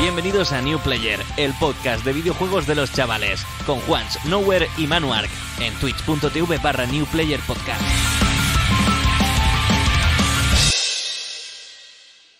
Bienvenidos 0.00 0.52
a 0.52 0.60
New 0.62 0.78
Player, 0.80 1.20
el 1.36 1.52
podcast 1.54 2.04
de 2.04 2.12
videojuegos 2.12 2.66
de 2.66 2.74
los 2.74 2.92
chavales, 2.92 3.44
con 3.66 3.78
Juans, 3.80 4.24
Nowhere 4.24 4.68
y 4.78 4.86
Manuark, 4.86 5.30
en 5.60 5.74
twitch.tv 5.74 6.58
barra 6.58 6.86
New 6.86 7.06
Player 7.06 7.40
Podcast. 7.40 8.13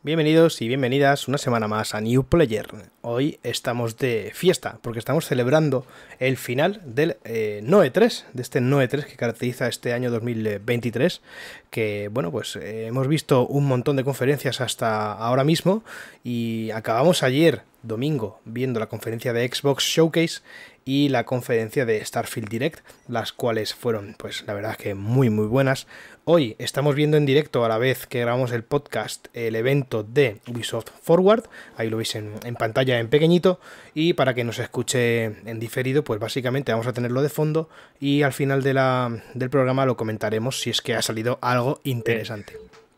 Bienvenidos 0.05 0.61
y 0.61 0.69
bienvenidas 0.69 1.29
una 1.29 1.39
semana 1.39 1.67
más 1.67 1.95
a 1.95 2.01
New 2.03 2.25
Player. 2.25 2.67
Hoy 3.01 3.39
estamos 3.43 3.97
de 3.97 4.33
fiesta 4.35 4.79
porque 4.83 4.99
estamos 4.99 5.25
celebrando 5.25 5.87
el 6.19 6.37
final 6.37 6.83
del 6.85 7.17
eh, 7.25 7.63
Noe 7.63 7.91
3, 7.91 8.27
de 8.35 8.43
este 8.43 8.61
Noe 8.61 8.87
3 8.87 9.07
que 9.07 9.17
caracteriza 9.17 9.67
este 9.67 9.95
año 9.95 10.11
2023. 10.11 11.23
Que 11.71 12.11
bueno, 12.13 12.31
pues 12.31 12.55
eh, 12.57 12.85
hemos 12.89 13.09
visto 13.09 13.47
un 13.47 13.65
montón 13.65 13.97
de 13.97 14.05
conferencias 14.05 14.61
hasta 14.61 15.11
ahora 15.11 15.43
mismo 15.43 15.83
y 16.23 16.71
acabamos 16.73 17.23
ayer, 17.23 17.63
domingo, 17.83 18.43
viendo 18.45 18.81
la 18.81 18.91
conferencia 18.91 19.33
de 19.33 19.49
Xbox 19.49 19.85
Showcase 19.85 20.43
y 20.85 21.09
la 21.09 21.25
conferencia 21.25 21.87
de 21.87 22.05
Starfield 22.05 22.49
Direct, 22.49 22.81
las 23.09 23.33
cuales 23.33 23.75
fueron, 23.75 24.15
pues 24.19 24.45
la 24.47 24.55
verdad 24.55 24.77
que 24.77 24.95
muy 24.95 25.31
muy 25.31 25.47
buenas. 25.47 25.87
Hoy 26.25 26.57
estamos 26.59 26.95
viendo 26.95 27.17
en 27.17 27.27
directo 27.27 27.65
a 27.65 27.69
la 27.69 27.79
vez 27.79 28.07
que 28.07 28.21
grabamos 28.21 28.53
el 28.53 28.65
podcast 28.65 29.29
el 29.35 29.57
evento 29.57 30.03
de 30.03 30.41
Ubisoft 30.47 30.91
Forward, 31.03 31.45
ahí 31.77 31.91
lo 31.91 31.99
veis 31.99 32.15
en, 32.15 32.35
en 32.45 32.55
pantalla 32.57 32.99
en 32.99 33.09
pequeñito, 33.09 33.61
y 33.95 34.15
para 34.15 34.35
que 34.35 34.45
nos 34.45 34.59
escuche 34.59 35.25
en 35.25 35.61
diferido, 35.61 36.05
pues 36.05 36.21
básicamente 36.21 36.73
vamos 36.73 36.87
a 36.87 36.93
tenerlo 36.93 37.23
de 37.23 37.29
fondo 37.29 37.69
y 38.01 38.23
al 38.23 38.33
final 38.33 38.63
del 38.63 39.51
programa 39.51 39.87
lo 39.87 39.97
comentaremos 39.97 40.61
si 40.61 40.71
es 40.71 40.81
que 40.81 40.95
ha 40.95 41.03
salido 41.03 41.39
algo 41.43 41.81
interesante. 41.85 42.57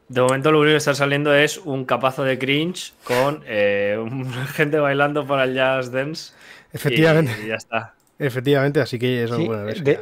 De 0.09 0.20
momento 0.20 0.53
lo 0.53 0.61
único 0.61 0.75
que 0.75 0.79
está 0.79 0.95
saliendo 0.95 1.34
es 1.34 1.59
un 1.59 1.84
capazo 1.84 2.23
de 2.23 2.39
cringe 2.39 2.92
con 3.03 3.42
eh, 3.47 3.98
gente 4.55 4.79
bailando 4.79 5.27
para 5.27 5.45
el 5.45 5.55
Jazz 5.55 5.91
Dance. 5.91 6.33
Efectivamente. 6.72 7.33
Y, 7.42 7.47
y 7.47 7.48
ya 7.48 7.55
está. 7.56 7.95
Efectivamente, 8.19 8.81
así 8.81 8.98
que 8.98 9.25
eso 9.25 9.36
Sí, 9.36 9.47
bueno, 9.47 9.64
ves 9.64 9.84
de, 9.84 9.98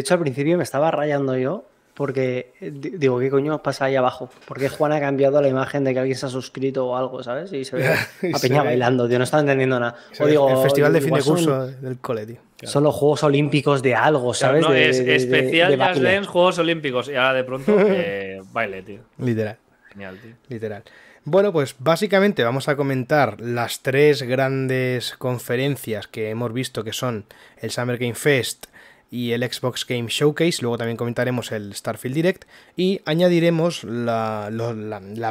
hecho, 0.00 0.14
al 0.14 0.20
principio 0.20 0.56
me 0.56 0.64
estaba 0.64 0.90
rayando 0.90 1.36
yo 1.36 1.64
porque 1.94 2.52
di- 2.60 2.90
digo, 2.90 3.18
¿qué 3.18 3.28
coño 3.30 3.60
pasa 3.62 3.86
ahí 3.86 3.96
abajo? 3.96 4.28
Porque 4.46 4.68
Juan 4.68 4.92
ha 4.92 5.00
cambiado 5.00 5.40
la 5.40 5.48
imagen 5.48 5.82
de 5.84 5.92
que 5.92 5.98
alguien 6.00 6.16
se 6.16 6.26
ha 6.26 6.28
suscrito 6.28 6.86
o 6.86 6.96
algo, 6.96 7.22
¿sabes? 7.22 7.52
Y 7.52 7.64
se 7.64 7.76
ve 7.76 7.88
a 8.34 8.38
Peña 8.40 8.62
bailando, 8.62 9.08
tío, 9.08 9.18
no 9.18 9.24
estaba 9.24 9.40
entendiendo 9.40 9.78
nada. 9.80 9.96
O 10.18 10.26
digo, 10.26 10.48
el 10.50 10.58
festival 10.62 10.92
de 10.92 11.00
fin 11.00 11.14
de 11.14 11.22
son- 11.22 11.34
curso 11.36 11.66
del 11.68 11.98
cole, 11.98 12.26
tío. 12.26 12.36
Son 12.64 12.82
los 12.82 12.94
Juegos 12.94 13.22
Olímpicos 13.22 13.82
de 13.82 13.94
algo, 13.94 14.34
¿sabes? 14.34 14.62
No, 14.62 14.72
De- 14.72 14.88
es 14.88 14.98
de- 14.98 15.04
de- 15.04 15.14
especial 15.16 15.70
de 15.70 15.76
Jazz 15.76 16.26
Juegos 16.26 16.58
Olímpicos. 16.58 17.08
Y 17.08 17.14
ahora 17.14 17.34
de 17.34 17.44
pronto, 17.44 17.72
eh, 17.78 18.42
baile, 18.52 18.82
tío. 18.82 19.00
Literal. 19.18 19.56
Genial, 19.92 20.18
tío. 20.20 20.32
Literal. 20.48 20.82
Bueno, 21.30 21.52
pues 21.52 21.74
básicamente 21.78 22.42
vamos 22.42 22.68
a 22.70 22.76
comentar 22.76 23.38
las 23.42 23.80
tres 23.82 24.22
grandes 24.22 25.14
conferencias 25.18 26.06
que 26.08 26.30
hemos 26.30 26.54
visto 26.54 26.84
que 26.84 26.94
son 26.94 27.26
el 27.58 27.70
Summer 27.70 27.98
Game 27.98 28.14
Fest 28.14 28.64
y 29.10 29.32
el 29.32 29.42
Xbox 29.42 29.86
Game 29.86 30.06
Showcase, 30.08 30.62
luego 30.62 30.78
también 30.78 30.96
comentaremos 30.96 31.52
el 31.52 31.74
Starfield 31.74 32.14
Direct 32.14 32.44
y 32.78 33.02
añadiremos 33.04 33.84
la- 33.84 34.48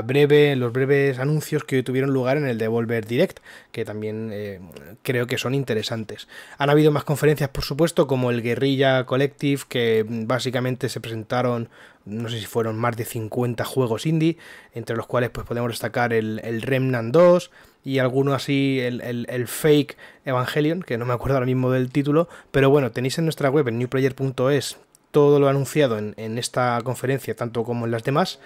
breve, 0.05 0.55
los 0.55 0.71
breves 0.71 1.17
anuncios 1.17 1.63
que 1.63 1.81
tuvieron 1.81 2.11
lugar 2.13 2.37
en 2.37 2.47
el 2.47 2.59
Devolver 2.59 3.07
Direct, 3.07 3.39
que 3.71 3.83
también 3.83 4.29
eh, 4.31 4.59
creo 5.01 5.25
que 5.25 5.39
son 5.39 5.55
interesantes. 5.55 6.27
Han 6.59 6.69
habido 6.69 6.91
más 6.91 7.05
conferencias, 7.05 7.49
por 7.49 7.63
supuesto, 7.63 8.05
como 8.05 8.29
el 8.29 8.43
Guerrilla 8.43 9.03
Collective, 9.07 9.63
que 9.67 10.05
básicamente 10.07 10.89
se 10.89 10.99
presentaron 11.01 11.69
no 12.07 12.29
sé 12.29 12.39
si 12.39 12.45
fueron 12.45 12.77
más 12.77 12.95
de 12.97 13.05
50 13.05 13.63
juegos 13.65 14.05
indie, 14.05 14.37
entre 14.73 14.95
los 14.95 15.07
cuales 15.07 15.29
pues 15.29 15.45
podemos 15.47 15.71
destacar 15.71 16.13
el, 16.13 16.39
el 16.43 16.61
Remnant 16.61 17.13
2 17.13 17.51
y 17.83 17.99
alguno 17.99 18.33
así, 18.33 18.79
el, 18.81 19.01
el- 19.01 19.25
el 19.29 19.47
Fake 19.47 19.97
Evangelion, 20.25 20.83
que 20.83 20.97
no 20.97 21.05
me 21.05 21.13
acuerdo 21.13 21.35
ahora 21.35 21.45
mismo 21.45 21.71
del 21.71 21.89
título, 21.91 22.27
pero 22.51 22.69
bueno, 22.69 22.91
tenéis 22.91 23.17
en 23.17 23.25
nuestra 23.25 23.49
web, 23.49 23.67
en 23.67 23.77
newplayer.es, 23.79 24.77
todo 25.11 25.39
lo 25.39 25.47
anunciado 25.47 25.97
en, 25.97 26.13
en 26.17 26.37
esta 26.37 26.79
conferencia, 26.83 27.35
tanto 27.35 27.63
como 27.63 27.85
en 27.85 27.91
las 27.91 28.03
demás. 28.03 28.39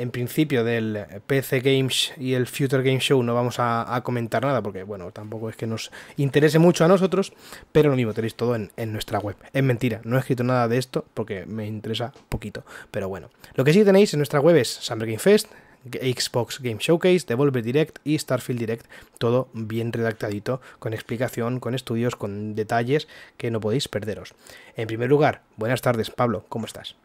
En 0.00 0.10
principio 0.10 0.64
del 0.64 1.04
PC 1.26 1.60
Games 1.60 2.14
y 2.16 2.32
el 2.32 2.46
Future 2.46 2.82
Game 2.82 3.00
Show 3.00 3.22
no 3.22 3.34
vamos 3.34 3.56
a, 3.58 4.00
comentar 4.02 4.42
nada 4.42 4.62
porque, 4.62 4.82
bueno, 4.82 5.12
tampoco 5.12 5.50
es 5.50 5.56
que 5.56 5.66
nos 5.66 5.92
interese 6.16 6.58
mucho 6.58 6.86
a 6.86 6.88
nosotros, 6.88 7.34
pero 7.70 7.90
lo 7.90 7.96
mismo 7.96 8.14
tenéis 8.14 8.34
todo 8.34 8.56
en, 8.56 8.72
en 8.78 8.94
nuestra 8.94 9.18
web. 9.18 9.36
Es 9.52 9.62
mentira, 9.62 10.00
no 10.04 10.16
he 10.16 10.20
escrito 10.20 10.42
nada 10.42 10.68
de 10.68 10.78
esto 10.78 11.04
porque 11.12 11.44
me 11.44 11.66
interesa 11.66 12.14
poquito, 12.30 12.64
pero 12.90 13.10
bueno. 13.10 13.28
Lo 13.56 13.62
que 13.62 13.74
sí 13.74 13.84
tenéis 13.84 14.14
en 14.14 14.20
nuestra 14.20 14.40
web 14.40 14.56
es 14.56 14.70
Summer 14.70 15.06
Game 15.06 15.18
Fest, 15.18 15.48
Xbox 15.84 16.60
Game 16.62 16.78
Showcase, 16.80 17.26
Devolver 17.26 17.62
Direct 17.62 17.98
y 18.02 18.18
Starfield 18.18 18.60
Direct, 18.60 18.86
todo 19.18 19.50
bien 19.52 19.92
redactadito, 19.92 20.62
con 20.78 20.94
explicación, 20.94 21.60
con 21.60 21.74
estudios, 21.74 22.16
con 22.16 22.54
detalles 22.54 23.06
que 23.36 23.50
no 23.50 23.60
podéis 23.60 23.86
perderos. 23.86 24.32
En 24.76 24.86
primer 24.86 25.10
lugar, 25.10 25.42
buenas 25.58 25.82
tardes, 25.82 26.08
Pablo, 26.08 26.46
¿cómo 26.48 26.64
estás? 26.64 26.96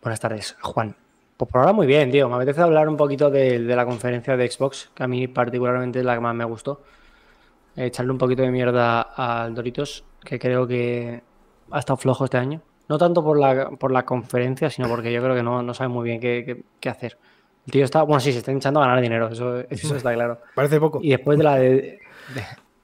Buenas 0.00 0.20
tardes, 0.20 0.56
Juan. 0.62 0.96
Pues 1.40 1.50
por 1.50 1.62
ahora 1.62 1.72
muy 1.72 1.86
bien, 1.86 2.10
tío. 2.10 2.28
Me 2.28 2.34
apetece 2.36 2.60
hablar 2.60 2.86
un 2.86 2.98
poquito 2.98 3.30
de, 3.30 3.60
de 3.60 3.74
la 3.76 3.86
conferencia 3.86 4.36
de 4.36 4.50
Xbox, 4.50 4.90
que 4.94 5.02
a 5.04 5.06
mí 5.08 5.26
particularmente 5.26 6.00
es 6.00 6.04
la 6.04 6.12
que 6.14 6.20
más 6.20 6.34
me 6.34 6.44
gustó. 6.44 6.82
Echarle 7.74 8.12
un 8.12 8.18
poquito 8.18 8.42
de 8.42 8.50
mierda 8.50 9.00
al 9.00 9.54
Doritos, 9.54 10.04
que 10.22 10.38
creo 10.38 10.66
que 10.66 11.22
ha 11.70 11.78
estado 11.78 11.96
flojo 11.96 12.24
este 12.26 12.36
año. 12.36 12.60
No 12.90 12.98
tanto 12.98 13.24
por 13.24 13.38
la, 13.40 13.70
por 13.70 13.90
la 13.90 14.04
conferencia, 14.04 14.68
sino 14.68 14.86
porque 14.86 15.10
yo 15.10 15.22
creo 15.22 15.34
que 15.34 15.42
no, 15.42 15.62
no 15.62 15.72
sabe 15.72 15.88
muy 15.88 16.04
bien 16.04 16.20
qué, 16.20 16.42
qué- 16.44 16.62
qué 16.78 16.88
hacer. 16.90 17.16
El 17.66 17.72
tío 17.72 17.84
está, 17.86 18.02
bueno, 18.02 18.20
sí, 18.20 18.32
se 18.32 18.38
está 18.40 18.52
hinchando 18.52 18.82
a 18.82 18.86
ganar 18.86 19.00
dinero, 19.00 19.28
eso, 19.28 19.60
eso 19.60 19.96
está 19.96 20.12
claro. 20.12 20.40
Parece 20.54 20.78
poco. 20.78 21.00
Y 21.02 21.08
después 21.08 21.38
de 21.38 21.44
la 21.44 21.54
de, 21.56 21.70
de- 21.70 22.00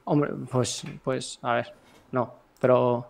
Hombre, 0.04 0.30
pues, 0.50 0.82
pues, 1.04 1.38
a 1.42 1.56
ver, 1.56 1.74
no, 2.10 2.32
pero. 2.58 3.06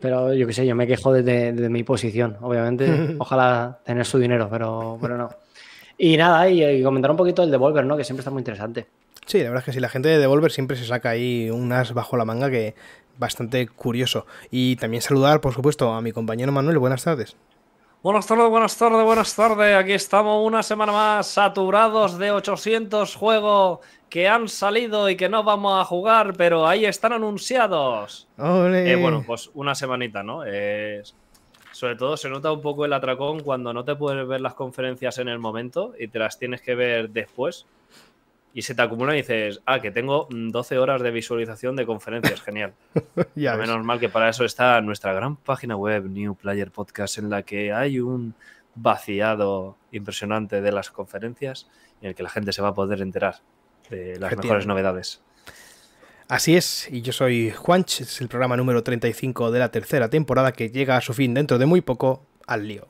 Pero 0.00 0.34
yo 0.34 0.46
qué 0.46 0.52
sé, 0.52 0.66
yo 0.66 0.74
me 0.74 0.86
quejo 0.86 1.12
desde, 1.12 1.52
desde 1.52 1.68
mi 1.68 1.82
posición, 1.82 2.36
obviamente. 2.40 3.14
Ojalá 3.18 3.78
tener 3.84 4.04
su 4.04 4.18
dinero, 4.18 4.48
pero, 4.50 4.98
pero 5.00 5.16
no. 5.16 5.30
Y 5.98 6.16
nada, 6.16 6.48
y, 6.48 6.62
y 6.62 6.82
comentar 6.82 7.10
un 7.10 7.16
poquito 7.16 7.42
el 7.42 7.50
Devolver, 7.50 7.84
¿no? 7.86 7.96
Que 7.96 8.04
siempre 8.04 8.20
está 8.20 8.30
muy 8.30 8.40
interesante. 8.40 8.86
Sí, 9.26 9.38
la 9.38 9.44
verdad 9.44 9.60
es 9.60 9.64
que 9.64 9.72
sí, 9.72 9.80
la 9.80 9.88
gente 9.88 10.08
de 10.08 10.18
Devolver 10.18 10.52
siempre 10.52 10.76
se 10.76 10.84
saca 10.84 11.10
ahí 11.10 11.50
un 11.50 11.72
as 11.72 11.94
bajo 11.94 12.16
la 12.16 12.24
manga 12.24 12.50
que 12.50 12.74
bastante 13.18 13.66
curioso. 13.66 14.26
Y 14.50 14.76
también 14.76 15.02
saludar, 15.02 15.40
por 15.40 15.54
supuesto, 15.54 15.92
a 15.92 16.00
mi 16.00 16.12
compañero 16.12 16.52
Manuel. 16.52 16.78
Buenas 16.78 17.04
tardes. 17.04 17.36
Buenas 18.02 18.26
tardes, 18.26 18.48
buenas 18.48 18.76
tardes, 18.76 19.04
buenas 19.04 19.34
tardes. 19.34 19.76
Aquí 19.76 19.92
estamos 19.92 20.46
una 20.46 20.62
semana 20.62 20.92
más 20.92 21.26
saturados 21.26 22.18
de 22.18 22.30
800 22.30 23.16
juegos 23.16 23.80
que 24.08 24.28
han 24.28 24.48
salido 24.48 25.10
y 25.10 25.16
que 25.16 25.28
no 25.28 25.42
vamos 25.42 25.80
a 25.80 25.84
jugar, 25.84 26.34
pero 26.36 26.66
ahí 26.66 26.84
están 26.84 27.12
anunciados. 27.12 28.28
¡Ole! 28.38 28.92
Eh, 28.92 28.96
bueno, 28.96 29.24
pues 29.26 29.50
una 29.54 29.74
semanita, 29.74 30.22
¿no? 30.22 30.42
Eh, 30.46 31.02
sobre 31.72 31.96
todo 31.96 32.16
se 32.16 32.30
nota 32.30 32.52
un 32.52 32.62
poco 32.62 32.84
el 32.84 32.92
atracón 32.92 33.40
cuando 33.40 33.72
no 33.72 33.84
te 33.84 33.96
puedes 33.96 34.26
ver 34.26 34.40
las 34.40 34.54
conferencias 34.54 35.18
en 35.18 35.28
el 35.28 35.38
momento 35.38 35.92
y 35.98 36.08
te 36.08 36.18
las 36.18 36.38
tienes 36.38 36.62
que 36.62 36.74
ver 36.74 37.10
después. 37.10 37.66
Y 38.54 38.62
se 38.62 38.74
te 38.74 38.80
acumula 38.80 39.12
y 39.12 39.18
dices, 39.18 39.60
ah, 39.66 39.80
que 39.80 39.90
tengo 39.90 40.28
mm, 40.30 40.48
12 40.48 40.78
horas 40.78 41.02
de 41.02 41.10
visualización 41.10 41.76
de 41.76 41.84
conferencias, 41.84 42.40
genial. 42.40 42.72
ya 43.34 43.56
ves. 43.56 43.68
menos 43.68 43.84
mal 43.84 44.00
que 44.00 44.08
para 44.08 44.30
eso 44.30 44.44
está 44.46 44.80
nuestra 44.80 45.12
gran 45.12 45.36
página 45.36 45.76
web, 45.76 46.06
New 46.08 46.36
Player 46.36 46.70
Podcast, 46.70 47.18
en 47.18 47.28
la 47.28 47.42
que 47.42 47.72
hay 47.72 48.00
un 48.00 48.34
vaciado 48.74 49.76
impresionante 49.92 50.62
de 50.62 50.72
las 50.72 50.90
conferencias 50.90 51.68
en 52.00 52.08
el 52.08 52.14
que 52.14 52.22
la 52.22 52.30
gente 52.30 52.52
se 52.52 52.62
va 52.62 52.68
a 52.68 52.74
poder 52.74 53.02
enterar 53.02 53.36
de 53.90 54.18
las 54.18 54.36
mejores 54.36 54.66
novedades. 54.66 55.20
Así 56.28 56.56
es, 56.56 56.88
y 56.90 57.02
yo 57.02 57.12
soy 57.12 57.50
Juanch, 57.52 58.00
es 58.00 58.20
el 58.20 58.28
programa 58.28 58.56
número 58.56 58.82
35 58.82 59.52
de 59.52 59.60
la 59.60 59.70
tercera 59.70 60.10
temporada 60.10 60.52
que 60.52 60.70
llega 60.70 60.96
a 60.96 61.00
su 61.00 61.14
fin 61.14 61.34
dentro 61.34 61.58
de 61.58 61.66
muy 61.66 61.82
poco 61.82 62.26
al 62.46 62.66
lío. 62.66 62.88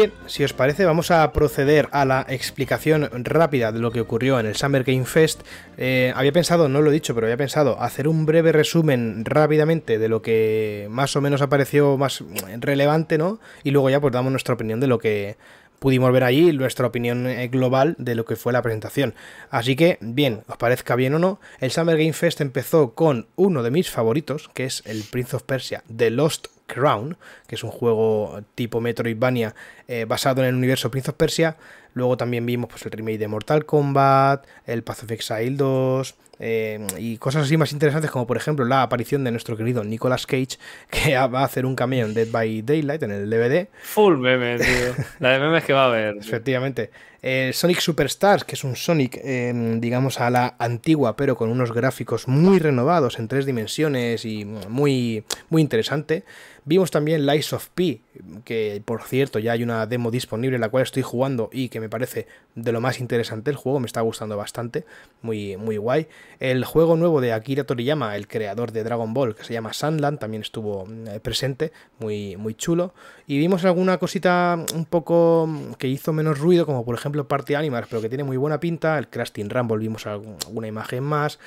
Bien, 0.00 0.14
si 0.24 0.44
os 0.44 0.54
parece, 0.54 0.86
vamos 0.86 1.10
a 1.10 1.30
proceder 1.30 1.90
a 1.92 2.06
la 2.06 2.24
explicación 2.26 3.10
rápida 3.22 3.70
de 3.70 3.80
lo 3.80 3.92
que 3.92 4.00
ocurrió 4.00 4.40
en 4.40 4.46
el 4.46 4.56
Summer 4.56 4.82
Game 4.82 5.04
Fest. 5.04 5.42
Eh, 5.76 6.10
había 6.16 6.32
pensado, 6.32 6.70
no 6.70 6.80
lo 6.80 6.88
he 6.88 6.94
dicho, 6.94 7.14
pero 7.14 7.26
había 7.26 7.36
pensado 7.36 7.78
hacer 7.82 8.08
un 8.08 8.24
breve 8.24 8.50
resumen 8.50 9.26
rápidamente 9.26 9.98
de 9.98 10.08
lo 10.08 10.22
que 10.22 10.86
más 10.88 11.14
o 11.16 11.20
menos 11.20 11.42
apareció 11.42 11.98
más 11.98 12.24
relevante, 12.60 13.18
¿no? 13.18 13.40
Y 13.62 13.72
luego 13.72 13.90
ya 13.90 14.00
pues 14.00 14.14
damos 14.14 14.32
nuestra 14.32 14.54
opinión 14.54 14.80
de 14.80 14.86
lo 14.86 14.98
que 14.98 15.36
pudimos 15.78 16.10
ver 16.12 16.24
ahí 16.24 16.50
nuestra 16.54 16.86
opinión 16.86 17.26
eh, 17.26 17.48
global 17.48 17.94
de 17.98 18.14
lo 18.14 18.24
que 18.24 18.36
fue 18.36 18.54
la 18.54 18.62
presentación. 18.62 19.14
Así 19.50 19.76
que, 19.76 19.98
bien, 20.00 20.44
os 20.46 20.56
parezca 20.56 20.96
bien 20.96 21.12
o 21.12 21.18
no, 21.18 21.40
el 21.58 21.72
Summer 21.72 21.98
Game 21.98 22.14
Fest 22.14 22.40
empezó 22.40 22.94
con 22.94 23.26
uno 23.36 23.62
de 23.62 23.70
mis 23.70 23.90
favoritos, 23.90 24.48
que 24.54 24.64
es 24.64 24.82
el 24.86 25.04
Prince 25.10 25.36
of 25.36 25.42
Persia 25.42 25.84
The 25.94 26.08
Lost 26.08 26.46
Crown, 26.72 27.16
que 27.46 27.54
es 27.56 27.64
un 27.64 27.70
juego 27.70 28.42
tipo 28.54 28.80
Metroidvania 28.80 29.54
eh, 29.88 30.04
basado 30.04 30.42
en 30.42 30.48
el 30.48 30.54
universo 30.54 30.90
Prince 30.90 31.10
of 31.10 31.16
Persia. 31.16 31.56
Luego 31.94 32.16
también 32.16 32.46
vimos 32.46 32.70
pues, 32.70 32.84
el 32.86 32.92
remake 32.92 33.18
de 33.18 33.28
Mortal 33.28 33.66
Kombat, 33.66 34.46
el 34.66 34.82
Path 34.82 35.02
of 35.02 35.10
Exile 35.10 35.56
2, 35.56 36.14
eh, 36.42 36.86
y 36.98 37.18
cosas 37.18 37.44
así 37.44 37.58
más 37.58 37.70
interesantes 37.72 38.10
como 38.10 38.26
por 38.26 38.38
ejemplo 38.38 38.64
la 38.64 38.80
aparición 38.80 39.24
de 39.24 39.30
nuestro 39.30 39.58
querido 39.58 39.84
Nicolas 39.84 40.26
Cage 40.26 40.56
que 40.90 41.14
va 41.14 41.40
a 41.40 41.44
hacer 41.44 41.66
un 41.66 41.76
cameo 41.76 42.06
en 42.06 42.14
Dead 42.14 42.28
by 42.30 42.62
Daylight 42.62 43.02
en 43.02 43.10
el 43.10 43.28
DVD. 43.28 43.68
Full 43.82 44.16
meme, 44.16 44.58
tío. 44.58 45.04
La 45.18 45.30
de 45.30 45.40
memes 45.40 45.64
que 45.64 45.72
va 45.72 45.84
a 45.84 45.86
haber. 45.88 46.16
Efectivamente. 46.20 46.90
Eh, 47.22 47.50
Sonic 47.52 47.80
Superstars, 47.80 48.44
que 48.44 48.54
es 48.54 48.64
un 48.64 48.76
Sonic, 48.76 49.22
digamos, 49.22 50.20
a 50.20 50.30
la 50.30 50.54
antigua, 50.58 51.16
pero 51.16 51.36
con 51.36 51.50
unos 51.50 51.72
gráficos 51.72 52.26
muy 52.26 52.58
renovados 52.58 53.18
en 53.18 53.28
tres 53.28 53.44
dimensiones 53.44 54.24
y 54.24 54.46
muy, 54.46 55.24
muy 55.50 55.60
interesante. 55.60 56.24
Vimos 56.64 56.90
también 56.90 57.26
Lies 57.26 57.52
of 57.52 57.68
P, 57.74 58.00
que 58.44 58.82
por 58.84 59.02
cierto 59.02 59.38
ya 59.38 59.52
hay 59.52 59.62
una 59.62 59.86
demo 59.86 60.10
disponible 60.10 60.56
en 60.56 60.60
la 60.60 60.68
cual 60.68 60.82
estoy 60.82 61.02
jugando 61.02 61.48
y 61.52 61.68
que 61.68 61.80
me 61.80 61.88
parece 61.88 62.26
de 62.54 62.72
lo 62.72 62.80
más 62.80 63.00
interesante 63.00 63.50
el 63.50 63.56
juego, 63.56 63.80
me 63.80 63.86
está 63.86 64.02
gustando 64.02 64.36
bastante, 64.36 64.84
muy, 65.22 65.56
muy 65.56 65.78
guay. 65.78 66.08
El 66.38 66.64
juego 66.64 66.96
nuevo 66.96 67.20
de 67.20 67.32
Akira 67.32 67.64
Toriyama, 67.64 68.14
el 68.16 68.28
creador 68.28 68.72
de 68.72 68.84
Dragon 68.84 69.14
Ball, 69.14 69.34
que 69.34 69.44
se 69.44 69.52
llama 69.52 69.72
Sandland, 69.72 70.18
también 70.18 70.42
estuvo 70.42 70.86
eh, 71.06 71.20
presente, 71.20 71.72
muy, 71.98 72.36
muy 72.36 72.54
chulo. 72.54 72.92
Y 73.26 73.38
vimos 73.38 73.64
alguna 73.64 73.98
cosita 73.98 74.58
un 74.74 74.84
poco 74.84 75.48
que 75.78 75.88
hizo 75.88 76.12
menos 76.12 76.38
ruido, 76.38 76.66
como 76.66 76.84
por 76.84 76.94
ejemplo 76.94 77.26
Party 77.26 77.54
Animals, 77.54 77.86
pero 77.88 78.02
que 78.02 78.08
tiene 78.08 78.24
muy 78.24 78.36
buena 78.36 78.60
pinta. 78.60 78.98
El 78.98 79.08
Crash 79.08 79.30
Team 79.30 79.48
Rumble 79.48 79.78
vimos 79.78 80.06
alguna 80.06 80.66
imagen 80.66 81.04
más. 81.04 81.38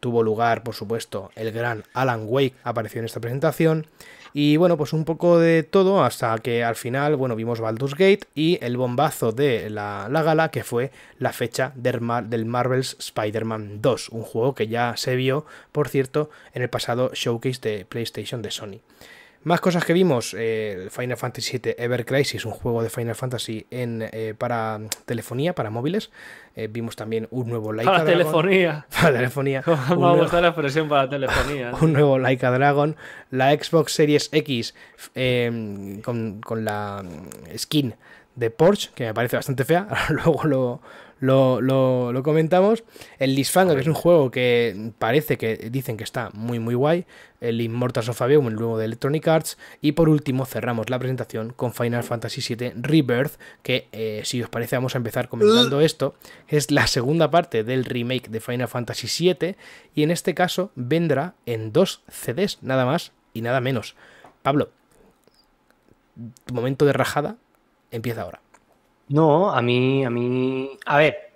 Tuvo 0.00 0.22
lugar, 0.22 0.62
por 0.62 0.74
supuesto, 0.74 1.30
el 1.34 1.50
gran 1.52 1.84
Alan 1.94 2.26
Wake 2.26 2.54
apareció 2.62 3.00
en 3.00 3.06
esta 3.06 3.20
presentación. 3.20 3.86
Y 4.36 4.56
bueno, 4.56 4.76
pues 4.76 4.92
un 4.92 5.04
poco 5.04 5.38
de 5.38 5.62
todo 5.62 6.02
hasta 6.02 6.36
que 6.38 6.64
al 6.64 6.74
final, 6.74 7.14
bueno, 7.14 7.36
vimos 7.36 7.60
Baldur's 7.60 7.94
Gate 7.94 8.26
y 8.34 8.58
el 8.62 8.76
bombazo 8.76 9.30
de 9.30 9.70
la, 9.70 10.08
gala 10.10 10.50
que 10.50 10.64
fue 10.64 10.90
la 11.20 11.32
fecha 11.32 11.70
del, 11.76 12.00
del 12.24 12.44
Marvel's 12.44 12.96
Spider-Man 12.98 13.80
2, 13.80 14.08
un 14.08 14.22
juego 14.22 14.56
que 14.56 14.66
ya 14.66 14.96
se 14.96 15.14
vio, 15.14 15.46
por 15.70 15.88
cierto, 15.88 16.30
en 16.52 16.62
el 16.62 16.68
pasado 16.68 17.12
showcase 17.14 17.60
de 17.60 17.84
PlayStation 17.84 18.42
de 18.42 18.50
Sony. 18.50 18.80
Más 19.44 19.60
cosas 19.60 19.84
que 19.84 19.92
vimos, 19.92 20.34
eh, 20.38 20.88
Final 20.90 21.18
Fantasy 21.18 21.58
VII 21.58 21.74
Ever 21.76 22.06
Crisis, 22.06 22.46
un 22.46 22.52
juego 22.52 22.82
de 22.82 22.88
Final 22.88 23.14
Fantasy 23.14 23.66
en, 23.70 24.08
eh, 24.10 24.34
para 24.36 24.80
telefonía, 25.04 25.54
para 25.54 25.68
móviles. 25.68 26.10
Eh, 26.56 26.68
vimos 26.70 26.96
también 26.96 27.28
un 27.30 27.50
nuevo 27.50 27.70
Laika 27.72 27.92
para 27.92 28.04
telefonía. 28.06 28.86
Para 29.02 29.12
telefonía. 29.12 29.62
Vamos 29.66 30.16
a 30.16 30.22
gustar 30.22 30.42
la 30.42 30.48
expresión 30.48 30.88
para 30.88 31.10
telefonía. 31.10 31.72
un 31.80 31.92
nuevo 31.92 32.18
Laika 32.18 32.50
Dragon. 32.50 32.96
La 33.30 33.52
Xbox 33.52 33.92
Series 33.92 34.30
X 34.32 34.74
con, 36.02 36.40
con 36.40 36.64
la 36.64 37.04
skin 37.56 37.94
de 38.36 38.50
Porsche, 38.50 38.90
que 38.94 39.04
me 39.04 39.14
parece 39.14 39.36
bastante 39.36 39.64
fea. 39.64 39.88
Luego 40.08 40.44
lo, 40.44 40.80
lo, 41.60 42.22
comentamos. 42.22 42.84
El 43.18 43.34
Lisfanga, 43.34 43.74
que 43.74 43.80
es 43.80 43.86
un 43.86 43.94
juego 43.94 44.30
que 44.30 44.92
parece 44.98 45.38
que 45.38 45.68
dicen 45.70 45.96
que 45.96 46.04
está 46.04 46.30
muy 46.34 46.58
muy 46.58 46.74
guay. 46.74 47.06
El 47.40 47.60
Immortals 47.60 48.08
of 48.08 48.20
Avium, 48.22 48.48
el 48.48 48.54
nuevo 48.54 48.78
de 48.78 48.86
Electronic 48.86 49.26
Arts. 49.28 49.58
Y 49.80 49.92
por 49.92 50.08
último 50.08 50.46
cerramos 50.46 50.90
la 50.90 50.98
presentación 50.98 51.52
con 51.52 51.72
Final 51.72 52.02
Fantasy 52.02 52.54
VII 52.54 52.72
Rebirth, 52.76 53.38
que 53.62 53.88
eh, 53.92 54.22
si 54.24 54.42
os 54.42 54.48
parece 54.48 54.76
vamos 54.76 54.94
a 54.94 54.98
empezar 54.98 55.28
comentando 55.28 55.80
esto. 55.80 56.14
Es 56.48 56.70
la 56.70 56.86
segunda 56.86 57.30
parte 57.30 57.64
del 57.64 57.84
remake 57.84 58.28
de 58.28 58.40
Final 58.40 58.68
Fantasy 58.68 59.34
VII 59.34 59.56
y 59.94 60.02
en 60.02 60.10
este 60.10 60.34
caso 60.34 60.72
vendrá 60.74 61.34
en 61.46 61.72
dos 61.72 62.02
CDs, 62.08 62.58
nada 62.62 62.84
más 62.84 63.12
y 63.32 63.42
nada 63.42 63.60
menos. 63.60 63.94
Pablo, 64.42 64.70
tu 66.44 66.54
momento 66.54 66.84
de 66.84 66.92
rajada 66.92 67.36
empieza 67.94 68.22
ahora. 68.22 68.40
No, 69.08 69.50
a 69.50 69.62
mí, 69.62 70.04
a 70.04 70.10
mí, 70.10 70.70
a 70.86 70.98
ver, 70.98 71.34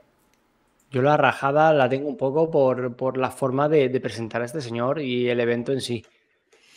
yo 0.91 1.03
la 1.03 1.17
rajada 1.17 1.73
la 1.73 1.89
tengo 1.89 2.09
un 2.09 2.17
poco 2.17 2.51
por, 2.51 3.19
la 3.19 3.31
forma 3.31 3.69
de, 3.69 3.89
presentar 4.01 4.43
a 4.43 4.47
este 4.47 4.61
señor 4.61 5.01
y 5.01 5.29
el 5.29 5.41
evento 5.41 5.73
en 5.73 5.81
sí. 5.81 6.05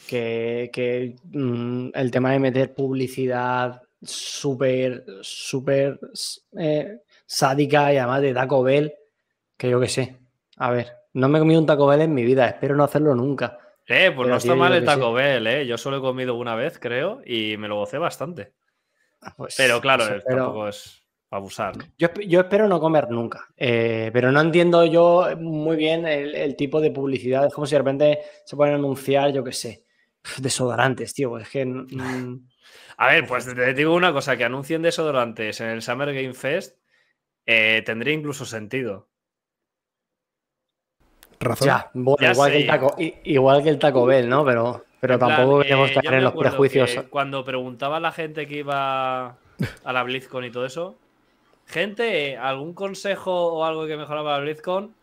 Que, 0.08 1.16
mm, 1.32 1.90
el 1.94 2.12
tema 2.12 2.34
de 2.34 2.40
meter 2.40 2.74
publicidad 2.74 3.82
súper, 4.02 5.06
súper 5.22 6.00
eh, 6.58 6.98
sádica 7.26 7.94
y 7.94 7.98
además 7.98 8.22
de 8.22 8.34
Taco 8.34 8.62
Bell, 8.62 8.94
que 9.56 9.70
yo 9.70 9.80
qué 9.80 9.88
sé. 9.88 10.18
A 10.58 10.72
ver, 10.72 10.92
no 11.14 11.30
me 11.30 11.38
he 11.38 11.42
comido 11.42 11.62
un 11.62 11.66
Taco 11.66 11.88
Bell 11.88 12.02
en 12.02 12.14
mi 12.14 12.26
vida, 12.26 12.48
espero 12.48 12.76
no 12.76 12.84
hacerlo 12.84 13.16
nunca. 13.16 13.58
Eh, 13.88 14.12
pues 14.14 14.28
no 14.28 14.36
está 14.36 14.56
mal 14.56 14.74
el 14.74 14.84
Taco 14.84 15.14
Bell, 15.14 15.48
eh. 15.48 15.66
Yo 15.66 15.78
solo 15.78 15.98
he 15.98 16.02
comido 16.02 16.36
una 16.36 16.56
vez, 16.56 16.78
creo, 16.78 17.22
y 17.26 17.56
me 17.58 17.70
lo 17.70 17.78
gocé 17.78 17.98
bastante. 17.98 18.52
Pues, 19.38 19.56
pero 19.58 19.80
claro, 19.80 20.06
tampoco 20.24 20.68
es 20.68 21.02
abusar. 21.30 21.76
Yo, 21.98 22.10
espero 22.40 22.68
no 22.68 22.80
comer 22.80 23.10
nunca, 23.10 23.48
eh, 23.56 24.10
pero 24.14 24.32
no 24.32 24.42
entiendo 24.42 24.86
yo 24.86 25.30
muy 25.38 25.78
bien 25.78 26.06
el, 26.08 26.56
tipo 26.56 26.82
de 26.82 26.92
publicidad. 26.92 27.46
Es 27.46 27.54
como 27.54 27.68
si 27.68 27.76
de 27.76 27.80
repente 27.80 28.20
se 28.46 28.56
pueden 28.56 28.76
anunciar, 28.76 29.32
yo 29.32 29.44
qué 29.44 29.54
sé, 29.54 29.86
desodorantes, 30.40 31.14
tío. 31.14 31.38
Es 31.38 31.50
que. 31.50 31.62
A 32.98 33.08
ver, 33.08 33.26
pues 33.26 33.46
te 33.46 33.74
digo 33.74 33.96
una 33.96 34.14
cosa: 34.14 34.38
que 34.38 34.44
anuncien 34.44 34.82
desodorantes 34.82 35.62
en 35.62 35.70
el 35.70 35.82
Summer 35.82 36.14
Game 36.14 36.34
Fest 36.34 36.78
eh, 37.46 37.82
tendría 37.86 38.14
incluso 38.14 38.46
sentido. 38.46 39.11
Razón. 41.42 41.68
Ya, 41.68 41.92
igual, 42.32 42.52
que 42.52 42.58
el 42.58 42.68
taco, 42.68 42.96
igual 42.98 43.64
que 43.64 43.70
el 43.70 43.80
Taco 43.80 44.06
Bell, 44.06 44.30
¿no? 44.30 44.46
Pero. 44.46 44.86
Pero 45.02 45.18
tampoco 45.18 45.62
queremos 45.62 45.90
eh, 45.90 45.96
caer 45.96 46.14
en 46.20 46.24
los 46.26 46.34
prejuicios. 46.36 47.06
Cuando 47.10 47.44
preguntaba 47.44 47.98
a 47.98 48.00
la 48.00 48.12
gente 48.12 48.46
que 48.46 48.58
iba 48.58 49.30
a 49.84 49.94
la 49.94 50.04
BlizzCon 50.04 50.46
y 50.46 50.52
todo 50.52 50.64
eso, 50.64 50.96
gente, 51.66 52.38
¿algún 52.38 52.74
consejo 52.74 53.48
o 53.48 53.66
algo 53.66 53.88
que 53.88 53.98
mejoraba 53.98 54.34
la 54.34 54.44
BlizzCon? 54.44 54.94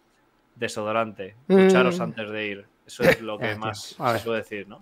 Desodorante. 0.54 1.34
Escucharos 1.48 1.98
mm. 1.98 2.02
antes 2.02 2.30
de 2.30 2.46
ir. 2.46 2.66
Eso 2.86 3.02
es 3.02 3.20
lo 3.20 3.38
que 3.38 3.56
más 3.56 3.96
se 3.98 4.18
suele 4.20 4.38
decir, 4.38 4.68
¿no? 4.68 4.80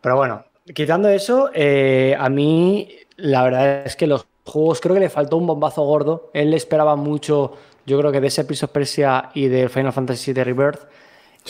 Pero 0.00 0.16
bueno, 0.16 0.44
quitando 0.74 1.08
eso, 1.08 1.50
eh, 1.54 2.16
a 2.18 2.28
mí 2.28 2.88
la 3.16 3.44
verdad 3.44 3.86
es 3.86 3.94
que 3.94 4.08
los 4.08 4.26
juegos 4.44 4.80
creo 4.80 4.94
que 4.94 5.00
le 5.00 5.08
faltó 5.08 5.36
un 5.36 5.46
bombazo 5.46 5.82
gordo. 5.82 6.30
Él 6.34 6.50
le 6.50 6.56
esperaba 6.56 6.96
mucho, 6.96 7.52
yo 7.88 7.98
creo 7.98 8.12
que 8.12 8.20
de 8.20 8.28
ese 8.28 8.44
Prince 8.44 8.66
of 8.66 8.70
Persia 8.70 9.30
y 9.34 9.48
de 9.48 9.68
Final 9.68 9.92
Fantasy 9.92 10.32
VII 10.32 10.44
Rebirth 10.44 10.88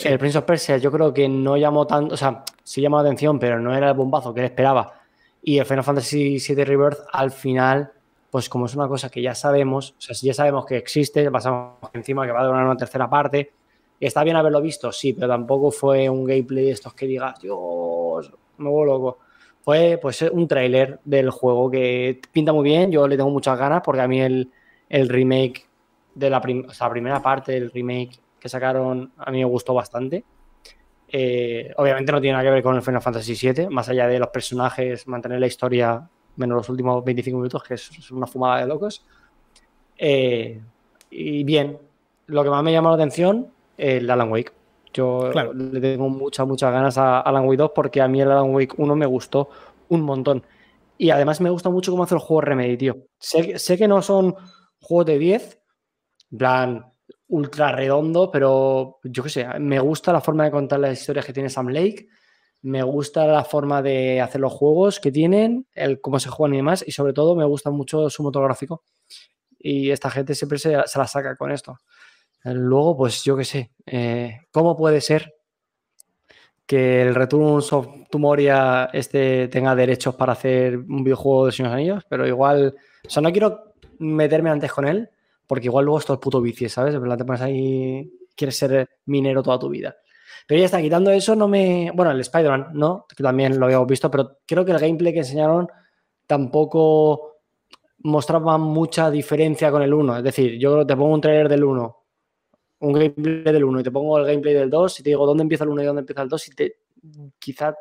el 0.03 0.17
Prince 0.17 0.37
of 0.37 0.45
Persia 0.45 0.77
yo 0.77 0.91
creo 0.91 1.13
que 1.13 1.27
no 1.27 1.57
llamó 1.57 1.85
tanto, 1.85 2.13
o 2.13 2.17
sea, 2.17 2.43
sí 2.63 2.81
llamó 2.81 2.97
la 2.97 3.03
atención, 3.03 3.39
pero 3.39 3.59
no 3.59 3.75
era 3.75 3.89
el 3.89 3.95
bombazo 3.95 4.33
que 4.33 4.41
él 4.41 4.45
esperaba. 4.45 4.93
Y 5.41 5.57
el 5.57 5.65
Final 5.65 5.83
Fantasy 5.83 6.37
VII 6.37 6.63
Rebirth 6.63 6.99
al 7.11 7.31
final, 7.31 7.91
pues 8.29 8.49
como 8.49 8.65
es 8.65 8.75
una 8.75 8.87
cosa 8.87 9.09
que 9.09 9.21
ya 9.21 9.35
sabemos, 9.35 9.95
o 9.97 10.01
sea, 10.01 10.15
si 10.15 10.27
ya 10.27 10.33
sabemos 10.33 10.65
que 10.65 10.77
existe, 10.77 11.29
pasamos 11.31 11.77
encima 11.93 12.25
que 12.25 12.31
va 12.31 12.41
a 12.41 12.45
durar 12.45 12.65
una 12.65 12.77
tercera 12.77 13.09
parte. 13.09 13.51
¿Está 13.99 14.23
bien 14.23 14.37
haberlo 14.37 14.61
visto? 14.61 14.91
Sí, 14.91 15.13
pero 15.13 15.27
tampoco 15.27 15.71
fue 15.71 16.09
un 16.09 16.23
gameplay 16.23 16.65
de 16.65 16.71
estos 16.71 16.93
que 16.93 17.05
digas, 17.05 17.39
Dios, 17.41 18.31
me 18.57 18.69
vuelvo 18.69 18.85
loco. 18.85 19.19
Fue 19.61 19.99
pues 20.01 20.21
un 20.21 20.47
tráiler 20.47 20.99
del 21.03 21.29
juego 21.31 21.69
que 21.69 22.21
pinta 22.31 22.53
muy 22.53 22.63
bien, 22.63 22.91
yo 22.91 23.07
le 23.07 23.17
tengo 23.17 23.29
muchas 23.29 23.57
ganas 23.59 23.81
porque 23.83 24.01
a 24.01 24.07
mí 24.07 24.21
el, 24.21 24.49
remake 24.89 25.67
de 26.19 26.29
la, 26.29 26.41
la 26.79 26.89
primera 26.89 27.21
parte 27.21 27.53
del 27.53 27.71
remake 27.71 28.19
que 28.39 28.49
sacaron 28.49 29.11
a 29.17 29.31
mí 29.31 29.39
me 29.39 29.45
gustó 29.45 29.73
bastante. 29.73 30.23
Eh, 31.11 31.73
obviamente 31.77 32.11
no 32.11 32.21
tiene 32.21 32.33
nada 32.33 32.43
que 32.43 32.51
ver 32.51 32.63
con 32.63 32.75
el 32.75 32.81
Final 32.81 33.01
Fantasy 33.01 33.33
VII, 33.33 33.69
más 33.69 33.89
allá 33.89 34.07
de 34.07 34.19
los 34.19 34.29
personajes, 34.29 35.07
mantener 35.07 35.39
la 35.39 35.47
historia 35.47 36.07
menos 36.35 36.57
los 36.57 36.69
últimos 36.69 37.03
25 37.03 37.37
minutos, 37.37 37.63
que 37.63 37.73
es 37.73 38.11
una 38.11 38.27
fumada 38.27 38.61
de 38.61 38.67
locos. 38.67 39.05
Eh, 39.97 40.61
y 41.09 41.43
bien, 41.43 41.77
lo 42.27 42.43
que 42.43 42.49
más 42.49 42.63
me 42.63 42.71
llama 42.71 42.89
la 42.89 42.95
atención 42.95 43.51
el 43.77 44.09
Alan 44.09 44.31
Wake. 44.31 44.53
Yo 44.93 45.31
le 45.53 45.79
tengo 45.79 46.09
muchas, 46.09 46.47
muchas 46.47 46.71
ganas 46.71 46.97
a 46.97 47.19
Alan 47.19 47.45
Wake 47.45 47.57
2 47.57 47.71
porque 47.75 48.01
a 48.01 48.07
mí 48.07 48.21
el 48.21 48.31
Alan 48.31 48.53
Wake 48.53 48.73
1 48.77 48.95
me 48.95 49.05
gustó 49.05 49.49
un 49.89 50.01
montón. 50.01 50.43
Y 50.97 51.11
además 51.11 51.41
me 51.41 51.49
gusta 51.49 51.69
mucho 51.69 51.91
cómo 51.91 52.03
hace 52.03 52.15
el 52.15 52.21
juego 52.21 52.41
Remedy, 52.41 52.77
tío. 52.77 52.97
Sé, 53.19 53.59
sé 53.59 53.77
que 53.77 53.87
no 53.87 54.01
son 54.01 54.35
juegos 54.81 55.05
de 55.05 55.19
10, 55.19 55.58
en 56.31 56.37
plan, 56.37 56.85
ultra 57.27 57.71
redondo, 57.71 58.31
pero 58.31 58.99
yo 59.03 59.23
qué 59.23 59.29
sé, 59.29 59.47
me 59.59 59.79
gusta 59.79 60.11
la 60.11 60.21
forma 60.21 60.45
de 60.45 60.51
contar 60.51 60.79
las 60.79 60.99
historias 60.99 61.25
que 61.25 61.33
tiene 61.33 61.49
Sam 61.49 61.69
Lake, 61.69 62.07
me 62.61 62.83
gusta 62.83 63.25
la 63.25 63.43
forma 63.43 63.81
de 63.81 64.19
hacer 64.19 64.41
los 64.41 64.51
juegos 64.51 64.99
que 64.99 65.11
tienen, 65.11 65.67
el 65.73 66.01
cómo 66.01 66.19
se 66.19 66.29
juegan 66.29 66.55
y 66.55 66.57
demás, 66.57 66.83
y 66.85 66.91
sobre 66.91 67.13
todo 67.13 67.35
me 67.35 67.45
gusta 67.45 67.69
mucho 67.69 68.09
su 68.09 68.23
motográfico. 68.23 68.83
Y 69.57 69.91
esta 69.91 70.09
gente 70.09 70.35
siempre 70.35 70.57
se, 70.57 70.71
la 70.71 70.85
saca 70.85 71.35
con 71.35 71.51
esto. 71.51 71.77
Luego, 72.43 72.97
pues 72.97 73.23
yo 73.23 73.37
qué 73.37 73.45
sé, 73.45 73.71
eh, 73.85 74.39
¿cómo 74.51 74.75
puede 74.75 75.01
ser 75.01 75.35
que 76.65 77.01
el 77.01 77.15
Return 77.15 77.61
of 77.71 77.87
Tumoria 78.09 78.89
este 78.93 79.47
tenga 79.49 79.75
derechos 79.75 80.15
para 80.15 80.33
hacer 80.33 80.77
un 80.77 81.03
videojuego 81.03 81.47
de 81.47 81.51
Señor 81.51 81.73
Anillos? 81.73 82.03
Pero 82.09 82.27
igual 82.27 82.75
O 83.05 83.09
sea, 83.09 83.21
no 83.21 83.31
quiero 83.31 83.73
meterme 83.99 84.49
antes 84.49 84.71
con 84.71 84.87
él, 84.87 85.09
porque 85.49 85.65
igual 85.65 85.85
luego 85.85 85.97
esto 85.97 86.13
es 86.13 86.19
puto 86.19 86.39
vicio, 86.41 86.69
¿sabes? 86.69 86.93
En 86.93 87.01
plan, 87.01 87.17
te 87.17 87.25
pones 87.25 87.41
ahí, 87.41 88.07
quieres 88.35 88.55
ser 88.55 88.87
minero 89.05 89.41
toda 89.41 89.57
tu 89.57 89.67
vida. 89.67 89.97
Pero 90.45 90.59
ya 90.59 90.65
está, 90.65 90.79
quitando 90.79 91.09
eso, 91.09 91.35
no 91.35 91.47
me. 91.47 91.91
Bueno, 91.91 92.11
el 92.11 92.19
Spider-Man, 92.19 92.67
¿no? 92.73 93.07
Que 93.17 93.23
también 93.23 93.59
lo 93.59 93.65
habíamos 93.65 93.87
visto, 93.87 94.11
pero 94.11 94.37
creo 94.45 94.63
que 94.63 94.73
el 94.73 94.77
gameplay 94.77 95.11
que 95.11 95.19
enseñaron 95.19 95.67
tampoco 96.27 97.37
mostraba 98.03 98.59
mucha 98.59 99.09
diferencia 99.09 99.71
con 99.71 99.81
el 99.81 99.91
1. 99.91 100.17
Es 100.17 100.23
decir, 100.23 100.59
yo 100.59 100.85
te 100.85 100.95
pongo 100.95 101.15
un 101.15 101.21
trailer 101.21 101.49
del 101.49 101.63
1, 101.63 102.03
un 102.81 102.93
gameplay 102.93 103.51
del 103.51 103.63
1 103.63 103.79
y 103.79 103.83
te 103.83 103.91
pongo 103.91 104.19
el 104.19 104.25
gameplay 104.25 104.53
del 104.53 104.69
2 104.69 104.99
y 104.99 105.03
te 105.03 105.09
digo 105.09 105.25
dónde 105.25 105.41
empieza 105.41 105.63
el 105.63 105.71
1 105.71 105.81
y 105.81 105.85
dónde 105.85 106.01
empieza 106.01 106.21
el 106.21 106.29
2 106.29 106.47
y 106.47 106.51
te 106.51 106.75
quizá 107.39 107.73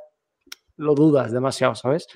lo 0.76 0.94
dudas 0.94 1.32
demasiado, 1.32 1.74
¿sabes? 1.74 2.08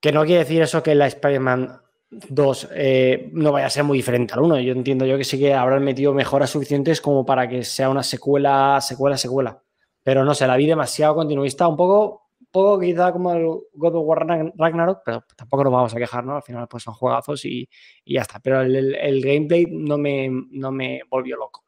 Que 0.00 0.12
no 0.12 0.26
quiere 0.26 0.40
decir 0.40 0.60
eso 0.60 0.82
que 0.82 0.94
la 0.94 1.06
Spider-Man 1.06 1.80
2 2.28 2.68
eh, 2.74 3.30
no 3.32 3.52
vaya 3.52 3.66
a 3.66 3.70
ser 3.70 3.84
muy 3.84 3.98
diferente 3.98 4.34
al 4.34 4.40
1. 4.40 4.60
Yo 4.60 4.72
entiendo 4.72 5.04
yo 5.06 5.16
que 5.18 5.24
sí 5.24 5.38
que 5.38 5.54
habrán 5.54 5.84
metido 5.84 6.12
mejoras 6.14 6.50
suficientes 6.50 7.00
como 7.00 7.24
para 7.26 7.48
que 7.48 7.62
sea 7.64 7.90
una 7.90 8.02
secuela, 8.02 8.80
secuela, 8.80 9.16
secuela. 9.16 9.62
Pero 10.02 10.24
no 10.24 10.34
sé, 10.34 10.46
la 10.46 10.56
vi 10.56 10.66
demasiado 10.66 11.14
continuista, 11.16 11.66
un 11.68 11.76
poco, 11.76 12.28
poco 12.50 12.78
quizá 12.80 13.12
como 13.12 13.32
el 13.32 13.44
God 13.74 13.96
of 13.96 14.04
War 14.06 14.26
Ragnarok, 14.56 15.02
pero 15.04 15.24
tampoco 15.36 15.64
nos 15.64 15.72
vamos 15.72 15.94
a 15.94 15.98
quejar, 15.98 16.24
¿no? 16.24 16.36
Al 16.36 16.42
final 16.42 16.68
pues 16.68 16.82
son 16.84 16.94
juegazos 16.94 17.44
y, 17.44 17.68
y 18.04 18.14
ya 18.14 18.22
está. 18.22 18.38
Pero 18.40 18.60
el, 18.62 18.74
el- 18.76 18.94
el 18.94 19.20
gameplay 19.22 19.66
no 19.70 19.98
me, 19.98 20.30
no 20.50 20.70
me 20.72 21.00
volvió 21.10 21.36
loco. 21.36 21.64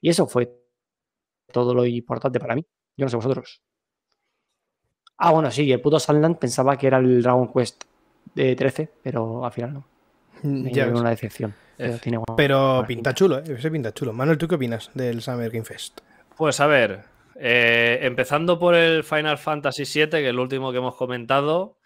Y 0.00 0.10
eso 0.10 0.26
fue 0.26 0.52
todo 1.52 1.74
lo 1.74 1.86
importante 1.86 2.40
para 2.40 2.54
mí. 2.56 2.66
Yo 2.96 3.06
no 3.06 3.10
sé 3.10 3.16
vosotros. 3.16 3.62
Ah, 5.18 5.32
bueno, 5.32 5.50
sí, 5.50 5.70
el 5.70 5.80
puto 5.80 6.00
Sunland 6.00 6.38
pensaba 6.38 6.76
que 6.78 6.86
era 6.86 6.98
el 6.98 7.22
Dragon 7.22 7.52
Quest 7.52 7.84
de 8.34 8.54
13, 8.56 8.90
pero 9.02 9.44
al 9.44 9.52
final 9.52 9.74
no. 9.74 9.84
Me 10.42 10.72
Ya 10.72 10.86
ves. 10.86 10.98
una 10.98 11.10
decepción. 11.10 11.54
Pero, 11.76 11.92
F. 11.94 12.02
tiene 12.02 12.18
buena- 12.18 12.36
Pero 12.36 12.58
buena 12.58 12.86
pinta 12.86 13.10
pinta. 13.10 13.14
chulo, 13.14 13.38
¿eh? 13.38 13.44
Ese 13.58 13.70
pinta 13.70 13.92
chulo. 13.92 14.12
Manuel, 14.12 14.38
¿tú 14.38 14.46
qué 14.48 14.54
opinas 14.54 14.90
del 14.94 15.20
Summer 15.22 15.50
Game 15.50 15.64
Fest? 15.64 16.00
Pues 16.36 16.60
a 16.60 16.66
ver, 16.66 17.00
eh, 17.36 17.98
empezando 18.02 18.58
por 18.58 18.74
el 18.74 19.02
Final 19.04 19.38
Fantasy 19.38 19.84
VII, 19.84 20.08
que 20.10 20.24
es 20.24 20.30
el 20.30 20.38
último 20.38 20.72
que 20.72 20.78
hemos 20.78 20.96
comentado, 20.96 21.78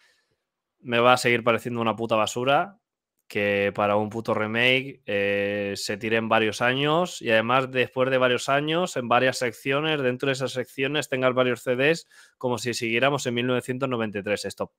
me 0.81 0.99
va 0.99 1.15
a 1.15 1.17
seguir 1.17 1.43
pareciendo 1.43 1.81
una 1.81 1.97
puta 1.97 2.17
basura, 2.17 2.79
que 3.27 3.73
para 3.75 3.97
un 3.97 4.11
puto 4.11 4.35
remake 4.35 5.01
eh, 5.07 5.73
se 5.77 5.97
tire 5.97 6.17
en 6.19 6.29
varios 6.29 6.61
años 6.61 7.23
y 7.23 7.31
además 7.31 7.71
después 7.71 8.11
de 8.11 8.19
varios 8.19 8.49
años, 8.51 8.97
en 8.97 9.09
varias 9.09 9.39
secciones, 9.39 10.03
dentro 10.03 10.27
de 10.27 10.35
esas 10.35 10.53
secciones 10.53 11.09
tengas 11.09 11.33
varios 11.35 11.63
CDs 11.63 12.07
como 12.37 12.59
si 12.59 12.75
siguiéramos 12.75 13.27
en 13.27 13.35
1993. 13.35 14.45
Stop. 14.45 14.73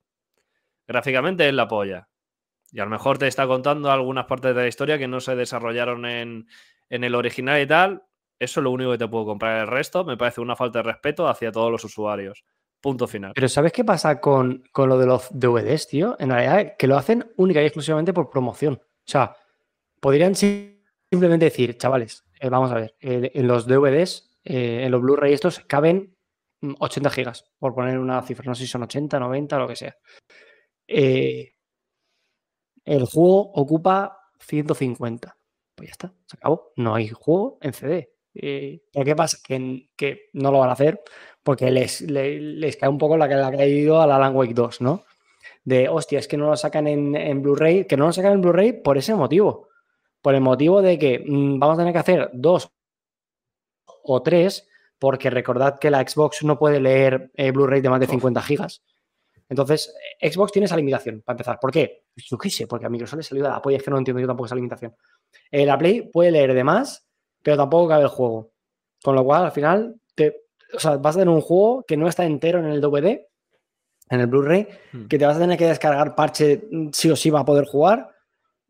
Gráficamente 0.88 1.48
es 1.48 1.54
la 1.54 1.68
polla. 1.68 2.08
Y 2.72 2.80
a 2.80 2.84
lo 2.86 2.90
mejor 2.92 3.18
te 3.18 3.28
está 3.28 3.48
contando 3.48 3.92
algunas 3.92 4.26
partes 4.26 4.56
de 4.56 4.62
la 4.62 4.68
historia 4.68 4.98
que 4.98 5.08
no 5.08 5.20
se 5.22 5.36
desarrollaron 5.36 6.06
en, 6.06 6.48
en 6.90 7.04
el 7.04 7.16
original 7.16 7.62
y 7.62 7.68
tal. 7.68 8.04
Eso 8.38 8.60
es 8.60 8.64
lo 8.64 8.72
único 8.72 8.92
que 8.92 8.98
te 8.98 9.08
puedo 9.08 9.26
comprar. 9.26 9.62
El 9.62 9.68
resto 9.68 10.04
me 10.04 10.18
parece 10.18 10.42
una 10.42 10.56
falta 10.56 10.80
de 10.80 10.84
respeto 10.84 11.28
hacia 11.28 11.52
todos 11.52 11.72
los 11.72 11.84
usuarios. 11.86 12.44
Punto 12.82 13.08
final. 13.08 13.32
Pero 13.34 13.48
¿sabes 13.48 13.72
qué 13.72 13.84
pasa 13.86 14.20
con, 14.20 14.64
con 14.72 14.90
lo 14.90 14.98
de 15.00 15.06
los 15.08 15.28
DVDs, 15.32 15.88
tío? 15.88 16.16
En 16.20 16.30
realidad, 16.30 16.76
que 16.78 16.88
lo 16.88 16.98
hacen 16.98 17.32
única 17.38 17.62
y 17.62 17.66
exclusivamente 17.66 18.14
por 18.14 18.30
promoción. 18.30 18.74
O 18.76 18.84
sea, 19.06 19.36
podrían 20.02 20.36
si- 20.36 20.84
simplemente 21.10 21.46
decir, 21.46 21.78
chavales, 21.78 22.26
eh, 22.40 22.50
vamos 22.50 22.72
a 22.72 22.76
ver, 22.76 22.96
eh, 23.00 23.32
en 23.34 23.48
los 23.48 23.66
DVDs, 23.68 24.38
eh, 24.44 24.82
en 24.84 24.92
los 24.92 25.02
Blu-ray 25.02 25.34
estos, 25.34 25.62
caben 25.62 26.16
mm, 26.62 26.74
80 26.80 27.10
gigas, 27.10 27.46
por 27.58 27.74
poner 27.74 27.98
una 27.98 28.22
cifra. 28.22 28.46
No 28.48 28.54
sé 28.56 28.64
si 28.66 28.68
son 28.68 28.84
80, 28.84 29.18
90, 29.20 29.58
lo 29.58 29.68
que 29.68 29.76
sea. 29.78 29.96
Eh, 30.88 31.54
el 32.86 33.06
juego 33.06 33.52
ocupa 33.54 34.20
150. 34.40 35.38
Pues 35.76 35.90
ya 35.90 35.92
está, 35.92 36.14
se 36.28 36.38
acabó. 36.38 36.72
No 36.76 36.96
hay 36.96 37.10
juego 37.10 37.58
en 37.62 37.74
CD. 37.74 38.12
Eh, 38.34 38.82
¿Pero 38.92 39.06
qué 39.06 39.16
pasa? 39.16 39.38
Que, 39.46 39.90
que 39.96 40.30
no 40.34 40.52
lo 40.52 40.60
van 40.60 40.70
a 40.70 40.74
hacer 40.74 41.02
porque 41.44 41.72
les, 41.72 42.02
le- 42.02 42.40
les, 42.40 42.76
cae 42.78 42.90
un 42.90 42.98
poco 42.98 43.18
la 43.18 43.28
que 43.30 43.36
le 43.36 43.44
ha 43.44 43.52
caído 43.52 44.02
a 44.02 44.08
la 44.08 44.16
Alan 44.18 44.36
Wake 44.36 44.54
2, 44.54 44.82
¿no? 44.82 45.04
De, 45.64 45.90
hostia, 45.90 46.20
es 46.20 46.28
que 46.28 46.38
no 46.38 46.48
lo 46.50 46.58
sacan 46.58 46.88
en, 46.88 47.16
en 47.16 47.42
Blu-ray, 47.42 47.86
que 47.86 47.98
no 47.98 48.06
lo 48.08 48.14
sacan 48.14 48.34
en 48.34 48.42
Blu-ray 48.42 48.74
por 48.74 48.98
ese 48.98 49.16
motivo. 49.16 49.70
Por 50.22 50.36
el 50.36 50.42
motivo 50.42 50.82
de 50.82 50.98
que 51.00 51.24
mm, 51.26 51.60
vamos 51.60 51.76
a 51.76 51.82
tener 51.82 51.94
que 51.94 52.00
hacer 52.00 52.30
dos 52.34 52.70
o 54.04 54.22
tres, 54.22 54.68
porque 55.00 55.30
recordad 55.30 55.80
que 55.80 55.92
la 55.92 56.08
Xbox 56.08 56.44
no 56.44 56.58
puede 56.60 56.80
leer 56.80 57.32
eh, 57.36 57.52
Blu-ray 57.52 57.82
de 57.82 57.90
más 57.90 58.00
de 58.00 58.08
50 58.08 58.42
gigas. 58.42 58.84
Entonces, 59.48 59.94
eh, 60.20 60.32
Xbox 60.32 60.52
tiene 60.52 60.66
esa 60.66 60.76
limitación, 60.76 61.22
para 61.22 61.36
empezar. 61.36 61.60
¿Por 61.60 61.72
qué? 61.72 62.06
Pues 62.14 62.28
Yo 62.28 62.38
qué 62.38 62.50
sé, 62.50 62.68
porque 62.68 62.86
a 62.86 62.90
Microsoft 62.90 63.18
le 63.18 63.24
salió 63.24 63.44
de 63.44 63.50
la 63.50 63.62
polla, 63.62 63.78
es 63.78 63.84
que 63.84 63.92
no 63.92 63.98
entiendo 63.98 64.20
yo 64.20 64.28
tampoco 64.28 64.48
esa 64.48 64.56
limitación. 64.56 64.96
Eh, 65.52 65.66
la 65.66 65.78
Play 65.78 66.10
puede 66.12 66.32
leer 66.32 66.54
de 66.54 66.64
más, 66.64 67.08
pero 67.42 67.58
tampoco 67.58 67.90
cabe 67.90 68.04
el 68.04 68.10
juego. 68.10 68.52
Con 69.04 69.16
lo 69.16 69.24
cual, 69.24 69.46
al 69.46 69.52
final, 69.52 69.96
te, 70.16 70.46
o 70.74 70.80
sea, 70.80 70.98
vas 70.98 71.16
a 71.16 71.20
tener 71.20 71.34
un 71.34 71.42
juego 71.42 71.84
que 71.88 71.98
no 71.98 72.08
está 72.08 72.26
entero 72.26 72.60
en 72.60 72.66
el 72.66 72.82
DVD, 72.82 73.28
en 74.10 74.20
el 74.20 74.28
Blu-ray, 74.28 74.68
Hmm. 74.92 75.08
que 75.08 75.18
te 75.18 75.26
vas 75.26 75.38
a 75.38 75.40
tener 75.40 75.58
que 75.58 75.68
descargar 75.68 76.16
parche 76.16 76.68
mm, 76.72 76.90
sí 76.92 77.10
o 77.10 77.16
sí 77.16 77.30
va 77.30 77.42
a 77.42 77.46
poder 77.46 77.66
jugar. 77.66 78.12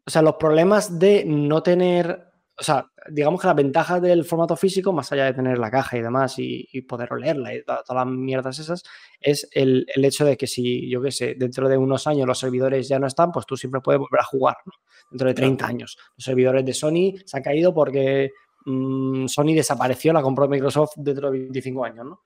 O 0.06 0.10
sea, 0.10 0.22
los 0.22 0.36
problemas 0.36 1.00
de 1.00 1.24
no 1.26 1.64
tener, 1.64 2.28
o 2.58 2.64
sea, 2.64 2.92
digamos 3.10 3.40
que 3.42 3.48
las 3.48 3.56
ventajas 3.56 4.02
del 4.02 4.26
formato 4.26 4.56
físico, 4.56 4.92
más 4.94 5.12
allá 5.12 5.26
de 5.26 5.34
tener 5.34 5.58
la 5.58 5.70
caja 5.72 5.98
y 5.98 6.02
demás 6.02 6.40
y, 6.40 6.68
y 6.72 6.82
poder 6.82 7.12
olerla 7.14 7.54
y 7.54 7.64
to- 7.64 7.82
todas 7.86 8.06
las 8.06 8.14
mierdas 8.14 8.60
esas, 8.60 8.84
es 9.20 9.48
el, 9.52 9.86
el 9.94 10.06
hecho 10.06 10.26
de 10.26 10.36
que 10.38 10.48
si, 10.48 10.90
yo 10.90 11.02
qué 11.02 11.12
sé, 11.12 11.36
dentro 11.38 11.68
de 11.70 11.78
unos 11.78 12.08
años 12.08 12.26
los 12.28 12.40
servidores 12.40 12.88
ya 12.88 12.98
no 13.00 13.08
están, 13.08 13.32
pues 13.32 13.46
tú 13.46 13.56
siempre 13.58 13.82
puedes 13.82 14.00
volver 14.00 14.22
a 14.22 14.26
jugar, 14.26 14.58
¿no? 14.66 14.72
Dentro 15.12 15.28
de 15.28 15.34
30 15.34 15.68
años. 15.68 15.98
Los 16.18 16.26
servidores 16.26 16.66
de 16.66 16.74
Sony 16.74 17.14
se 17.26 17.38
han 17.38 17.44
caído 17.44 17.74
porque 17.74 18.32
mm, 18.66 19.28
Sony 19.28 19.54
desapareció, 19.54 20.12
la 20.14 20.22
compró 20.22 20.48
Microsoft 20.48 20.94
dentro 20.98 21.30
de 21.32 21.40
25 21.40 21.86
años, 21.86 22.06
¿no? 22.06 22.22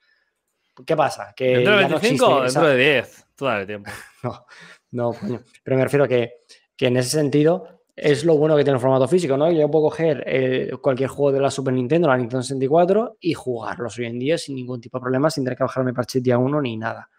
¿Qué 0.86 0.95
pasa? 0.95 1.33
Que 1.36 1.57
¿Dentro 1.57 1.75
de 1.75 1.81
ya 1.81 1.89
no 1.89 2.00
25 2.00 2.25
o 2.25 2.41
dentro 2.43 2.62
esa- 2.62 2.69
de 2.69 2.77
10? 2.77 3.25
Tú 3.36 3.45
dale 3.45 3.65
tiempo. 3.65 3.91
no, 4.24 4.45
no, 4.91 5.13
coño. 5.13 5.41
Pero 5.63 5.75
me 5.77 5.83
refiero 5.83 6.07
que, 6.07 6.31
que 6.77 6.88
en 6.88 6.95
ese 6.98 7.09
sentido 7.09 7.78
es 8.01 8.23
lo 8.23 8.37
bueno 8.37 8.55
que 8.55 8.63
tiene 8.63 8.77
el 8.77 8.81
formato 8.81 9.07
físico, 9.07 9.35
¿no? 9.35 9.51
Yo 9.51 9.69
puedo 9.69 9.85
coger 9.85 10.23
eh, 10.25 10.71
cualquier 10.81 11.09
juego 11.09 11.31
de 11.33 11.41
la 11.41 11.51
Super 11.51 11.73
Nintendo, 11.73 12.07
la 12.07 12.17
Nintendo 12.17 12.41
64 12.41 13.17
y 13.19 13.33
jugarlos 13.33 13.97
hoy 13.99 14.05
en 14.05 14.19
día 14.19 14.37
sin 14.37 14.55
ningún 14.55 14.79
tipo 14.79 14.97
de 14.97 15.01
problema, 15.01 15.29
sin 15.29 15.43
tener 15.43 15.57
que 15.57 15.63
bajarme 15.63 15.93
parche 15.93 16.21
día 16.21 16.37
uno 16.37 16.61
ni 16.61 16.77
nada. 16.77 17.09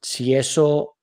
Si 0.00 0.34
eso 0.34 0.96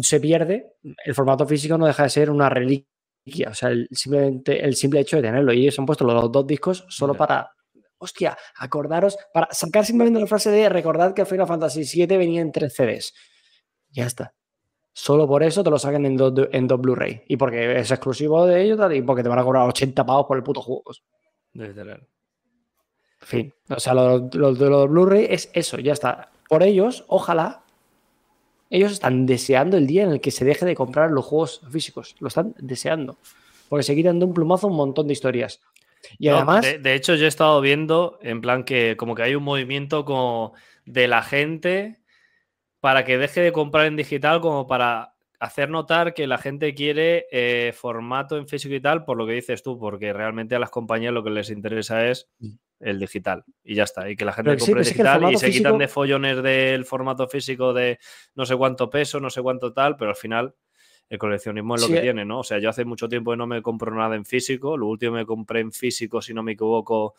se 0.00 0.20
pierde, 0.20 0.74
el 1.04 1.14
formato 1.14 1.46
físico 1.46 1.78
no 1.78 1.86
deja 1.86 2.02
de 2.02 2.10
ser 2.10 2.30
una 2.30 2.48
reliquia. 2.50 3.48
O 3.50 3.54
sea, 3.54 3.70
el, 3.70 3.88
simplemente 3.90 4.64
el 4.64 4.76
simple 4.76 5.00
hecho 5.00 5.16
de 5.16 5.22
tenerlo. 5.22 5.52
Y 5.52 5.62
ellos 5.62 5.78
han 5.78 5.86
puesto 5.86 6.04
los 6.04 6.30
dos 6.30 6.46
discos 6.46 6.84
solo 6.88 7.14
para. 7.14 7.50
Hostia, 7.98 8.36
acordaros, 8.56 9.16
para 9.32 9.48
sacar 9.52 9.86
simplemente 9.86 10.20
la 10.20 10.26
frase 10.26 10.50
de 10.50 10.68
recordad 10.68 11.14
que 11.14 11.24
Final 11.24 11.46
Fantasy 11.46 11.82
VII 11.82 12.18
venía 12.18 12.42
en 12.42 12.52
tres 12.52 12.74
CDs. 12.74 13.14
Ya 13.88 14.04
está. 14.04 14.35
Solo 14.98 15.28
por 15.28 15.42
eso 15.42 15.62
te 15.62 15.68
lo 15.68 15.78
sacan 15.78 16.06
en 16.06 16.16
dos, 16.16 16.32
en 16.52 16.66
dos 16.66 16.80
Blu-ray. 16.80 17.20
Y 17.28 17.36
porque 17.36 17.80
es 17.80 17.90
exclusivo 17.90 18.46
de 18.46 18.62
ellos 18.62 18.80
y 18.94 19.02
porque 19.02 19.22
te 19.22 19.28
van 19.28 19.38
a 19.38 19.44
cobrar 19.44 19.68
80 19.68 20.06
pavos 20.06 20.24
por 20.24 20.38
el 20.38 20.42
puto 20.42 20.62
juego. 20.62 20.84
Literal. 21.52 22.00
En 23.20 23.26
fin. 23.26 23.54
O 23.68 23.78
sea, 23.78 23.92
lo, 23.92 24.30
lo 24.32 24.54
de 24.54 24.70
los 24.70 24.88
Blu-ray 24.88 25.26
es 25.28 25.50
eso, 25.52 25.78
ya 25.78 25.92
está. 25.92 26.30
Por 26.48 26.62
ellos, 26.62 27.04
ojalá. 27.08 27.62
Ellos 28.70 28.90
están 28.90 29.26
deseando 29.26 29.76
el 29.76 29.86
día 29.86 30.04
en 30.04 30.12
el 30.12 30.20
que 30.22 30.30
se 30.30 30.46
deje 30.46 30.64
de 30.64 30.74
comprar 30.74 31.10
los 31.10 31.26
juegos 31.26 31.60
físicos. 31.70 32.16
Lo 32.20 32.28
están 32.28 32.54
deseando. 32.58 33.18
Porque 33.68 33.82
se 33.82 33.94
quitan 33.94 34.18
de 34.18 34.24
un 34.24 34.32
plumazo 34.32 34.66
un 34.68 34.76
montón 34.76 35.08
de 35.08 35.12
historias. 35.12 35.60
Y 36.18 36.30
No, 36.30 36.36
además. 36.36 36.62
de, 36.64 36.78
de 36.78 36.94
hecho, 36.94 37.16
yo 37.16 37.26
he 37.26 37.28
estado 37.28 37.60
viendo 37.60 38.18
en 38.22 38.40
plan 38.40 38.64
que 38.64 38.96
como 38.96 39.14
que 39.14 39.24
hay 39.24 39.34
un 39.34 39.42
movimiento 39.44 40.06
como 40.06 40.54
de 40.86 41.06
la 41.06 41.20
gente 41.22 41.98
para 42.86 43.04
que 43.04 43.18
deje 43.18 43.40
de 43.40 43.50
comprar 43.50 43.86
en 43.86 43.96
digital, 43.96 44.40
como 44.40 44.68
para 44.68 45.16
hacer 45.40 45.68
notar 45.70 46.14
que 46.14 46.28
la 46.28 46.38
gente 46.38 46.72
quiere 46.72 47.26
eh, 47.32 47.72
formato 47.74 48.36
en 48.36 48.46
físico 48.46 48.76
y 48.76 48.80
tal, 48.80 49.04
por 49.04 49.16
lo 49.16 49.26
que 49.26 49.32
dices 49.32 49.64
tú, 49.64 49.76
porque 49.76 50.12
realmente 50.12 50.54
a 50.54 50.60
las 50.60 50.70
compañías 50.70 51.12
lo 51.12 51.24
que 51.24 51.30
les 51.30 51.50
interesa 51.50 52.06
es 52.06 52.28
el 52.78 53.00
digital 53.00 53.42
y 53.64 53.74
ya 53.74 53.82
está. 53.82 54.08
Y 54.08 54.14
que 54.14 54.24
la 54.24 54.32
gente 54.32 54.52
Pero 54.52 54.64
compre 54.64 54.84
sí 54.84 54.90
digital 54.90 55.32
y 55.32 55.36
se 55.36 55.50
quitan 55.50 55.78
de 55.78 55.88
follones 55.88 56.40
del 56.44 56.84
formato 56.84 57.26
físico 57.26 57.72
de 57.72 57.98
no 58.36 58.46
sé 58.46 58.54
cuánto 58.54 58.88
peso, 58.88 59.18
no 59.18 59.30
sé 59.30 59.42
cuánto 59.42 59.72
tal, 59.72 59.96
pero 59.96 60.10
al 60.10 60.16
final 60.16 60.54
el 61.08 61.18
coleccionismo 61.18 61.74
es 61.74 61.80
lo 61.80 61.86
Sí, 61.88 61.92
que 61.94 61.98
eh. 61.98 62.02
tiene, 62.02 62.24
¿no? 62.24 62.38
O 62.38 62.44
sea, 62.44 62.60
yo 62.60 62.70
hace 62.70 62.84
mucho 62.84 63.08
tiempo 63.08 63.32
que 63.32 63.36
no 63.36 63.48
me 63.48 63.62
compro 63.62 63.92
nada 63.96 64.14
en 64.14 64.24
físico. 64.24 64.76
Lo 64.76 64.86
último 64.86 65.14
que 65.14 65.18
me 65.22 65.26
compré 65.26 65.58
en 65.58 65.72
físico, 65.72 66.22
si 66.22 66.32
no 66.32 66.44
me 66.44 66.52
equivoco, 66.52 67.16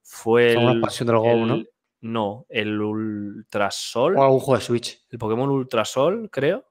fue 0.00 0.52
el. 0.52 0.68
expansión 0.68 1.08
del 1.08 1.16
Go, 1.16 1.44
No, 1.44 1.64
el 2.00 2.80
Ultrasol. 2.80 4.16
O 4.16 4.22
algún 4.22 4.40
juego 4.40 4.58
de 4.58 4.64
Switch. 4.64 5.04
El 5.10 5.18
Pokémon 5.18 5.50
Ultrasol, 5.50 6.30
creo. 6.30 6.64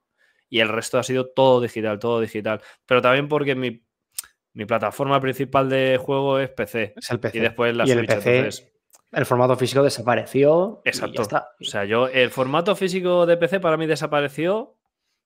Y 0.50 0.60
el 0.60 0.70
resto 0.70 0.98
ha 0.98 1.04
sido 1.04 1.28
todo 1.30 1.60
digital, 1.62 2.00
todo 2.00 2.22
digital. 2.22 2.62
Pero 2.86 3.02
también 3.02 3.28
porque 3.28 3.56
mi, 3.56 3.84
mi 4.54 4.66
plataforma 4.66 5.20
principal 5.20 5.70
de 5.70 5.98
juego 6.02 6.40
es 6.40 6.50
PC. 6.50 6.94
Es 6.96 7.10
el 7.12 7.20
PC. 7.20 7.38
Y 7.38 7.42
después 7.42 7.76
la 7.76 7.86
y 7.88 7.92
el 7.92 7.98
Switch. 8.00 8.10
PC, 8.10 8.38
entonces- 8.38 8.74
el 9.14 9.26
formato 9.26 9.56
físico 9.56 9.84
desapareció. 9.84 10.82
y 10.84 10.88
ya 10.88 10.92
Exacto. 10.92 11.22
está. 11.22 11.50
O 11.62 11.64
sea, 11.64 11.86
yo, 11.86 12.08
el 12.08 12.30
formato 12.30 12.76
físico 12.76 13.26
de 13.26 13.38
PC 13.38 13.60
para 13.62 13.78
mí 13.78 13.86
desapareció 13.88 14.76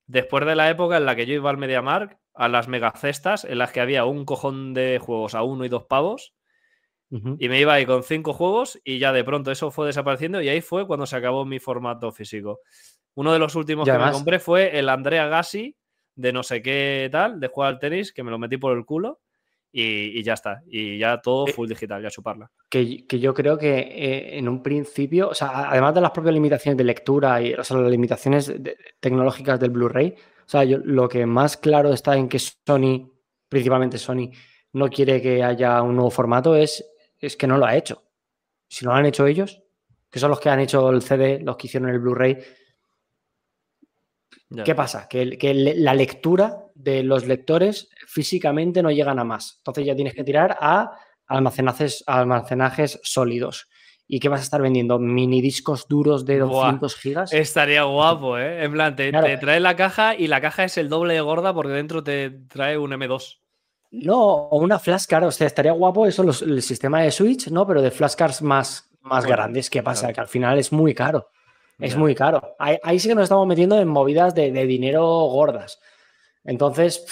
después 0.05 0.46
de 0.46 0.55
la 0.55 0.70
época 0.70 0.98
en 0.98 1.05
la 1.05 1.15
que 1.15 1.25
yo 1.25 1.34
iba 1.34 1.50
al 1.50 1.58
MediaMark, 1.58 2.17
a 2.34 2.48
las 2.48 2.67
megacestas, 2.67 3.43
en 3.43 3.58
las 3.58 3.72
que 3.72 3.81
había 3.81 4.05
un 4.05 4.25
cojón 4.25 4.74
de 4.74 5.00
juegos 5.00 5.34
a 5.36 5.41
uno 5.43 5.65
y 5.65 5.70
dos 5.70 5.86
pavos, 5.86 6.34
Y 7.39 7.50
me 7.50 7.60
iba 7.60 7.74
ahí 7.74 7.86
con 7.86 8.03
cinco 8.03 8.32
juegos, 8.32 8.80
y 8.86 8.98
ya 8.98 9.12
de 9.12 9.24
pronto 9.25 9.51
eso 9.51 9.70
fue 9.70 9.88
desapareciendo, 9.88 10.41
y 10.41 10.48
ahí 10.48 10.62
fue 10.62 10.88
cuando 10.88 11.06
se 11.06 11.18
acabó 11.18 11.44
mi 11.46 11.60
formato 11.60 12.12
físico. 12.12 12.62
Uno 13.15 13.34
de 13.34 13.39
los 13.39 13.56
últimos 13.56 13.86
que 13.86 13.91
me 13.91 14.12
compré 14.13 14.39
fue 14.39 14.80
el 14.80 14.88
Andrea 14.88 15.27
Gassi, 15.27 15.75
de 16.15 16.32
no 16.32 16.41
sé 16.44 16.62
qué 16.62 17.10
tal, 17.12 17.39
de 17.41 17.48
jugar 17.48 17.74
al 17.74 17.80
tenis, 17.80 18.13
que 18.13 18.24
me 18.24 18.32
lo 18.32 18.39
metí 18.39 18.56
por 18.58 18.77
el 18.77 18.86
culo, 18.86 19.20
y, 19.74 20.18
y 20.20 20.24
ya 20.24 20.34
está. 20.34 20.62
Y 20.68 20.98
ya 20.98 21.20
todo 21.22 21.48
Eh, 21.48 21.51
full 21.53 21.68
digital, 21.68 22.01
ya 22.01 22.10
chuparla. 22.10 22.50
que, 22.70 23.06
que 23.06 23.20
yo 23.20 23.34
creo 23.34 23.58
que 23.58 23.77
eh, 23.80 24.38
en 24.38 24.48
un 24.48 24.63
principio, 24.63 25.30
o 25.30 25.34
sea, 25.34 25.70
además 25.70 25.94
de 25.94 26.01
las 26.01 26.12
propias 26.12 26.34
limitaciones 26.34 26.77
de 26.77 26.84
lectura 26.86 27.41
y 27.41 27.53
o 27.53 27.63
sea, 27.63 27.77
las 27.77 27.91
limitaciones 27.91 28.48
de- 28.63 28.77
tecnológicas 29.01 29.60
del 29.60 29.72
Blu-ray, 29.72 30.10
o 30.46 30.50
sea, 30.50 30.63
yo- 30.63 30.80
lo 30.84 31.08
que 31.10 31.25
más 31.25 31.58
claro 31.58 31.91
está 31.94 32.15
en 32.18 32.30
que 32.30 32.39
Sony, 32.39 33.12
principalmente 33.50 33.98
Sony, 33.98 34.30
no 34.74 34.89
quiere 34.89 35.22
que 35.22 35.44
haya 35.44 35.82
un 35.82 35.96
nuevo 35.96 36.10
formato 36.12 36.56
es, 36.56 36.86
es 37.22 37.38
que 37.38 37.48
no 37.48 37.58
lo 37.58 37.66
ha 37.66 37.75
hecho. 37.75 38.04
Si 38.68 38.84
no 38.84 38.92
lo 38.92 38.98
han 38.98 39.06
hecho 39.06 39.28
ellos, 39.28 39.62
que 40.10 40.20
son 40.20 40.30
los 40.30 40.40
que 40.40 40.50
han 40.50 40.60
hecho 40.60 40.90
el 40.90 41.01
CD, 41.01 41.40
los 41.42 41.56
que 41.56 41.68
hicieron 41.68 41.90
el 41.90 42.00
Blu-ray. 42.00 42.38
¿Qué 44.66 44.75
pasa? 44.75 45.08
Que, 45.08 45.38
la 45.78 45.94
lectura 45.94 46.66
de 46.75 47.04
los 47.04 47.25
lectores 47.25 47.90
físicamente 48.08 48.84
no 48.84 48.92
llegan 48.92 49.20
a 49.20 49.24
más. 49.24 49.56
Entonces 49.60 49.86
ya 49.86 49.96
tienes 49.96 50.13
que 50.13 50.25
tirar 50.25 50.58
a 50.60 50.92
almacenajes, 51.28 52.04
almacenajes 52.08 53.00
sólidos. 53.04 53.70
¿Y 54.08 54.20
qué 54.20 54.28
vas 54.28 54.42
a 54.42 54.44
estar 54.44 54.62
vendiendo? 54.62 55.00
¿Mini 55.00 55.40
discos 55.40 55.88
duros 55.88 56.25
de 56.25 56.42
Buah, 56.42 56.66
200 56.66 56.96
gigas? 56.98 57.34
Estaría 57.34 57.84
guapo, 57.84 58.38
¿eh? 58.38 58.66
En 58.66 58.74
plan, 58.74 58.94
te, 58.94 59.10
Claro. 59.10 59.25
te 59.25 59.38
trae 59.38 59.62
la 59.62 59.78
caja 59.78 60.16
y 60.16 60.28
la 60.28 60.42
caja 60.42 60.66
es 60.66 60.78
el 60.78 60.90
doble 60.90 61.13
de 61.13 61.22
gorda 61.22 61.54
porque 61.54 61.72
dentro 61.72 62.04
te 62.04 62.30
trae 62.30 62.78
un 62.78 62.92
M2. 62.92 63.40
No, 63.91 64.19
o 64.24 64.57
una 64.60 64.79
flashcard. 64.79 65.25
O 65.25 65.31
sea, 65.31 65.48
estaría 65.48 65.71
guapo 65.74 66.05
eso, 66.05 66.24
los- 66.24 66.41
el 66.41 66.62
sistema 66.62 67.01
de 67.01 67.12
Switch, 67.12 67.50
¿no? 67.50 67.65
Pero 67.67 67.81
de 67.81 67.91
flashcards 67.91 68.41
más, 68.41 68.89
más 69.01 69.24
Bueno, 69.25 69.36
grandes. 69.38 69.69
¿Qué 69.69 69.83
pasa? 69.83 70.01
claro. 70.07 70.13
Que 70.15 70.21
al 70.21 70.27
final 70.27 70.57
es 70.60 70.71
muy 70.71 70.93
caro. 70.93 71.27
Es 71.79 71.98
muy 71.98 72.13
caro. 72.13 72.55
Ahí, 72.60 72.77
ahí 72.83 73.00
sí 73.00 73.07
que 73.10 73.15
nos 73.15 73.24
estamos 73.24 73.48
metiendo 73.48 73.79
en 73.79 73.88
movidas 73.88 74.36
de, 74.36 74.51
de 74.51 74.65
dinero 74.67 75.03
gordas. 75.25 75.79
Entonces, 76.43 77.05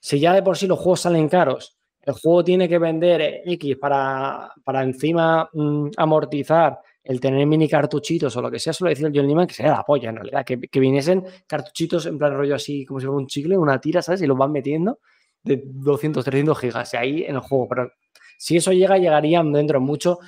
si 0.00 0.18
ya 0.18 0.32
de 0.34 0.42
por 0.42 0.56
sí 0.58 0.66
los 0.66 0.78
juegos 0.78 1.00
salen 1.02 1.28
caros, 1.28 1.78
el 2.02 2.14
juego 2.14 2.42
tiene 2.42 2.68
que 2.68 2.78
vender 2.78 3.42
X 3.44 3.76
para, 3.76 4.50
para 4.64 4.82
encima 4.82 5.48
mm, 5.52 5.90
amortizar 5.96 6.80
el 7.04 7.20
tener 7.20 7.46
mini 7.46 7.68
cartuchitos 7.68 8.36
o 8.36 8.42
lo 8.42 8.50
que 8.50 8.58
sea, 8.58 8.72
solo 8.72 8.90
decir 8.90 9.06
el 9.06 9.12
John 9.14 9.26
Lehman 9.28 9.46
que 9.46 9.54
sea 9.54 9.68
la 9.72 9.82
polla 9.84 10.10
en 10.10 10.16
realidad, 10.16 10.44
que, 10.44 10.58
que 10.60 10.80
viniesen 10.80 11.24
cartuchitos 11.46 12.04
en 12.06 12.18
plan 12.18 12.34
rollo 12.34 12.54
así, 12.56 12.84
como 12.84 12.98
si 13.00 13.06
fuera 13.06 13.18
un 13.18 13.26
chicle, 13.28 13.56
una 13.56 13.80
tira, 13.80 14.02
¿sabes? 14.02 14.20
Y 14.22 14.26
los 14.26 14.36
van 14.36 14.50
metiendo 14.52 14.98
de 15.42 15.62
200, 15.64 16.24
300 16.24 16.58
gigas 16.58 16.94
ahí 16.94 17.24
en 17.24 17.36
el 17.36 17.40
juego. 17.40 17.68
Pero 17.68 17.92
si 18.38 18.56
eso 18.56 18.72
llega, 18.72 18.98
llegarían 18.98 19.52
dentro 19.52 19.80
mucho 19.80 20.18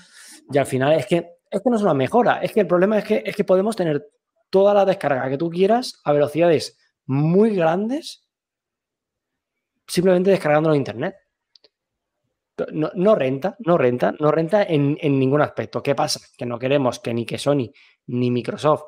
y 0.53 0.59
al 0.59 0.67
final 0.67 0.95
es 0.95 1.07
que, 1.07 1.37
es 1.51 1.63
no 1.65 1.77
es 1.77 1.83
una 1.83 1.95
mejora, 1.95 2.43
es 2.43 2.53
que 2.53 2.61
el 2.61 2.67
problema 2.67 2.99
es 2.99 3.05
que, 3.05 3.23
es 3.25 3.37
que 3.37 3.45
podemos 3.45 3.77
tener 3.77 4.09
toda 4.51 4.75
la 4.75 4.85
descarga 4.85 5.29
que 5.29 5.39
tú 5.39 5.49
quieras 5.49 6.01
a 6.05 6.13
velocidades 6.13 6.79
muy 7.07 7.55
grandes 7.55 8.27
simplemente 9.87 10.31
descargándolo 10.31 10.75
en 10.75 10.81
internet. 10.81 11.17
No, 12.73 13.15
renta, 13.15 13.57
no 13.61 13.79
renta, 13.79 14.15
no 14.21 14.31
renta 14.31 14.63
en, 14.63 14.99
en 15.01 15.19
ningún 15.19 15.41
aspecto. 15.41 15.83
¿Qué 15.83 15.95
pasa? 15.95 16.21
Que 16.37 16.45
no 16.45 16.59
queremos 16.59 17.01
que 17.01 17.15
ni 17.15 17.25
que 17.25 17.39
Sony 17.39 17.73
ni 18.07 18.31
Microsoft 18.31 18.83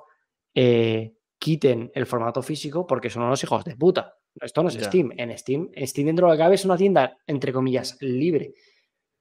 eh, 0.54 1.14
quiten 1.38 1.90
el 1.94 2.06
formato 2.06 2.42
físico 2.42 2.86
porque 2.86 3.08
son 3.08 3.22
unos 3.22 3.42
hijos 3.42 3.64
de 3.64 3.76
puta. 3.76 4.14
Esto 4.40 4.62
no 4.62 4.68
es 4.68 4.76
Ya. 4.76 4.84
Steam. 4.84 5.12
En 5.16 5.36
Steam, 5.36 5.70
Steam 5.76 6.06
dentro 6.06 6.26
de 6.26 6.32
lo 6.32 6.36
que 6.36 6.42
cabe 6.42 6.54
es 6.54 6.64
una 6.64 6.76
tienda, 6.76 7.18
entre 7.26 7.52
comillas, 7.52 7.96
libre, 8.00 8.54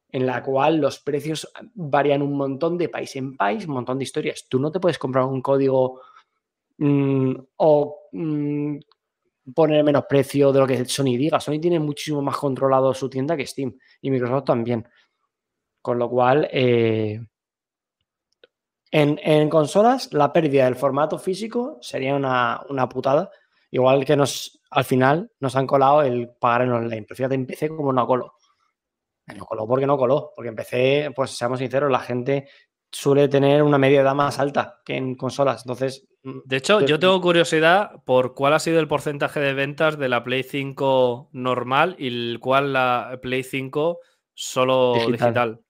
en 0.09 0.25
la 0.25 0.43
cual 0.43 0.77
los 0.77 0.99
precios 0.99 1.51
varían 1.73 2.21
un 2.21 2.35
montón 2.35 2.77
de 2.77 2.89
país 2.89 3.15
en 3.15 3.35
país, 3.35 3.65
un 3.67 3.73
montón 3.73 3.97
de 3.97 4.03
historias. 4.03 4.45
Tú 4.49 4.59
no 4.59 4.71
te 4.71 4.79
puedes 4.79 4.97
comprar 4.97 5.25
un 5.25 5.41
código 5.41 6.01
mm, 6.77 7.33
o 7.57 8.07
mm, 8.11 8.77
poner 9.53 9.83
menos 9.83 10.05
precio 10.07 10.51
de 10.51 10.59
lo 10.59 10.67
que 10.67 10.85
Sony 10.85 11.17
diga. 11.17 11.39
Sony 11.39 11.59
tiene 11.59 11.79
muchísimo 11.79 12.21
más 12.21 12.37
controlado 12.37 12.93
su 12.93 13.09
tienda 13.09 13.35
que 13.35 13.45
Steam 13.45 13.77
y 14.01 14.11
Microsoft 14.11 14.45
también. 14.45 14.87
Con 15.81 15.97
lo 15.97 16.09
cual, 16.09 16.47
eh, 16.51 17.19
en, 18.91 19.19
en 19.23 19.49
consolas, 19.49 20.13
la 20.13 20.31
pérdida 20.31 20.65
del 20.65 20.75
formato 20.75 21.17
físico 21.17 21.77
sería 21.81 22.15
una, 22.15 22.61
una 22.69 22.87
putada. 22.87 23.31
Igual 23.71 24.05
que 24.05 24.15
nos 24.17 24.60
al 24.71 24.85
final 24.85 25.31
nos 25.39 25.55
han 25.55 25.67
colado 25.67 26.01
el 26.01 26.29
pagar 26.29 26.63
en 26.63 26.71
online. 26.71 27.03
Pero 27.03 27.15
fíjate, 27.15 27.35
empecé 27.35 27.69
como 27.69 27.93
no 27.93 28.07
coló. 28.07 28.33
No 29.35 29.45
coló 29.45 29.67
porque 29.67 29.85
no 29.85 29.97
coló. 29.97 30.31
Porque 30.35 30.49
empecé, 30.49 31.11
pues 31.15 31.31
seamos 31.31 31.59
sinceros, 31.59 31.91
la 31.91 31.99
gente 31.99 32.47
suele 32.91 33.27
tener 33.27 33.63
una 33.63 33.77
media 33.77 34.01
edad 34.01 34.15
más 34.15 34.39
alta 34.39 34.81
que 34.83 34.95
en 34.97 35.15
consolas. 35.15 35.63
Entonces, 35.65 36.07
mm, 36.23 36.39
De 36.45 36.57
hecho, 36.57 36.81
yo 36.81 36.99
tengo 36.99 37.19
curiosidad 37.21 38.03
por 38.05 38.33
cuál 38.33 38.53
ha 38.53 38.59
sido 38.59 38.79
el 38.79 38.87
porcentaje 38.87 39.39
de 39.39 39.53
ventas 39.53 39.97
de 39.97 40.09
la 40.09 40.23
Play 40.23 40.43
5 40.43 41.29
normal 41.31 41.95
y 41.99 42.07
el 42.07 42.39
cuál 42.41 42.73
la 42.73 43.19
Play 43.21 43.43
5 43.43 43.99
solo 44.33 44.93
Digital. 44.95 45.11
digital. 45.11 45.61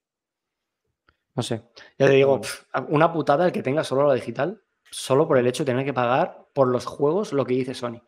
No 1.36 1.44
sé. 1.44 1.64
Ya 1.98 2.08
te 2.08 2.14
digo, 2.14 2.42
una 2.90 3.14
putada 3.14 3.46
el 3.46 3.52
que 3.52 3.64
tenga 3.64 3.84
solo 3.84 4.04
lo 4.04 4.14
digital, 4.14 4.62
solo 4.90 5.28
por 5.28 5.38
el 5.38 5.48
hecho 5.48 5.64
de 5.64 5.72
tener 5.72 5.86
que 5.86 5.94
pagar 5.94 6.48
por 6.54 6.68
los 6.68 6.86
juegos 6.86 7.34
lo 7.34 7.46
que 7.46 7.54
dice 7.54 7.74
Sony. 7.74 8.02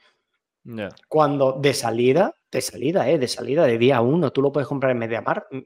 Cuando 1.10 1.54
de 1.54 1.74
salida, 1.74 2.34
de 2.52 2.62
salida, 2.62 3.10
eh, 3.10 3.18
de 3.20 3.28
salida, 3.28 3.66
de 3.66 3.78
día 3.78 4.02
uno, 4.02 4.32
tú 4.32 4.42
lo 4.42 4.52
puedes 4.52 4.68
comprar 4.68 4.92
en 4.92 5.00
Mediamar, 5.00 5.46
mm, 5.52 5.60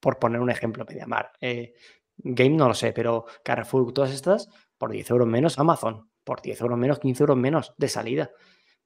por 0.00 0.18
poner 0.18 0.40
un 0.40 0.50
ejemplo, 0.50 0.84
Mediamar. 0.88 1.32
Eh, 1.40 1.74
Game 2.16 2.56
no 2.56 2.68
lo 2.68 2.74
sé, 2.74 2.92
pero 2.92 3.26
Carrefour, 3.44 3.92
todas 3.92 4.12
estas, 4.12 4.48
por 4.76 4.90
10 4.90 5.08
euros 5.10 5.28
menos, 5.28 5.58
Amazon, 5.58 6.10
por 6.24 6.40
10 6.42 6.60
euros 6.60 6.78
menos, 6.78 6.98
15 6.98 7.22
euros 7.22 7.36
menos, 7.36 7.74
de 7.76 7.88
salida. 7.88 8.30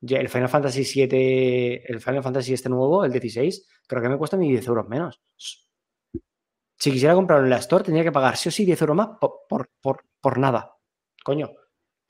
El 0.03 0.29
Final 0.29 0.49
Fantasy 0.49 0.85
7, 0.85 1.91
el 1.93 2.01
Final 2.01 2.23
Fantasy 2.25 2.53
este 2.55 2.69
nuevo, 2.69 3.05
el 3.05 3.13
16, 3.13 3.67
creo 3.87 4.03
que 4.03 4.09
me 4.09 4.19
cuesta 4.19 4.37
ni 4.37 4.51
10 4.51 4.67
euros 4.67 4.89
menos. 4.89 5.23
Si 6.79 6.91
quisiera 6.91 7.15
comprarlo 7.15 7.45
en 7.45 7.51
la 7.51 7.59
Store, 7.59 7.85
tendría 7.85 8.05
que 8.05 8.13
pagar 8.13 8.37
sí 8.37 8.49
o 8.49 8.53
sí 8.53 8.65
10 8.65 8.81
euros 8.83 8.97
más 8.97 9.09
por, 9.21 9.41
por, 9.49 9.71
por- 9.81 10.05
por 10.21 10.39
nada. 10.39 10.77
Coño, 11.25 11.51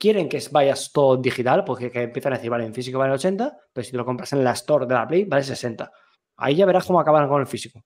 quieren 0.03 0.27
que 0.27 0.41
vayas 0.51 0.91
todo 0.91 1.15
digital, 1.15 1.63
porque 1.63 1.89
que 1.89 2.01
empiezan 2.03 2.33
a 2.33 2.35
decir, 2.35 2.49
vale, 2.51 2.65
en 2.65 2.73
físico 2.73 2.99
vale 2.99 3.13
80, 3.13 3.57
pero 3.71 3.85
si 3.85 3.91
te 3.91 3.97
lo 3.97 4.03
compras 4.03 4.33
en 4.33 4.43
la 4.43 4.51
Store 4.51 4.85
de 4.85 4.93
la 4.93 5.07
Play, 5.07 5.23
vale 5.23 5.43
60. 5.43 5.89
Ahí 6.35 6.55
ya 6.57 6.65
verás 6.65 6.85
cómo 6.85 6.99
acaban 6.99 7.29
con 7.29 7.39
el 7.39 7.47
físico, 7.47 7.81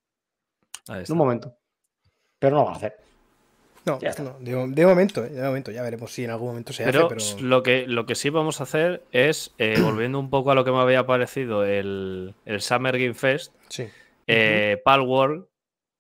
Ahí 0.88 1.04
en 1.06 1.12
un 1.12 1.18
momento. 1.20 1.54
Pero 2.40 2.56
no 2.56 2.62
lo 2.62 2.66
van 2.66 2.74
a 2.74 2.78
hacer. 2.78 2.96
No, 3.86 4.00
Ya 4.00 4.10
está. 4.10 4.24
no, 4.24 4.36
de, 4.40 4.52
de 4.74 4.86
momento, 4.86 5.24
eh, 5.24 5.30
de 5.30 5.44
momento, 5.44 5.72
ya 5.72 5.82
veremos 5.84 6.12
si 6.12 6.24
en 6.24 6.32
algún 6.32 6.50
momento 6.50 6.74
se 6.74 6.84
Pero, 6.84 7.06
hace, 7.06 7.16
pero 7.38 7.48
Lo, 7.48 7.62
que, 7.64 7.86
lo 7.88 8.06
que 8.08 8.16
sí 8.16 8.30
vamos 8.32 8.60
a 8.60 8.64
hacer 8.64 9.04
es, 9.12 9.54
eh, 9.60 9.80
volviendo 9.82 10.20
un 10.20 10.30
poco 10.32 10.50
a 10.52 10.56
lo 10.56 10.66
que 10.66 10.72
me 10.72 10.80
había 10.80 11.06
parecido 11.06 11.64
el, 11.64 12.34
el 12.46 12.62
Summer 12.62 12.98
Game 12.98 13.14
Fest, 13.14 13.54
sí. 13.70 13.88
eh, 14.28 14.82
Palworld, 14.84 15.46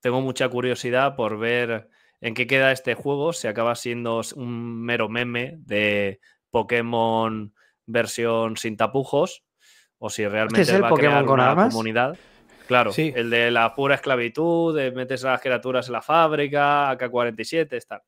tengo 0.01 0.19
mucha 0.21 0.49
curiosidad 0.49 1.15
por 1.15 1.37
ver 1.37 1.87
en 2.21 2.33
qué 2.33 2.47
queda 2.47 2.71
este 2.71 2.93
juego, 2.95 3.33
si 3.33 3.47
acaba 3.47 3.75
siendo 3.75 4.21
un 4.35 4.81
mero 4.83 5.09
meme 5.09 5.55
de 5.59 6.19
Pokémon 6.49 7.53
versión 7.85 8.57
sin 8.57 8.75
tapujos, 8.77 9.43
o 9.99 10.09
si 10.09 10.27
realmente 10.27 10.61
es 10.61 10.69
el 10.69 10.83
va 10.83 10.87
a 10.87 10.89
Pokémon 10.89 11.11
crear 11.13 11.25
con 11.25 11.33
una 11.39 11.51
armas? 11.51 11.73
comunidad. 11.73 12.17
Claro, 12.67 12.91
Sí. 12.91 13.13
el 13.15 13.29
de 13.29 13.49
la 13.51 13.73
pura 13.75 13.95
esclavitud, 13.95 14.75
de 14.75 14.91
metes 14.91 15.23
a 15.23 15.31
las 15.31 15.41
criaturas 15.41 15.87
en 15.87 15.93
la 15.93 16.01
fábrica, 16.01 16.89
AK-47, 16.91 17.77
está. 17.77 18.03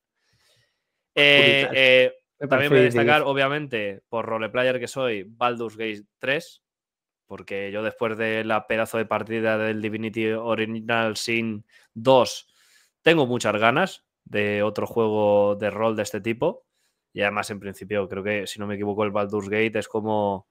Eh, 1.16 1.68
eh, 1.74 2.14
también 2.48 2.70
voy 2.70 2.80
a 2.80 2.84
destacar, 2.84 3.24
de- 3.24 3.28
obviamente, 3.30 4.02
por 4.10 4.26
roleplayer 4.26 4.80
que 4.80 4.88
soy, 4.88 5.24
Baldur's 5.28 5.78
Gate 5.78 6.04
3, 6.20 6.62
porque 7.26 7.72
yo 7.72 7.84
después 7.84 8.18
de 8.18 8.44
la 8.44 8.68
pedazo 8.68 8.98
de 8.98 9.06
partida 9.06 9.58
del 9.58 9.82
Divinity 9.82 10.28
Original 10.32 11.16
Sin 11.16 11.66
2, 11.94 12.49
tengo 13.02 13.26
muchas 13.26 13.56
ganas 13.58 14.06
de 14.26 14.64
otro 14.64 14.88
juego 14.88 15.56
de 15.56 15.70
rol 15.72 15.96
de 15.96 16.04
este 16.04 16.22
tipo. 16.22 16.66
Y 17.14 17.22
además, 17.22 17.50
en 17.50 17.60
principio, 17.60 18.08
creo 18.08 18.24
que, 18.24 18.48
si 18.48 18.60
no 18.60 18.68
me 18.68 18.76
equivoco, 18.76 19.04
el 19.04 19.12
Baldur's 19.12 19.50
Gate 19.50 19.80
es 19.80 19.88
como 19.88 20.48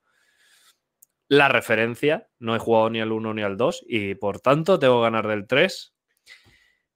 la 1.29 1.49
referencia. 1.49 2.29
No 2.39 2.57
he 2.57 2.59
jugado 2.59 2.91
ni 2.91 3.01
al 3.01 3.13
1 3.13 3.35
ni 3.35 3.43
al 3.43 3.57
2 3.57 3.85
y 3.87 4.15
por 4.15 4.41
tanto 4.41 4.79
tengo 4.79 5.01
ganas 5.01 5.27
del 5.27 5.47
3. 5.47 5.95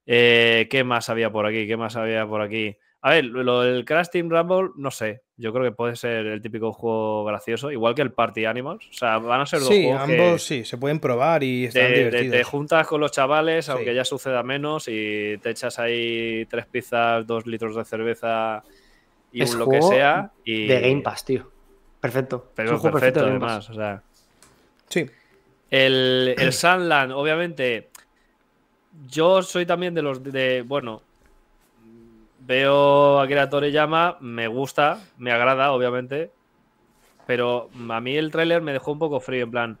Eh, 0.05 0.67
¿Qué 0.69 0.83
más 0.83 1.09
había 1.09 1.31
por 1.31 1.45
aquí? 1.45 1.65
¿Qué 1.67 1.77
más 1.77 1.95
había 1.95 2.27
por 2.27 2.41
aquí? 2.41 2.75
A 3.05 3.09
ver, 3.09 3.25
lo 3.25 3.61
del 3.61 3.83
Crash 3.83 4.07
Team 4.09 4.29
Rumble, 4.29 4.69
no 4.77 4.89
sé. 4.89 5.23
Yo 5.35 5.51
creo 5.51 5.65
que 5.65 5.71
puede 5.75 5.97
ser 5.97 6.25
el 6.25 6.41
típico 6.41 6.71
juego 6.71 7.25
gracioso, 7.25 7.69
igual 7.69 7.93
que 7.95 8.01
el 8.01 8.13
Party 8.13 8.45
Animals. 8.45 8.87
O 8.89 8.93
sea, 8.93 9.17
van 9.17 9.41
a 9.41 9.45
ser 9.45 9.59
dos 9.59 9.67
Sí, 9.67 9.83
juegos 9.83 10.01
ambos 10.01 10.33
que 10.33 10.39
sí, 10.39 10.63
se 10.65 10.77
pueden 10.77 10.99
probar 11.01 11.43
y 11.43 11.63
te, 11.63 11.67
están 11.67 11.87
te- 11.93 11.97
divertidos. 12.05 12.31
te 12.37 12.43
juntas 12.45 12.87
con 12.87 13.01
los 13.01 13.11
chavales, 13.11 13.65
Sí. 13.65 13.71
aunque 13.71 13.93
ya 13.93 14.05
suceda 14.05 14.41
menos, 14.41 14.87
y 14.87 15.37
te 15.41 15.49
echas 15.49 15.79
ahí 15.79 16.45
tres 16.49 16.65
pizzas, 16.65 17.27
dos 17.27 17.45
litros 17.45 17.75
de 17.75 17.83
cerveza 17.83 18.63
y 19.33 19.41
Es 19.43 19.51
un 19.53 19.59
lo 19.59 19.67
que 19.69 19.81
sea. 19.81 20.31
Y... 20.45 20.67
De 20.67 20.79
Game 20.79 21.01
Pass, 21.01 21.25
tío. 21.25 21.51
Perfecto. 21.99 22.51
Pero 22.55 22.69
Es 22.69 22.73
un 22.75 22.79
juego 22.79 22.99
perfecto, 22.99 23.19
Pass. 23.19 23.29
además. 23.29 23.69
O 23.69 23.73
sea, 23.73 24.01
Sí. 24.87 25.05
el, 25.71 26.35
el 26.37 26.53
Sunland, 26.53 27.11
obviamente. 27.11 27.89
Yo 29.09 29.41
soy 29.41 29.65
también 29.65 29.93
de 29.93 30.01
los 30.03 30.23
de. 30.23 30.61
Bueno. 30.65 31.01
Veo 32.45 33.19
a 33.19 33.23
Akira 33.23 33.49
Toriyama, 33.49 34.17
me 34.19 34.47
gusta, 34.47 34.99
me 35.17 35.31
agrada, 35.31 35.71
obviamente. 35.71 36.31
Pero 37.25 37.69
a 37.89 38.01
mí 38.01 38.17
el 38.17 38.31
tráiler 38.31 38.61
me 38.61 38.73
dejó 38.73 38.91
un 38.91 38.99
poco 38.99 39.19
frío, 39.19 39.43
en 39.45 39.51
plan. 39.51 39.77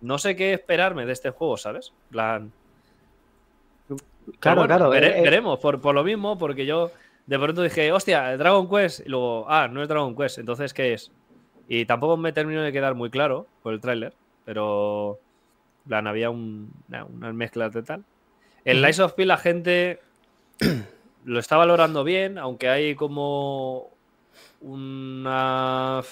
No 0.00 0.18
sé 0.18 0.36
qué 0.36 0.52
esperarme 0.52 1.06
de 1.06 1.12
este 1.12 1.30
juego, 1.30 1.56
¿sabes? 1.56 1.92
En 2.06 2.12
plan. 2.12 2.52
Claro, 4.40 4.60
bueno, 4.62 4.76
claro. 4.76 4.90
vere- 4.90 5.08
eh, 5.08 5.18
eh, 5.18 5.22
veremos, 5.22 5.58
por, 5.58 5.80
por 5.80 5.94
lo 5.94 6.04
mismo, 6.04 6.38
porque 6.38 6.66
yo 6.66 6.90
de 7.26 7.38
pronto 7.38 7.62
dije, 7.62 7.90
hostia, 7.92 8.36
Dragon 8.36 8.68
Quest, 8.68 9.00
y 9.06 9.08
luego, 9.08 9.46
ah, 9.48 9.68
no 9.68 9.82
es 9.82 9.88
Dragon 9.88 10.14
Quest, 10.16 10.38
entonces, 10.38 10.72
¿qué 10.72 10.92
es? 10.94 11.10
Y 11.68 11.84
tampoco 11.86 12.16
me 12.16 12.32
terminó 12.32 12.62
de 12.62 12.72
quedar 12.72 12.94
muy 12.94 13.10
claro 13.10 13.46
por 13.62 13.72
el 13.74 13.80
tráiler, 13.80 14.12
pero 14.44 15.18
en 15.84 15.88
plan, 15.88 16.06
había 16.06 16.30
un, 16.30 16.70
una, 16.88 17.04
una 17.04 17.32
mezcla 17.32 17.68
de 17.70 17.82
tal. 17.82 18.04
El 18.64 18.82
Lies 18.82 19.00
of 19.00 19.12
P 19.14 19.26
la 19.26 19.36
gente 19.36 20.00
lo 21.24 21.38
está 21.40 21.56
valorando 21.56 22.04
bien, 22.04 22.38
aunque 22.38 22.68
hay 22.68 22.94
como 22.94 23.90
una... 24.60 26.02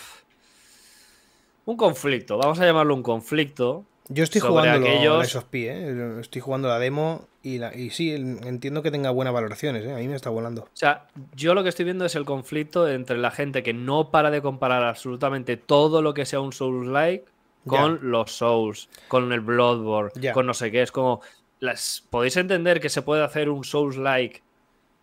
Un 1.65 1.77
conflicto, 1.77 2.39
vamos 2.39 2.59
a 2.61 2.67
llamarlo 2.67 2.95
un 2.95 3.03
conflicto. 3.03 3.85
Yo 4.09 4.25
estoy 4.25 4.41
jugando 4.41 4.85
aquellos- 4.87 5.19
la 5.19 5.25
SOP, 5.25 5.55
¿eh? 5.55 6.19
Estoy 6.21 6.41
jugando 6.41 6.69
la 6.69 6.79
demo 6.81 7.29
y, 7.43 7.59
la, 7.59 7.75
y 7.75 7.91
sí, 7.91 8.13
entiendo 8.13 8.83
que 8.83 8.91
tenga 8.91 9.11
buenas 9.11 9.33
valoraciones, 9.33 9.85
¿eh? 9.85 9.93
A 9.93 9.99
mí 9.99 10.09
me 10.09 10.17
está 10.17 10.29
volando. 10.29 10.63
O 10.63 10.69
sea, 10.73 11.07
yo 11.37 11.55
lo 11.55 11.63
que 11.63 11.69
estoy 11.69 11.85
viendo 11.85 12.05
es 12.05 12.17
el 12.17 12.25
conflicto 12.25 12.89
entre 12.89 13.17
la 13.19 13.31
gente 13.31 13.63
que 13.63 13.73
no 13.73 14.11
para 14.11 14.31
de 14.31 14.43
comparar 14.43 14.83
absolutamente 14.83 15.57
todo 15.57 16.03
lo 16.03 16.15
que 16.15 16.27
sea 16.27 16.41
un 16.41 16.53
Souls-like 16.53 17.27
con 17.65 18.11
los 18.11 18.33
Souls, 18.33 18.89
con 19.07 19.33
el 19.33 19.41
Bloodborne, 19.41 20.33
con 20.33 20.47
no 20.47 20.55
sé 20.55 20.73
qué. 20.73 20.83
Es 20.83 20.91
como, 20.91 21.21
las, 21.61 22.03
podéis 22.11 22.37
entender 22.37 22.81
que 22.81 22.89
se 22.89 23.03
puede 23.03 23.23
hacer 23.23 23.49
un 23.49 23.63
Souls-like 23.63 24.43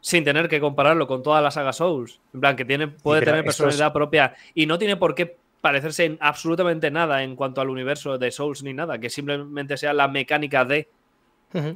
sin 0.01 0.23
tener 0.23 0.47
que 0.47 0.59
compararlo 0.59 1.07
con 1.07 1.23
toda 1.23 1.41
la 1.41 1.51
saga 1.51 1.73
Souls. 1.73 2.19
En 2.33 2.39
plan, 2.41 2.55
que 2.55 2.65
tiene, 2.65 2.87
puede 2.87 3.21
pero 3.21 3.31
tener 3.31 3.45
es- 3.45 3.55
personalidad 3.55 3.91
propia 3.93 4.33
y 4.53 4.65
no 4.65 4.77
tiene 4.77 4.95
por 4.95 5.13
qué 5.15 5.37
parecerse 5.61 6.05
en 6.05 6.17
absolutamente 6.21 6.89
nada 6.89 7.21
en 7.23 7.35
cuanto 7.35 7.59
al 7.59 7.69
universo 7.69 8.17
de 8.17 8.31
Souls 8.31 8.63
ni 8.63 8.73
nada, 8.73 8.97
que 8.97 9.09
simplemente 9.09 9.75
sea 9.77 9.93
la 9.93 10.07
mecánica 10.07 10.63
de. 10.65 10.87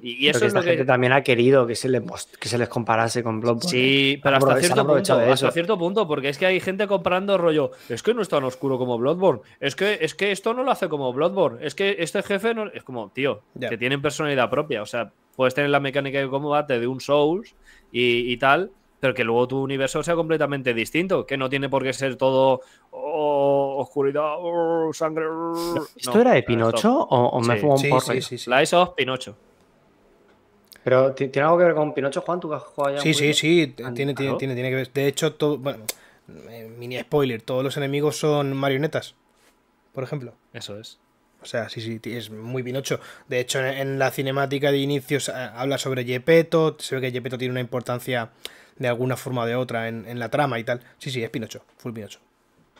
Y, 0.04 0.28
y 0.28 0.32
pero 0.32 0.38
eso 0.38 0.40
que 0.40 0.46
es 0.46 0.54
lo 0.54 0.60
esta 0.60 0.62
gente 0.70 0.84
que. 0.84 0.86
también 0.86 1.14
ha 1.14 1.24
querido 1.24 1.66
que 1.66 1.74
se 1.76 1.90
les, 1.90 2.04
que 2.40 2.48
se 2.48 2.60
les 2.60 2.70
comparase 2.70 3.24
con 3.24 3.42
Bloodborne. 3.42 3.68
Sí, 3.70 4.12
¿eh? 4.16 4.20
pero 4.22 4.36
Han 4.36 4.44
hasta 4.44 4.60
cierto 4.60 4.86
punto, 4.86 5.14
hasta 5.20 5.52
cierto 5.52 5.78
punto, 5.80 6.08
porque 6.08 6.30
es 6.30 6.38
que 6.38 6.46
hay 6.46 6.60
gente 6.60 6.86
comprando 6.88 7.40
rollo, 7.40 7.72
es 7.90 8.04
que 8.04 8.14
no 8.14 8.22
es 8.22 8.30
tan 8.30 8.44
oscuro 8.44 8.78
como 8.78 9.00
Bloodborne, 9.00 9.42
es 9.60 9.76
que, 9.76 9.98
es 10.00 10.14
que 10.14 10.32
esto 10.32 10.54
no 10.54 10.62
lo 10.64 10.70
hace 10.70 10.90
como 10.90 11.12
Bloodborne, 11.12 11.66
es 11.66 11.74
que 11.74 11.96
este 11.98 12.22
jefe 12.22 12.54
no 12.54 12.68
es 12.68 12.84
como, 12.84 13.10
tío, 13.10 13.42
que 13.60 13.78
tienen 13.80 14.00
personalidad 14.00 14.48
propia, 14.52 14.84
o 14.84 14.86
sea, 14.86 15.12
puedes 15.36 15.56
tener 15.56 15.72
la 15.72 15.80
mecánica 15.80 16.20
de 16.20 16.28
combate 16.30 16.80
de 16.80 16.86
un 16.86 17.02
Souls 17.02 17.56
y, 17.94 18.34
y 18.34 18.38
tal, 18.38 18.72
pero 19.00 19.14
que 19.14 19.24
luego 19.24 19.48
tu 19.48 19.62
universo 19.62 20.04
sea 20.04 20.16
completamente 20.16 20.74
distinto, 20.74 21.26
que 21.26 21.38
no 21.38 21.50
tiene 21.50 21.70
por 21.70 21.84
qué 21.84 21.94
ser 21.94 22.16
todo 22.18 22.62
oh, 22.92 23.78
oscuridad, 23.80 24.36
oh, 24.40 24.92
sangre. 24.94 25.26
oh". 25.30 25.88
¿Esto 25.96 26.16
No, 26.16 26.22
era 26.22 26.34
de. 26.34 26.44
Pinocho 26.44 26.92
o, 27.00 27.28
o 27.38 27.42
me 27.42 27.56
Sí, 27.56 27.62
fumo 27.62 27.76
un 27.76 27.80
Sí, 27.82 27.90
porro? 27.90 28.14
sí, 28.14 28.22
sí, 28.22 28.38
sí. 28.38 28.52
Lies 28.52 28.74
of 28.74 28.90
Pinocho. 28.96 29.36
Pero 30.84 31.14
¿ti- 31.14 31.30
¿tiene 31.30 31.46
algo 31.46 31.58
que 31.58 31.64
ver 31.66 31.76
con 31.76 31.94
Pinocho, 31.94 32.22
Juan? 32.22 32.40
¿Tú 32.40 32.50
que 32.50 32.56
has 32.56 32.64
jugado 32.64 32.96
ya 32.96 33.02
un 33.02 33.04
Sí, 33.04 33.14
sí, 33.14 33.34
sí, 33.34 33.76
Ah, 33.84 33.92
tiene, 33.94 34.14
tiene, 34.14 34.36
tiene, 34.36 34.54
tiene 34.56 34.70
que 34.70 34.76
ver. 34.76 34.94
De 34.94 35.08
hecho, 35.08 35.34
todo, 35.34 35.58
bueno, 35.58 35.86
eh, 36.50 36.70
mini 36.78 37.00
spoiler, 37.00 37.42
todos 37.42 37.64
los 37.64 37.78
enemigos 37.78 38.18
son 38.18 38.54
marionetas, 38.56 39.16
por 39.94 40.04
ejemplo. 40.04 40.34
Eso 40.54 40.80
es. 40.80 41.03
O 41.44 41.46
sea, 41.46 41.70
sí, 41.70 41.82
sí, 41.82 42.00
es 42.06 42.30
muy 42.32 42.64
Pinocho. 42.64 43.00
De 43.28 43.40
hecho, 43.40 43.60
en, 43.60 43.78
en 43.78 44.00
la 44.00 44.10
cinemática 44.12 44.72
de 44.72 44.80
inicios 44.80 45.30
eh, 45.30 45.34
habla 45.34 45.78
sobre 45.78 46.06
Gepetto, 46.06 46.76
se 46.80 46.96
ve 46.96 47.02
que 47.02 47.12
Gepetto 47.12 47.38
tiene 47.38 47.52
una 47.52 47.60
importancia 47.60 48.32
de 48.78 48.88
alguna 48.88 49.18
forma 49.18 49.44
o 49.44 49.46
de 49.46 49.56
otra 49.56 49.88
en, 49.88 50.08
en 50.08 50.20
la 50.20 50.30
trama 50.30 50.58
y 50.58 50.64
tal. 50.64 50.80
Sí, 50.98 51.12
sí, 51.12 51.22
es 51.24 51.30
Pinocho, 51.30 51.64
full 51.78 51.94
Pinocho. 51.94 52.20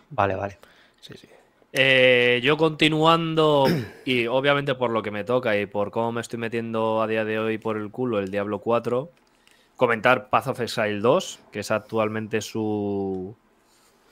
Vale, 0.10 0.36
vale. 0.36 0.58
Sí, 1.02 1.14
sí. 1.20 1.28
Eh, 1.74 2.40
yo 2.44 2.56
continuando, 2.56 3.66
y 4.06 4.28
obviamente 4.28 4.76
por 4.76 4.92
lo 4.92 5.02
que 5.02 5.12
me 5.12 5.24
toca 5.24 5.58
y 5.58 5.66
por 5.66 5.92
cómo 5.92 6.12
me 6.12 6.22
estoy 6.22 6.40
metiendo 6.40 7.02
a 7.02 7.08
día 7.08 7.26
de 7.26 7.40
hoy 7.40 7.58
por 7.58 7.78
el 7.78 7.90
culo 7.90 8.20
el 8.20 8.32
Diablo 8.32 8.60
4, 8.60 9.10
comentar 9.76 10.30
Path 10.30 10.48
of 10.48 10.60
Exile 10.62 11.00
2, 11.00 11.40
que 11.52 11.60
es 11.60 11.72
actualmente 11.72 12.42
su, 12.42 13.36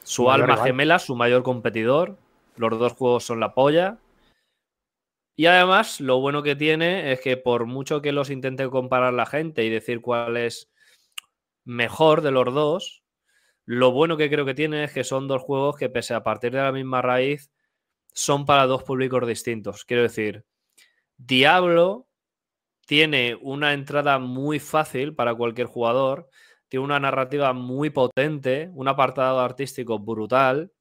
su 0.04 0.32
alma 0.32 0.56
rival. 0.56 0.68
gemela, 0.68 1.00
su 1.00 1.16
mayor 1.16 1.44
competidor. 1.44 2.18
Los 2.58 2.78
dos 2.78 2.94
juegos 2.94 3.24
son 3.24 3.40
la 3.40 3.54
polla. 3.54 3.98
Y 5.42 5.48
además, 5.48 6.00
lo 6.00 6.20
bueno 6.20 6.44
que 6.44 6.56
tiene 6.56 7.12
es 7.12 7.20
que 7.20 7.36
por 7.36 7.66
mucho 7.66 8.00
que 8.00 8.12
los 8.12 8.30
intente 8.30 8.70
comparar 8.70 9.12
la 9.12 9.26
gente 9.26 9.64
y 9.64 9.72
decir 9.72 10.00
cuál 10.00 10.38
es 10.38 10.70
mejor 11.64 12.22
de 12.22 12.30
los 12.30 12.54
dos, 12.54 13.04
lo 13.66 13.92
bueno 13.92 14.18
que 14.18 14.30
creo 14.30 14.46
que 14.46 14.54
tiene 14.54 14.84
es 14.84 14.94
que 14.94 15.04
son 15.04 15.28
dos 15.28 15.42
juegos 15.42 15.78
que, 15.78 15.90
pese 15.90 16.14
a 16.14 16.22
partir 16.22 16.52
de 16.52 16.62
la 16.62 16.72
misma 16.72 17.02
raíz, 17.02 17.50
son 18.14 18.46
para 18.46 18.68
dos 18.68 18.84
públicos 18.84 19.28
distintos. 19.28 19.84
Quiero 19.84 20.04
decir, 20.04 20.46
Diablo 21.18 22.08
tiene 22.86 23.36
una 23.42 23.74
entrada 23.74 24.20
muy 24.20 24.60
fácil 24.60 25.16
para 25.16 25.34
cualquier 25.34 25.66
jugador, 25.66 26.30
tiene 26.68 26.86
una 26.86 27.00
narrativa 27.00 27.52
muy 27.54 27.90
potente, 27.90 28.70
un 28.76 28.88
apartado 28.88 29.40
artístico 29.40 29.98
brutal 29.98 30.72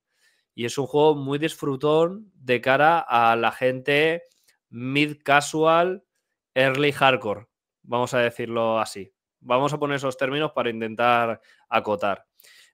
y 0.54 0.66
es 0.66 0.76
un 0.76 0.86
juego 0.86 1.14
muy 1.14 1.38
disfrutón 1.38 2.30
de 2.34 2.60
cara 2.60 2.98
a 2.98 3.34
la 3.36 3.52
gente 3.52 4.24
mid 4.70 5.22
casual, 5.22 6.04
early 6.54 6.92
hardcore, 6.92 7.48
vamos 7.82 8.14
a 8.14 8.20
decirlo 8.20 8.78
así. 8.78 9.12
Vamos 9.40 9.72
a 9.72 9.78
poner 9.78 9.96
esos 9.96 10.16
términos 10.16 10.52
para 10.52 10.70
intentar 10.70 11.40
acotar. 11.68 12.26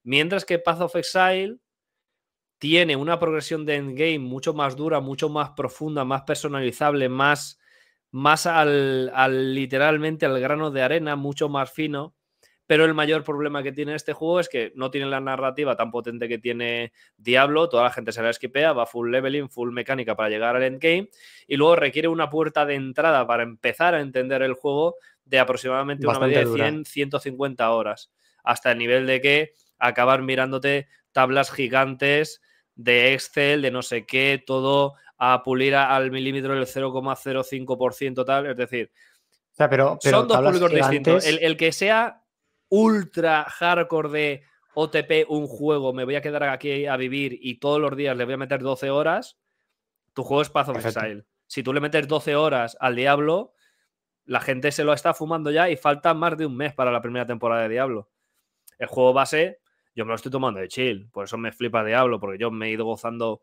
Mientras 0.02 0.44
que 0.44 0.58
Path 0.58 0.80
of 0.80 0.96
Exile 0.96 1.58
tiene 2.58 2.96
una 2.96 3.18
progresión 3.18 3.66
de 3.66 3.76
endgame 3.76 4.18
mucho 4.18 4.54
más 4.54 4.76
dura, 4.76 5.00
mucho 5.00 5.28
más 5.28 5.50
profunda, 5.50 6.04
más 6.04 6.22
personalizable, 6.22 7.08
más, 7.08 7.58
más 8.10 8.46
al, 8.46 9.10
al 9.14 9.54
literalmente 9.54 10.26
al 10.26 10.40
grano 10.40 10.70
de 10.70 10.82
arena, 10.82 11.16
mucho 11.16 11.48
más 11.48 11.70
fino. 11.70 12.16
Pero 12.66 12.84
el 12.84 12.94
mayor 12.94 13.22
problema 13.22 13.62
que 13.62 13.72
tiene 13.72 13.94
este 13.94 14.12
juego 14.12 14.40
es 14.40 14.48
que 14.48 14.72
no 14.74 14.90
tiene 14.90 15.06
la 15.06 15.20
narrativa 15.20 15.76
tan 15.76 15.90
potente 15.90 16.28
que 16.28 16.38
tiene 16.38 16.92
Diablo, 17.16 17.68
toda 17.68 17.84
la 17.84 17.90
gente 17.90 18.10
se 18.10 18.22
la 18.22 18.30
esquipea, 18.30 18.72
va 18.72 18.86
full 18.86 19.10
leveling, 19.10 19.48
full 19.48 19.70
mecánica 19.72 20.16
para 20.16 20.28
llegar 20.28 20.56
al 20.56 20.64
endgame, 20.64 21.08
y 21.46 21.56
luego 21.56 21.76
requiere 21.76 22.08
una 22.08 22.28
puerta 22.28 22.66
de 22.66 22.74
entrada 22.74 23.26
para 23.26 23.44
empezar 23.44 23.94
a 23.94 24.00
entender 24.00 24.42
el 24.42 24.54
juego 24.54 24.96
de 25.24 25.38
aproximadamente 25.38 26.06
una 26.06 26.18
media 26.18 26.40
de 26.40 26.44
dura. 26.44 26.64
100, 26.64 26.84
150 26.84 27.70
horas, 27.70 28.10
hasta 28.42 28.72
el 28.72 28.78
nivel 28.78 29.06
de 29.06 29.20
que 29.20 29.52
acabar 29.78 30.22
mirándote 30.22 30.88
tablas 31.12 31.52
gigantes 31.52 32.42
de 32.74 33.14
Excel, 33.14 33.62
de 33.62 33.70
no 33.70 33.82
sé 33.82 34.06
qué, 34.06 34.42
todo 34.44 34.94
a 35.18 35.42
pulir 35.42 35.76
al 35.76 36.10
milímetro 36.10 36.54
del 36.54 36.66
0,05% 36.66 38.24
tal, 38.24 38.46
es 38.46 38.56
decir, 38.56 38.90
O 39.52 39.54
sea, 39.54 39.70
pero, 39.70 39.98
pero 40.02 40.18
son 40.18 40.28
dos 40.28 40.38
públicos 40.38 40.70
distintos. 40.70 41.26
el 41.26 41.56
que 41.56 41.72
sea 41.72 42.25
ultra 42.76 43.44
hardcore 43.44 44.08
de 44.10 44.42
OTP, 44.74 45.26
un 45.28 45.46
juego, 45.46 45.94
me 45.94 46.04
voy 46.04 46.16
a 46.16 46.20
quedar 46.20 46.42
aquí 46.44 46.86
a 46.86 46.96
vivir 46.96 47.38
y 47.40 47.58
todos 47.58 47.80
los 47.80 47.96
días 47.96 48.16
le 48.16 48.26
voy 48.26 48.34
a 48.34 48.38
meter 48.38 48.60
12 48.60 48.90
horas, 48.90 49.38
tu 50.12 50.22
juego 50.22 50.42
es 50.42 50.50
Path 50.50 50.68
of. 50.68 50.84
Exile. 50.84 51.24
Si 51.46 51.62
tú 51.62 51.72
le 51.72 51.80
metes 51.80 52.06
12 52.06 52.36
horas 52.36 52.76
al 52.80 52.94
Diablo, 52.94 53.54
la 54.26 54.40
gente 54.40 54.72
se 54.72 54.84
lo 54.84 54.92
está 54.92 55.14
fumando 55.14 55.50
ya 55.50 55.70
y 55.70 55.76
falta 55.76 56.12
más 56.12 56.36
de 56.36 56.44
un 56.44 56.56
mes 56.56 56.74
para 56.74 56.90
la 56.90 57.00
primera 57.00 57.26
temporada 57.26 57.62
de 57.62 57.68
Diablo. 57.70 58.10
El 58.78 58.88
juego 58.88 59.14
base, 59.14 59.60
yo 59.94 60.04
me 60.04 60.10
lo 60.10 60.16
estoy 60.16 60.30
tomando 60.30 60.60
de 60.60 60.68
chill, 60.68 61.08
por 61.10 61.24
eso 61.24 61.38
me 61.38 61.52
flipa 61.52 61.82
Diablo, 61.82 62.20
porque 62.20 62.38
yo 62.38 62.50
me 62.50 62.66
he 62.66 62.70
ido 62.72 62.84
gozando 62.84 63.42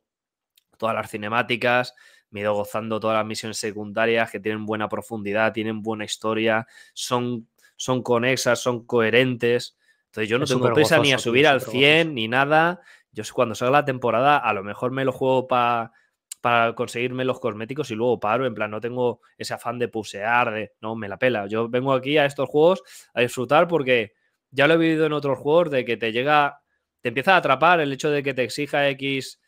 todas 0.78 0.94
las 0.94 1.10
cinemáticas, 1.10 1.96
me 2.30 2.42
he 2.42 2.44
ido 2.44 2.54
gozando 2.54 3.00
todas 3.00 3.18
las 3.18 3.26
misiones 3.26 3.58
secundarias 3.58 4.30
que 4.30 4.40
tienen 4.40 4.66
buena 4.66 4.90
profundidad, 4.90 5.54
tienen 5.54 5.82
buena 5.82 6.04
historia, 6.04 6.68
son, 6.94 7.48
son 7.84 8.02
conexas, 8.02 8.60
son 8.60 8.86
coherentes. 8.86 9.78
Entonces 10.06 10.30
yo 10.30 10.38
no 10.38 10.46
Es 10.46 10.50
tengo 10.52 10.74
prisa 10.74 11.00
ni 11.00 11.12
a 11.12 11.18
subir 11.18 11.46
al 11.48 11.60
súper 11.60 11.72
100 11.72 12.16
ni 12.16 12.30
nada. 12.30 12.80
Yo 13.12 13.26
sé 13.26 13.34
cuando 13.34 13.56
salga 13.56 13.80
la 13.80 13.86
temporada, 13.86 14.38
a 14.38 14.54
lo 14.54 14.64
mejor 14.64 14.92
me 14.92 15.04
lo 15.04 15.12
juego 15.12 15.48
pa- 15.50 15.92
para 16.40 16.76
conseguirme 16.76 17.26
los 17.26 17.42
cosméticos 17.42 17.92
y 17.92 17.96
luego 17.96 18.22
paro. 18.22 18.46
En 18.46 18.54
plan, 18.54 18.72
no 18.72 18.80
tengo 18.80 19.20
ese 19.38 19.54
afán 19.54 19.80
de 19.80 19.90
pusear, 19.90 20.54
de 20.54 20.72
no, 20.80 20.96
me 20.96 21.10
la 21.10 21.18
pela. 21.18 21.46
Yo 21.48 21.68
vengo 21.68 21.92
aquí 21.92 22.18
a 22.18 22.26
estos 22.26 22.48
juegos 22.48 22.84
a 23.14 23.20
disfrutar 23.20 23.68
porque 23.68 24.14
ya 24.50 24.66
lo 24.68 24.76
he 24.76 24.78
vivido 24.78 25.06
en 25.06 25.12
otros 25.14 25.38
juegos 25.40 25.70
de 25.70 25.84
que 25.84 25.98
te 25.98 26.14
llega, 26.14 26.62
te 27.02 27.10
empieza 27.10 27.34
a 27.34 27.38
atrapar 27.38 27.82
el 27.82 27.92
hecho 27.92 28.10
de 28.10 28.24
que 28.24 28.34
te 28.34 28.44
exija 28.44 28.88
X 28.92 29.42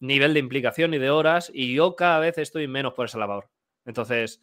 nivel 0.00 0.34
de 0.34 0.40
implicación 0.40 0.92
y 0.92 0.98
de 0.98 1.08
horas 1.10 1.50
y 1.54 1.74
yo 1.74 1.96
cada 1.96 2.18
vez 2.18 2.36
estoy 2.36 2.68
menos 2.68 2.92
por 2.92 3.06
esa 3.06 3.18
labor. 3.18 3.48
Entonces, 3.86 4.42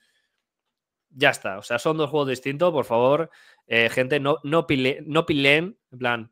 ya 1.09 1.29
está. 1.31 1.57
O 1.59 1.63
sea, 1.63 1.79
son 1.79 1.97
dos 1.97 2.09
juegos 2.09 2.29
distintos, 2.29 2.71
por 2.71 2.85
favor. 2.85 3.29
Eh, 3.67 3.89
gente, 3.89 4.19
no, 4.19 4.37
no, 4.43 4.67
pile- 4.67 5.03
no 5.05 5.25
pilen, 5.25 5.77
en 5.91 5.97
plan, 5.99 6.31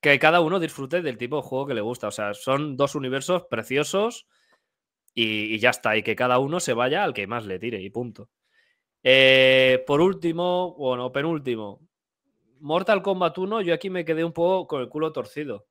que 0.00 0.18
cada 0.18 0.40
uno 0.40 0.60
disfrute 0.60 1.02
del 1.02 1.18
tipo 1.18 1.36
de 1.36 1.42
juego 1.42 1.66
que 1.66 1.74
le 1.74 1.80
gusta. 1.80 2.08
O 2.08 2.10
sea, 2.12 2.34
son 2.34 2.76
dos 2.76 2.94
universos 2.94 3.44
preciosos 3.50 4.26
y, 5.14 5.54
y 5.54 5.58
ya 5.58 5.70
está. 5.70 5.96
Y 5.96 6.02
que 6.02 6.16
cada 6.16 6.38
uno 6.38 6.60
se 6.60 6.74
vaya 6.74 7.04
al 7.04 7.14
que 7.14 7.26
más 7.26 7.46
le 7.46 7.58
tire 7.58 7.80
y 7.82 7.90
punto. 7.90 8.30
Eh, 9.02 9.84
por 9.86 10.00
último, 10.00 10.74
bueno, 10.76 11.12
penúltimo, 11.12 11.80
Mortal 12.60 13.02
Kombat 13.02 13.36
1, 13.38 13.60
yo 13.62 13.74
aquí 13.74 13.90
me 13.90 14.04
quedé 14.04 14.24
un 14.24 14.32
poco 14.32 14.66
con 14.68 14.80
el 14.82 14.88
culo 14.88 15.12
torcido. 15.12 15.66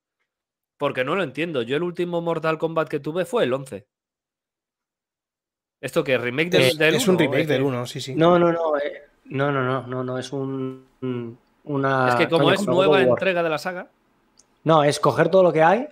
Porque 0.77 1.03
no 1.05 1.15
lo 1.15 1.23
entiendo. 1.23 1.61
Yo 1.63 1.77
el 1.77 1.83
último 1.83 2.21
Mortal 2.21 2.57
Kombat 2.57 2.89
que 2.89 2.99
tuve 2.99 3.25
fue 3.25 3.43
el 3.45 3.53
11. 3.53 3.87
¿Esto 5.83 6.03
qué? 6.03 6.17
¿Remake 6.17 6.49
del, 6.49 6.61
Eh, 6.63 6.71
del 6.77 6.95
es 6.95 7.07
un 7.07 7.15
1 7.15 7.17
o 7.17 7.21
remake 7.23 7.41
es 7.41 7.47
que- 7.47 7.53
del 7.53 7.61
1, 7.63 7.85
sí, 7.85 7.99
sí. 8.01 8.15
No, 8.15 8.39
no, 8.39 8.51
no. 8.53 8.77
eh, 8.77 9.03
no, 9.25 9.51
no, 9.51 9.61
no, 9.63 9.85
no, 9.85 10.03
no. 10.03 10.17
Es 10.17 10.31
un. 10.31 10.85
un- 11.01 11.37
Una. 11.65 12.09
Es 12.09 12.15
que 12.15 12.27
como 12.27 12.45
coño, 12.45 12.55
es 12.55 12.65
nueva 12.67 13.01
entrega 13.01 13.41
de 13.43 13.49
la 13.49 13.57
saga. 13.57 13.87
No, 14.63 14.83
es 14.83 14.99
coger 14.99 15.29
todo 15.29 15.43
lo 15.43 15.51
que 15.53 15.61
hay, 15.63 15.87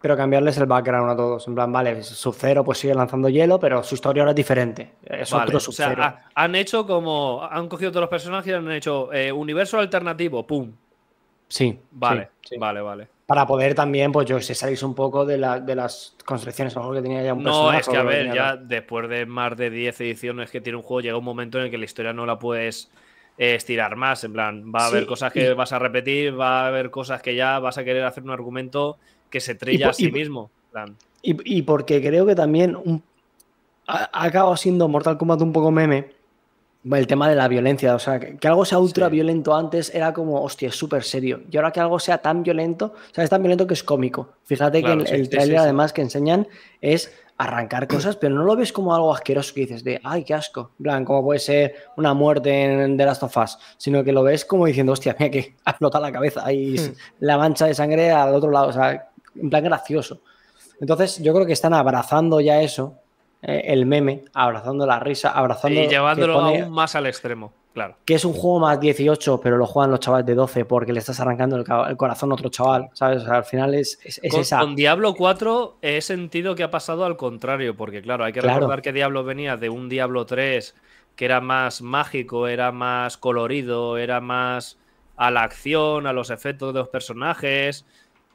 pero 0.00 0.16
cambiarles 0.16 0.56
el 0.58 0.66
background 0.66 1.10
a 1.10 1.16
todos. 1.16 1.46
En 1.48 1.54
plan, 1.54 1.70
vale, 1.72 2.02
Sub-Zero 2.02 2.64
pues 2.64 2.78
sigue 2.78 2.94
lanzando 2.94 3.28
hielo, 3.28 3.58
pero 3.60 3.82
su 3.82 3.94
historia 3.96 4.22
ahora 4.22 4.32
es 4.32 4.36
diferente. 4.36 4.92
Es 5.04 5.30
Vale, 5.30 5.44
otro 5.44 5.56
o 5.58 5.60
sea, 5.60 5.86
Sub-Zero. 5.88 6.02
ha- 6.04 6.22
han 6.34 6.54
hecho 6.56 6.86
como. 6.86 7.42
Han 7.48 7.68
cogido 7.68 7.90
todos 7.92 8.02
los 8.02 8.10
personajes 8.10 8.50
y 8.52 8.54
han 8.54 8.70
hecho 8.72 9.12
eh, 9.12 9.30
universo 9.32 9.78
alternativo. 9.78 10.46
¡Pum! 10.46 10.70
sí. 11.48 11.78
Vale, 11.92 12.30
sí, 12.42 12.50
sí. 12.50 12.56
vale, 12.58 12.80
vale. 12.80 13.08
Para 13.26 13.44
poder 13.44 13.74
también, 13.74 14.12
pues 14.12 14.26
yo 14.28 14.40
sé, 14.40 14.54
salirse 14.54 14.86
un 14.86 14.94
poco 14.94 15.26
de, 15.26 15.36
la- 15.36 15.58
de 15.58 15.74
las 15.74 16.14
constricciones, 16.24 16.76
a 16.76 16.78
lo 16.78 16.84
mejor 16.84 16.96
que 16.96 17.02
tenía 17.02 17.22
ya 17.24 17.34
un 17.34 17.42
No, 17.42 17.72
es 17.72 17.88
que 17.88 17.96
a 17.96 18.02
ver, 18.04 18.32
ya 18.32 18.56
después 18.56 19.08
de 19.08 19.26
más 19.26 19.56
de 19.56 19.68
10 19.68 20.00
ediciones 20.00 20.50
que 20.50 20.60
tiene 20.60 20.76
un 20.76 20.82
juego, 20.84 21.00
llega 21.00 21.16
un 21.18 21.24
momento 21.24 21.58
en 21.58 21.64
el 21.64 21.70
que 21.70 21.78
la 21.78 21.84
historia 21.86 22.12
no 22.12 22.24
la 22.24 22.38
puedes 22.38 22.88
estirar 23.36 23.96
más. 23.96 24.22
En 24.22 24.32
plan, 24.32 24.72
va 24.72 24.84
a 24.84 24.86
haber 24.86 25.02
Sí, 25.02 25.06
cosas 25.08 25.32
y- 25.34 25.40
que 25.40 25.54
vas 25.54 25.72
a 25.72 25.80
repetir, 25.80 26.38
va 26.38 26.62
a 26.62 26.68
haber 26.68 26.90
cosas 26.90 27.20
que 27.20 27.34
ya 27.34 27.58
vas 27.58 27.78
a 27.78 27.84
querer 27.84 28.04
hacer 28.04 28.22
un 28.22 28.30
argumento 28.30 28.96
que 29.28 29.40
se 29.40 29.56
trilla 29.56 29.88
a 29.90 29.92
sí 29.92 30.06
y- 30.06 30.12
mismo. 30.12 30.50
Plan, 30.70 30.96
Y, 31.22 31.58
y 31.58 31.62
porque 31.62 32.00
creo 32.00 32.26
que 32.26 32.36
también 32.36 32.76
un- 32.76 33.02
ha, 33.88 34.08
ha 34.12 34.24
acabado 34.24 34.56
siendo 34.56 34.86
Mortal 34.88 35.18
Kombat 35.18 35.40
un 35.42 35.52
poco 35.52 35.72
meme 35.72 36.10
el 36.92 37.06
tema 37.06 37.28
de 37.28 37.34
la 37.34 37.48
violencia. 37.48 37.94
O 37.94 37.98
sea, 37.98 38.18
que, 38.20 38.36
que 38.36 38.48
algo 38.48 38.64
sea 38.64 38.78
ultra 38.78 39.06
Sí. 39.06 39.12
violento 39.12 39.54
antes 39.56 39.94
era 39.94 40.12
como, 40.12 40.40
hostia, 40.42 40.68
es 40.68 40.76
súper 40.76 41.02
serio. 41.02 41.42
Y 41.50 41.56
ahora 41.56 41.72
que 41.72 41.80
algo 41.80 41.98
sea 41.98 42.18
tan 42.18 42.42
violento, 42.42 42.94
o 42.94 43.14
sea, 43.14 43.24
es 43.24 43.30
tan 43.30 43.42
violento 43.42 43.66
que 43.66 43.74
es 43.74 43.82
cómico. 43.82 44.30
Fíjate 44.44 44.80
Claro, 44.80 44.96
que 44.98 45.02
el, 45.02 45.06
sí, 45.08 45.14
el 45.14 45.24
sí, 45.24 45.30
tráiler 45.30 45.56
sí, 45.56 45.60
sí. 45.60 45.64
además 45.64 45.92
que 45.92 46.02
enseñan 46.02 46.46
es 46.80 47.12
arrancar 47.38 47.86
cosas, 47.88 48.16
pero 48.16 48.34
no 48.34 48.44
lo 48.44 48.56
ves 48.56 48.72
como 48.72 48.94
algo 48.94 49.12
asqueroso 49.14 49.52
que 49.54 49.62
dices 49.62 49.84
de, 49.84 50.00
ay, 50.04 50.24
qué 50.24 50.34
asco. 50.34 50.70
En 50.78 50.82
plan, 50.84 51.04
como 51.04 51.22
puede 51.22 51.40
ser 51.40 51.74
una 51.96 52.14
muerte 52.14 52.64
en 52.64 52.96
The 52.96 53.04
Last 53.04 53.22
of 53.24 53.36
Us, 53.36 53.58
sino 53.76 54.02
que 54.04 54.12
lo 54.12 54.22
ves 54.22 54.44
como 54.44 54.66
diciendo, 54.66 54.92
hostia, 54.92 55.16
mira 55.18 55.30
que 55.30 55.54
ha 55.64 55.70
explotado 55.70 56.04
la 56.04 56.12
cabeza 56.12 56.50
y 56.52 56.76
Hmm. 56.78 56.92
la 57.20 57.36
mancha 57.38 57.66
de 57.66 57.74
sangre 57.74 58.10
al 58.10 58.34
otro 58.34 58.50
lado. 58.50 58.68
O 58.68 58.72
sea, 58.72 59.10
en 59.34 59.50
plan 59.50 59.64
gracioso. 59.64 60.20
Entonces, 60.80 61.18
yo 61.22 61.32
creo 61.34 61.46
que 61.46 61.52
están 61.54 61.72
abrazando 61.74 62.40
ya 62.40 62.60
eso, 62.62 62.94
eh, 63.48 63.62
el 63.72 63.86
meme, 63.86 64.24
abrazando 64.34 64.84
la 64.86 64.98
risa, 64.98 65.30
abrazando. 65.30 65.80
y 65.80 65.86
llevándolo 65.88 66.34
pone- 66.34 66.62
aún 66.62 66.72
más 66.72 66.94
al 66.96 67.06
extremo, 67.06 67.52
claro. 67.72 67.96
que 68.04 68.14
es 68.14 68.24
un 68.24 68.32
juego 68.32 68.58
más 68.58 68.80
18, 68.80 69.40
pero 69.40 69.56
lo 69.56 69.66
juegan 69.66 69.90
los 69.92 70.00
chavales 70.00 70.26
de 70.26 70.34
12 70.34 70.64
porque 70.64 70.92
le 70.92 70.98
estás 70.98 71.20
arrancando 71.20 71.56
el, 71.56 71.96
corazón 71.96 72.32
a 72.32 72.34
otro 72.34 72.48
chaval, 72.48 72.88
¿sabes? 72.92 73.22
O 73.22 73.26
sea, 73.26 73.36
al 73.36 73.44
final 73.44 73.74
es, 73.74 74.00
es- 74.04 74.18
es 74.22 74.32
Con, 74.32 74.40
esa. 74.40 74.58
con 74.60 74.74
Diablo 74.74 75.14
4 75.14 75.76
he 75.80 76.00
sentido 76.00 76.54
que 76.56 76.64
ha 76.64 76.70
pasado 76.70 77.04
al 77.04 77.16
contrario, 77.16 77.76
porque 77.76 78.02
claro, 78.02 78.24
hay 78.24 78.32
que 78.32 78.40
Claro. 78.40 78.58
recordar 78.60 78.82
que 78.82 78.92
Diablo 78.92 79.22
venía 79.24 79.56
de 79.56 79.68
un 79.68 79.88
Diablo 79.88 80.26
3 80.26 80.74
que 81.14 81.24
era 81.24 81.40
más 81.40 81.80
mágico, 81.80 82.46
era 82.48 82.72
más 82.72 83.16
colorido, 83.16 83.96
era 83.96 84.20
más 84.20 84.76
a 85.16 85.30
la 85.30 85.44
acción, 85.44 86.06
a 86.06 86.12
los 86.12 86.28
efectos 86.28 86.74
de 86.74 86.80
los 86.80 86.88
personajes, 86.90 87.86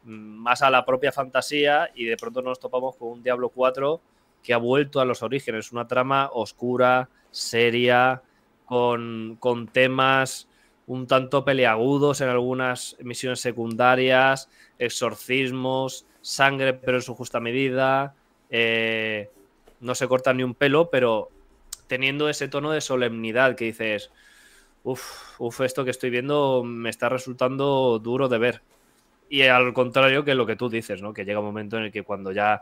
mm, 0.03 0.09
más 0.09 0.63
a 0.63 0.69
la 0.71 0.83
propia 0.83 1.11
fantasía, 1.11 1.91
y 1.93 2.05
de 2.05 2.17
pronto 2.17 2.41
nos 2.41 2.59
topamos 2.59 2.95
con 2.95 3.09
un 3.09 3.21
Diablo 3.23 3.49
4 3.49 4.01
que 4.43 4.53
ha 4.53 4.57
vuelto 4.57 4.99
a 4.99 5.05
los 5.05 5.23
orígenes, 5.23 5.71
una 5.71 5.87
trama 5.87 6.29
oscura, 6.33 7.09
seria, 7.31 8.21
con, 8.65 9.37
con 9.39 9.67
temas 9.67 10.47
un 10.87 11.07
tanto 11.07 11.45
peleagudos 11.45 12.19
en 12.21 12.29
algunas 12.29 12.97
misiones 12.99 13.39
secundarias, 13.39 14.49
exorcismos, 14.77 16.05
sangre 16.21 16.73
pero 16.73 16.97
en 16.97 17.01
su 17.01 17.15
justa 17.15 17.39
medida, 17.39 18.13
eh, 18.49 19.29
no 19.79 19.95
se 19.95 20.07
corta 20.07 20.33
ni 20.33 20.43
un 20.43 20.53
pelo, 20.53 20.89
pero 20.89 21.29
teniendo 21.87 22.29
ese 22.29 22.47
tono 22.47 22.71
de 22.71 22.81
solemnidad 22.81 23.55
que 23.55 23.65
dices, 23.65 24.11
uff, 24.83 25.39
uf, 25.39 25.61
esto 25.61 25.85
que 25.85 25.91
estoy 25.91 26.09
viendo 26.09 26.63
me 26.63 26.89
está 26.89 27.09
resultando 27.09 27.99
duro 27.99 28.27
de 28.27 28.37
ver. 28.37 28.61
Y 29.29 29.43
al 29.43 29.73
contrario 29.73 30.25
que 30.25 30.35
lo 30.35 30.45
que 30.45 30.57
tú 30.57 30.69
dices, 30.69 31.01
¿no? 31.01 31.13
Que 31.13 31.23
llega 31.23 31.39
un 31.39 31.45
momento 31.45 31.77
en 31.77 31.83
el 31.83 31.91
que 31.91 32.03
cuando 32.03 32.33
ya 32.33 32.61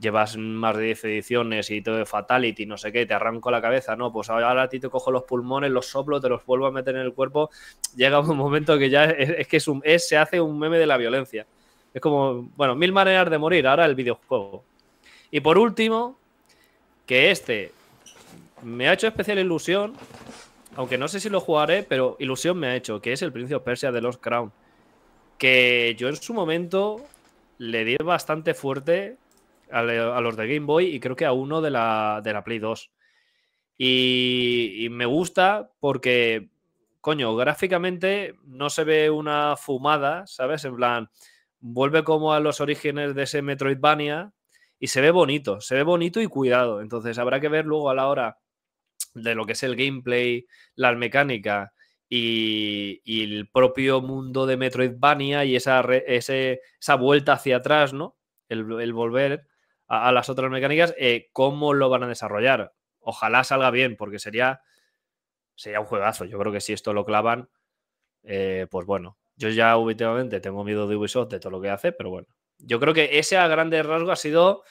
llevas 0.00 0.36
más 0.36 0.76
de 0.76 0.84
10 0.84 1.04
ediciones 1.04 1.70
y 1.70 1.82
todo 1.82 1.96
de 1.96 2.06
Fatality, 2.06 2.66
no 2.66 2.76
sé 2.76 2.92
qué, 2.92 3.06
te 3.06 3.14
arranco 3.14 3.50
la 3.50 3.60
cabeza, 3.60 3.96
no, 3.96 4.12
pues 4.12 4.30
ahora 4.30 4.62
a 4.62 4.68
ti 4.68 4.80
te 4.80 4.88
cojo 4.88 5.10
los 5.10 5.24
pulmones, 5.24 5.70
los 5.70 5.86
soplo, 5.86 6.20
te 6.20 6.28
los 6.28 6.44
vuelvo 6.44 6.66
a 6.66 6.70
meter 6.72 6.96
en 6.96 7.02
el 7.02 7.12
cuerpo, 7.14 7.50
llega 7.96 8.20
un 8.20 8.36
momento 8.36 8.78
que 8.78 8.90
ya 8.90 9.04
es, 9.04 9.46
que 9.48 9.56
es 9.58 9.68
un, 9.68 9.80
es- 9.84 10.08
se 10.08 10.16
hace 10.16 10.40
un 10.40 10.58
meme 10.58 10.78
de 10.78 10.86
la 10.86 10.96
violencia. 10.96 11.46
Es 11.94 12.00
como, 12.00 12.50
bueno, 12.56 12.74
mil 12.74 12.92
maneras 12.92 13.30
de 13.30 13.38
morir, 13.38 13.66
ahora 13.66 13.84
el 13.84 13.94
videojuego. 13.94 14.64
Y 15.30 15.40
por 15.40 15.58
último, 15.58 16.18
que 17.06 17.30
este 17.30 17.72
me 18.62 18.88
ha 18.88 18.92
hecho 18.94 19.06
especial 19.08 19.38
ilusión, 19.38 19.94
aunque 20.76 20.98
no 20.98 21.08
sé 21.08 21.20
si 21.20 21.28
lo 21.28 21.40
jugaré, 21.40 21.82
pero 21.82 22.16
ilusión 22.18 22.58
me 22.58 22.68
ha 22.68 22.76
hecho, 22.76 23.00
que 23.00 23.12
es 23.12 23.22
el 23.22 23.32
Prince 23.32 23.54
of 23.54 23.62
Persia 23.62 23.92
de 23.92 24.00
Lost 24.00 24.20
Crown. 24.20 24.52
Que 25.38 25.94
yo 25.98 26.08
en 26.08 26.16
su 26.16 26.34
momento 26.34 27.00
le 27.58 27.84
di 27.84 27.96
bastante 27.96 28.54
fuerte 28.54 29.16
a, 29.72 29.82
le- 29.82 29.98
a 29.98 30.20
los 30.20 30.36
de 30.36 30.46
Game 30.46 30.66
Boy 30.66 30.86
y 30.86 31.00
creo 31.00 31.16
que 31.16 31.26
a 31.26 31.32
uno 31.32 31.60
de 31.60 31.70
la, 31.70 32.20
de 32.22 32.32
la 32.32 32.44
Play 32.44 32.58
2. 32.58 32.90
Y, 33.84 34.88
me 34.90 35.06
gusta 35.06 35.72
porque, 35.80 36.50
coño, 37.00 37.34
gráficamente 37.34 38.34
no 38.44 38.70
se 38.70 38.84
ve 38.84 39.10
una 39.10 39.56
fumada, 39.56 40.26
¿sabes? 40.26 40.64
En 40.64 40.76
plan, 40.76 41.10
vuelve 41.58 42.04
como 42.04 42.32
a 42.32 42.40
los 42.40 42.60
orígenes 42.60 43.14
de 43.14 43.24
ese 43.24 43.42
Metroidvania 43.42 44.32
y 44.78 44.88
se 44.88 45.00
ve 45.00 45.10
bonito, 45.10 45.60
se 45.60 45.74
ve 45.74 45.82
bonito 45.82 46.20
y 46.20 46.28
cuidado. 46.28 46.80
Entonces 46.80 47.18
habrá 47.18 47.40
que 47.40 47.48
ver 47.48 47.66
luego 47.66 47.90
a 47.90 47.94
la 47.94 48.08
hora 48.08 48.38
de 49.14 49.34
lo 49.34 49.46
que 49.46 49.52
es 49.52 49.62
el 49.64 49.76
gameplay, 49.76 50.46
la 50.76 50.94
mecánica 50.94 51.72
y, 52.08 53.00
el 53.24 53.48
propio 53.48 54.00
mundo 54.00 54.46
de 54.46 54.56
Metroidvania 54.56 55.44
y 55.44 55.56
esa, 55.56 55.82
esa 56.06 56.94
vuelta 56.96 57.32
hacia 57.34 57.56
atrás, 57.56 57.92
¿no? 57.92 58.16
El 58.48 58.92
volver 58.92 59.46
a, 59.92 60.10
las 60.10 60.30
otras 60.30 60.50
mecánicas, 60.50 60.94
eh, 60.96 61.28
cómo 61.32 61.74
lo 61.74 61.90
van 61.90 62.04
a 62.04 62.08
desarrollar. 62.08 62.72
Ojalá 63.00 63.44
salga 63.44 63.70
bien, 63.70 63.96
porque 63.96 64.18
sería, 64.18 64.62
sería 65.54 65.80
un 65.80 65.86
juegazo. 65.86 66.24
Yo 66.24 66.38
creo 66.38 66.50
que 66.50 66.62
si 66.62 66.72
esto 66.72 66.94
lo 66.94 67.04
clavan, 67.04 67.50
eh, 68.22 68.66
pues 68.70 68.86
bueno. 68.86 69.18
Yo 69.36 69.50
ya 69.50 69.76
últimamente 69.76 70.40
tengo 70.40 70.64
miedo 70.64 70.88
de 70.88 70.96
Ubisoft 70.96 71.30
de 71.30 71.40
todo 71.40 71.50
lo 71.50 71.60
que 71.60 71.68
hace, 71.68 71.92
pero 71.92 72.08
bueno. 72.08 72.28
Yo 72.58 72.80
creo 72.80 72.94
que 72.94 73.18
ese 73.18 73.36
a 73.36 73.48
grandes 73.48 73.84
rasgos 73.84 74.10
ha 74.10 74.16
sido 74.16 74.62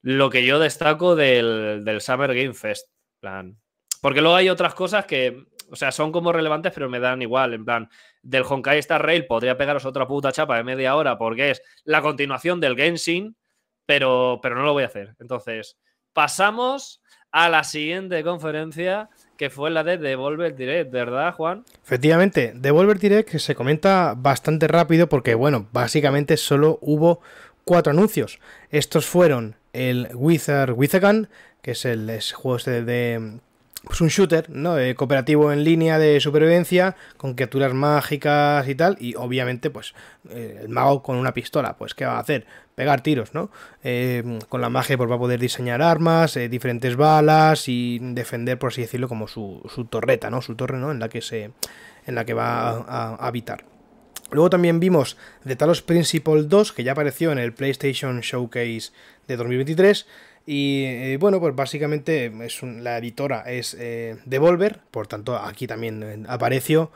lo 0.00 0.30
que 0.30 0.44
yo 0.44 0.60
destaco 0.60 1.16
del, 1.16 1.82
del 1.84 2.00
Summer 2.00 2.32
Game 2.32 2.54
Fest. 2.54 2.88
plan. 3.18 3.58
Porque 4.00 4.20
luego 4.20 4.36
hay 4.36 4.48
otras 4.48 4.74
cosas 4.74 5.06
que, 5.06 5.44
o 5.70 5.74
sea, 5.74 5.90
son 5.90 6.12
como 6.12 6.32
relevantes, 6.32 6.72
pero 6.72 6.88
me 6.88 7.00
dan 7.00 7.20
igual. 7.20 7.54
En 7.54 7.64
plan, 7.64 7.88
del 8.22 8.44
Honkai 8.44 8.78
Star 8.78 9.04
Rail 9.04 9.26
podría 9.26 9.56
pegaros 9.56 9.84
otra 9.86 10.06
puta 10.06 10.30
chapa 10.30 10.56
de 10.56 10.62
media 10.62 10.94
hora 10.94 11.18
porque 11.18 11.50
es 11.50 11.62
la 11.84 12.02
continuación 12.02 12.60
del 12.60 12.76
Genshin, 12.76 13.36
pero, 13.86 14.40
pero 14.42 14.56
no 14.56 14.64
lo 14.64 14.72
voy 14.72 14.82
a 14.82 14.86
hacer. 14.86 15.14
Entonces, 15.20 15.78
pasamos 16.12 17.00
a 17.30 17.48
la 17.48 17.64
siguiente 17.64 18.22
conferencia 18.24 19.10
que 19.36 19.50
fue 19.50 19.70
la 19.70 19.84
de 19.84 19.98
Devolver 19.98 20.56
Direct, 20.56 20.90
¿verdad, 20.90 21.34
Juan? 21.34 21.64
Efectivamente, 21.84 22.52
Devolver 22.54 22.98
Direct 22.98 23.36
se 23.36 23.54
comenta 23.54 24.14
bastante 24.16 24.66
rápido 24.66 25.08
porque, 25.08 25.34
bueno, 25.34 25.68
básicamente 25.72 26.36
solo 26.36 26.78
hubo 26.80 27.20
cuatro 27.64 27.92
anuncios. 27.92 28.40
Estos 28.70 29.06
fueron 29.06 29.56
el 29.72 30.08
Wizard 30.14 30.72
Gun, 30.72 31.28
que 31.60 31.72
es 31.72 31.84
el 31.84 32.08
es 32.08 32.32
juego 32.32 32.56
este 32.56 32.82
de... 32.82 33.40
Pues 33.86 34.00
un 34.00 34.08
shooter, 34.08 34.50
¿no? 34.50 34.74
De 34.74 34.96
cooperativo 34.96 35.52
en 35.52 35.62
línea 35.62 35.96
de 36.00 36.18
supervivencia, 36.18 36.96
con 37.16 37.34
criaturas 37.34 37.72
mágicas 37.72 38.68
y 38.68 38.74
tal, 38.74 38.96
y 38.98 39.14
obviamente, 39.14 39.70
pues, 39.70 39.94
eh, 40.28 40.58
el 40.62 40.68
mago 40.70 41.04
con 41.04 41.14
una 41.16 41.32
pistola, 41.32 41.76
pues, 41.78 41.94
¿qué 41.94 42.04
va 42.04 42.16
a 42.16 42.18
hacer? 42.18 42.46
Pegar 42.74 43.02
tiros, 43.02 43.32
¿no? 43.32 43.48
Eh, 43.84 44.40
con 44.48 44.60
la 44.60 44.70
magia, 44.70 44.96
pues, 44.96 45.08
va 45.08 45.14
a 45.14 45.18
poder 45.20 45.38
diseñar 45.38 45.82
armas, 45.82 46.36
eh, 46.36 46.48
diferentes 46.48 46.96
balas 46.96 47.68
y 47.68 48.00
defender, 48.00 48.58
por 48.58 48.72
así 48.72 48.80
decirlo, 48.80 49.06
como 49.06 49.28
su, 49.28 49.62
su 49.72 49.84
torreta, 49.84 50.30
¿no? 50.30 50.42
Su 50.42 50.56
torre, 50.56 50.78
¿no? 50.78 50.90
En 50.90 50.98
la 50.98 51.08
que 51.08 51.20
se... 51.22 51.52
en 52.06 52.14
la 52.16 52.24
que 52.24 52.34
va 52.34 52.70
a, 52.70 53.14
a 53.14 53.26
habitar. 53.28 53.64
Luego 54.32 54.50
también 54.50 54.80
vimos 54.80 55.16
The 55.46 55.54
Talos 55.54 55.82
Principle 55.82 56.42
2, 56.42 56.72
que 56.72 56.82
ya 56.82 56.92
apareció 56.92 57.30
en 57.30 57.38
el 57.38 57.52
PlayStation 57.54 58.20
Showcase 58.20 58.90
de 59.28 59.36
2023. 59.36 60.06
Y 60.46 60.84
eh, 60.84 61.16
bueno, 61.18 61.40
pues 61.40 61.54
básicamente 61.56 62.32
es 62.44 62.62
un- 62.62 62.84
la 62.84 62.98
editora 62.98 63.40
es 63.50 63.76
eh, 63.78 64.16
Devolver, 64.24 64.78
por 64.90 65.06
tanto 65.08 65.36
aquí 65.36 65.66
también 65.66 66.02
eh, 66.02 66.24
apareció. 66.28 66.90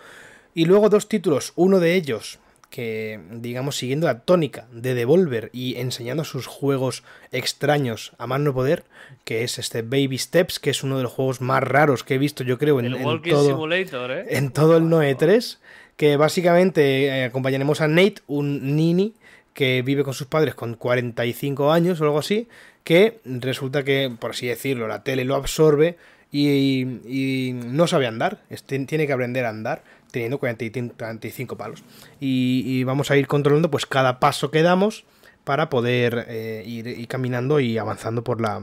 Y 0.54 0.64
luego 0.66 0.88
dos 0.88 1.08
títulos, 1.08 1.52
uno 1.56 1.80
de 1.80 1.94
ellos 1.94 2.38
que, 2.70 3.18
digamos, 3.32 3.76
siguiendo 3.76 4.06
la 4.06 4.20
tónica 4.20 4.68
de 4.72 4.94
Devolver 4.94 5.50
y 5.52 5.76
enseñando 5.78 6.22
sus 6.22 6.46
juegos 6.46 7.02
extraños 7.32 8.12
a 8.18 8.28
más 8.28 8.38
no 8.40 8.54
poder, 8.54 8.84
que 9.24 9.42
es 9.42 9.58
este 9.58 9.82
Baby 9.82 10.18
Steps, 10.18 10.60
que 10.60 10.70
es 10.70 10.84
uno 10.84 10.96
de 10.96 11.02
los 11.02 11.10
juegos 11.12 11.40
más 11.40 11.64
raros 11.64 12.04
que 12.04 12.14
he 12.14 12.18
visto, 12.18 12.44
yo 12.44 12.58
creo, 12.58 12.78
en, 12.78 12.86
El 12.86 12.94
en 12.94 13.22
todo, 13.22 13.46
Simulator, 13.48 14.12
¿eh? 14.12 14.26
en 14.30 14.50
todo 14.52 14.76
el 14.76 14.88
Noe 14.88 15.16
3, 15.16 15.58
que 15.96 16.16
básicamente 16.16 17.24
acompañaremos 17.24 17.80
a 17.80 17.88
Nate, 17.88 18.22
un 18.28 18.76
nini 18.76 19.14
que 19.54 19.82
vive 19.82 20.04
con 20.04 20.14
sus 20.14 20.26
padres 20.26 20.54
con 20.54 20.74
45 20.74 21.72
años 21.72 22.00
o 22.00 22.04
algo 22.04 22.18
así, 22.18 22.48
que 22.84 23.20
resulta 23.24 23.82
que, 23.84 24.10
por 24.18 24.30
así 24.30 24.46
decirlo, 24.46 24.88
la 24.88 25.02
tele 25.02 25.24
lo 25.24 25.34
absorbe 25.34 25.96
y, 26.32 27.52
no 27.54 27.86
sabe 27.86 28.06
andar, 28.06 28.40
es- 28.50 28.64
tien- 28.66 28.86
tiene 28.86 29.06
que 29.06 29.12
aprender 29.12 29.44
a 29.44 29.50
andar 29.50 29.82
teniendo 30.10 30.38
40 30.38 30.64
y 30.64 30.70
45 30.70 31.56
palos. 31.56 31.82
Y, 32.20 32.82
vamos 32.84 33.10
a 33.10 33.16
ir 33.16 33.26
controlando 33.26 33.70
pues 33.70 33.86
cada 33.86 34.18
paso 34.20 34.50
que 34.50 34.62
damos 34.62 35.04
para 35.44 35.70
poder 35.70 36.26
eh, 36.28 36.62
ir, 36.66 36.86
ir 36.86 37.08
caminando 37.08 37.60
y 37.60 37.78
avanzando 37.78 38.22
por 38.24 38.40
la, 38.40 38.62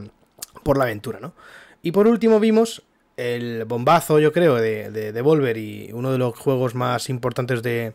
por 0.62 0.78
la 0.78 0.84
aventura, 0.84 1.20
¿no? 1.20 1.34
Y 1.82 1.92
por 1.92 2.06
último 2.08 2.40
vimos 2.40 2.82
el 3.16 3.64
bombazo, 3.64 4.20
yo 4.20 4.32
creo, 4.32 4.56
de, 4.56 4.90
de 4.90 5.12
Devolver 5.12 5.56
y 5.56 5.90
uno 5.92 6.12
de 6.12 6.18
los 6.18 6.36
juegos 6.38 6.74
más 6.74 7.08
importantes 7.08 7.62
de, 7.62 7.94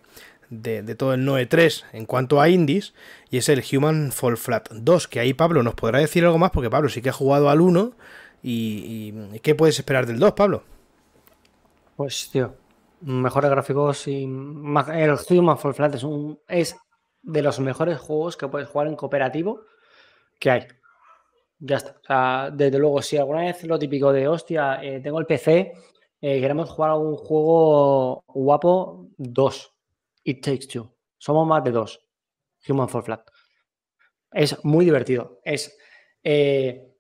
de, 0.50 0.96
todo 0.96 1.14
el 1.14 1.26
Noe 1.26 1.46
3 1.46 1.86
en 1.94 2.06
cuanto 2.06 2.42
a 2.42 2.50
indies, 2.50 2.94
y 3.30 3.38
es 3.38 3.50
el 3.50 3.64
Human 3.72 4.12
Fall 4.12 4.38
Flat 4.38 4.70
2, 4.72 5.08
que 5.08 5.20
ahí 5.20 5.34
Pablo 5.34 5.64
nos 5.64 5.76
podrá 5.76 6.00
decir 6.00 6.26
algo 6.26 6.38
más, 6.38 6.52
porque 6.52 6.70
Pablo 6.70 6.90
sí 6.90 7.02
que 7.02 7.10
ha 7.10 7.14
jugado 7.14 7.50
al 7.50 7.62
1, 7.62 7.94
y, 8.44 9.40
¿qué 9.40 9.56
puedes 9.56 9.80
esperar 9.80 10.06
del 10.06 10.20
2, 10.20 10.34
Pablo? 10.34 10.64
Pues, 11.96 12.30
tío, 12.32 12.56
mejores 13.02 13.50
gráficos 13.50 14.08
y 14.08 14.24
el 14.24 15.18
Human 15.30 15.58
Fall 15.58 15.74
Flat 15.74 15.96
es, 15.96 16.04
un, 16.04 16.40
es 16.48 16.76
de 17.22 17.42
los 17.42 17.60
mejores 17.60 18.00
juegos 18.00 18.36
que 18.36 18.48
puedes 18.48 18.68
jugar 18.68 18.88
en 18.88 18.96
cooperativo 18.96 19.62
que 20.40 20.52
hay. 20.52 20.68
Ya 21.60 21.78
está. 21.78 22.52
Desde 22.52 22.78
luego, 22.78 23.02
si 23.02 23.16
alguna 23.16 23.42
vez 23.42 23.64
lo 23.64 23.80
típico 23.80 24.12
de, 24.12 24.28
hostia, 24.28 24.84
eh, 24.84 25.00
tengo 25.00 25.20
el 25.20 25.26
PC, 25.26 25.74
eh, 26.20 26.42
queremos 26.42 26.70
jugar 26.70 26.92
algún 26.92 27.16
juego 27.16 28.24
guapo, 28.28 29.08
dos. 29.18 29.74
It 30.24 30.44
Takes 30.44 30.68
Two. 30.68 30.96
Somos 31.18 31.48
más 31.48 31.64
de 31.64 31.72
dos. 31.72 32.06
Human 32.68 32.90
Fall 32.90 33.04
Flat. 33.04 33.30
Es 34.32 34.64
muy 34.64 34.86
divertido. 34.86 35.40
Es 35.44 35.78
eh, 36.24 36.94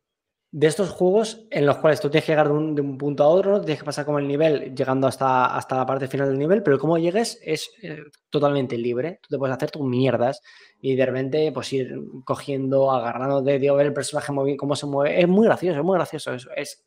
de 0.55 0.67
estos 0.67 0.91
juegos 0.91 1.47
en 1.49 1.65
los 1.65 1.77
cuales 1.77 1.99
tú 1.99 2.12
tienes 2.12 2.25
que 2.25 2.33
llegar 2.33 2.47
de 2.47 2.53
un, 2.53 2.75
de 2.75 2.81
un 2.81 2.95
punto 2.95 3.23
a 3.23 3.27
otro, 3.27 3.53
¿no? 3.53 3.62
tienes 3.62 3.79
que 3.79 3.86
pasar 3.86 4.05
como 4.05 4.19
el 4.19 4.27
nivel, 4.27 4.75
llegando 4.75 5.07
hasta, 5.07 5.55
hasta 5.57 5.77
la 5.77 5.86
parte 5.88 6.07
final 6.07 6.29
del 6.29 6.38
nivel, 6.38 6.62
pero 6.62 6.77
cómo 6.77 6.99
llegues 6.99 7.39
es 7.43 7.71
eh, 7.81 8.03
totalmente 8.29 8.77
libre. 8.77 9.19
Tú 9.23 9.29
te 9.29 9.39
puedes 9.39 9.55
hacer 9.55 9.71
tus 9.71 9.81
mierdas 9.81 10.41
y 10.79 10.95
de 10.95 11.05
repente 11.07 11.51
pues 11.51 11.73
ir 11.73 11.95
cogiendo, 12.23 12.91
agarrando 12.91 13.41
de, 13.41 13.57
de 13.57 13.71
ver 13.71 13.88
el 13.88 13.93
personaje 13.93 14.31
cómo 14.55 14.75
se 14.75 14.86
mueve. 14.86 15.21
Es 15.21 15.27
muy 15.27 15.47
gracioso, 15.47 15.79
es 15.79 15.86
muy 15.86 15.97
gracioso. 15.97 16.33
Es, 16.33 16.47
es 16.55 16.86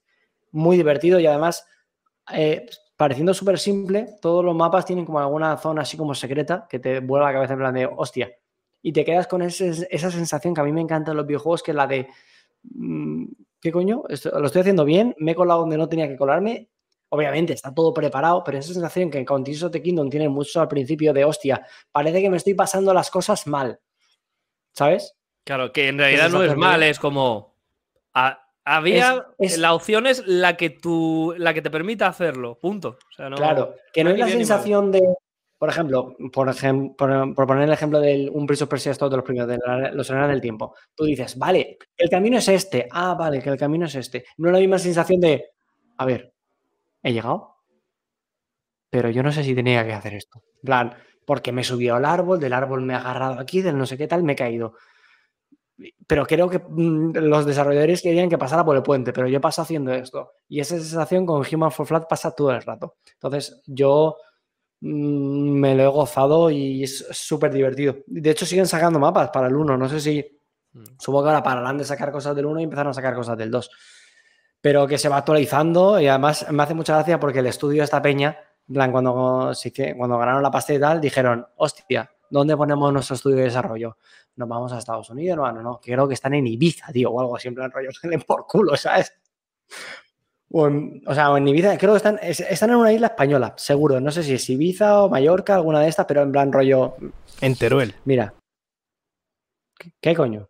muy 0.53 0.77
divertido 0.77 1.18
y 1.18 1.27
además, 1.27 1.66
eh, 2.33 2.66
pareciendo 2.97 3.35
súper 3.35 3.59
simple, 3.59 4.17
todos 4.23 4.45
los 4.45 4.55
mapas 4.55 4.85
tienen 4.87 5.05
como 5.05 5.19
alguna 5.19 5.57
zona 5.59 5.83
así 5.83 5.97
como 5.97 6.15
secreta 6.15 6.67
que 6.69 6.79
te 6.79 7.01
vuela 7.01 7.27
la 7.27 7.33
cabeza 7.35 7.53
en 7.53 7.59
plan 7.59 7.75
de 7.75 7.87
hostia. 7.87 8.33
Y 8.83 8.93
te 8.93 9.05
quedas 9.05 9.27
con 9.27 9.43
ese- 9.43 9.87
esa 9.91 10.11
sensación 10.11 10.55
que 10.55 10.61
a 10.61 10.65
mí 10.65 10.73
me 10.73 10.81
encanta 10.81 11.11
en 11.11 11.17
los 11.17 11.27
videojuegos, 11.27 11.63
que 11.63 11.73
es 11.73 11.77
la 11.77 11.87
de 11.87 12.09
mm, 12.63 13.25
¿qué 13.61 13.71
coño? 13.71 14.05
Esto- 14.09 14.39
lo 14.41 14.47
estoy 14.47 14.61
haciendo 14.61 14.85
bien, 14.85 15.15
me 15.19 15.33
he 15.33 15.35
colado 15.35 15.61
donde 15.61 15.77
no 15.79 15.89
tenía 15.89 16.09
que 16.09 16.17
colarme. 16.17 16.69
Obviamente 17.11 17.53
está 17.53 17.73
todo 17.73 17.95
preparado, 17.95 18.43
pero 18.43 18.59
esa 18.59 18.73
sensación 18.73 19.11
que 19.11 19.25
con 19.25 19.45
Tears 19.45 19.63
of 19.65 19.71
the 19.73 19.81
Kingdom 19.83 20.11
tiene 20.11 20.29
mucho 20.29 20.61
al 20.61 20.67
principio 20.69 21.13
de 21.13 21.25
hostia, 21.25 21.65
parece 21.93 22.21
que 22.21 22.29
me 22.31 22.37
estoy 22.39 22.55
pasando 22.55 22.93
las 22.93 23.11
cosas 23.11 23.47
mal. 23.47 23.79
¿Sabes? 24.73 25.15
Claro, 25.45 25.73
que 25.73 25.89
en 25.89 25.99
realidad 25.99 26.25
no 26.31 26.43
es 26.43 26.57
mal, 26.57 26.83
es 26.83 26.99
como. 26.99 27.55
a- 28.15 28.46
había. 28.67 29.25
Es- 29.39 29.53
es- 29.55 29.59
La 29.59 29.73
opción 29.73 30.07
es 30.07 30.27
la 30.27 30.57
que, 30.59 30.69
tú, 30.71 31.35
la 31.39 31.55
que 31.55 31.63
te 31.63 31.71
permita 31.71 32.07
hacerlo. 32.09 32.59
Punto. 32.61 32.99
O 33.11 33.13
sea, 33.17 33.31
no- 33.31 33.37
Claro, 33.37 33.75
que 33.93 34.05
no 34.05 34.11
es 34.11 34.19
la 34.19 34.27
sensación 34.29 34.93
de, 34.93 35.01
por 35.59 35.71
ejemplo, 35.71 36.15
por, 36.33 36.49
ejem- 36.49 36.95
por, 36.97 37.35
por 37.35 37.47
poner 37.47 37.65
el 37.65 37.73
ejemplo 37.73 37.99
del 38.01 38.29
un 38.29 38.47
Prince 38.47 38.65
of 38.65 38.69
Persia 38.71 38.93
es 38.93 38.99
todo 38.99 39.09
de 39.09 39.17
los 39.17 39.25
primeros, 39.25 39.49
de 39.49 39.59
la- 39.65 39.91
los 39.93 40.11
Arenas 40.11 40.29
del 40.29 40.41
Tiempo. 40.43 40.75
Tú 40.95 41.05
dices, 41.05 41.39
vale, 41.39 41.79
el 41.97 42.11
camino 42.11 42.37
es 42.39 42.49
este. 42.49 42.87
Ah, 42.91 43.15
vale, 43.15 43.41
que 43.41 43.49
el 43.49 43.57
camino 43.57 43.87
es 43.87 43.95
este. 43.95 44.27
No 44.37 44.49
es 44.49 44.53
la 44.53 44.59
misma 44.61 44.79
sensación 44.79 45.21
de, 45.21 45.47
a 45.97 46.05
ver, 46.05 46.35
he 47.03 47.13
llegado, 47.13 47.55
pero 48.91 49.11
yo 49.11 49.23
no 49.23 49.33
sé 49.33 49.45
si 49.45 49.55
tenía 49.55 49.85
que 49.87 49.93
hacer 49.93 50.15
esto. 50.15 50.43
En 50.57 50.67
plan, 50.67 50.95
porque 51.25 51.53
me 51.53 51.63
he 51.63 51.65
subido 51.65 51.97
al 51.97 52.05
árbol, 52.05 52.39
del 52.41 52.53
árbol 52.53 52.83
me 52.83 52.95
he 52.95 52.97
agarrado 52.97 53.39
aquí, 53.41 53.61
del 53.63 53.77
no 53.79 53.87
sé 53.87 53.97
qué 53.99 54.07
tal, 54.07 54.23
me 54.23 54.33
he 54.33 54.37
caído. 54.37 54.75
Pero 56.07 56.27
creo 56.27 56.49
que 56.49 56.59
mm, 56.59 57.17
los 57.17 57.45
desarrolladores 57.45 58.01
querían 58.01 58.29
que 58.29 58.39
pasara 58.39 58.65
por 58.65 58.77
el 58.77 58.83
puente, 58.83 59.12
pero 59.12 59.29
yo 59.29 59.41
paso 59.41 59.62
haciendo 59.62 59.93
esto. 59.93 60.33
Y 60.49 60.61
esa 60.61 60.77
sensación 60.77 61.27
con 61.27 61.45
Human 61.51 61.71
for 61.71 61.87
Flat 61.87 62.09
pasa 62.09 62.31
todo 62.31 62.51
el 62.53 62.62
rato. 62.62 62.97
Entonces, 63.12 63.62
yo 63.67 64.17
mm, 64.81 65.51
me 65.61 65.75
lo 65.75 65.83
he 65.83 65.89
gozado 65.89 66.51
y 66.51 66.83
es 66.85 67.07
súper 67.11 67.53
divertido. 67.53 67.99
De 68.07 68.31
hecho, 68.31 68.47
siguen 68.47 68.67
sacando 68.67 68.99
mapas 68.99 69.31
para 69.31 69.49
el 69.49 69.57
1. 69.57 69.77
No 69.77 69.89
sé 69.89 70.01
si. 70.01 70.41
Mm. 70.73 70.85
Supongo 70.99 71.25
que 71.25 71.29
ahora 71.31 71.43
pararán 71.43 71.79
de 71.79 71.85
sacar 71.85 72.11
cosas 72.11 72.35
del 72.35 72.47
1 72.47 72.61
y 72.61 72.65
empezaron 72.65 72.91
a 72.91 72.95
sacar 72.95 73.15
cosas 73.15 73.37
del 73.37 73.51
2. 73.51 73.71
Pero 74.62 74.87
que 74.87 74.99
se 74.99 75.09
va 75.09 75.19
actualizando 75.19 76.01
y 76.01 76.09
además 76.09 76.47
me 76.51 76.62
hace 76.62 76.75
mucha 76.75 76.95
gracia 76.95 77.21
porque 77.21 77.41
el 77.41 77.47
estudio 77.47 77.83
de 77.83 77.85
esta 77.85 78.01
peña, 78.03 78.39
plan, 78.73 78.91
cuando, 78.91 79.55
sí 79.55 79.71
que, 79.71 79.95
cuando 79.97 80.19
ganaron 80.19 80.43
la 80.43 80.51
pasta 80.51 80.73
y 80.73 80.81
tal, 80.81 81.01
dijeron: 81.01 81.47
hostia, 81.57 82.11
¿dónde 82.31 82.57
ponemos 82.57 82.93
nuestro 82.93 83.15
estudio 83.17 83.37
de 83.37 83.45
desarrollo? 83.45 83.99
Nos 84.37 84.49
vamos 84.49 84.72
a 84.72 84.79
Estados 84.79 85.09
Unidos, 85.11 85.37
no, 85.38 85.51
no, 85.53 85.62
no, 85.62 85.81
que 85.81 85.92
creo 85.92 86.07
que 86.07 86.14
están 86.14 86.35
en 86.35 86.46
Ibiza, 86.46 86.92
tío, 86.92 87.11
o 87.11 87.20
algo 87.20 87.37
así, 87.37 87.49
en 87.49 87.55
plan 87.55 87.70
rollo, 87.70 87.88
por 88.27 88.46
culo, 88.46 88.77
¿sabes? 88.77 89.12
O, 90.53 90.66
en, 90.68 91.03
o 91.07 91.14
sea, 91.14 91.33
o 91.33 91.37
en 91.37 91.49
Ibiza, 91.49 91.77
creo 91.79 91.92
que 91.92 91.96
están, 91.96 92.18
es- 92.22 92.40
están 92.40 92.70
en 92.70 92.77
una 92.77 92.92
isla 92.92 93.09
española, 93.09 93.55
seguro. 93.57 94.01
No 94.01 94.11
sé 94.11 94.22
si 94.22 94.35
es 94.35 94.49
Ibiza 94.51 95.03
o 95.03 95.09
Mallorca, 95.09 95.55
alguna 95.57 95.81
de 95.81 95.88
estas, 95.88 96.07
pero 96.07 96.22
en 96.22 96.33
plan 96.33 96.53
rollo, 96.53 96.96
En 97.40 97.57
Teruel. 97.57 97.94
mira. 98.05 98.35
¿Qué, 99.79 99.92
qué 100.01 100.14
coño? 100.14 100.49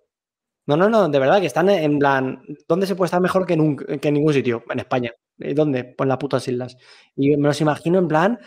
No, 0.66 0.76
no, 0.76 0.88
no, 0.88 1.08
de 1.08 1.18
verdad 1.18 1.40
que 1.40 1.46
están 1.46 1.68
en 1.70 1.98
plan, 1.98 2.42
¿dónde 2.68 2.86
se 2.86 2.96
puede 2.96 3.06
estar 3.06 3.20
mejor 3.20 3.46
que 3.46 3.54
en, 3.54 3.60
un- 3.60 3.76
que 3.76 4.08
en 4.08 4.14
ningún 4.14 4.32
sitio? 4.34 4.64
En 4.68 4.80
España. 4.80 5.12
¿Y 5.38 5.54
¿Dónde? 5.54 5.84
Pues 5.84 6.04
en 6.06 6.08
las 6.08 6.18
putas 6.18 6.46
islas. 6.48 6.76
Y 7.14 7.36
me 7.36 7.48
los 7.48 7.60
imagino 7.60 7.98
en 7.98 8.08
plan, 8.08 8.38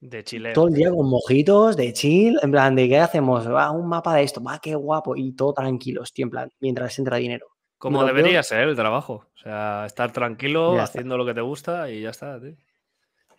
De 0.00 0.24
Chile. 0.24 0.52
todo 0.54 0.68
el 0.68 0.74
día 0.74 0.90
con 0.90 1.08
mojitos, 1.08 1.76
de 1.76 1.92
chill, 1.92 2.38
en 2.42 2.50
plan, 2.50 2.74
¿de 2.74 2.88
qué 2.88 2.98
hacemos? 2.98 3.46
Va, 3.46 3.70
un 3.70 3.86
mapa 3.86 4.14
de 4.14 4.22
esto, 4.22 4.42
va, 4.42 4.58
qué 4.58 4.74
guapo, 4.74 5.14
y 5.14 5.32
todo 5.32 5.52
tranquilos, 5.52 6.12
tío, 6.14 6.24
en 6.24 6.30
plan, 6.30 6.50
mientras 6.60 6.98
entra 6.98 7.18
dinero. 7.18 7.46
Como 7.76 8.04
debería 8.04 8.42
ser 8.42 8.68
el 8.68 8.76
trabajo. 8.76 9.26
O 9.34 9.38
sea, 9.38 9.84
estar 9.86 10.12
tranquilo, 10.12 10.74
Ya 10.74 10.84
está. 10.84 10.98
haciendo 10.98 11.16
lo 11.18 11.26
que 11.26 11.34
te 11.34 11.40
gusta 11.42 11.90
y 11.90 12.02
ya 12.02 12.10
está, 12.10 12.40
tío. 12.40 12.54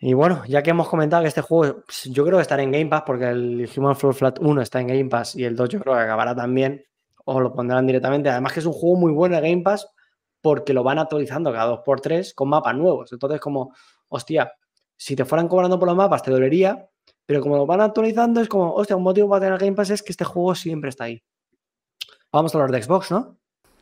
Y 0.00 0.14
bueno, 0.14 0.42
ya 0.48 0.62
que 0.62 0.70
hemos 0.70 0.88
comentado 0.88 1.22
que 1.22 1.28
este 1.28 1.42
juego, 1.42 1.82
pues, 1.84 2.04
yo 2.04 2.24
creo 2.24 2.38
que 2.38 2.42
estará 2.42 2.62
en 2.62 2.72
Game 2.72 2.86
Pass, 2.86 3.02
porque 3.06 3.28
el 3.28 3.70
Human 3.76 3.94
Fall 3.96 4.14
Flat 4.14 4.38
1 4.40 4.62
está 4.62 4.80
en 4.80 4.88
Game 4.88 5.06
Pass 5.06 5.36
y 5.36 5.44
el 5.44 5.54
2 5.54 5.68
yo 5.68 5.80
creo 5.80 5.94
que 5.94 6.00
acabará 6.00 6.34
también, 6.34 6.84
o 7.24 7.40
lo 7.40 7.52
pondrán 7.52 7.86
directamente. 7.86 8.28
Además 8.28 8.52
que 8.52 8.60
es 8.60 8.66
un 8.66 8.72
juego 8.72 8.96
muy 8.96 9.12
bueno 9.12 9.36
de 9.40 9.48
Game 9.48 9.62
Pass, 9.62 9.88
porque 10.40 10.72
lo 10.72 10.82
van 10.82 10.98
actualizando 10.98 11.52
cada 11.52 11.70
2x3 11.84 12.34
con 12.34 12.48
mapas 12.48 12.74
nuevos. 12.76 13.12
Entonces, 13.12 13.40
como, 13.40 13.74
hostia, 14.08 14.52
si 15.02 15.16
te 15.16 15.24
fueran 15.24 15.48
cobrando 15.48 15.80
por 15.80 15.88
los 15.88 15.96
mapas 15.96 16.22
te 16.22 16.30
dolería, 16.30 16.88
pero 17.26 17.40
como 17.40 17.56
lo 17.56 17.66
van 17.66 17.80
actualizando 17.80 18.40
es 18.40 18.48
como, 18.48 18.72
hostia, 18.72 18.94
un 18.94 19.02
motivo 19.02 19.28
para 19.28 19.46
tener 19.46 19.58
Game 19.58 19.72
Pass 19.74 19.90
es 19.90 20.00
que 20.02 20.12
este 20.12 20.24
juego 20.24 20.54
siempre 20.54 20.90
está 20.90 21.04
ahí. 21.04 21.20
Vamos 22.32 22.54
a 22.54 22.58
hablar 22.58 22.70
de 22.70 22.82
Xbox, 22.82 23.10
¿no? 23.10 23.36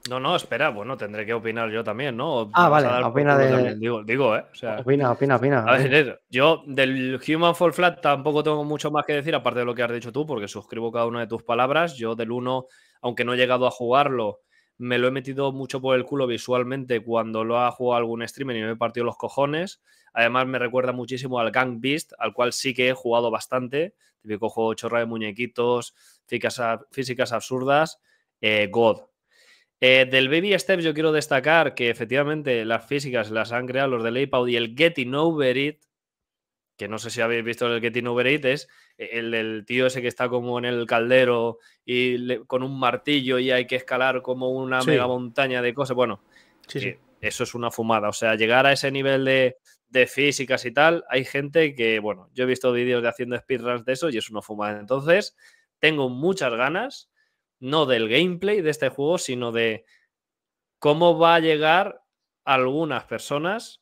No, 0.08 0.18
no, 0.18 0.34
espera, 0.34 0.70
bueno, 0.70 0.96
tendré 0.96 1.26
que 1.26 1.34
opinar 1.34 1.70
yo 1.70 1.84
también, 1.84 2.16
¿no? 2.16 2.50
Ah, 2.54 2.70
vamos 2.70 2.84
vale, 2.84 3.04
opina 3.04 3.36
de- 3.36 3.74
Digo, 3.76 4.02
digo, 4.02 4.34
¿eh? 4.34 4.46
O 4.50 4.54
sea, 4.54 4.78
Opina, 4.78 5.12
opina, 5.12 5.36
opina. 5.36 5.62
a 5.62 5.76
ver, 5.76 6.22
yo 6.30 6.62
del 6.66 7.20
Human 7.28 7.54
Fall 7.54 7.74
Flat 7.74 8.00
tampoco 8.00 8.42
tengo 8.42 8.64
mucho 8.64 8.90
más 8.90 9.04
que 9.04 9.12
decir, 9.12 9.34
aparte 9.34 9.58
de 9.60 9.66
lo 9.66 9.74
que 9.74 9.82
has 9.82 9.92
dicho 9.92 10.10
tú, 10.10 10.26
porque 10.26 10.48
suscribo 10.48 10.90
cada 10.90 11.04
una 11.04 11.20
de 11.20 11.26
tus 11.26 11.42
palabras. 11.42 11.96
Yo 11.98 12.14
del 12.14 12.30
1, 12.32 12.64
aunque 13.02 13.26
no 13.26 13.34
he 13.34 13.36
llegado 13.36 13.66
a 13.66 13.70
jugarlo, 13.70 14.40
me 14.80 14.98
lo 14.98 15.08
he 15.08 15.10
metido 15.10 15.52
mucho 15.52 15.80
por 15.80 15.96
el 15.96 16.04
culo 16.04 16.26
visualmente 16.26 17.00
cuando 17.00 17.44
lo 17.44 17.58
ha 17.60 17.70
jugado 17.70 17.98
algún 17.98 18.26
streamer 18.26 18.56
y 18.56 18.62
me 18.62 18.70
he 18.72 18.76
partido 18.76 19.04
los 19.04 19.16
cojones. 19.16 19.80
Además, 20.12 20.46
me 20.46 20.58
recuerda 20.58 20.92
muchísimo 20.92 21.38
al 21.38 21.50
Gang 21.52 21.80
Beast, 21.80 22.12
al 22.18 22.32
cual 22.32 22.52
sí 22.52 22.74
que 22.74 22.88
he 22.88 22.92
jugado 22.94 23.30
bastante. 23.30 23.94
Típico 24.22 24.48
juego 24.48 24.74
chorra 24.74 24.98
de 25.00 25.06
muñequitos, 25.06 25.94
físicas, 26.26 26.58
ab- 26.58 26.86
físicas 26.90 27.32
absurdas. 27.32 28.00
eh, 28.40 28.68
God. 28.72 29.02
Eh, 29.80 30.06
del 30.10 30.28
Baby 30.28 30.58
Steps 30.58 30.84
yo 30.84 30.92
quiero 30.94 31.12
destacar 31.12 31.74
que 31.74 31.88
efectivamente 31.90 32.64
las 32.64 32.84
físicas 32.86 33.30
las 33.30 33.52
han 33.52 33.66
creado 33.66 33.88
los 33.88 34.02
de 34.04 34.10
Laypound 34.10 34.50
y 34.50 34.56
el 34.56 34.74
Getting 34.76 35.14
Over 35.14 35.56
It, 35.56 35.82
que 36.80 36.88
no 36.88 36.98
sé 36.98 37.10
si 37.10 37.20
habéis 37.20 37.44
visto 37.44 37.66
el 37.66 37.80
Getting 37.82 38.06
Over 38.06 38.26
It, 38.26 38.44
es 38.46 38.68
el 38.96 39.30
del 39.30 39.64
tío 39.66 39.86
ese 39.86 40.00
que 40.00 40.08
está 40.08 40.30
como 40.30 40.58
en 40.58 40.64
el 40.64 40.86
caldero 40.86 41.58
y 41.84 42.16
le- 42.16 42.46
con 42.46 42.62
un 42.62 42.78
martillo 42.78 43.38
y 43.38 43.50
hay 43.50 43.66
que 43.66 43.76
escalar 43.76 44.22
como 44.22 44.48
una 44.48 44.80
Sí. 44.80 44.88
mega 44.90 45.06
montaña 45.06 45.60
de 45.60 45.74
cosas. 45.74 45.94
Bueno, 45.94 46.22
Sí, 46.66 46.80
sí. 46.80 46.88
eh, 46.88 46.98
eso 47.20 47.44
es 47.44 47.54
una 47.54 47.70
fumada. 47.70 48.08
O 48.08 48.12
sea, 48.14 48.34
llegar 48.34 48.64
a 48.64 48.72
ese 48.72 48.90
nivel 48.90 49.26
de, 49.26 49.58
de 49.88 50.06
físicas 50.06 50.64
y 50.64 50.72
tal, 50.72 51.04
hay 51.10 51.26
gente 51.26 51.74
que, 51.74 51.98
bueno, 51.98 52.30
yo 52.32 52.44
he 52.44 52.46
visto 52.46 52.72
vídeos 52.72 53.02
de 53.02 53.08
haciendo 53.10 53.36
speedruns 53.36 53.84
de 53.84 53.92
eso 53.92 54.08
y 54.08 54.16
es 54.16 54.30
una 54.30 54.40
fumada. 54.40 54.80
Entonces, 54.80 55.36
tengo 55.80 56.08
muchas 56.08 56.54
ganas, 56.54 57.10
no 57.58 57.84
del 57.84 58.08
gameplay 58.08 58.62
de 58.62 58.70
este 58.70 58.88
juego, 58.88 59.18
sino 59.18 59.52
de 59.52 59.84
cómo 60.78 61.18
va 61.18 61.34
a 61.34 61.40
llegar 61.40 62.00
algunas 62.44 63.04
personas 63.04 63.79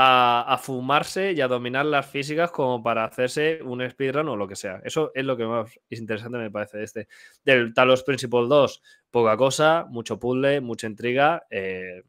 a, 0.00 0.58
fumarse 0.62 1.32
y 1.32 1.40
a 1.40 1.48
dominar 1.48 1.84
las 1.84 2.06
físicas 2.06 2.52
como 2.52 2.80
para 2.80 3.04
hacerse 3.04 3.60
un 3.64 3.88
speedrun 3.88 4.28
o 4.28 4.36
lo 4.36 4.46
que 4.46 4.54
sea. 4.54 4.80
Eso 4.84 5.10
es 5.12 5.24
lo 5.24 5.36
que 5.36 5.44
más 5.44 5.76
interesante 5.90 6.38
me 6.38 6.52
parece 6.52 6.78
de 6.78 6.84
este. 6.84 7.08
Del 7.44 7.74
Talos 7.74 8.04
Principle 8.04 8.46
2, 8.46 8.82
poca 9.10 9.36
cosa, 9.36 9.86
mucho 9.88 10.18
puzzle, 10.18 10.60
mucha 10.60 10.86
intriga. 10.86 11.42
eh, 11.50 12.02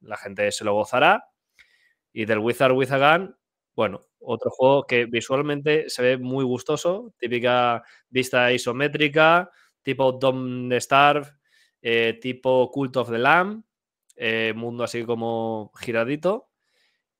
la 0.00 0.16
gente 0.16 0.50
se 0.50 0.64
lo 0.64 0.72
gozará. 0.72 1.28
Y 2.12 2.24
del 2.24 2.38
Wizard 2.38 2.72
with 2.72 2.92
a 2.92 3.18
Gun, 3.18 3.36
bueno, 3.74 4.00
otro 4.20 4.50
juego 4.50 4.86
que 4.86 5.04
visualmente 5.04 5.90
se 5.90 6.02
ve 6.02 6.16
muy 6.16 6.44
gustoso, 6.44 7.12
típica 7.18 7.82
vista 8.08 8.50
isométrica, 8.50 9.50
tipo 9.82 10.12
Dom 10.12 10.70
Starve, 10.72 11.28
eh, 11.82 12.18
tipo 12.20 12.70
Cult 12.70 12.96
of 12.96 13.10
the 13.10 13.18
Lamb, 13.18 13.62
eh, 14.14 14.54
mundo 14.56 14.84
así 14.84 15.04
como 15.04 15.70
giradito. 15.78 16.48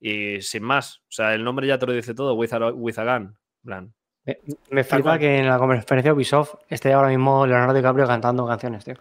Y 0.00 0.40
sin 0.42 0.62
más, 0.62 0.98
o 1.02 1.10
sea, 1.10 1.34
el 1.34 1.42
nombre 1.44 1.66
ya 1.66 1.78
te 1.78 1.86
lo 1.86 1.92
dice 1.92 2.14
todo, 2.14 2.34
Wizard 2.34 2.72
with 2.74 2.98
a 2.98 3.04
Gun. 3.04 3.22
en 3.24 3.36
plan, 3.64 3.94
Me, 4.24 4.38
me 4.70 4.84
flipa 4.84 5.18
que 5.18 5.38
en 5.38 5.46
la 5.48 5.58
conferencia 5.58 6.02
de 6.02 6.12
Ubisoft 6.12 6.54
esté 6.68 6.92
ahora 6.92 7.08
mismo 7.08 7.46
Leonardo 7.46 7.72
DiCaprio 7.74 8.06
cantando 8.06 8.46
canciones, 8.46 8.84
tío. 8.84 8.94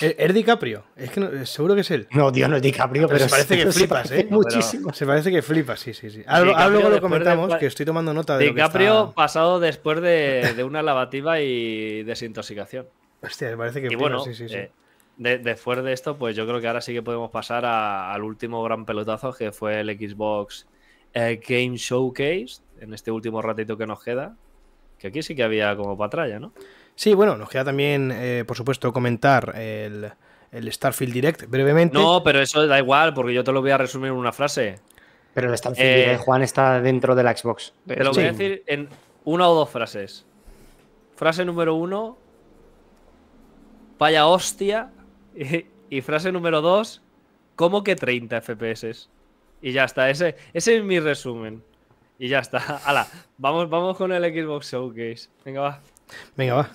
¿Es 0.00 0.34
DiCaprio? 0.34 0.84
Es 0.96 1.10
que 1.10 1.20
no- 1.20 1.46
seguro 1.46 1.74
que 1.74 1.80
es 1.80 1.90
él. 1.90 2.06
No, 2.10 2.30
tío, 2.30 2.46
no 2.46 2.56
es 2.56 2.62
DiCaprio, 2.62 3.06
Pero 3.08 3.18
pero, 3.18 3.24
se 3.24 3.30
parece 3.30 3.56
que 3.64 3.72
flipas, 3.72 4.08
parece 4.08 4.20
¿eh? 4.20 4.28
Muchísimo. 4.30 4.92
Se 4.92 5.06
parece 5.06 5.30
que 5.30 5.40
flipas, 5.42 5.80
sí, 5.80 5.94
sí, 5.94 6.10
sí. 6.10 6.22
Ahora, 6.26 6.68
luego 6.68 6.88
lo 6.90 6.94
de 6.96 7.00
comentamos, 7.00 7.56
que 7.56 7.66
estoy 7.66 7.86
tomando 7.86 8.12
nota 8.12 8.36
de 8.36 8.46
lo 8.46 8.54
que 8.54 8.60
DiCaprio 8.60 9.00
está... 9.04 9.14
pasado 9.14 9.60
después 9.60 10.00
de, 10.02 10.52
de 10.54 10.62
una 10.64 10.82
lavativa 10.82 11.40
y 11.40 12.02
desintoxicación. 12.04 12.86
Hostia, 13.22 13.50
me 13.50 13.56
parece 13.56 13.80
que 13.80 13.86
Y 13.86 13.90
flipas, 13.90 14.00
bueno, 14.02 14.20
sí, 14.20 14.34
sí, 14.34 14.48
sí. 14.48 14.54
eh, 14.56 14.70
de- 15.18 15.38
después 15.38 15.82
de 15.84 15.92
esto, 15.92 16.16
pues 16.16 16.34
yo 16.34 16.46
creo 16.46 16.60
que 16.60 16.66
ahora 16.68 16.80
sí 16.80 16.92
que 16.94 17.02
podemos 17.02 17.30
pasar 17.30 17.64
a- 17.66 18.12
al 18.14 18.22
último 18.22 18.62
gran 18.62 18.84
pelotazo 18.86 19.32
que 19.32 19.52
fue 19.52 19.80
el 19.80 19.88
Xbox 19.98 20.66
eh, 21.14 21.40
Game 21.46 21.76
Showcase, 21.76 22.60
en 22.80 22.94
este 22.94 23.10
último 23.10 23.40
ratito 23.42 23.76
que 23.76 23.86
nos 23.86 24.02
queda. 24.02 24.36
Que 24.98 25.08
aquí 25.08 25.22
sí 25.22 25.34
que 25.34 25.42
había 25.42 25.74
como 25.76 25.96
patralla, 25.96 26.38
¿no? 26.40 26.52
Sí, 26.94 27.14
bueno, 27.14 27.36
nos 27.36 27.48
queda 27.48 27.64
también, 27.64 28.10
eh, 28.12 28.44
por 28.46 28.56
supuesto, 28.56 28.92
comentar 28.92 29.54
el, 29.56 30.10
el 30.50 30.72
Starfield 30.72 31.12
Direct 31.12 31.48
brevemente. 31.48 31.94
No, 31.96 32.22
pero 32.24 32.40
eso 32.40 32.66
da 32.66 32.78
igual, 32.78 33.14
porque 33.14 33.32
yo 33.32 33.44
te 33.44 33.52
lo 33.52 33.60
voy 33.60 33.70
a 33.70 33.78
resumir 33.78 34.08
en 34.10 34.16
una 34.16 34.32
frase. 34.32 34.80
Pero 35.34 35.50
el 35.50 35.56
Starfield 35.56 35.88
Eh, 35.88 35.96
Direct, 36.04 36.20
Juan 36.22 36.42
está 36.42 36.80
dentro 36.80 37.14
de 37.14 37.22
la 37.22 37.36
Xbox. 37.36 37.72
Te 37.86 38.02
lo 38.02 38.12
voy 38.12 38.24
a 38.24 38.32
decir 38.32 38.64
en 38.66 38.88
una 39.24 39.48
o 39.48 39.54
dos 39.54 39.70
frases. 39.70 40.26
Frase 41.16 41.44
número 41.44 41.74
uno. 41.76 42.18
Vaya 43.98 44.26
hostia. 44.26 44.90
Y, 45.34 45.66
y 45.90 46.00
frase 46.02 46.32
número 46.32 46.60
dos. 46.60 47.02
¿Cómo 47.56 47.82
que 47.82 47.96
30 47.96 48.40
FPS? 48.40 49.08
Y 49.60 49.72
ya 49.72 49.84
está. 49.84 50.10
Ese, 50.10 50.36
ese 50.52 50.76
es 50.76 50.84
mi 50.84 51.00
resumen. 51.00 51.62
Y 52.18 52.28
ya 52.28 52.38
está. 52.40 52.58
Hala, 52.84 53.06
vamos, 53.36 53.68
vamos 53.68 53.96
con 53.96 54.12
el 54.12 54.22
Xbox 54.22 54.70
Showcase. 54.70 55.28
Venga, 55.44 55.60
va. 55.60 55.80
Venga, 56.36 56.54
va. 56.54 56.70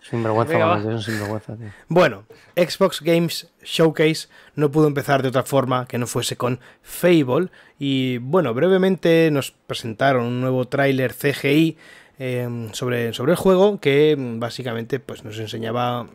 Sinvergüenza, 0.00 0.52
Venga, 0.54 0.66
Juan, 0.66 0.78
va. 0.78 0.90
es 0.90 0.96
un 0.96 1.02
sinvergüenza, 1.02 1.56
tío. 1.56 1.68
Bueno, 1.88 2.24
Xbox 2.56 3.02
Games 3.02 3.50
Showcase 3.62 4.28
no 4.54 4.70
pudo 4.70 4.86
empezar 4.86 5.22
de 5.22 5.28
otra 5.28 5.42
forma 5.42 5.86
que 5.86 5.98
no 5.98 6.06
fuese 6.06 6.36
con 6.36 6.60
Fable. 6.82 7.48
Y 7.78 8.18
bueno, 8.18 8.54
brevemente 8.54 9.30
nos 9.30 9.50
presentaron 9.50 10.24
un 10.24 10.40
nuevo 10.40 10.66
tráiler 10.66 11.12
CGI 11.12 11.76
eh, 12.18 12.68
sobre, 12.72 13.12
sobre 13.12 13.32
el 13.32 13.36
juego 13.36 13.80
que 13.80 14.16
mm, 14.16 14.40
básicamente 14.40 14.98
pues, 14.98 15.24
nos 15.24 15.38
enseñaba 15.38 16.06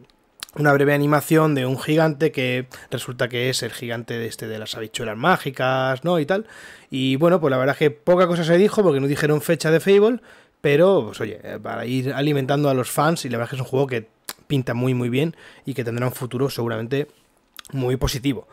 una 0.55 0.73
breve 0.73 0.93
animación 0.93 1.55
de 1.55 1.65
un 1.65 1.79
gigante 1.79 2.31
que 2.31 2.67
resulta 2.91 3.27
que 3.27 3.49
es 3.49 3.63
el 3.63 3.71
gigante 3.71 4.17
de 4.17 4.27
este 4.27 4.47
de 4.47 4.59
las 4.59 4.75
habichuelas 4.75 5.17
mágicas, 5.17 6.03
¿no? 6.03 6.19
Y 6.19 6.25
tal. 6.25 6.45
Y 6.89 7.15
bueno, 7.15 7.39
pues 7.39 7.51
la 7.51 7.57
verdad 7.57 7.73
es 7.73 7.79
que 7.79 7.91
poca 7.91 8.27
cosa 8.27 8.43
se 8.43 8.57
dijo 8.57 8.83
porque 8.83 8.99
no 8.99 9.07
dijeron 9.07 9.41
fecha 9.41 9.71
de 9.71 9.79
Fable, 9.79 10.19
pero 10.61 11.05
pues 11.07 11.21
oye, 11.21 11.39
eh, 11.43 11.59
para 11.61 11.85
ir 11.85 12.13
alimentando 12.13 12.69
a 12.69 12.73
los 12.73 12.91
fans 12.91 13.25
y 13.25 13.29
la 13.29 13.37
verdad 13.37 13.47
es 13.47 13.49
que 13.51 13.55
es 13.55 13.61
un 13.61 13.67
juego 13.67 13.87
que 13.87 14.07
pinta 14.47 14.73
muy 14.73 14.93
muy 14.93 15.09
bien 15.09 15.35
y 15.65 15.73
que 15.73 15.83
tendrá 15.83 16.05
un 16.05 16.13
futuro 16.13 16.49
seguramente 16.49 17.07
muy 17.71 17.97
positivo. 17.97 18.47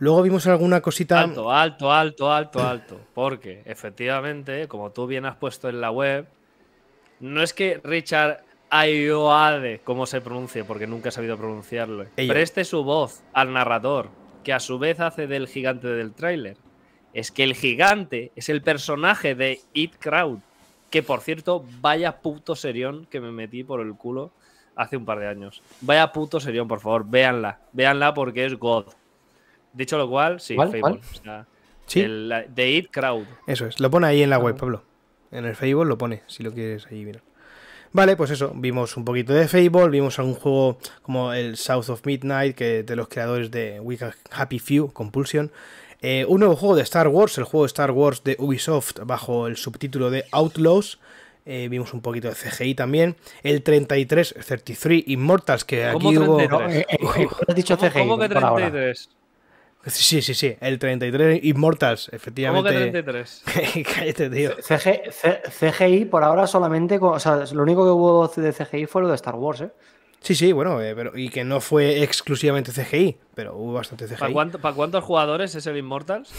Luego 0.00 0.22
vimos 0.22 0.46
alguna 0.46 0.80
cosita... 0.80 1.20
Alto, 1.20 1.50
alto, 1.50 1.92
alto, 1.92 2.32
alto, 2.32 2.64
alto. 2.64 3.00
Porque 3.14 3.62
efectivamente, 3.64 4.68
como 4.68 4.92
tú 4.92 5.08
bien 5.08 5.26
has 5.26 5.36
puesto 5.36 5.68
en 5.68 5.80
la 5.80 5.90
web, 5.90 6.28
no 7.18 7.42
es 7.42 7.52
que 7.52 7.80
Richard 7.82 8.44
Ayoade, 8.70 9.80
como 9.84 10.06
se 10.06 10.20
pronuncie, 10.20 10.64
porque 10.64 10.86
nunca 10.86 11.08
he 11.08 11.12
sabido 11.12 11.36
pronunciarlo, 11.36 12.06
Ello. 12.16 12.32
preste 12.32 12.64
su 12.64 12.84
voz 12.84 13.22
al 13.32 13.52
narrador, 13.52 14.08
que 14.44 14.52
a 14.52 14.60
su 14.60 14.78
vez 14.78 15.00
hace 15.00 15.26
del 15.26 15.48
gigante 15.48 15.88
del 15.88 16.12
tráiler. 16.12 16.56
Es 17.14 17.30
que 17.30 17.44
el 17.44 17.54
gigante 17.54 18.30
es 18.36 18.48
el 18.48 18.62
personaje 18.62 19.34
de 19.34 19.60
It 19.72 19.94
Crowd, 19.98 20.38
que 20.90 21.02
por 21.02 21.20
cierto, 21.20 21.64
vaya 21.80 22.18
puto 22.20 22.54
serión 22.56 23.06
que 23.10 23.20
me 23.20 23.30
metí 23.32 23.64
por 23.64 23.80
el 23.80 23.94
culo 23.94 24.30
hace 24.76 24.96
un 24.96 25.04
par 25.04 25.18
de 25.18 25.26
años. 25.28 25.62
Vaya 25.80 26.12
puto 26.12 26.38
serión, 26.40 26.68
por 26.68 26.80
favor, 26.80 27.04
véanla. 27.08 27.58
Véanla 27.72 28.14
porque 28.14 28.44
es 28.46 28.54
God. 28.58 28.86
Dicho 29.72 29.98
lo 29.98 30.08
cual, 30.08 30.40
sí, 30.40 30.54
¿Cuál? 30.54 30.68
Fable. 30.68 30.80
¿Cuál? 30.80 30.94
O 30.98 31.22
sea, 31.22 31.46
Sí. 31.86 32.00
el- 32.00 32.46
The 32.54 32.70
It 32.70 32.88
Crowd. 32.90 33.24
Eso 33.46 33.66
es, 33.66 33.80
lo 33.80 33.90
pone 33.90 34.06
ahí 34.06 34.22
en 34.22 34.30
la 34.30 34.38
web, 34.38 34.54
Ah. 34.56 34.60
Pablo. 34.60 34.82
En 35.30 35.44
el 35.46 35.56
Fable 35.56 35.84
lo 35.86 35.98
pone, 35.98 36.22
si 36.26 36.42
lo 36.42 36.52
quieres 36.52 36.86
ahí 36.86 37.04
mirar. 37.04 37.22
Vale, 37.92 38.16
pues 38.16 38.30
eso, 38.30 38.52
vimos 38.54 38.96
un 38.96 39.04
poquito 39.04 39.32
de 39.32 39.48
Fable, 39.48 39.88
vimos 39.88 40.18
algún 40.18 40.34
juego 40.34 40.78
como 41.02 41.32
el 41.32 41.56
South 41.56 41.88
of 41.88 42.04
Midnight, 42.04 42.54
que 42.54 42.82
de 42.82 42.96
los 42.96 43.08
creadores 43.08 43.50
de 43.50 43.80
We 43.80 43.98
Happy 44.30 44.58
Few, 44.58 44.92
Compulsion. 44.92 45.50
Eh, 46.00 46.24
un 46.28 46.40
nuevo 46.40 46.54
juego 46.54 46.76
de 46.76 46.82
Star 46.82 47.08
Wars, 47.08 47.38
el 47.38 47.44
juego 47.44 47.64
de 47.64 47.68
Star 47.68 47.90
Wars 47.90 48.22
de 48.22 48.36
Ubisoft 48.38 49.00
bajo 49.04 49.46
el 49.46 49.56
subtítulo 49.56 50.10
de 50.10 50.26
Outlaws. 50.30 50.98
Eh, 51.50 51.68
vimos 51.70 51.94
un 51.94 52.02
poquito 52.02 52.28
de 52.28 52.34
CGI 52.34 52.74
también. 52.74 53.16
El 53.42 53.62
33, 53.62 54.34
33 54.46 55.04
Immortals, 55.06 55.64
que 55.64 55.90
¿Cómo 55.92 56.08
aquí 56.10 56.18
hubo... 56.18 56.36
33? 56.36 56.50
No, 56.50 56.70
eh, 56.70 56.86
eh, 56.88 56.98
eh, 57.22 57.28
has 57.48 57.54
dicho 57.54 57.78
¿Cómo, 57.78 57.88
CGI 57.90 57.98
cómo 58.00 58.18
que 58.18 58.28
por 58.28 58.44
ahora. 58.44 58.70
33? 58.70 59.08
Sí, 59.88 60.22
sí, 60.22 60.34
sí, 60.34 60.56
el 60.60 60.78
33 60.78 61.40
Immortals, 61.44 62.04
¿Cómo 62.06 62.10
que 62.10 62.16
efectivamente. 62.16 62.70
33? 62.72 63.42
Cállate, 63.96 64.30
tío. 64.30 64.50
CG 64.60 65.12
C- 65.12 65.42
CGI 65.50 66.04
por 66.06 66.22
ahora 66.24 66.46
solamente, 66.46 66.98
con- 66.98 67.14
o 67.14 67.20
sea, 67.20 67.36
lo 67.52 67.62
único 67.62 67.84
que 67.84 67.90
hubo 67.90 68.28
de 68.28 68.52
CGI 68.52 68.86
fue 68.86 69.02
lo 69.02 69.08
de 69.08 69.14
Star 69.14 69.34
Wars, 69.34 69.60
¿eh? 69.62 69.70
Sí, 70.20 70.34
sí, 70.34 70.52
bueno, 70.52 70.80
eh, 70.82 70.94
pero, 70.96 71.16
y 71.16 71.28
que 71.28 71.44
no 71.44 71.60
fue 71.60 72.02
exclusivamente 72.02 72.72
CGI, 72.72 73.16
pero 73.34 73.54
hubo 73.56 73.72
bastante 73.74 74.06
CGI. 74.06 74.16
¿Para, 74.18 74.32
cuánto- 74.32 74.58
para 74.60 74.74
cuántos 74.74 75.04
jugadores 75.04 75.54
es 75.54 75.66
el 75.66 75.76
Immortals? 75.76 76.30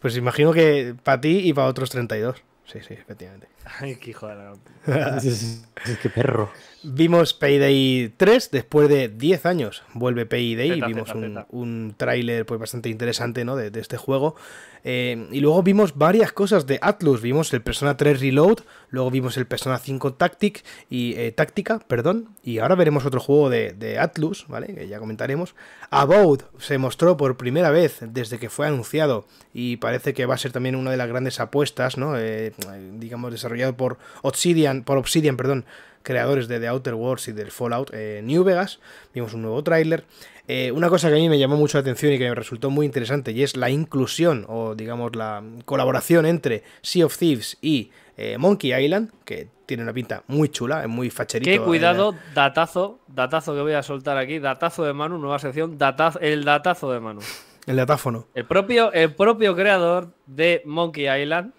Pues 0.00 0.16
imagino 0.16 0.52
que 0.52 0.94
para 1.02 1.20
ti 1.20 1.40
y 1.44 1.52
para 1.52 1.66
otros 1.68 1.90
32. 1.90 2.42
Sí, 2.64 2.78
sí, 2.86 2.94
efectivamente. 2.94 3.48
Ay, 3.78 3.96
qué 3.96 4.10
hijo 4.10 4.26
de 4.26 4.34
la... 4.34 4.54
Qué 6.02 6.10
perro. 6.10 6.50
Vimos 6.82 7.34
Payday 7.34 8.12
3 8.16 8.50
después 8.50 8.88
de 8.88 9.08
10 9.08 9.46
años. 9.46 9.82
Vuelve 9.94 10.26
Payday. 10.26 10.70
Zeta, 10.70 10.86
vimos 10.86 11.08
zeta, 11.08 11.18
un, 11.18 11.28
zeta. 11.28 11.46
un 11.50 11.94
tráiler 11.96 12.46
pues, 12.46 12.60
bastante 12.60 12.88
interesante 12.88 13.44
¿no? 13.44 13.56
de, 13.56 13.70
de 13.70 13.80
este 13.80 13.96
juego. 13.96 14.36
Eh, 14.82 15.28
y 15.30 15.40
luego 15.40 15.62
vimos 15.62 15.96
varias 15.96 16.32
cosas 16.32 16.66
de 16.66 16.78
Atlus. 16.80 17.20
Vimos 17.20 17.52
el 17.52 17.62
Persona 17.62 17.96
3 17.96 18.20
Reload. 18.20 18.60
Luego 18.88 19.10
vimos 19.10 19.36
el 19.36 19.46
Persona 19.46 19.78
5 19.78 20.14
Tactic 20.14 20.64
y, 20.88 21.14
eh, 21.16 21.32
Táctica. 21.32 21.80
Perdón, 21.80 22.30
y 22.42 22.58
ahora 22.58 22.74
veremos 22.74 23.04
otro 23.04 23.20
juego 23.20 23.50
de, 23.50 23.72
de 23.72 23.98
Atlus, 23.98 24.46
¿vale? 24.48 24.74
que 24.74 24.88
ya 24.88 24.98
comentaremos. 24.98 25.54
Abode 25.90 26.44
se 26.58 26.78
mostró 26.78 27.16
por 27.16 27.36
primera 27.36 27.70
vez 27.70 27.98
desde 28.00 28.38
que 28.38 28.48
fue 28.48 28.66
anunciado. 28.66 29.26
Y 29.52 29.76
parece 29.76 30.14
que 30.14 30.26
va 30.26 30.34
a 30.34 30.38
ser 30.38 30.52
también 30.52 30.76
una 30.76 30.90
de 30.90 30.96
las 30.96 31.08
grandes 31.08 31.40
apuestas, 31.40 31.98
¿no? 31.98 32.18
Eh, 32.18 32.52
digamos, 32.94 33.32
desarrollado 33.60 33.76
por 33.76 33.98
Obsidian, 34.22 34.82
por 34.84 34.98
Obsidian, 34.98 35.36
perdón, 35.36 35.64
creadores 36.02 36.48
de 36.48 36.60
The 36.60 36.68
Outer 36.68 36.94
Worlds 36.94 37.28
y 37.28 37.32
del 37.32 37.50
Fallout 37.50 37.90
eh, 37.92 38.20
New 38.24 38.44
Vegas. 38.44 38.80
Vimos 39.14 39.34
un 39.34 39.42
nuevo 39.42 39.62
tráiler. 39.62 40.04
Eh, 40.48 40.72
una 40.72 40.88
cosa 40.88 41.08
que 41.08 41.14
a 41.14 41.18
mí 41.18 41.28
me 41.28 41.38
llamó 41.38 41.56
mucho 41.56 41.78
la 41.78 41.82
atención 41.82 42.12
y 42.12 42.18
que 42.18 42.28
me 42.28 42.34
resultó 42.34 42.70
muy 42.70 42.84
interesante 42.84 43.30
y 43.30 43.42
es 43.42 43.56
la 43.56 43.70
inclusión 43.70 44.46
o 44.48 44.74
digamos 44.74 45.14
la 45.14 45.44
colaboración 45.64 46.26
entre 46.26 46.64
Sea 46.82 47.06
of 47.06 47.16
Thieves 47.16 47.56
y 47.60 47.92
eh, 48.16 48.36
Monkey 48.36 48.74
Island, 48.74 49.12
que 49.24 49.48
tiene 49.64 49.84
una 49.84 49.92
pinta 49.92 50.24
muy 50.26 50.48
chula, 50.48 50.82
es 50.82 50.88
muy 50.88 51.08
facherito. 51.10 51.48
Qué 51.48 51.60
cuidado, 51.60 52.16
datazo, 52.34 52.98
datazo 53.06 53.54
que 53.54 53.60
voy 53.60 53.74
a 53.74 53.82
soltar 53.84 54.18
aquí, 54.18 54.40
datazo 54.40 54.82
de 54.82 54.92
Manu, 54.92 55.18
nueva 55.18 55.38
sección, 55.38 55.78
datazo, 55.78 56.18
el 56.18 56.44
datazo 56.44 56.90
de 56.90 56.98
Manu. 56.98 57.20
el 57.66 57.76
datáfono. 57.76 58.26
El 58.34 58.44
propio, 58.46 58.92
el 58.92 59.14
propio 59.14 59.54
creador 59.54 60.12
de 60.26 60.62
Monkey 60.64 61.06
Island 61.22 61.52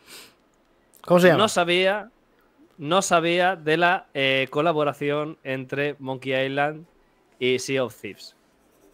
No 1.38 1.48
sabía, 1.48 2.10
no 2.78 3.02
sabía 3.02 3.56
de 3.56 3.78
la 3.78 4.08
eh, 4.14 4.48
colaboración 4.50 5.38
entre 5.44 5.96
Monkey 6.00 6.34
Island 6.34 6.86
y 7.40 7.60
Sea 7.60 7.84
of 7.84 7.96
Thieves. 8.00 8.36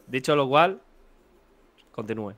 Dicho 0.08 0.36
lo 0.36 0.48
cual, 0.48 0.82
continúe. 1.92 2.34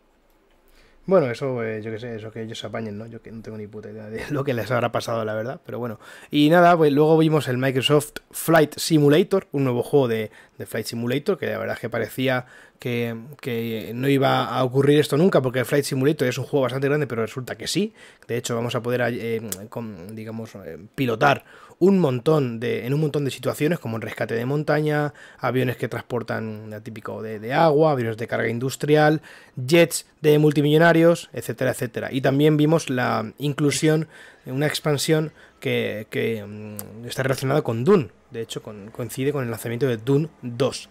Bueno, 1.10 1.30
eso, 1.32 1.64
eh, 1.64 1.82
yo 1.82 1.92
qué 1.92 1.98
sé, 2.00 2.16
eso 2.16 2.32
que 2.32 2.44
ellos 2.44 2.60
se 2.60 2.68
apañen, 2.68 2.98
¿no? 2.98 3.08
Yo 3.08 3.22
que 3.22 3.32
no 3.32 3.42
tengo 3.42 3.58
ni 3.58 3.66
puta 3.68 3.90
idea 3.90 4.08
de 4.10 4.24
lo 4.30 4.44
que 4.44 4.54
les 4.54 4.70
habrá 4.70 4.92
pasado, 4.92 5.26
la 5.26 5.34
verdad, 5.34 5.60
pero 5.66 5.80
bueno. 5.80 6.00
Y 6.30 6.50
nada, 6.50 6.78
pues 6.78 6.92
luego 6.94 7.18
vimos 7.18 7.48
el 7.48 7.58
Microsoft 7.58 8.12
Flight 8.32 8.78
Simulator, 8.78 9.48
un 9.52 9.64
nuevo 9.64 9.82
juego 9.82 10.08
de, 10.08 10.30
de 10.58 10.66
Flight 10.66 10.86
Simulator, 10.86 11.38
que 11.38 11.48
la 11.48 11.58
verdad 11.58 11.76
es 11.76 11.82
que 11.82 11.90
parecía 11.90 12.46
que, 12.78 13.16
que 13.42 13.92
no 13.96 14.08
iba 14.08 14.46
a 14.46 14.64
ocurrir 14.64 15.00
esto 15.00 15.18
nunca, 15.18 15.42
porque 15.42 15.60
el 15.60 15.66
Flight 15.66 15.86
Simulator 15.86 16.28
es 16.28 16.38
un 16.38 16.46
juego 16.46 16.64
bastante 16.64 16.88
grande, 16.88 17.08
pero 17.08 17.24
resulta 17.24 17.58
que 17.58 17.68
sí. 17.68 17.94
De 18.28 18.38
hecho, 18.38 18.56
vamos 18.56 18.76
a 18.76 18.82
poder, 18.84 19.02
eh, 19.12 19.42
con- 19.70 20.16
digamos, 20.16 20.54
eh, 20.56 20.78
pilotar 20.96 21.44
un 21.80 21.98
montón 22.00 22.60
de, 22.60 22.86
en 22.86 22.94
un 22.94 23.00
montón 23.00 23.24
de 23.26 23.32
situaciones, 23.32 23.80
como 23.80 23.96
en 23.96 24.02
rescate 24.02 24.36
de 24.36 24.46
montaña, 24.46 25.14
aviones 25.40 25.78
que 25.78 25.88
transportan 25.88 26.70
típico 26.84 27.22
de, 27.22 27.40
de 27.40 27.54
agua, 27.54 27.92
aviones 27.94 28.18
de 28.18 28.28
carga 28.28 28.50
industrial, 28.50 29.22
jets 29.56 30.06
de 30.22 30.38
multimillonarios, 30.40 31.30
etcétera, 31.34 31.72
etcétera. 31.72 32.10
Y 32.12 32.20
también 32.22 32.58
vimos 32.58 32.90
la 32.90 33.32
inclusión, 33.38 34.08
una 34.46 34.68
expansión 34.68 35.32
que, 35.62 36.08
que, 36.10 36.44
mm, 36.46 37.06
está 37.06 37.24
relacionada 37.24 37.62
con 37.62 37.84
Dune. 37.86 38.10
De 38.32 38.42
hecho, 38.42 38.62
con- 38.62 38.92
coincide 38.92 39.32
con 39.32 39.44
el 39.46 39.50
lanzamiento 39.50 39.88
de 39.88 39.98
Dune 39.98 40.28
2. 40.42 40.90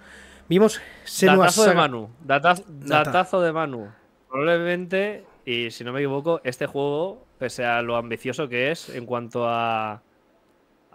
Vimos 0.48 0.80
Senua 1.04 1.36
Datazo 1.36 1.64
de 1.68 1.74
Manu. 1.74 2.08
data- 2.24 2.54
Data. 2.66 3.10
Datazo 3.10 3.40
de 3.42 3.52
Manu. 3.52 3.88
Probablemente, 4.30 5.24
y 5.44 5.70
si 5.70 5.84
no 5.84 5.92
me 5.92 6.00
equivoco, 6.00 6.40
este 6.44 6.66
juego, 6.66 7.26
pese 7.38 7.64
a 7.66 7.82
lo 7.82 7.96
ambicioso 7.96 8.48
que 8.48 8.70
es 8.70 8.88
en 8.88 9.04
cuanto 9.04 9.46
a, 9.48 10.02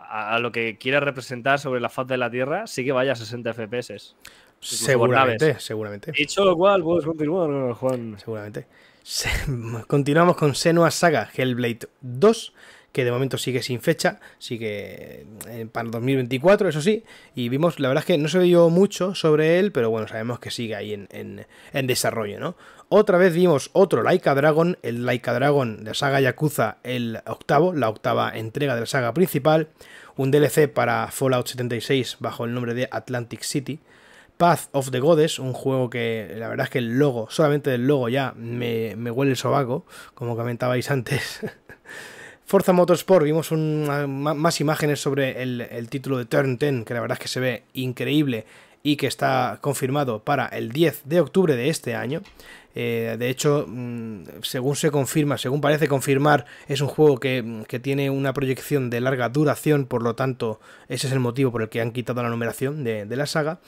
a, 0.09 0.35
a 0.35 0.39
lo 0.39 0.51
que 0.51 0.77
quiere 0.77 0.99
representar 0.99 1.59
sobre 1.59 1.79
la 1.81 1.89
faz 1.89 2.07
de 2.07 2.17
la 2.17 2.29
Tierra, 2.29 2.67
sí 2.67 2.83
que 2.85 2.91
vaya 2.91 3.13
a 3.13 3.15
60 3.15 3.53
FPS. 3.53 4.15
Seguramente, 4.59 5.59
seguramente. 5.59 6.11
Dicho 6.13 6.43
lo 6.45 6.55
cual, 6.55 6.81
puedes 6.83 7.05
continuar, 7.05 7.73
Juan. 7.73 8.15
seguramente. 8.17 8.65
Se- 9.03 9.29
Continuamos 9.87 10.37
con 10.37 10.55
Senua 10.55 10.89
Saga 10.91 11.29
Hellblade 11.35 11.89
2, 12.01 12.53
que 12.93 13.03
de 13.03 13.11
momento 13.11 13.37
sigue 13.37 13.61
sin 13.61 13.81
fecha, 13.81 14.19
sigue 14.39 15.25
eh, 15.49 15.67
para 15.69 15.89
2024, 15.89 16.69
eso 16.69 16.81
sí, 16.81 17.03
y 17.35 17.49
vimos, 17.49 17.79
la 17.79 17.89
verdad 17.89 18.03
es 18.03 18.05
que 18.05 18.17
no 18.17 18.29
se 18.29 18.39
vio 18.39 18.69
mucho 18.69 19.15
sobre 19.15 19.59
él, 19.59 19.71
pero 19.73 19.89
bueno, 19.89 20.07
sabemos 20.07 20.39
que 20.39 20.51
sigue 20.51 20.75
ahí 20.75 20.93
en, 20.93 21.07
en- 21.11 21.45
en 21.73 21.87
desarrollo, 21.87 22.39
¿no? 22.39 22.55
Otra 22.89 23.17
vez 23.17 23.33
vimos 23.33 23.71
otro 23.73 24.03
Laika 24.03 24.35
Dragon, 24.35 24.77
el 24.83 25.05
Laika 25.05 25.33
Dragon 25.33 25.77
de 25.83 25.89
la 25.89 25.93
saga 25.95 26.21
Yakuza, 26.21 26.77
el 26.83 27.19
octavo, 27.25 27.73
la 27.73 27.89
octava 27.89 28.29
entrega 28.37 28.75
de 28.75 28.81
la 28.81 28.85
saga 28.87 29.13
principal, 29.13 29.69
un 30.15 30.29
DLC 30.29 30.67
para 30.71 31.07
Fallout 31.11 31.47
76 31.47 32.17
bajo 32.19 32.45
el 32.45 32.53
nombre 32.53 32.75
de 32.75 32.87
Atlantic 32.91 33.41
City, 33.41 33.79
Path 34.37 34.69
of 34.73 34.91
the 34.91 34.99
Goddess, 34.99 35.39
un 35.39 35.53
juego 35.53 35.89
que 35.89 36.35
la 36.37 36.47
verdad 36.49 36.65
es 36.65 36.69
que 36.69 36.79
el 36.79 36.99
logo, 36.99 37.27
solamente 37.31 37.71
del 37.71 37.87
logo 37.87 38.09
ya 38.09 38.33
me, 38.35 38.95
me 38.95 39.09
huele 39.09 39.31
el 39.31 39.37
sobaco, 39.37 39.85
como 40.13 40.35
comentabais 40.35 40.91
antes. 40.91 41.39
Forza 42.53 42.71
Motorsport, 42.71 43.25
vimos 43.25 43.51
ma- 43.51 44.35
más 44.35 44.61
imágenes 44.61 45.01
sobre 45.01 45.41
el, 45.41 45.87
título 45.89 46.19
de 46.19 46.25
Turn 46.25 46.59
10, 46.59 46.85
que 46.85 46.93
la 46.93 47.01
verdad 47.01 47.17
es 47.17 47.23
que 47.23 47.27
se 47.27 47.39
ve 47.39 47.63
increíble 47.73 48.45
y 48.83 48.95
que 48.95 49.07
está 49.07 49.57
confirmado 49.59 50.19
para 50.19 50.45
el 50.45 50.71
10 50.71 51.01
de 51.05 51.19
octubre 51.19 51.55
de 51.55 51.69
este 51.69 51.95
año. 51.95 52.21
Eh, 52.75 53.15
de 53.17 53.29
hecho, 53.31 53.65
mm, 53.67 54.43
según 54.43 54.75
se 54.75 54.91
confirma, 54.91 55.39
según 55.39 55.61
parece 55.61 55.87
confirmar, 55.87 56.45
es 56.67 56.81
un 56.81 56.89
juego 56.89 57.19
que, 57.19 57.63
que 57.67 57.79
tiene 57.79 58.11
una 58.11 58.33
proyección 58.33 58.91
de 58.91 59.01
larga 59.01 59.29
duración, 59.29 59.87
por 59.87 60.03
lo 60.03 60.13
tanto, 60.13 60.59
ese 60.89 61.07
es 61.07 61.13
el 61.13 61.19
motivo 61.19 61.51
por 61.51 61.63
el 61.63 61.69
que 61.69 61.81
han 61.81 61.89
quitado 61.91 62.21
la 62.21 62.29
numeración 62.29 62.83
de 62.83 63.15
la 63.15 63.25
saga. 63.25 63.61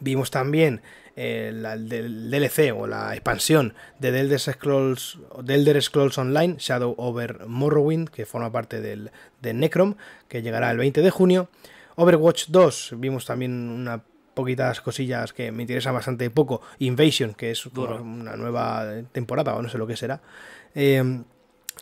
Vimos 0.00 0.30
también 0.30 0.82
eh, 1.16 1.52
la- 1.54 1.74
el 1.74 1.88
del 1.88 2.30
DLC 2.30 2.72
o 2.72 2.86
la 2.88 3.12
expansión 3.14 3.74
de 4.00 4.10
The 4.10 4.20
Elder 4.20 4.40
Scrolls, 4.40 5.18
The 5.46 5.54
Elder 5.54 5.80
Scrolls 5.82 6.18
Online, 6.18 6.56
Shadow 6.58 6.94
over 6.98 7.46
Morrowind, 7.46 8.08
que 8.10 8.26
forma 8.26 8.50
parte 8.50 8.80
del, 8.80 9.10
de 9.40 9.54
Necrom, 9.54 9.94
que 10.28 10.42
llegará 10.42 10.70
el 10.72 10.78
20 10.78 11.02
de 11.02 11.10
junio. 11.10 11.48
Overwatch 11.96 12.46
2, 12.48 12.94
vimos 12.96 13.24
también 13.26 13.52
una 13.52 14.02
poquitas 14.34 14.80
cosillas 14.80 15.32
que 15.32 15.52
me 15.52 15.62
interesan 15.62 15.94
bastante 15.94 16.28
poco. 16.30 16.60
Invasion, 16.80 17.34
que 17.34 17.52
es 17.52 17.68
Duro. 17.72 18.02
una 18.02 18.34
nueva 18.36 18.84
temporada 19.12 19.54
o 19.54 19.62
no 19.62 19.68
sé 19.68 19.78
lo 19.78 19.86
que 19.86 19.96
será. 19.96 20.20
Eh, 20.74 21.22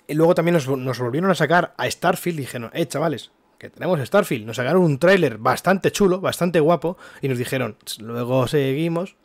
y 0.06 0.14
luego 0.14 0.34
también 0.34 0.54
nos, 0.54 0.68
nos 0.68 0.98
volvieron 0.98 1.30
a 1.30 1.34
sacar 1.34 1.72
a 1.78 1.90
Starfield. 1.90 2.38
Dijeron, 2.38 2.70
eh, 2.74 2.84
chavales, 2.84 3.30
que 3.62 3.70
tenemos 3.70 3.98
Starfield. 4.00 4.44
Nos 4.44 4.56
sacaron 4.56 4.82
un 4.82 4.98
tráiler 4.98 5.38
bastante 5.38 5.90
chulo, 5.92 6.20
bastante 6.20 6.60
guapo. 6.60 6.98
Y 7.22 7.28
nos 7.28 7.38
dijeron, 7.38 7.76
luego 8.00 8.46
seguimos. 8.48 9.16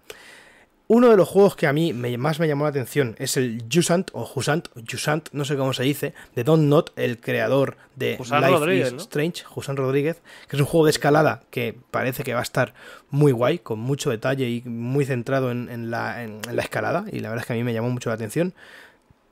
Uno 0.90 1.10
de 1.10 1.18
los 1.18 1.28
juegos 1.28 1.58
que 1.58 1.68
a 1.68 1.74
mí 1.74 1.92
me- 1.92 2.18
más 2.18 2.40
me 2.40 2.48
llamó 2.48 2.64
la 2.64 2.70
atención 2.70 3.16
es 3.20 3.36
el 3.36 3.66
Jusant, 3.70 4.10
o 4.14 4.24
Jusant, 4.26 4.70
Jusant, 4.90 5.28
no 5.34 5.44
sé 5.44 5.58
cómo 5.58 5.74
se 5.74 5.84
dice, 5.84 6.14
de 6.34 6.46
Don 6.46 6.70
Not, 6.70 6.94
el 6.96 7.20
creador 7.20 7.76
de 7.98 8.16
Life 8.48 8.60
Rodríguez, 8.60 8.88
is 8.88 8.94
¿no? 8.94 9.00
Strange, 9.00 9.44
Jusant 9.44 9.78
Rodríguez, 9.80 10.22
que 10.48 10.56
es 10.56 10.62
un 10.62 10.66
juego 10.66 10.86
de 10.86 10.92
escalada 10.92 11.42
que 11.52 11.76
parece 11.92 12.24
que 12.24 12.34
va 12.34 12.40
a 12.40 12.44
estar 12.44 12.74
muy 13.10 13.34
guay, 13.34 13.60
con 13.60 13.80
mucho 13.80 14.12
detalle 14.12 14.48
y 14.50 14.62
muy 14.64 15.04
centrado 15.04 15.52
en, 15.52 15.68
en 15.70 15.92
la, 15.92 16.24
en- 16.24 16.40
en 16.48 16.56
la 16.56 16.62
escalada. 16.62 17.04
Y 17.12 17.20
la 17.20 17.30
verdad 17.30 17.44
es 17.44 17.48
que 17.48 17.54
a 17.54 17.58
mí 17.58 17.66
me 17.66 17.74
llamó 17.74 17.90
mucho 17.90 18.10
la 18.10 18.16
atención. 18.16 18.54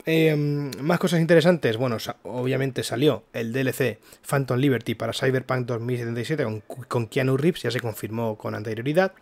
Eh, 0.06 0.36
más 0.36 1.00
cosas 1.00 1.20
interesantes. 1.20 1.78
Bueno, 1.78 1.98
obviamente 2.24 2.84
salió 2.84 3.24
el 3.34 3.52
DLC 3.52 4.00
Phantom 4.28 4.58
Liberty 4.60 4.96
para 4.96 5.14
Cyberpunk 5.14 5.66
2077 5.66 6.44
con, 6.44 6.62
con 6.62 7.08
Keanu 7.08 7.38
Reeves, 7.38 7.64
ya 7.64 7.72
se 7.72 7.80
confirmó 7.80 8.38
con 8.38 8.54
anterioridad. 8.54 9.14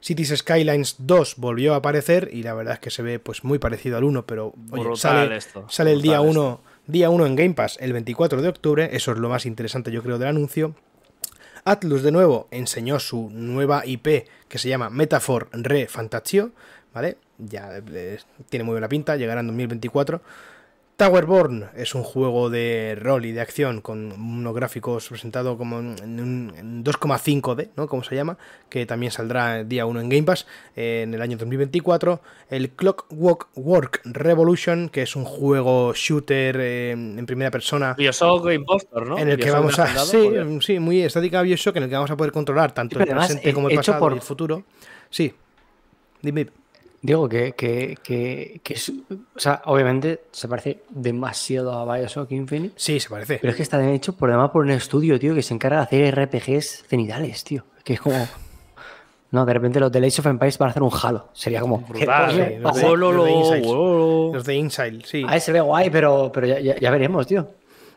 Cities 0.00 0.34
Skylines 0.36 0.96
2 0.98 1.36
volvió 1.38 1.74
a 1.74 1.78
aparecer 1.78 2.30
y 2.32 2.42
la 2.42 2.54
verdad 2.54 2.74
es 2.74 2.80
que 2.80 2.90
se 2.90 3.02
ve 3.02 3.18
pues 3.18 3.42
muy 3.42 3.58
parecido 3.58 3.96
al 3.96 4.04
1, 4.04 4.26
pero 4.26 4.54
oye, 4.70 4.96
sale, 4.96 5.36
esto, 5.36 5.66
sale 5.68 5.92
el 5.92 6.02
día 6.02 6.20
brutal 6.20 6.36
1 6.36 6.60
día 6.86 7.10
1 7.10 7.26
en 7.26 7.36
Game 7.36 7.54
Pass 7.54 7.76
el 7.80 7.92
24 7.92 8.40
de 8.40 8.48
octubre, 8.48 8.90
eso 8.92 9.12
es 9.12 9.18
lo 9.18 9.28
más 9.28 9.44
interesante 9.44 9.90
yo 9.90 10.02
creo 10.02 10.18
del 10.18 10.28
anuncio. 10.28 10.74
Atlus 11.64 12.02
de 12.02 12.12
nuevo 12.12 12.48
enseñó 12.50 12.98
su 12.98 13.28
nueva 13.30 13.84
IP 13.84 14.26
que 14.48 14.58
se 14.58 14.68
llama 14.68 14.88
Metaphor 14.88 15.48
Re 15.52 15.86
Fantasio, 15.86 16.52
¿vale? 16.98 17.16
Ya 17.38 17.78
eh, 17.92 18.18
tiene 18.50 18.64
muy 18.64 18.72
buena 18.72 18.88
pinta, 18.88 19.16
llegará 19.16 19.40
en 19.40 19.46
2024. 19.46 20.20
Towerborn 20.96 21.66
es 21.76 21.94
un 21.94 22.02
juego 22.02 22.50
de 22.50 22.98
rol 23.00 23.24
y 23.24 23.30
de 23.30 23.40
acción 23.40 23.80
con 23.80 24.10
unos 24.10 24.52
gráficos 24.52 25.08
presentado 25.08 25.56
como 25.56 25.78
en, 25.78 26.18
un- 26.20 26.52
en 26.58 26.82
2,5D, 26.82 27.68
¿no? 27.76 27.86
Como 27.86 28.02
se 28.02 28.16
llama, 28.16 28.36
que 28.68 28.84
también 28.84 29.12
saldrá 29.12 29.62
día 29.62 29.86
1 29.86 30.00
en 30.00 30.08
Game 30.08 30.24
Pass 30.24 30.44
eh, 30.74 31.02
en 31.04 31.14
el 31.14 31.22
año 31.22 31.36
2024. 31.38 32.20
El 32.50 32.70
Clockwork 32.70 33.46
Work 33.54 34.00
Revolution, 34.06 34.88
que 34.88 35.02
es 35.02 35.14
un 35.14 35.24
juego 35.24 35.92
shooter 35.94 36.56
eh, 36.58 36.90
en 36.90 37.26
primera 37.26 37.52
persona 37.52 37.94
Bioshock 37.96 38.50
Impostor, 38.50 39.06
¿no? 39.06 39.18
en 39.20 39.28
el 39.28 39.38
que 39.38 39.52
vamos 39.52 39.78
a. 39.78 39.86
Sí, 40.04 40.28
sí, 40.62 40.80
muy 40.80 41.02
estática 41.02 41.42
Bioshock, 41.42 41.76
en 41.76 41.84
el 41.84 41.88
que 41.90 41.94
vamos 41.94 42.10
a 42.10 42.16
poder 42.16 42.32
controlar 42.32 42.72
tanto 42.72 42.96
Sí, 42.98 43.04
el 43.08 43.14
presente 43.16 43.54
como 43.54 43.68
el 43.68 43.76
pasado 43.76 44.00
por- 44.00 44.12
y 44.14 44.16
el 44.16 44.22
futuro. 44.22 44.64
Sí. 45.10 45.32
Dime. 46.22 46.48
Digo 47.00 47.28
que, 47.28 47.52
que, 47.52 47.96
que, 48.02 48.60
que 48.64 48.74
es- 48.74 48.88
o 48.90 49.38
sea, 49.38 49.62
obviamente 49.66 50.22
se 50.32 50.48
parece 50.48 50.80
demasiado 50.90 51.72
a 51.72 51.84
Bioshock 51.96 52.32
Infinite, 52.32 52.74
Sí, 52.76 52.98
se 52.98 53.08
parece. 53.08 53.38
pero 53.40 53.50
es 53.52 53.56
que 53.56 53.62
está 53.62 53.88
hecho 53.92 54.14
por 54.16 54.30
además 54.30 54.50
por 54.50 54.64
un 54.64 54.70
estudio, 54.72 55.18
tío, 55.18 55.34
que 55.34 55.42
se 55.42 55.54
encarga 55.54 55.76
de 55.78 55.82
hacer 55.84 56.14
RPGs 56.18 56.84
cenidales, 56.88 57.44
tío. 57.44 57.64
Que 57.84 57.92
es 57.94 58.00
como. 58.00 58.26
No, 59.30 59.44
de 59.46 59.52
repente 59.54 59.78
los 59.78 59.92
de 59.92 59.98
Age 59.98 60.20
of 60.20 60.26
Empires 60.26 60.56
van 60.58 60.68
a 60.68 60.70
hacer 60.70 60.82
un 60.82 60.90
Halo. 61.02 61.28
Sería 61.34 61.60
como. 61.60 61.86
¿qué 61.86 61.92
Brutal, 61.92 62.30
sí, 62.32 62.36
los 62.38 62.76
de- 62.76 63.60
los 64.32 64.48
Inside, 64.48 65.00
sí. 65.04 65.22
A 65.26 65.32
ver, 65.32 65.40
se 65.40 65.52
ve 65.52 65.60
guay, 65.60 65.90
pero, 65.90 66.30
pero 66.32 66.46
ya, 66.46 66.58
ya- 66.60 66.76
ya 66.78 66.90
veremos, 66.90 67.26
tío. 67.26 67.46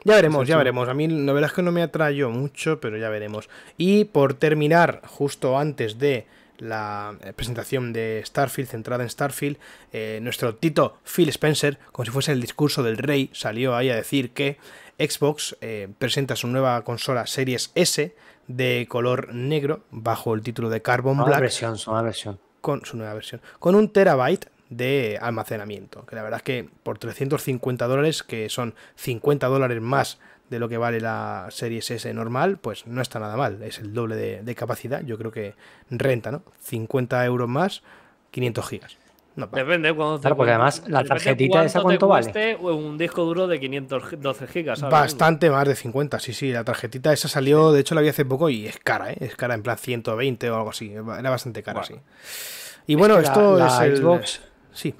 Ya 0.04 0.16
veremos, 0.16 0.48
ya 0.48 0.58
veremos. 0.58 0.90
A 0.90 0.94
mí 0.94 1.08
la 1.08 1.32
verdad 1.32 1.50
es 1.52 1.56
que 1.56 1.62
no 1.62 1.72
me 1.72 1.84
atrayó 1.84 2.30
mucho, 2.32 2.80
pero 2.80 2.98
ya 2.98 3.10
veremos. 3.10 3.50
Y 3.78 4.06
por 4.06 4.34
terminar, 4.34 5.02
justo 5.08 5.58
antes 5.58 6.00
de 6.00 6.26
la 6.62 7.16
eh, 7.22 7.34
presentación 7.34 7.92
de 7.92 8.22
Starfield, 8.26 8.70
centrada 8.70 9.04
en 9.04 9.10
Starfield, 9.10 9.58
eh, 9.92 10.20
nuestro 10.22 10.56
Tito 10.56 10.98
Phil 11.04 11.28
Spencer, 11.30 11.80
como 11.92 12.06
si 12.06 12.12
fuese 12.12 12.32
el 12.32 12.40
discurso 12.40 12.84
del 12.84 12.98
rey, 12.98 13.30
salió 13.34 13.76
ahí 13.76 13.90
a 13.90 13.96
decir 13.96 14.32
que 14.32 14.58
Xbox 14.98 15.58
eh, 15.62 15.90
presenta 15.98 16.36
su 16.36 16.48
nueva 16.48 16.82
consola 16.84 17.26
Series 17.26 17.72
S 17.76 18.16
de 18.48 18.86
color 18.88 19.34
negro, 19.34 19.82
bajo 19.90 20.34
el 20.36 20.42
título 20.42 20.70
de 20.70 20.82
Carbon 20.82 21.24
Black 21.26 21.42
versión. 21.42 22.40
con 22.62 22.86
su 22.86 22.96
nueva 22.96 23.16
versión, 23.16 23.42
con 23.60 23.76
un 23.76 23.90
terabyte 23.90 24.48
de 24.70 25.20
almacenamiento, 25.22 26.06
que 26.06 26.16
la 26.16 26.24
verdad 26.24 26.38
es 26.38 26.44
que 26.44 26.70
por 26.84 26.98
350 26.98 27.88
dólares, 27.88 28.24
que 28.24 28.50
son 28.50 28.76
50 28.96 29.48
dólares 29.48 29.82
más 29.82 30.20
de 30.52 30.60
lo 30.60 30.70
que 30.70 30.78
vale 30.78 31.02
la 31.02 31.48
Series 31.50 31.90
S 31.90 32.14
normal, 32.14 32.58
pues 32.60 32.86
no 32.86 33.02
está 33.02 33.20
nada 33.20 33.36
mal, 33.38 33.64
es 33.64 33.80
el 33.80 33.94
doble 33.94 34.16
de, 34.16 34.44
de 34.44 34.54
capacidad, 34.56 35.02
yo 35.02 35.18
creo 35.18 35.32
que 35.32 35.56
renta, 35.90 36.30
¿no? 36.32 36.44
50 36.60 37.26
euros 37.26 37.50
más, 37.50 37.82
500 38.30 38.68
gigas. 38.70 38.98
No. 39.34 39.48
Depende 39.48 39.94
cuando 39.96 40.18
te 40.18 40.24
Claro, 40.24 40.36
porque 40.36 40.52
además, 40.52 40.84
la 40.88 41.06
tarjetita 41.06 41.64
esa, 41.64 41.80
te 41.80 41.84
¿cuánto 41.84 42.08
vale? 42.10 42.26
cueste 42.26 42.56
Un 42.58 42.98
disco 42.98 43.24
duro 43.24 43.48
de 43.48 43.62
512 43.62 44.46
gigas. 44.48 44.80
¿sabes? 44.80 44.92
Bastante 44.92 45.50
más 45.50 45.66
de 45.66 45.74
50, 45.76 46.20
sí, 46.20 46.34
sí, 46.34 46.52
la 46.52 46.66
tarjetita 46.66 47.14
esa 47.14 47.30
salió, 47.30 47.72
de 47.72 47.80
hecho 47.80 47.96
la 47.96 48.02
vi 48.02 48.10
hace 48.10 48.26
poco 48.26 48.50
y 48.50 48.68
es 48.68 48.78
cara, 48.80 49.12
¿eh? 49.14 49.18
Es 49.22 49.38
cara 49.38 49.54
en 49.56 49.64
plan 49.64 49.78
120 49.78 50.50
o 50.52 50.56
algo 50.58 50.70
así, 50.72 50.92
era 50.92 51.30
bastante 51.30 51.64
cara, 51.64 51.80
Bueno. 51.80 51.96
sí. 51.96 52.82
Y 52.88 52.96
bueno, 52.96 53.16
que 53.16 53.22
la- 53.22 53.28
esto 53.30 53.58
la 53.58 53.68
es 53.68 53.80
el... 53.80 54.04
Xbox- 54.04 54.40
Sí, 54.74 54.94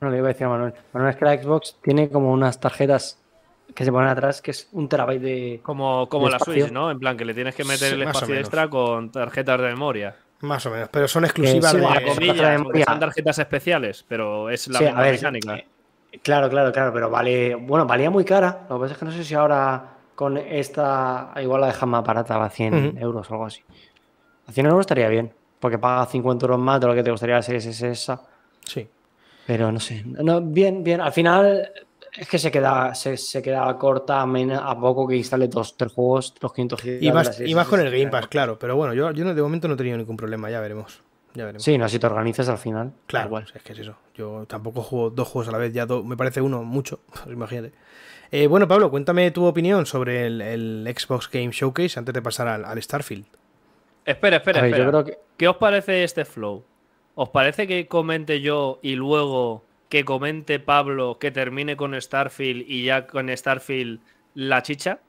No 0.00 0.10
le 0.10 0.18
iba 0.18 0.28
a 0.28 0.32
decir 0.32 0.46
a 0.46 0.50
Manuel. 0.50 0.74
Manuel 0.92 1.12
es 1.12 1.18
que 1.18 1.24
la 1.24 1.36
Xbox 1.42 1.76
tiene 1.82 2.08
como 2.08 2.32
unas 2.32 2.60
tarjetas 2.60 3.19
que 3.80 3.84
se 3.86 3.92
ponen 3.92 4.10
atrás, 4.10 4.42
que 4.42 4.50
es 4.50 4.68
un 4.72 4.90
terabyte 4.90 5.22
de. 5.22 5.60
Como, 5.62 6.06
como 6.06 6.26
de 6.26 6.32
la 6.32 6.36
espacio. 6.36 6.64
Switch, 6.64 6.70
¿no? 6.70 6.90
En 6.90 6.98
plan, 6.98 7.16
que 7.16 7.24
le 7.24 7.32
tienes 7.32 7.54
que 7.54 7.64
meter 7.64 7.88
Sí, 7.88 7.94
el 7.94 8.02
espacio 8.02 8.34
extra 8.34 8.68
con 8.68 9.10
tarjetas 9.10 9.58
de 9.58 9.68
memoria. 9.68 10.16
Más 10.42 10.66
o 10.66 10.70
menos, 10.70 10.90
pero 10.92 11.08
son 11.08 11.24
exclusivas 11.24 11.70
sí, 11.72 11.78
de... 11.78 11.82
Eh, 11.84 12.14
comillas, 12.14 12.62
de 12.74 12.84
son 12.84 13.00
tarjetas 13.00 13.38
especiales, 13.38 14.04
pero 14.06 14.50
es 14.50 14.68
la 14.68 14.78
Sí, 14.80 14.84
misma 14.84 15.00
a 15.00 15.02
ver, 15.02 15.14
mecánica. 15.14 15.56
eh, 15.56 15.66
Claro, 16.22 16.50
claro, 16.50 16.72
claro, 16.72 16.92
pero 16.92 17.08
vale. 17.08 17.54
Bueno, 17.54 17.86
valía 17.86 18.10
muy 18.10 18.24
cara. 18.26 18.66
Lo 18.68 18.76
que 18.76 18.80
pasa 18.82 18.92
es 18.92 18.98
que 18.98 19.04
no 19.06 19.12
sé 19.12 19.24
si 19.24 19.32
ahora 19.34 19.96
con 20.14 20.36
esta. 20.36 21.32
Igual 21.40 21.62
la 21.62 21.68
dejan 21.68 21.88
más 21.88 22.04
barata, 22.04 22.36
va 22.36 22.46
a 22.46 22.50
100 22.50 22.74
Ujú. 22.90 22.98
euros 22.98 23.30
o 23.30 23.32
algo 23.32 23.46
así. 23.46 23.62
A 24.46 24.52
100 24.52 24.66
euros 24.66 24.80
estaría 24.80 25.08
bien, 25.08 25.32
porque 25.58 25.78
paga 25.78 26.04
50 26.04 26.44
euros 26.44 26.58
más 26.58 26.80
de 26.82 26.86
lo 26.86 26.94
que 26.94 27.02
te 27.02 27.10
gustaría 27.10 27.36
la 27.36 27.42
Series 27.42 27.64
S 27.64 27.88
esa. 27.90 28.20
Sí. 28.62 28.86
Pero 29.46 29.72
no 29.72 29.80
sé. 29.80 30.02
No, 30.04 30.42
bien, 30.42 30.84
bien. 30.84 31.00
Al 31.00 31.12
final 31.12 31.72
es 32.16 32.28
que 32.28 32.38
se 32.38 32.50
queda, 32.50 32.94
se, 32.94 33.16
se 33.16 33.42
queda 33.42 33.76
corta 33.78 34.20
a, 34.22 34.24
a 34.70 34.80
poco 34.80 35.06
que 35.06 35.16
instale 35.16 35.48
dos, 35.48 35.76
tres 35.76 35.92
juegos, 35.92 36.34
los 36.40 36.52
500 36.52 36.80
gigas 36.80 37.02
Y 37.02 37.12
más, 37.12 37.26
Series 37.36 37.50
y 37.50 37.54
más 37.54 37.68
con 37.68 37.80
el 37.80 37.90
Game 37.90 38.08
Pass, 38.10 38.26
claro. 38.28 38.58
Pero 38.58 38.76
bueno, 38.76 38.94
yo, 38.94 39.10
yo 39.12 39.32
de 39.34 39.42
momento 39.42 39.68
no 39.68 39.74
he 39.74 39.76
tenido 39.76 39.96
ningún 39.96 40.16
problema, 40.16 40.50
ya 40.50 40.60
veremos. 40.60 41.02
Ya 41.34 41.44
veremos. 41.44 41.62
Sí, 41.62 41.78
no, 41.78 41.88
si 41.88 41.98
te 42.00 42.06
organizas 42.06 42.48
al 42.48 42.58
final. 42.58 42.92
Claro, 43.06 43.28
igual. 43.28 43.46
es 43.54 43.62
que 43.62 43.72
es 43.72 43.78
eso. 43.78 43.94
Yo 44.16 44.44
tampoco 44.48 44.82
juego 44.82 45.10
dos 45.10 45.28
juegos 45.28 45.48
a 45.48 45.52
la 45.52 45.58
vez, 45.58 45.72
ya 45.72 45.86
do- 45.86 46.02
me 46.02 46.16
parece 46.16 46.40
uno 46.40 46.64
mucho, 46.64 47.00
pues 47.10 47.26
imagínate. 47.28 47.72
Eh, 48.32 48.46
bueno, 48.46 48.66
Pablo, 48.68 48.90
cuéntame 48.90 49.30
tu 49.30 49.44
opinión 49.44 49.86
sobre 49.86 50.26
el, 50.26 50.40
el 50.40 50.94
Xbox 50.96 51.28
Game 51.30 51.50
Showcase 51.52 51.98
antes 51.98 52.12
de 52.14 52.22
pasar 52.22 52.48
al, 52.48 52.64
al 52.64 52.82
Starfield. 52.82 53.26
Espera, 54.04 54.36
espera, 54.38 54.60
ver, 54.62 54.70
espera. 54.70 54.84
yo 54.84 54.90
creo 54.90 55.04
que. 55.04 55.18
¿Qué 55.36 55.48
os 55.48 55.56
parece 55.56 56.04
este 56.04 56.24
flow? 56.24 56.64
¿Os 57.14 57.28
parece 57.28 57.66
que 57.66 57.86
comente 57.86 58.40
yo 58.40 58.78
y 58.82 58.94
luego 58.94 59.64
que 59.90 60.04
comente 60.06 60.58
Pablo 60.60 61.18
que 61.18 61.30
termine 61.30 61.76
con 61.76 62.00
Starfield 62.00 62.64
y 62.66 62.84
ya 62.84 63.06
con 63.06 63.28
Starfield 63.36 64.00
la 64.34 64.62
chicha? 64.62 65.00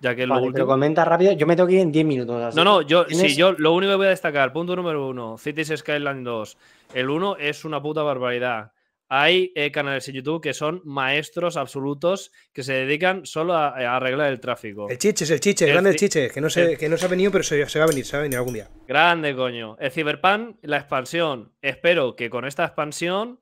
Ya 0.00 0.14
que 0.16 0.26
lo 0.26 0.40
último. 0.42 0.66
comenta 0.66 1.04
rápido. 1.04 1.32
Yo 1.32 1.46
me 1.46 1.54
tengo 1.54 1.66
que 1.68 1.74
ir 1.74 1.80
en 1.80 1.92
10 1.92 2.06
minutos. 2.06 2.42
así 2.42 2.56
No, 2.56 2.64
no, 2.64 2.78
que 2.80 2.86
yo, 2.86 3.04
tienes- 3.06 3.32
sí, 3.32 3.36
yo 3.38 3.52
lo 3.52 3.72
único 3.74 3.92
que 3.92 3.96
voy 3.96 4.06
a 4.06 4.10
destacar, 4.10 4.50
punto 4.52 4.74
número 4.74 5.06
uno, 5.06 5.36
Cities 5.36 5.74
Skyline 5.76 6.24
2. 6.24 6.56
El 6.94 7.10
1 7.10 7.36
es 7.36 7.64
una 7.66 7.82
puta 7.82 8.02
barbaridad. 8.02 8.72
Hay 9.12 9.52
eh, 9.56 9.70
canales 9.72 10.08
en 10.08 10.14
YouTube 10.14 10.40
que 10.40 10.54
son 10.54 10.80
maestros 10.84 11.56
absolutos 11.58 12.30
que 12.54 12.62
se 12.62 12.72
dedican 12.72 13.26
solo 13.26 13.54
a, 13.54 13.68
a 13.76 13.96
arreglar 13.96 14.30
el 14.30 14.40
tráfico. 14.40 14.88
El 14.88 14.96
chiche 14.98 15.24
es 15.24 15.30
el 15.32 15.40
chiche, 15.40 15.64
el 15.66 15.72
grande 15.72 15.90
el 15.90 15.96
chiche, 15.96 16.30
que 16.30 16.40
no, 16.40 16.48
se, 16.48 16.62
el- 16.72 16.78
que 16.78 16.88
no 16.88 16.96
se 16.96 17.04
ha 17.04 17.08
venido, 17.08 17.30
pero 17.32 17.44
se, 17.44 17.66
se 17.68 17.78
va 17.80 17.84
a 17.84 17.88
venir, 17.88 18.06
se 18.06 18.16
va 18.16 18.20
a 18.20 18.22
venir 18.22 18.38
algún 18.38 18.54
día. 18.54 18.68
Grande, 18.88 19.34
coño. 19.36 19.76
El 19.80 19.90
Cyberpunk, 19.90 20.56
la 20.62 20.78
expansión. 20.78 21.52
Espero 21.60 22.14
que 22.16 22.30
con 22.30 22.46
esta 22.46 22.64
expansión 22.64 23.40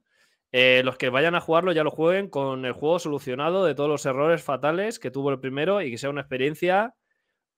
eh, 0.52 0.82
los 0.84 0.96
que 0.96 1.10
vayan 1.10 1.34
a 1.34 1.40
jugarlo 1.40 1.72
ya 1.72 1.84
lo 1.84 1.90
jueguen 1.90 2.28
con 2.28 2.64
el 2.64 2.72
juego 2.72 2.98
solucionado 2.98 3.64
de 3.64 3.74
todos 3.74 3.90
los 3.90 4.06
errores 4.06 4.42
fatales 4.42 4.98
que 4.98 5.10
tuvo 5.10 5.30
el 5.30 5.40
primero 5.40 5.82
y 5.82 5.90
que 5.90 5.98
sea 5.98 6.10
una 6.10 6.22
experiencia 6.22 6.94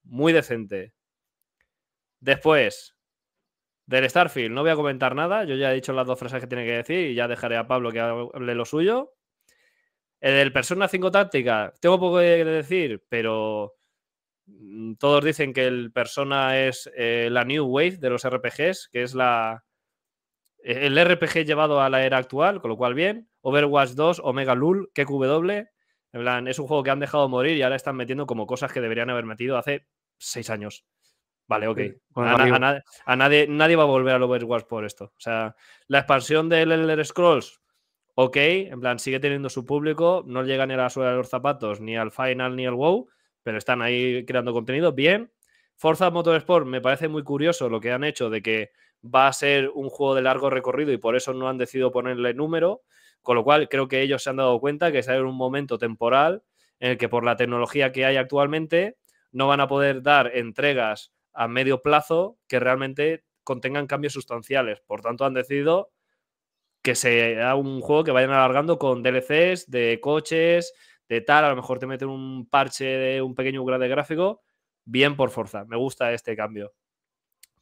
muy 0.03 0.33
decente. 0.33 0.93
Después, 2.21 2.97
del 3.87 4.09
Starfield, 4.09 4.55
no 4.55 4.63
voy 4.63 4.71
a 4.71 4.77
comentar 4.77 5.15
nada. 5.15 5.45
Yo 5.45 5.57
ya 5.57 5.73
he 5.73 5.75
dicho 5.75 5.93
las 5.93 6.07
dos 6.07 6.19
frases 6.19 6.41
que 6.41 6.47
tiene 6.47 6.65
que 6.65 6.77
decir 6.77 7.11
y 7.11 7.15
ya 7.15 7.29
dejaré 7.29 7.57
a 7.57 7.67
Pablo 7.67 7.91
que 7.91 8.01
hable 8.01 8.55
lo 8.55 8.65
suyo. 8.65 9.15
El 10.21 10.35
del 10.35 10.53
Persona 10.53 10.87
5 10.87 11.11
Táctica, 11.11 11.73
tengo 11.81 11.99
poco 11.99 12.19
que 12.19 12.45
decir, 12.45 13.03
pero 13.09 13.75
mm, 14.47 14.95
todos 14.95 15.25
dicen 15.25 15.53
que 15.53 15.67
el 15.67 15.93
Persona 15.93 16.61
es 16.61 16.91
eh, 16.95 17.29
la 17.33 17.45
New 17.45 17.67
Wave 17.67 17.97
de 17.97 18.11
los 18.11 18.25
RPGs, 18.25 18.91
que 18.93 19.03
es 19.03 19.15
la 19.15 19.65
el 20.63 21.03
RPG 21.03 21.45
llevado 21.45 21.81
a 21.81 21.89
la 21.89 22.05
era 22.05 22.19
actual, 22.19 22.61
con 22.61 22.71
lo 22.71 22.77
cual 22.77 22.95
bien. 22.95 23.29
Overwatch 23.43 23.91
2, 23.91 24.21
Omega 24.25 24.55
Lul, 24.55 24.91
QQW. 24.95 25.51
En 26.13 26.21
plan, 26.21 26.49
es 26.49 26.59
un 26.59 26.67
juego 26.67 26.83
que 26.83 26.91
han 26.91 27.01
dejado 27.01 27.29
morir 27.29 27.57
y 27.57 27.63
ahora 27.63 27.77
están 27.77 27.97
metiendo 27.97 28.27
como 28.27 28.47
cosas 28.47 28.73
que 28.73 28.81
deberían 28.81 29.11
haber 29.11 29.25
metido 29.25 29.57
hace 29.57 29.87
seis 30.19 30.51
años. 30.51 30.85
Vale, 31.47 31.67
ok. 31.67 31.81
A 32.15 33.17
nadie, 33.17 33.47
nadie 33.49 33.77
va 33.77 33.83
a 33.83 33.87
volver 33.87 34.15
al 34.15 34.23
Overwatch 34.23 34.65
por 34.65 34.85
esto. 34.85 35.07
O 35.07 35.21
sea, 35.21 35.57
la 35.89 35.99
expansión 35.99 36.49
del 36.49 36.71
Elder 36.71 37.05
Scrolls, 37.05 37.61
ok, 38.15 38.37
en 38.37 38.81
plan, 38.81 38.99
sigue 38.99 39.19
teniendo 39.19 39.49
su 39.49 39.67
público, 39.67 40.23
no 40.27 40.45
llega 40.45 40.67
ni 40.67 40.75
a 40.75 40.77
la 40.77 40.91
suela 40.91 41.11
de 41.11 41.17
los 41.17 41.29
zapatos, 41.29 41.81
ni 41.81 41.97
al 41.97 42.13
Final, 42.13 42.55
ni 42.55 42.67
al 42.67 42.75
WoW, 42.75 43.09
pero 43.43 43.59
están 43.59 43.83
ahí 43.83 44.25
creando 44.25 44.53
contenido, 44.53 44.93
bien. 44.93 45.33
Forza 45.75 46.11
Motorsport 46.11 46.67
me 46.67 46.81
parece 46.81 47.09
muy 47.09 47.25
curioso 47.25 47.69
lo 47.69 47.81
que 47.81 47.91
han 47.91 48.05
hecho 48.05 48.31
de 48.31 48.43
que 48.43 48.71
va 49.03 49.29
a 49.29 49.33
ser 49.33 49.71
un 49.75 49.89
juego 49.89 50.15
de 50.15 50.23
largo 50.23 50.51
recorrido 50.51 50.93
y 50.93 50.99
por 50.99 51.17
eso 51.17 51.33
no 51.33 51.49
han 51.49 51.59
decidido 51.59 51.91
ponerle 51.91 52.35
número, 52.35 52.83
con 53.23 53.37
lo 53.37 53.45
cual 53.45 53.69
creo 53.69 53.89
que 53.89 54.03
ellos 54.03 54.23
se 54.23 54.31
han 54.31 54.37
dado 54.37 54.59
cuenta 54.61 54.93
que 54.93 54.99
está 54.99 55.15
en 55.15 55.25
un 55.25 55.37
momento 55.37 55.79
temporal 55.79 56.43
en 56.79 56.93
el 56.93 56.99
que 56.99 57.09
por 57.09 57.25
la 57.25 57.37
tecnología 57.37 57.93
que 57.93 58.05
hay 58.05 58.17
actualmente 58.17 58.97
no 59.33 59.47
van 59.47 59.61
a 59.61 59.69
poder 59.69 60.03
dar 60.03 60.31
entregas 60.35 61.13
a 61.33 61.49
medio 61.49 61.83
plazo 61.83 62.39
que 62.49 62.61
realmente 62.61 63.25
contengan 63.45 63.87
cambios 63.87 64.13
sustanciales. 64.13 64.81
Por 64.81 65.01
tanto, 65.01 65.25
han 65.25 65.35
decidido 65.35 65.93
que 66.83 66.95
sea 66.95 67.55
un 67.55 67.81
juego 67.81 68.05
que 68.05 68.11
vayan 68.11 68.31
alargando 68.31 68.79
con 68.79 69.03
DLCs 69.03 69.71
de 69.71 69.99
coches, 70.01 70.73
de 71.09 71.21
tal, 71.21 71.45
a 71.45 71.51
lo 71.51 71.57
mejor 71.57 71.79
te 71.79 71.87
meten 71.87 72.09
un 72.09 72.49
parche 72.49 72.85
de 72.85 73.23
un 73.23 73.35
pequeño 73.35 73.63
upgrade 73.63 73.89
gráfico, 73.89 74.43
bien 74.85 75.17
por 75.17 75.31
Forza. 75.31 75.65
Me 75.65 75.77
gusta 75.77 76.13
este 76.13 76.37
cambio. 76.37 76.73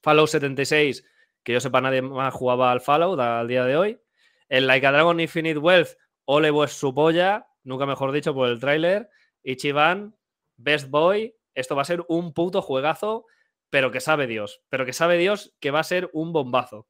Fallout 0.03 0.29
76, 0.29 1.05
que 1.43 1.53
yo 1.53 1.61
sepa 1.61 1.81
nadie 1.81 2.03
más 2.03 2.35
jugaba 2.35 2.73
al 2.73 2.81
Fallout 2.81 3.19
al 3.21 3.49
día 3.49 3.65
de 3.65 3.77
hoy. 3.77 4.01
El 4.49 4.67
Like 4.67 4.87
a 4.87 4.93
Dragon 4.93 5.21
Infinite 5.21 5.59
Wealth, 5.59 5.97
ole 6.25 6.53
pues 6.53 6.73
su 6.73 6.95
polla, 6.95 7.47
nunca 7.65 7.87
mejor 7.87 8.13
dicho 8.13 8.35
por 8.35 8.49
el 8.49 8.61
tráiler. 8.61 9.09
Ichiban, 9.43 10.17
Best 10.57 10.89
Boy, 10.91 11.35
esto 11.55 11.77
va 11.77 11.83
a 11.83 11.87
ser 11.87 12.05
un 12.09 12.33
puto 12.33 12.63
juegazo, 12.63 13.27
pero 13.71 13.91
que 13.91 14.01
sabe 14.01 14.27
Dios, 14.27 14.63
pero 14.69 14.87
que 14.87 14.93
sabe 14.93 15.19
Dios 15.19 15.55
que 15.61 15.71
va 15.71 15.81
a 15.81 15.85
ser 15.85 16.11
un 16.13 16.33
bombazo. 16.33 16.87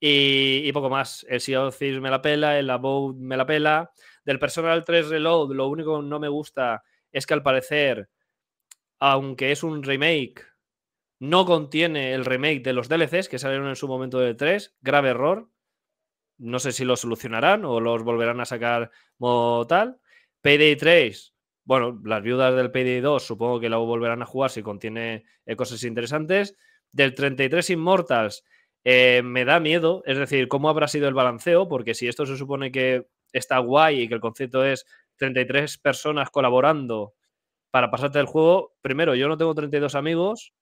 Y, 0.00 0.62
y 0.64 0.72
poco 0.72 0.90
más. 0.90 1.26
El 1.28 1.40
Sea 1.40 1.66
of 1.66 1.76
Thieves 1.76 2.00
me 2.00 2.10
la 2.10 2.22
pela, 2.22 2.58
el 2.58 2.70
Abode 2.70 3.18
me 3.18 3.36
la 3.36 3.46
pela. 3.46 3.92
Del 4.24 4.38
Personal 4.38 4.84
3 4.84 5.08
Reload, 5.08 5.54
lo 5.54 5.66
único 5.68 6.00
que 6.00 6.06
no 6.06 6.20
me 6.20 6.28
gusta 6.28 6.82
es 7.10 7.26
que 7.26 7.34
al 7.34 7.42
parecer, 7.42 8.08
aunque 8.98 9.52
es 9.52 9.62
un 9.62 9.82
remake, 9.82 10.44
no 11.20 11.44
contiene 11.44 12.12
el 12.12 12.24
remake 12.24 12.62
de 12.62 12.72
los 12.72 12.88
DLCs 12.88 13.28
que 13.28 13.38
salieron 13.38 13.68
en 13.68 13.76
su 13.76 13.88
momento 13.88 14.18
del 14.18 14.36
3. 14.36 14.76
Grave 14.80 15.10
error. 15.10 15.50
No 16.38 16.60
sé 16.60 16.72
si 16.72 16.84
lo 16.84 16.96
solucionarán 16.96 17.64
o 17.64 17.80
los 17.80 18.04
volverán 18.04 18.40
a 18.40 18.44
sacar 18.44 18.90
como 19.18 19.66
tal. 19.66 19.98
Payday 20.42 20.76
3. 20.76 21.34
Bueno, 21.64 22.00
las 22.04 22.22
viudas 22.22 22.54
del 22.54 22.70
Payday 22.70 23.00
2 23.00 23.22
supongo 23.22 23.60
que 23.60 23.68
lo 23.68 23.84
volverán 23.84 24.22
a 24.22 24.26
jugar 24.26 24.50
si 24.50 24.62
contiene 24.62 25.24
eh, 25.44 25.56
cosas 25.56 25.82
interesantes. 25.82 26.56
Del 26.92 27.14
33 27.14 27.70
Immortals 27.70 28.44
eh, 28.84 29.20
me 29.24 29.44
da 29.44 29.60
miedo, 29.60 30.02
es 30.06 30.16
decir, 30.16 30.48
cómo 30.48 30.70
habrá 30.70 30.88
sido 30.88 31.08
el 31.08 31.14
balanceo, 31.14 31.68
porque 31.68 31.94
si 31.94 32.08
esto 32.08 32.24
se 32.24 32.36
supone 32.36 32.72
que 32.72 33.06
está 33.32 33.58
guay 33.58 34.02
y 34.02 34.08
que 34.08 34.14
el 34.14 34.20
concepto 34.20 34.64
es 34.64 34.86
33 35.16 35.76
personas 35.78 36.30
colaborando 36.30 37.14
para 37.70 37.90
pasarte 37.90 38.18
el 38.20 38.26
juego, 38.26 38.74
primero, 38.80 39.14
yo 39.14 39.28
no 39.28 39.36
tengo 39.36 39.54
32 39.54 39.94
amigos, 39.94 40.54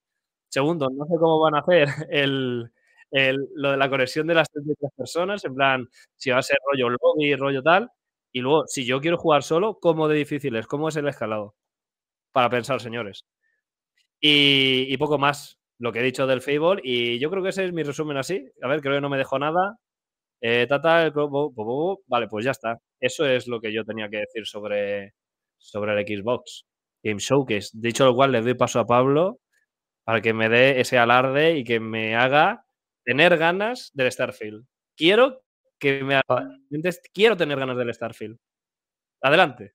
segundo, 0.49 0.89
no 0.89 1.05
sé 1.05 1.15
cómo 1.19 1.39
van 1.39 1.55
a 1.55 1.59
hacer 1.59 1.87
el, 2.11 2.71
el- 3.11 3.47
lo 3.55 3.71
de 3.71 3.77
la 3.77 3.89
conexión 3.89 4.27
de 4.27 4.35
las 4.35 4.49
33 4.51 4.91
personas, 4.95 5.43
en 5.45 5.55
plan, 5.55 5.87
si 6.15 6.31
va 6.31 6.39
a 6.39 6.41
ser 6.43 6.57
rollo 6.71 6.89
lobby, 6.89 7.35
rollo 7.35 7.61
tal, 7.63 7.89
y 8.31 8.41
luego, 8.41 8.65
si 8.67 8.85
yo 8.85 8.99
quiero 9.01 9.17
jugar 9.17 9.43
solo, 9.43 9.79
¿cómo 9.79 10.07
de 10.07 10.17
difícil 10.17 10.55
es? 10.55 10.67
¿Cómo 10.67 10.89
es 10.89 10.95
el 10.97 11.07
escalado? 11.07 11.55
Para 12.33 12.49
pensar, 12.49 12.81
señores. 12.81 13.25
Y, 14.19 14.91
y 14.93 14.97
poco 14.97 15.17
más, 15.17 15.59
lo 15.79 15.91
que 15.91 15.99
he 15.99 16.03
dicho 16.03 16.25
del 16.27 16.41
Fable, 16.41 16.81
y 16.83 17.19
yo 17.19 17.29
creo 17.29 17.43
que 17.43 17.49
ese 17.49 17.65
es 17.65 17.73
mi 17.73 17.83
resumen 17.83 18.17
así. 18.17 18.45
A 18.61 18.67
ver, 18.67 18.81
creo 18.81 18.95
que 18.95 19.01
no 19.01 19.09
me 19.09 19.17
dejo 19.17 19.37
nada. 19.39 19.77
Eh, 20.41 20.67
tata, 20.69 21.03
el 21.05 21.11
bo- 21.11 21.51
bo- 21.51 22.01
vale, 22.07 22.27
pues 22.29 22.45
ya 22.45 22.51
está. 22.51 22.79
Eso 22.99 23.25
es 23.27 23.47
lo 23.47 23.61
que 23.61 23.73
yo 23.73 23.85
tenía 23.85 24.09
que 24.09 24.19
decir 24.19 24.45
sobre, 24.47 25.13
sobre 25.59 25.99
el 25.99 26.07
Xbox 26.07 26.65
Game 27.03 27.19
Showcase. 27.19 27.69
Dicho 27.73 28.05
lo 28.05 28.15
cual, 28.15 28.31
le 28.33 28.41
doy 28.41 28.55
paso 28.55 28.79
a 28.79 28.85
Pablo 28.87 29.39
para 30.07 30.21
que 30.21 30.31
me 30.31 30.47
dé 30.47 30.79
ese 30.79 30.97
alarde 30.97 31.57
y 31.57 31.65
que 31.65 31.81
me 31.81 32.15
haga 32.15 32.65
tener 33.03 33.37
ganas 33.37 33.91
del 33.93 34.09
Starfield. 34.09 34.65
Quiero 34.95 35.43
que 35.77 36.01
me 36.01 36.15
argumentes- 36.15 37.01
quiero 37.13 37.35
tener 37.35 37.59
ganas 37.59 37.75
del 37.75 37.93
Starfield. 37.93 38.37
Adelante. 39.21 39.73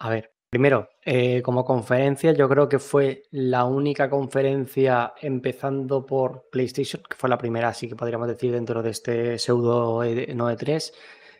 A 0.00 0.10
ver, 0.10 0.34
primero, 0.50 0.90
eh, 1.06 1.40
como 1.40 1.64
conferencia, 1.64 2.32
yo 2.32 2.50
creo 2.50 2.68
que 2.68 2.78
fue 2.78 3.22
la 3.30 3.64
única 3.64 4.10
conferencia 4.10 5.14
empezando 5.22 6.04
por 6.04 6.50
PlayStation, 6.50 7.02
que 7.08 7.16
fue 7.16 7.30
la 7.30 7.38
primera, 7.38 7.68
así 7.68 7.88
que 7.88 7.96
podríamos 7.96 8.28
decir 8.28 8.52
dentro 8.52 8.82
de 8.82 8.90
este 8.90 9.38
pseudo 9.38 10.04
E- 10.04 10.34
no 10.34 10.50
E3. 10.50 10.92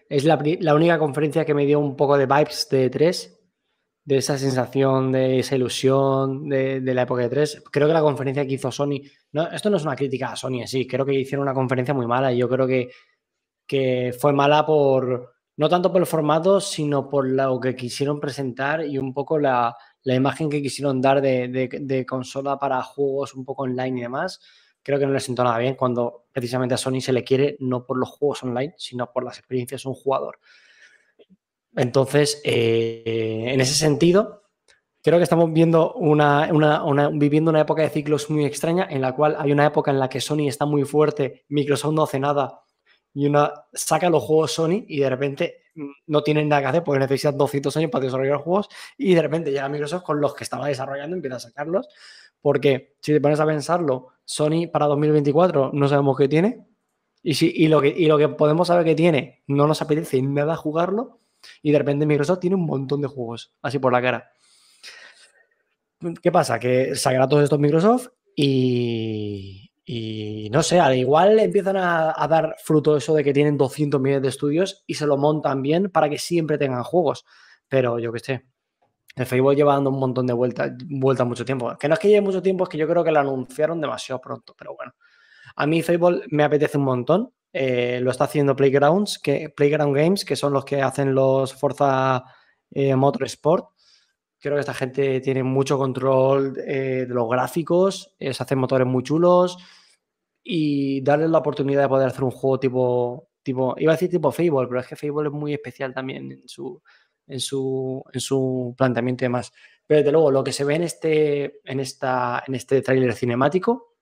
Es 0.09 0.25
la, 0.25 0.43
la 0.61 0.75
única 0.75 0.99
conferencia 0.99 1.45
que 1.45 1.53
me 1.53 1.67
dio 1.67 1.81
un 1.81 1.97
poco 1.97 2.17
de 2.17 2.25
vibes 2.25 2.67
de 2.71 2.91
E3, 2.91 3.36
de 4.07 4.17
esa 4.17 4.39
sensación, 4.39 5.13
de 5.13 5.41
esa 5.41 5.57
ilusión 5.57 6.49
de, 6.49 6.81
de 6.81 6.95
la 6.95 7.03
época 7.03 7.29
de 7.29 7.31
E3. 7.31 7.65
Creo 7.71 7.87
que 7.87 7.93
la 7.93 8.01
conferencia 8.01 8.47
que 8.47 8.55
hizo 8.55 8.73
Sony, 8.73 9.03
no, 9.33 9.51
esto 9.51 9.69
no 9.69 9.77
es 9.77 9.83
una 9.83 9.97
crítica 9.97 10.33
a 10.33 10.37
Sony 10.37 10.61
en 10.61 10.69
sí, 10.69 10.87
creo 10.87 11.05
que 11.05 11.13
hicieron 11.13 11.43
una 11.43 11.53
conferencia 11.53 11.93
muy 11.93 12.07
mala 12.07 12.33
y 12.33 12.39
yo 12.39 12.49
creo 12.49 12.67
que 12.67 12.89
que 13.67 14.15
fue 14.19 14.33
mala 14.33 14.65
por, 14.65 15.35
no 15.57 15.69
tanto 15.69 15.93
por 15.93 16.01
el 16.01 16.07
formato, 16.07 16.61
sino 16.61 17.09
por 17.09 17.27
lo 17.27 17.61
que 17.61 17.75
quisieron 17.75 18.21
presentar 18.21 18.85
y 18.87 18.99
un 18.99 19.13
poco 19.13 19.39
la, 19.39 19.77
la 20.03 20.15
imagen 20.15 20.49
que 20.49 20.63
quisieron 20.63 21.01
dar 21.01 21.21
de, 21.21 21.49
de, 21.69 22.07
consola 22.07 22.59
para 22.59 22.83
juegos 22.83 23.35
un 23.35 23.45
poco 23.45 23.65
online 23.65 23.99
y 23.99 24.03
demás. 24.03 24.41
Creo 24.83 24.99
que 24.99 25.07
no 25.07 25.13
les 25.13 25.25
sentó 25.25 25.43
nada 25.43 25.59
bien 25.59 25.75
cuando 25.75 26.27
precisamente 26.33 26.75
a 26.75 26.79
Sony 26.79 27.01
se 27.01 27.13
le 27.13 27.25
quiere 27.25 27.57
no 27.59 27.85
por 27.85 27.99
los 27.99 28.11
juegos 28.11 28.45
online, 28.45 28.75
sino 28.79 29.11
por 29.13 29.25
las 29.25 29.39
experiencias 29.39 29.83
de 29.83 29.89
un 29.89 29.97
jugador. 29.97 30.39
Entonces, 31.77 32.41
eh, 32.43 33.45
en 33.49 33.61
ese 33.61 33.75
sentido, 33.75 34.43
creo 35.03 35.19
que 35.19 35.25
estamos 35.25 35.53
viendo 35.53 35.93
una, 35.93 36.51
viviendo 37.13 37.51
una 37.51 37.61
época 37.61 37.83
de 37.83 37.91
ciclos 37.91 38.29
muy 38.31 38.45
extraña 38.45 38.89
en 38.91 39.03
la 39.03 39.15
cual 39.15 39.37
hay 39.39 39.53
una 39.53 39.67
época 39.67 39.91
en 39.91 40.01
la 40.01 40.09
que 40.09 40.21
Sony 40.21 40.49
está 40.49 40.65
muy 40.65 40.85
fuerte, 40.85 41.45
Microsoft 41.49 41.95
no 41.95 42.03
hace 42.03 42.19
nada 42.19 42.63
y 43.15 43.27
una 43.27 43.53
saca 43.73 44.11
los 44.11 44.25
juegos 44.25 44.53
Sony 44.53 44.85
y 44.89 44.99
de 44.99 45.09
repente 45.09 45.63
mm, 45.75 45.91
no 46.09 46.23
tienen 46.23 46.49
nada 46.49 46.63
que 46.63 46.69
hacer 46.69 46.85
porque 46.85 46.99
necesitan 46.99 47.39
200 47.39 47.77
años 47.77 47.91
para 47.91 48.05
desarrollar 48.05 48.39
juegos 48.39 48.69
y 48.99 49.15
de 49.15 49.23
repente 49.23 49.53
llega 49.53 49.69
Microsoft 49.69 50.03
con 50.03 50.21
los 50.21 50.35
que 50.35 50.45
estaba 50.45 50.67
desarrollando 50.67 51.15
y 51.15 51.19
empieza 51.19 51.37
a 51.37 51.41
sacarlos. 51.41 51.89
Porque 52.41 52.97
si 53.01 53.13
te 53.13 53.21
pones 53.21 53.41
a 53.41 53.47
pensarlo, 53.47 54.09
Sony 54.25 54.69
para 54.73 54.87
2024 54.87 55.71
no 55.73 55.89
sabemos 55.89 56.17
qué 56.19 56.29
tiene 56.29 56.67
y, 57.23 57.65
y, 57.65 57.69
lo, 57.69 57.81
que, 57.81 57.89
y 57.89 58.07
lo 58.07 58.19
que 58.19 58.29
podemos 58.29 58.69
saber 58.69 58.85
que 58.85 58.95
tiene 58.95 59.45
no 59.47 59.67
nos 59.67 59.83
apetece 59.83 60.21
nada 60.21 60.57
jugarlo 60.57 61.21
y 61.63 61.73
de 61.73 61.79
repente 61.79 62.07
Microsoft 62.07 62.41
tiene 62.41 62.57
un 62.57 62.67
montón 62.67 63.01
de 63.01 63.09
juegos, 63.09 63.53
así 63.63 63.79
por 63.79 63.93
la 63.93 64.03
cara. 64.03 64.31
¿Qué 66.23 66.31
pasa? 66.31 66.59
Que 66.59 66.95
sacará 66.95 67.29
todos 67.29 67.45
estos 67.45 67.59
Microsoft 67.59 68.09
y, 68.35 69.73
y 69.89 70.51
no 70.51 70.65
sé, 70.65 70.81
al 70.81 70.97
igual 70.97 71.39
empiezan 71.39 71.77
a, 71.77 72.27
dar 72.29 72.57
fruto 72.59 72.97
eso 72.97 73.15
de 73.15 73.23
que 73.23 73.33
tienen 73.33 73.57
200 73.57 74.01
millones 74.01 74.23
de 74.23 74.29
estudios 74.29 74.83
y 74.85 74.95
se 74.95 75.07
lo 75.07 75.17
montan 75.17 75.63
bien 75.63 75.91
para 75.91 76.09
que 76.11 76.19
siempre 76.19 76.59
tengan 76.59 76.83
juegos. 76.83 77.25
Pero 77.69 78.01
yo 78.01 78.13
qué 78.13 78.19
sé, 78.19 78.47
el 79.15 79.27
Facebook 79.27 79.55
lleva 79.55 79.75
dando 79.75 79.91
un 79.91 80.01
montón 80.01 80.27
de 80.27 80.33
vueltas 80.33 80.73
vuelta 80.89 81.25
mucho 81.25 81.45
tiempo. 81.45 81.77
Que 81.79 81.89
no 81.89 81.95
es 81.95 82.01
que 82.01 82.09
lleve 82.09 82.21
mucho 82.21 82.43
tiempo, 82.43 82.65
es 82.65 82.71
que 82.71 82.79
yo 82.79 82.89
creo 82.89 83.05
que 83.05 83.13
lo 83.13 83.21
anunciaron 83.21 83.81
demasiado 83.81 84.21
pronto, 84.21 84.57
pero 84.59 84.75
bueno. 84.75 84.93
A 85.55 85.67
mí 85.69 85.81
Facebook 85.83 86.23
me 86.31 86.43
apetece 86.43 86.79
un 86.79 86.85
montón. 86.85 87.33
Eh, 87.59 88.01
lo 88.03 88.11
está 88.11 88.25
haciendo 88.25 88.55
Playgrounds, 88.55 89.19
que, 89.19 89.49
Playground 89.49 89.97
Games, 89.97 90.27
que 90.27 90.37
son 90.37 90.53
los 90.53 90.67
que 90.67 90.83
hacen 90.83 91.15
los 91.15 91.55
Forza 91.55 92.23
eh, 92.71 92.95
Motorsport. 92.95 93.71
Creo 94.39 94.57
que 94.57 94.61
esta 94.61 94.75
gente 94.75 95.23
tiene 95.23 95.43
mucho 95.43 95.79
control 95.79 96.53
eh, 96.59 97.07
de 97.09 97.15
los 97.15 97.27
gráficos, 97.31 98.15
se 98.21 98.29
hacen 98.29 98.59
motores 98.59 98.87
muy 98.87 99.03
chulos 99.03 99.57
y 100.45 101.01
darles 101.01 101.31
la 101.31 101.39
oportunidad 101.39 101.85
de 101.85 101.89
poder 101.89 102.09
hacer 102.09 102.25
un 102.25 102.31
juego 102.31 102.61
tipo, 102.61 103.31
tipo 103.43 103.75
iba 103.79 103.93
a 103.93 103.95
decir 103.97 104.11
tipo 104.11 104.31
Fable, 104.31 104.69
pero 104.69 104.81
es 104.81 104.87
que 104.87 104.97
Fable 104.97 105.29
es 105.29 105.33
muy 105.33 105.55
especial 105.55 105.95
también 105.95 106.31
en 106.31 106.47
su, 106.47 106.83
en 107.27 107.41
su, 107.41 108.05
en 108.13 108.21
su 108.21 108.75
planteamiento 108.77 109.25
y 109.25 109.29
demás. 109.29 109.51
Pero 109.87 110.01
desde 110.01 110.13
luego, 110.13 110.31
lo 110.31 110.45
que 110.45 110.53
se 110.53 110.65
ve 110.65 110.75
en 110.75 110.83
este, 110.83 111.61
en 111.65 111.81
esta, 111.81 112.45
en 112.47 112.55
este 112.55 112.83
tráiler 112.83 113.15
cinemático 113.15 113.96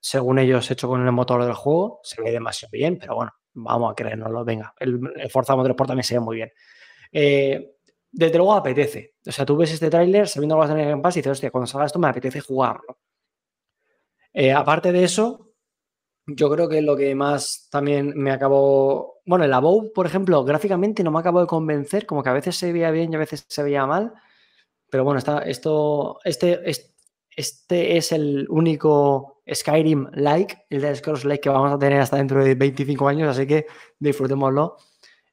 según 0.00 0.38
ellos 0.38 0.70
hecho 0.70 0.88
con 0.88 1.04
el 1.04 1.12
motor 1.12 1.44
del 1.44 1.54
juego, 1.54 2.00
se 2.02 2.22
ve 2.22 2.30
demasiado 2.30 2.70
bien, 2.72 2.98
pero 2.98 3.16
bueno, 3.16 3.32
vamos 3.54 3.92
a 3.92 3.94
creernoslo, 3.94 4.44
venga, 4.44 4.74
el, 4.78 5.00
el 5.16 5.30
Forza 5.30 5.56
Motorsport 5.56 5.88
también 5.88 6.04
se 6.04 6.14
ve 6.14 6.20
muy 6.20 6.36
bien. 6.36 6.50
Eh, 7.12 7.76
desde 8.10 8.36
luego 8.36 8.54
apetece, 8.54 9.14
o 9.26 9.32
sea, 9.32 9.46
tú 9.46 9.56
ves 9.56 9.72
este 9.72 9.90
tráiler 9.90 10.28
sabiendo 10.28 10.56
que 10.56 10.60
vas 10.60 10.70
a 10.70 10.74
tener 10.74 10.90
en 10.90 11.02
Pass 11.02 11.16
y 11.16 11.20
dices, 11.20 11.32
hostia, 11.32 11.50
cuando 11.50 11.66
salga 11.66 11.86
esto 11.86 11.98
me 11.98 12.08
apetece 12.08 12.40
jugarlo. 12.40 12.98
Eh, 14.34 14.52
aparte 14.52 14.92
de 14.92 15.04
eso, 15.04 15.52
yo 16.26 16.50
creo 16.50 16.68
que 16.68 16.82
lo 16.82 16.96
que 16.96 17.14
más 17.14 17.68
también 17.70 18.12
me 18.16 18.30
acabó, 18.30 19.20
bueno, 19.26 19.44
el 19.44 19.52
Above, 19.52 19.92
por 19.94 20.06
ejemplo, 20.06 20.44
gráficamente 20.44 21.02
no 21.02 21.10
me 21.10 21.20
acabó 21.20 21.40
de 21.40 21.46
convencer, 21.46 22.06
como 22.06 22.22
que 22.22 22.30
a 22.30 22.34
veces 22.34 22.56
se 22.56 22.72
veía 22.72 22.90
bien 22.90 23.12
y 23.12 23.16
a 23.16 23.18
veces 23.18 23.44
se 23.48 23.62
veía 23.62 23.86
mal, 23.86 24.12
pero 24.90 25.04
bueno, 25.04 25.18
está, 25.18 25.38
esto, 25.40 26.18
este, 26.24 26.60
este 27.36 27.96
es 27.96 28.12
el 28.12 28.46
único 28.50 29.31
Skyrim 29.50 30.08
like, 30.12 30.66
el 30.70 30.82
de 30.82 30.94
Scrolls 30.94 31.24
like 31.24 31.40
que 31.40 31.48
vamos 31.48 31.72
a 31.72 31.78
tener 31.78 32.00
hasta 32.00 32.16
dentro 32.16 32.44
de 32.44 32.54
25 32.54 33.08
años, 33.08 33.28
así 33.28 33.46
que 33.46 33.66
disfrutémoslo. 33.98 34.76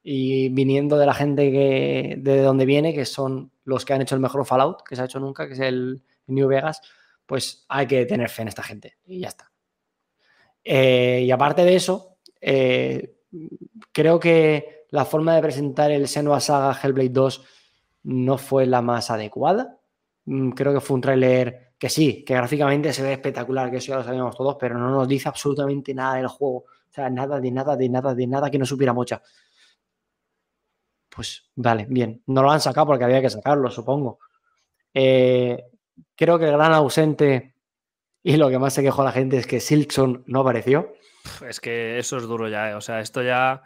Y 0.02 0.50
viniendo 0.50 0.98
de 0.98 1.06
la 1.06 1.14
gente 1.14 1.52
que 1.52 2.16
de 2.18 2.42
donde 2.42 2.66
viene, 2.66 2.94
que 2.94 3.06
son 3.06 3.52
los 3.66 3.86
que 3.86 3.94
han 3.94 4.02
hecho 4.02 4.16
el 4.16 4.22
mejor 4.22 4.46
Fallout 4.46 4.82
que 4.88 4.96
se 4.96 5.02
ha 5.02 5.06
hecho 5.06 5.20
nunca, 5.20 5.48
que 5.48 5.54
es 5.54 5.60
el 5.60 6.04
New 6.28 6.48
Vegas, 6.48 6.82
pues 7.26 7.66
hay 7.70 7.86
que 7.86 8.06
tener 8.06 8.30
fe 8.30 8.44
en 8.44 8.48
esta 8.48 8.64
gente 8.64 8.98
y 9.06 9.20
ya 9.20 9.28
está. 9.28 9.52
Eh, 10.64 11.24
y 11.26 11.32
aparte 11.32 11.64
de 11.64 11.76
eso, 11.76 12.18
eh, 12.42 13.18
creo 13.92 14.20
que 14.20 14.86
la 14.90 15.06
forma 15.06 15.36
de 15.36 15.42
presentar 15.42 15.92
el 15.92 16.08
Senua 16.08 16.40
Saga 16.40 16.78
Hellblade 16.82 17.10
2 17.10 17.46
no 18.04 18.38
fue 18.38 18.66
la 18.66 18.82
más 18.82 19.12
adecuada. 19.12 19.78
Mm, 20.26 20.52
creo 20.52 20.74
que 20.74 20.82
fue 20.82 20.96
un 20.96 21.02
tráiler 21.02 21.69
que 21.80 21.90
sí, 21.90 22.26
que 22.26 22.36
gráficamente 22.36 22.92
se 22.92 23.02
ve 23.02 23.14
espectacular, 23.14 23.72
que 23.72 23.78
eso 23.78 23.94
ya 23.94 23.98
lo 23.98 24.04
sabíamos 24.04 24.36
todos, 24.36 24.58
pero 24.60 24.78
no 24.78 24.90
nos 24.90 25.08
dice 25.08 25.30
absolutamente 25.30 25.94
nada 25.94 26.16
del 26.16 26.28
juego. 26.28 26.66
O 26.66 26.92
sea, 26.92 27.10
nada, 27.10 27.40
de 27.40 27.52
nada, 27.52 27.78
de 27.78 27.88
nada, 27.88 28.14
de 28.14 28.28
nada 28.28 28.52
que 28.52 28.60
no 28.60 28.66
supiera 28.66 28.92
mucha. 28.92 29.22
Pues 31.10 31.50
vale, 31.56 31.86
bien. 31.90 32.22
No 32.28 32.44
lo 32.44 32.52
han 32.52 32.60
sacado 32.60 32.88
porque 32.88 33.06
había 33.06 33.22
que 33.22 33.30
sacarlo, 33.30 33.72
supongo. 33.72 34.20
Eh, 34.94 35.64
creo 36.16 36.38
que 36.38 36.46
el 36.46 36.52
gran 36.52 36.74
ausente 36.74 37.56
y 38.22 38.36
lo 38.36 38.50
que 38.50 38.60
más 38.60 38.74
se 38.74 38.84
quejó 38.84 39.04
la 39.04 39.14
gente 39.14 39.38
es 39.38 39.48
que 39.48 39.62
Silkson 39.62 40.24
no 40.28 40.42
apareció. 40.42 40.94
Es 41.48 41.62
que 41.62 41.98
eso 41.98 42.18
es 42.18 42.24
duro 42.24 42.50
ya, 42.50 42.72
eh. 42.72 42.76
o 42.76 42.82
sea, 42.82 43.00
esto 43.00 43.24
ya 43.24 43.64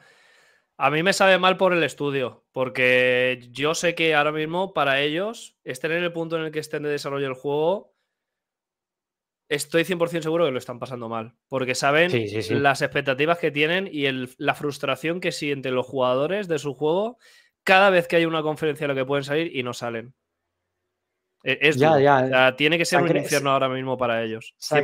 a 0.78 0.90
mí 0.90 1.04
me 1.04 1.14
sabe 1.14 1.38
mal 1.38 1.58
por 1.58 1.74
el 1.74 1.84
estudio, 1.84 2.44
porque 2.52 3.48
yo 3.52 3.76
sé 3.76 3.96
que 3.96 4.16
ahora 4.16 4.32
mismo 4.32 4.74
para 4.74 5.02
ellos, 5.02 5.56
estén 5.64 5.92
en 5.92 6.04
el 6.04 6.12
punto 6.12 6.38
en 6.38 6.46
el 6.46 6.52
que 6.52 6.60
estén 6.60 6.84
de 6.84 6.90
desarrollo 6.90 7.26
del 7.26 7.36
juego, 7.36 7.93
estoy 9.54 9.84
100% 9.84 10.22
seguro 10.22 10.46
que 10.46 10.52
lo 10.52 10.58
están 10.58 10.80
pasando 10.80 11.10
mal, 11.10 11.36
porque 11.48 11.76
saben 11.76 12.12
las 12.62 12.82
expectativas 12.82 13.38
que 13.38 13.52
tienen 13.52 13.90
y 13.92 14.06
la 14.38 14.56
frustración 14.56 15.20
que 15.20 15.32
sienten 15.32 15.76
los 15.76 15.86
jugadores 15.86 16.48
de 16.48 16.60
su 16.60 16.74
juego 16.74 17.18
cada 17.64 17.90
vez 17.90 18.08
que 18.08 18.18
hay 18.18 18.26
una 18.26 18.44
conferencia 18.44 18.86
en 18.86 18.90
la 18.90 18.96
que 18.96 19.06
pueden 19.06 19.24
salir 19.24 19.56
y 19.56 19.64
no 19.64 19.74
salen. 19.74 20.14
E, 21.44 21.60
es 21.62 21.78
ya, 21.78 22.00
ya. 22.00 22.56
tiene 22.56 22.78
que 22.78 22.86
ser 22.86 23.02
un 23.02 23.16
infierno 23.16 23.52
ahora 23.52 23.70
mismo 23.70 23.98
para 23.98 24.24
ellos. 24.24 24.54
Se 24.58 24.78
ha, 24.78 24.82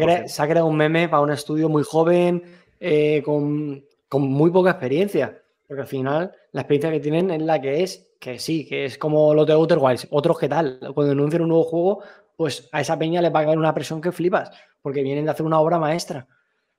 creado 0.47 0.65
un 0.65 0.78
meme 0.78 1.09
para 1.09 1.22
un 1.22 1.32
estudio 1.32 1.70
muy 1.70 1.84
joven, 1.84 2.43
eh, 2.80 3.22
con, 3.24 3.84
con 4.07 4.24
muy 4.24 4.51
poca 4.51 4.72
experiencia. 4.72 5.41
Porque 5.67 5.82
al 5.82 5.88
final 5.88 6.32
la 6.51 6.61
experiencia 6.61 6.91
que 6.91 6.99
tienen 6.99 7.32
es 7.32 7.41
la 7.41 7.61
que 7.61 7.84
es, 7.84 8.11
que 8.20 8.39
sí, 8.39 8.65
que 8.65 8.86
es 8.86 8.97
como 8.97 9.34
los 9.34 9.45
de 9.45 9.53
Outer 9.53 9.78
Wilds. 9.80 10.07
Otros 10.09 10.39
que 10.39 10.49
tal, 10.49 10.80
cuando 10.95 11.11
anuncian 11.11 11.43
un 11.43 11.49
nuevo 11.49 11.63
juego, 11.63 12.03
pues 12.39 12.69
a 12.71 12.79
esa 12.79 12.97
peña 12.97 13.21
le 13.21 13.31
va 13.31 13.41
a 13.41 13.43
caer 13.43 13.57
una 13.57 13.73
presión 13.73 13.99
que 13.99 14.13
flipas, 14.13 14.49
porque 14.81 15.03
vienen 15.03 15.25
de 15.25 15.31
hacer 15.31 15.45
una 15.45 15.59
obra 15.59 15.77
maestra. 15.77 16.25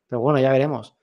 Pero 0.08 0.20
bueno, 0.20 0.40
ya 0.40 0.50
veremos. 0.50 0.96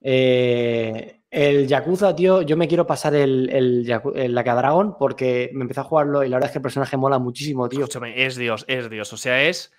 Eh, 0.00 1.22
el 1.28 1.66
Yakuza, 1.66 2.14
tío, 2.14 2.42
yo 2.42 2.56
me 2.56 2.68
quiero 2.68 2.86
pasar 2.86 3.16
el, 3.16 3.50
el, 3.50 3.90
el 4.14 4.94
porque 5.00 5.50
me 5.52 5.62
empecé 5.62 5.80
a 5.80 5.82
jugarlo 5.82 6.22
y 6.22 6.28
la 6.28 6.36
verdad 6.36 6.46
es 6.46 6.52
que 6.52 6.58
el 6.58 6.62
personaje 6.62 6.96
mola 6.96 7.18
muchísimo, 7.18 7.68
tío. 7.68 7.88
Es 8.14 8.36
Dios, 8.36 8.64
es 8.68 8.88
Dios. 8.88 9.12
O 9.12 9.16
sea, 9.16 9.42
es 9.42 9.72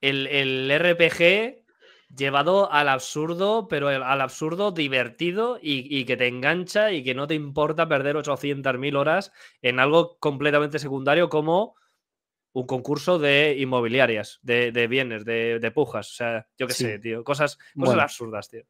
el, 0.00 0.28
el 0.28 0.70
RPG 0.70 1.62
llevado 2.16 2.72
al 2.72 2.88
absurdo, 2.88 3.68
pero 3.68 3.88
al 3.88 4.20
absurdo 4.22 4.72
divertido 4.72 5.58
y, 5.60 6.06
que 6.06 6.16
te 6.16 6.26
engancha 6.26 6.90
y 6.90 7.04
que 7.04 7.14
no 7.14 7.26
te 7.26 7.34
importa 7.34 7.86
perder 7.86 8.16
800.000 8.16 8.96
horas 8.96 9.30
en 9.60 9.78
algo 9.78 10.16
completamente 10.20 10.78
secundario 10.78 11.28
como 11.28 11.74
un 12.56 12.66
concurso 12.66 13.18
de 13.18 13.54
inmobiliarias, 13.58 14.40
de, 14.40 14.86
bienes, 14.88 15.26
de, 15.26 15.72
pujas. 15.74 16.10
O 16.10 16.14
sea, 16.14 16.46
yo 16.56 16.66
qué 16.66 16.72
sé, 16.72 16.98
tío. 16.98 17.22
Cosas, 17.22 17.58
cosas 17.78 17.98
absurdas, 17.98 18.48
tío. 18.48 18.62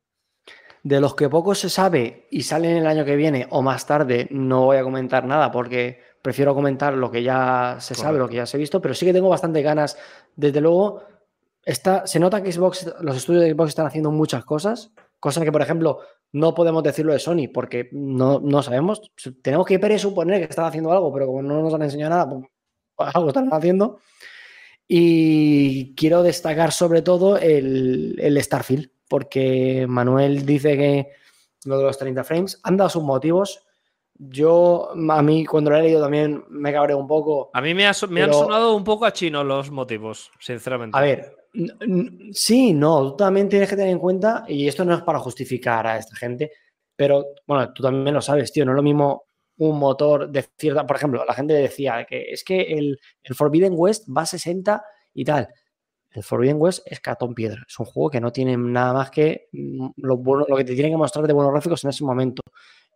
De 0.82 1.00
los 1.00 1.14
que 1.14 1.28
poco 1.28 1.54
se 1.54 1.70
sabe 1.70 2.26
y 2.32 2.42
salen 2.42 2.78
el 2.78 2.86
año 2.88 3.04
que 3.04 3.14
viene 3.14 3.46
o 3.50 3.62
más 3.62 3.86
tarde, 3.86 4.26
no 4.32 4.64
voy 4.64 4.78
a 4.78 4.82
comentar 4.82 5.24
nada 5.24 5.52
porque 5.52 6.00
prefiero 6.20 6.52
comentar 6.52 6.94
lo 6.94 7.12
que 7.12 7.22
ya 7.22 7.76
se 7.78 7.94
sabe, 7.94 8.18
lo 8.18 8.28
que 8.28 8.34
ya 8.34 8.46
se 8.46 8.56
ha 8.56 8.58
visto, 8.58 8.82
pero 8.82 8.92
sí 8.92 9.06
que 9.06 9.12
tengo 9.12 9.28
bastante 9.28 9.62
ganas, 9.62 9.96
desde 10.34 10.60
luego, 10.60 11.04
se 12.04 12.18
nota 12.18 12.42
que 12.42 12.50
Xbox, 12.50 12.92
los 13.02 13.16
estudios 13.16 13.44
de 13.44 13.52
Xbox 13.52 13.68
están 13.68 13.86
haciendo 13.86 14.10
muchas 14.10 14.44
cosas, 14.44 14.92
cosas 15.20 15.44
que, 15.44 15.52
por 15.52 15.62
ejemplo, 15.62 16.00
no 16.32 16.54
podemos 16.54 16.82
decirlo 16.82 17.12
de 17.12 17.20
Sony 17.20 17.48
porque 17.54 17.88
no, 17.92 18.40
no 18.40 18.62
sabemos. 18.64 19.12
Tenemos 19.42 19.64
que 19.64 19.78
presuponer 19.78 20.40
que 20.40 20.50
están 20.50 20.64
haciendo 20.64 20.90
algo, 20.90 21.12
pero 21.12 21.26
como 21.26 21.42
no 21.42 21.62
nos 21.62 21.72
han 21.72 21.82
enseñado 21.82 22.10
nada, 22.10 22.28
pues, 22.28 22.44
algo 23.14 23.28
están 23.28 23.48
haciendo. 23.52 24.00
Y 24.88 25.94
quiero 25.96 26.22
destacar 26.22 26.72
sobre 26.72 27.02
todo 27.02 27.38
el, 27.38 28.16
el, 28.18 28.42
Starfield, 28.42 28.90
porque 29.08 29.84
Manuel 29.88 30.46
dice 30.46 30.76
que 30.76 31.08
lo 31.64 31.78
de 31.78 31.84
los 31.84 31.98
30 31.98 32.22
frames 32.22 32.60
han 32.62 32.76
dado 32.76 32.90
sus 32.90 33.02
motivos. 33.02 33.64
Yo, 34.14 34.90
a 35.10 35.22
mí, 35.22 35.44
cuando 35.44 35.70
lo 35.70 35.76
he 35.76 35.82
leído 35.82 36.00
también 36.00 36.44
me 36.48 36.72
cabré 36.72 36.94
un 36.94 37.08
poco. 37.08 37.50
A 37.52 37.60
mí 37.60 37.74
me, 37.74 37.84
me 38.08 38.22
han 38.22 38.32
sonado 38.32 38.76
un 38.76 38.84
poco 38.84 39.04
a 39.04 39.12
chino 39.12 39.42
los 39.42 39.70
motivos, 39.70 40.30
sinceramente. 40.38 40.96
A 40.96 41.02
ver, 41.02 41.36
Sí, 42.32 42.72
no, 42.74 43.10
tú 43.10 43.16
también 43.16 43.48
tienes 43.48 43.68
que 43.68 43.76
tener 43.76 43.90
en 43.92 43.98
cuenta, 43.98 44.44
y 44.46 44.68
esto 44.68 44.84
no 44.84 44.94
es 44.94 45.02
para 45.02 45.18
justificar 45.18 45.86
a 45.86 45.98
esta 45.98 46.16
gente, 46.16 46.52
Pero 46.94 47.24
bueno, 47.46 47.72
tú 47.72 47.82
también 47.82 48.14
lo 48.14 48.22
sabes, 48.22 48.52
tío, 48.52 48.64
no 48.64 48.72
es 48.72 48.76
lo 48.76 48.82
mismo 48.82 49.25
un 49.58 49.78
motor 49.78 50.30
de 50.30 50.44
cierta. 50.58 50.86
Por 50.86 50.96
ejemplo, 50.96 51.24
la 51.24 51.34
gente 51.34 51.54
decía 51.54 52.04
que 52.04 52.30
es 52.30 52.44
que 52.44 52.62
el, 52.62 52.98
el 53.22 53.34
Forbidden 53.34 53.74
West 53.76 54.08
va 54.08 54.22
a 54.22 54.26
60 54.26 54.84
y 55.14 55.24
tal. 55.24 55.48
El 56.10 56.22
Forbidden 56.22 56.56
West 56.58 56.80
es 56.86 57.00
cartón 57.00 57.34
piedra. 57.34 57.62
Es 57.68 57.78
un 57.78 57.86
juego 57.86 58.10
que 58.10 58.20
no 58.20 58.32
tiene 58.32 58.56
nada 58.56 58.92
más 58.92 59.10
que 59.10 59.48
mm, 59.52 59.88
lo, 59.96 60.16
bueno, 60.16 60.46
lo 60.48 60.56
que 60.56 60.64
te 60.64 60.74
tiene 60.74 60.90
que 60.90 60.96
mostrar 60.96 61.26
de 61.26 61.32
buenos 61.32 61.52
gráficos 61.52 61.84
en 61.84 61.90
ese 61.90 62.04
momento. 62.04 62.42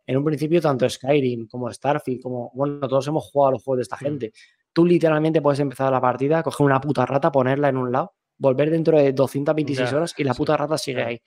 En 0.06 0.16
un 0.16 0.24
principio, 0.24 0.60
tanto 0.60 0.88
Skyrim 0.88 1.46
como 1.46 1.70
Starfield, 1.70 2.22
como. 2.22 2.50
Bueno, 2.54 2.88
todos 2.88 3.06
hemos 3.08 3.30
jugado 3.30 3.48
a 3.48 3.52
los 3.52 3.62
juegos 3.62 3.78
de 3.78 3.82
esta 3.82 3.96
gente. 3.96 4.32
Tú 4.72 4.86
literalmente 4.86 5.42
puedes 5.42 5.60
empezar 5.60 5.92
la 5.92 6.00
partida, 6.00 6.42
coger 6.42 6.64
una 6.64 6.80
puta 6.80 7.04
rata, 7.04 7.30
ponerla 7.30 7.68
en 7.68 7.76
un 7.76 7.92
lado, 7.92 8.14
volver 8.38 8.70
dentro 8.70 8.96
de 8.96 9.12
226 9.12 9.90
Ya, 9.90 9.96
horas 9.96 10.14
y 10.16 10.24
la 10.24 10.32
sí, 10.32 10.38
puta 10.38 10.56
rata 10.56 10.78
sigue 10.78 11.02
ahí. 11.02 11.22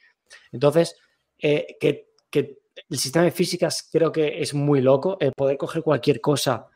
Entonces, 0.52 0.96
eh, 1.38 1.78
que, 1.80 2.10
que 2.30 2.63
el 2.90 2.98
sistema 2.98 3.26
de 3.26 3.32
físicas 3.32 3.88
creo 3.92 4.12
que 4.12 4.42
es 4.42 4.54
muy 4.54 4.82
loco. 4.82 5.18
El 5.20 5.32
poder 5.34 5.58
coger 5.58 5.82
cualquier 5.84 6.22
cosa 6.22 6.68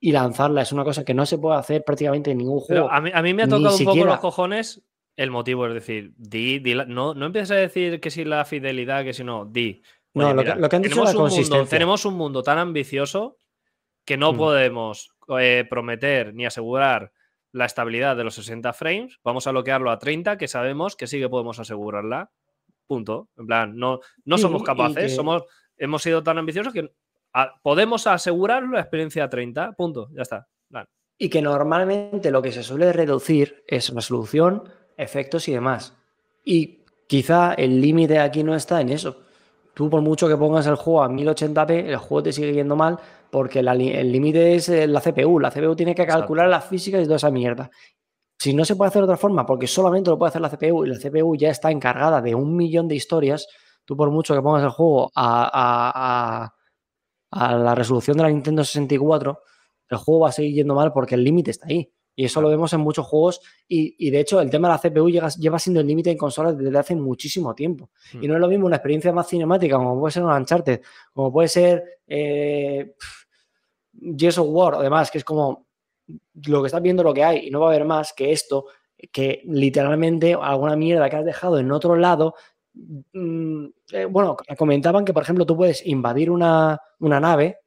y 0.00 0.12
lanzarla 0.12 0.62
es 0.62 0.72
una 0.72 0.84
cosa 0.84 1.04
que 1.04 1.14
no 1.14 1.26
se 1.26 1.38
puede 1.38 1.58
hacer 1.58 1.84
prácticamente 1.84 2.30
en 2.30 2.38
ningún 2.38 2.60
juego. 2.60 2.86
Pero 2.86 2.90
a 2.92 3.00
mí, 3.00 3.10
a 3.12 3.22
mí 3.22 3.34
me 3.34 3.42
ha 3.44 3.48
tocado 3.48 3.76
un 3.76 3.84
poco 3.84 4.04
los 4.04 4.18
cojones 4.20 4.82
el 5.16 5.30
motivo, 5.30 5.66
es 5.66 5.74
decir, 5.74 6.12
di, 6.16 6.58
di 6.58 6.74
la- 6.74 6.86
no, 6.86 7.12
no 7.14 7.26
empieces 7.26 7.50
a 7.50 7.56
decir 7.56 8.00
que 8.00 8.10
si 8.10 8.24
la 8.24 8.44
fidelidad, 8.46 9.04
que 9.04 9.12
si 9.12 9.22
no, 9.22 9.44
di. 9.44 9.82
No, 10.14 10.30
lo 10.30 10.34
mira, 10.42 10.54
que- 10.54 10.60
lo 10.60 10.68
que 10.68 10.76
han 10.76 10.82
dicho 10.82 10.96
la 10.96 11.02
un 11.02 11.06
mundo- 11.08 11.20
consistencia. 11.22 11.68
tenemos 11.78 12.04
un 12.06 12.14
mundo 12.14 12.42
tan 12.42 12.58
ambicioso 12.58 13.36
que 14.06 14.16
no 14.16 14.32
Mm. 14.32 14.36
podemos 14.38 15.10
eh, 15.38 15.64
prometer 15.70 16.34
ni 16.34 16.44
asegurar 16.46 17.12
la 17.52 17.66
estabilidad 17.66 18.16
de 18.16 18.24
los 18.24 18.34
60 18.34 18.72
frames. 18.72 19.18
Vamos 19.22 19.46
a 19.46 19.50
bloquearlo 19.52 19.90
a 19.90 19.98
30, 19.98 20.36
que 20.38 20.48
sabemos 20.48 20.96
que 20.96 21.06
sí 21.06 21.20
que 21.20 21.28
podemos 21.28 21.58
asegurarla. 21.60 22.30
Punto. 22.92 23.28
En 23.38 23.46
plan, 23.46 23.74
no, 23.74 24.00
no 24.26 24.36
Sí, 24.36 24.42
somos 24.42 24.62
capaces, 24.62 25.04
que- 25.04 25.08
somos, 25.08 25.44
hemos 25.78 26.02
sido 26.02 26.22
tan 26.22 26.36
ambiciosos 26.36 26.74
que 26.74 26.92
a- 27.32 27.54
podemos 27.62 28.06
asegurar 28.06 28.64
la 28.64 28.80
experiencia 28.80 29.24
a 29.24 29.30
30. 29.30 29.72
Punto. 29.72 30.10
Ya 30.12 30.20
está. 30.20 30.46
Plan. 30.68 30.86
Y 31.16 31.30
que 31.30 31.40
normalmente 31.40 32.30
lo 32.30 32.42
que 32.42 32.52
se 32.52 32.62
suele 32.62 32.92
reducir 32.92 33.64
es 33.66 33.88
resolución, 33.94 34.64
efectos 34.98 35.48
y 35.48 35.52
demás. 35.52 35.96
Y 36.44 36.80
quizá 37.06 37.54
el 37.54 37.80
límite 37.80 38.18
aquí 38.18 38.44
no 38.44 38.54
está 38.54 38.82
en 38.82 38.90
eso. 38.90 39.22
Tú 39.72 39.88
por 39.88 40.02
mucho 40.02 40.28
que 40.28 40.36
pongas 40.36 40.66
el 40.66 40.74
juego 40.74 41.02
a 41.02 41.08
1080p, 41.08 41.86
el 41.88 41.96
juego 41.96 42.24
te 42.24 42.32
sigue 42.32 42.52
yendo 42.52 42.76
mal 42.76 42.98
porque 43.30 43.62
la 43.62 43.72
el 43.72 44.12
límite 44.12 44.54
es 44.56 44.68
eh, 44.68 44.86
la 44.86 45.00
CPU. 45.00 45.40
La 45.40 45.50
CPU 45.50 45.74
tiene 45.74 45.94
que 45.94 46.04
calcular 46.06 46.46
las 46.46 46.66
físicas 46.66 47.00
y 47.00 47.04
toda 47.04 47.16
esa 47.16 47.30
mierda. 47.30 47.70
Si 48.42 48.52
no 48.54 48.64
se 48.64 48.74
puede 48.76 48.88
hacer 48.88 49.00
de 49.02 49.04
otra 49.04 49.16
forma, 49.16 49.46
porque 49.46 49.66
solamente 49.66 50.10
lo 50.10 50.18
puede 50.18 50.30
hacer 50.30 50.40
la 50.42 50.50
CPU 50.50 50.84
y 50.84 50.88
la 50.88 50.98
CPU 50.98 51.36
ya 51.36 51.50
está 51.50 51.70
encargada 51.70 52.20
de 52.20 52.34
un 52.34 52.56
millón 52.56 52.88
de 52.88 52.96
historias, 52.96 53.46
tú 53.84 53.96
por 53.96 54.10
mucho 54.10 54.34
que 54.34 54.42
pongas 54.42 54.64
el 54.64 54.70
juego 54.70 55.10
a, 55.14 55.44
a- 55.44 56.42
a- 56.44 56.54
a 57.30 57.56
la 57.56 57.74
resolución 57.74 58.16
de 58.16 58.24
la 58.24 58.30
Nintendo 58.30 58.64
64, 58.64 59.38
el 59.90 59.96
juego 59.98 60.20
va 60.22 60.28
a 60.30 60.32
seguir 60.32 60.54
yendo 60.54 60.74
mal 60.74 60.92
porque 60.92 61.14
el 61.14 61.22
límite 61.24 61.50
está 61.52 61.66
ahí. 61.68 61.88
Y 62.14 62.24
eso 62.26 62.42
lo 62.42 62.48
vemos 62.50 62.70
en 62.74 62.80
muchos 62.80 63.06
juegos. 63.06 63.40
Y, 63.68 63.94
y 64.06 64.10
de 64.10 64.20
hecho, 64.20 64.40
el 64.40 64.50
tema 64.50 64.68
de 64.68 64.74
la 64.74 64.78
CPU 64.78 65.08
llega- 65.08 65.28
lleva 65.30 65.58
siendo 65.58 65.80
el 65.80 65.86
límite 65.86 66.10
en 66.10 66.18
consolas 66.18 66.58
desde 66.58 66.76
hace 66.78 66.94
muchísimo 66.96 67.54
tiempo. 67.54 67.90
Y 68.20 68.28
no 68.28 68.34
es 68.34 68.40
lo 68.40 68.48
mismo 68.48 68.66
una 68.66 68.76
experiencia 68.76 69.12
más 69.12 69.28
cinemática, 69.28 69.76
como 69.76 69.98
puede 69.98 70.12
ser 70.12 70.24
un 70.24 70.32
Uncharted, 70.32 70.80
como 71.14 71.32
puede 71.32 71.48
ser 71.48 71.82
eh, 72.06 72.94
Gears 74.18 74.38
of 74.38 74.48
War, 74.50 74.74
además, 74.74 75.10
que 75.10 75.18
es 75.18 75.24
como 75.24 75.66
lo 76.46 76.62
que 76.62 76.66
estás 76.66 76.82
viendo 76.82 77.02
lo 77.02 77.14
que 77.14 77.24
hay 77.24 77.46
y 77.46 77.50
no 77.50 77.60
va 77.60 77.66
a 77.66 77.70
haber 77.70 77.84
más 77.84 78.12
que 78.12 78.32
esto, 78.32 78.66
que 79.12 79.42
literalmente 79.44 80.36
alguna 80.40 80.76
mierda 80.76 81.10
que 81.10 81.16
has 81.16 81.24
dejado 81.24 81.58
en 81.58 81.70
otro 81.72 81.96
lado. 81.96 82.34
mm, 83.12 83.66
eh, 83.92 84.04
bueno, 84.06 84.36
comentaban 84.56 85.04
que, 85.04 85.12
por 85.12 85.22
ejemplo, 85.22 85.44
tú 85.46 85.56
puedes 85.56 85.86
invadir 85.86 86.30
una, 86.30 86.80
una 87.00 87.20
nave, 87.20 87.58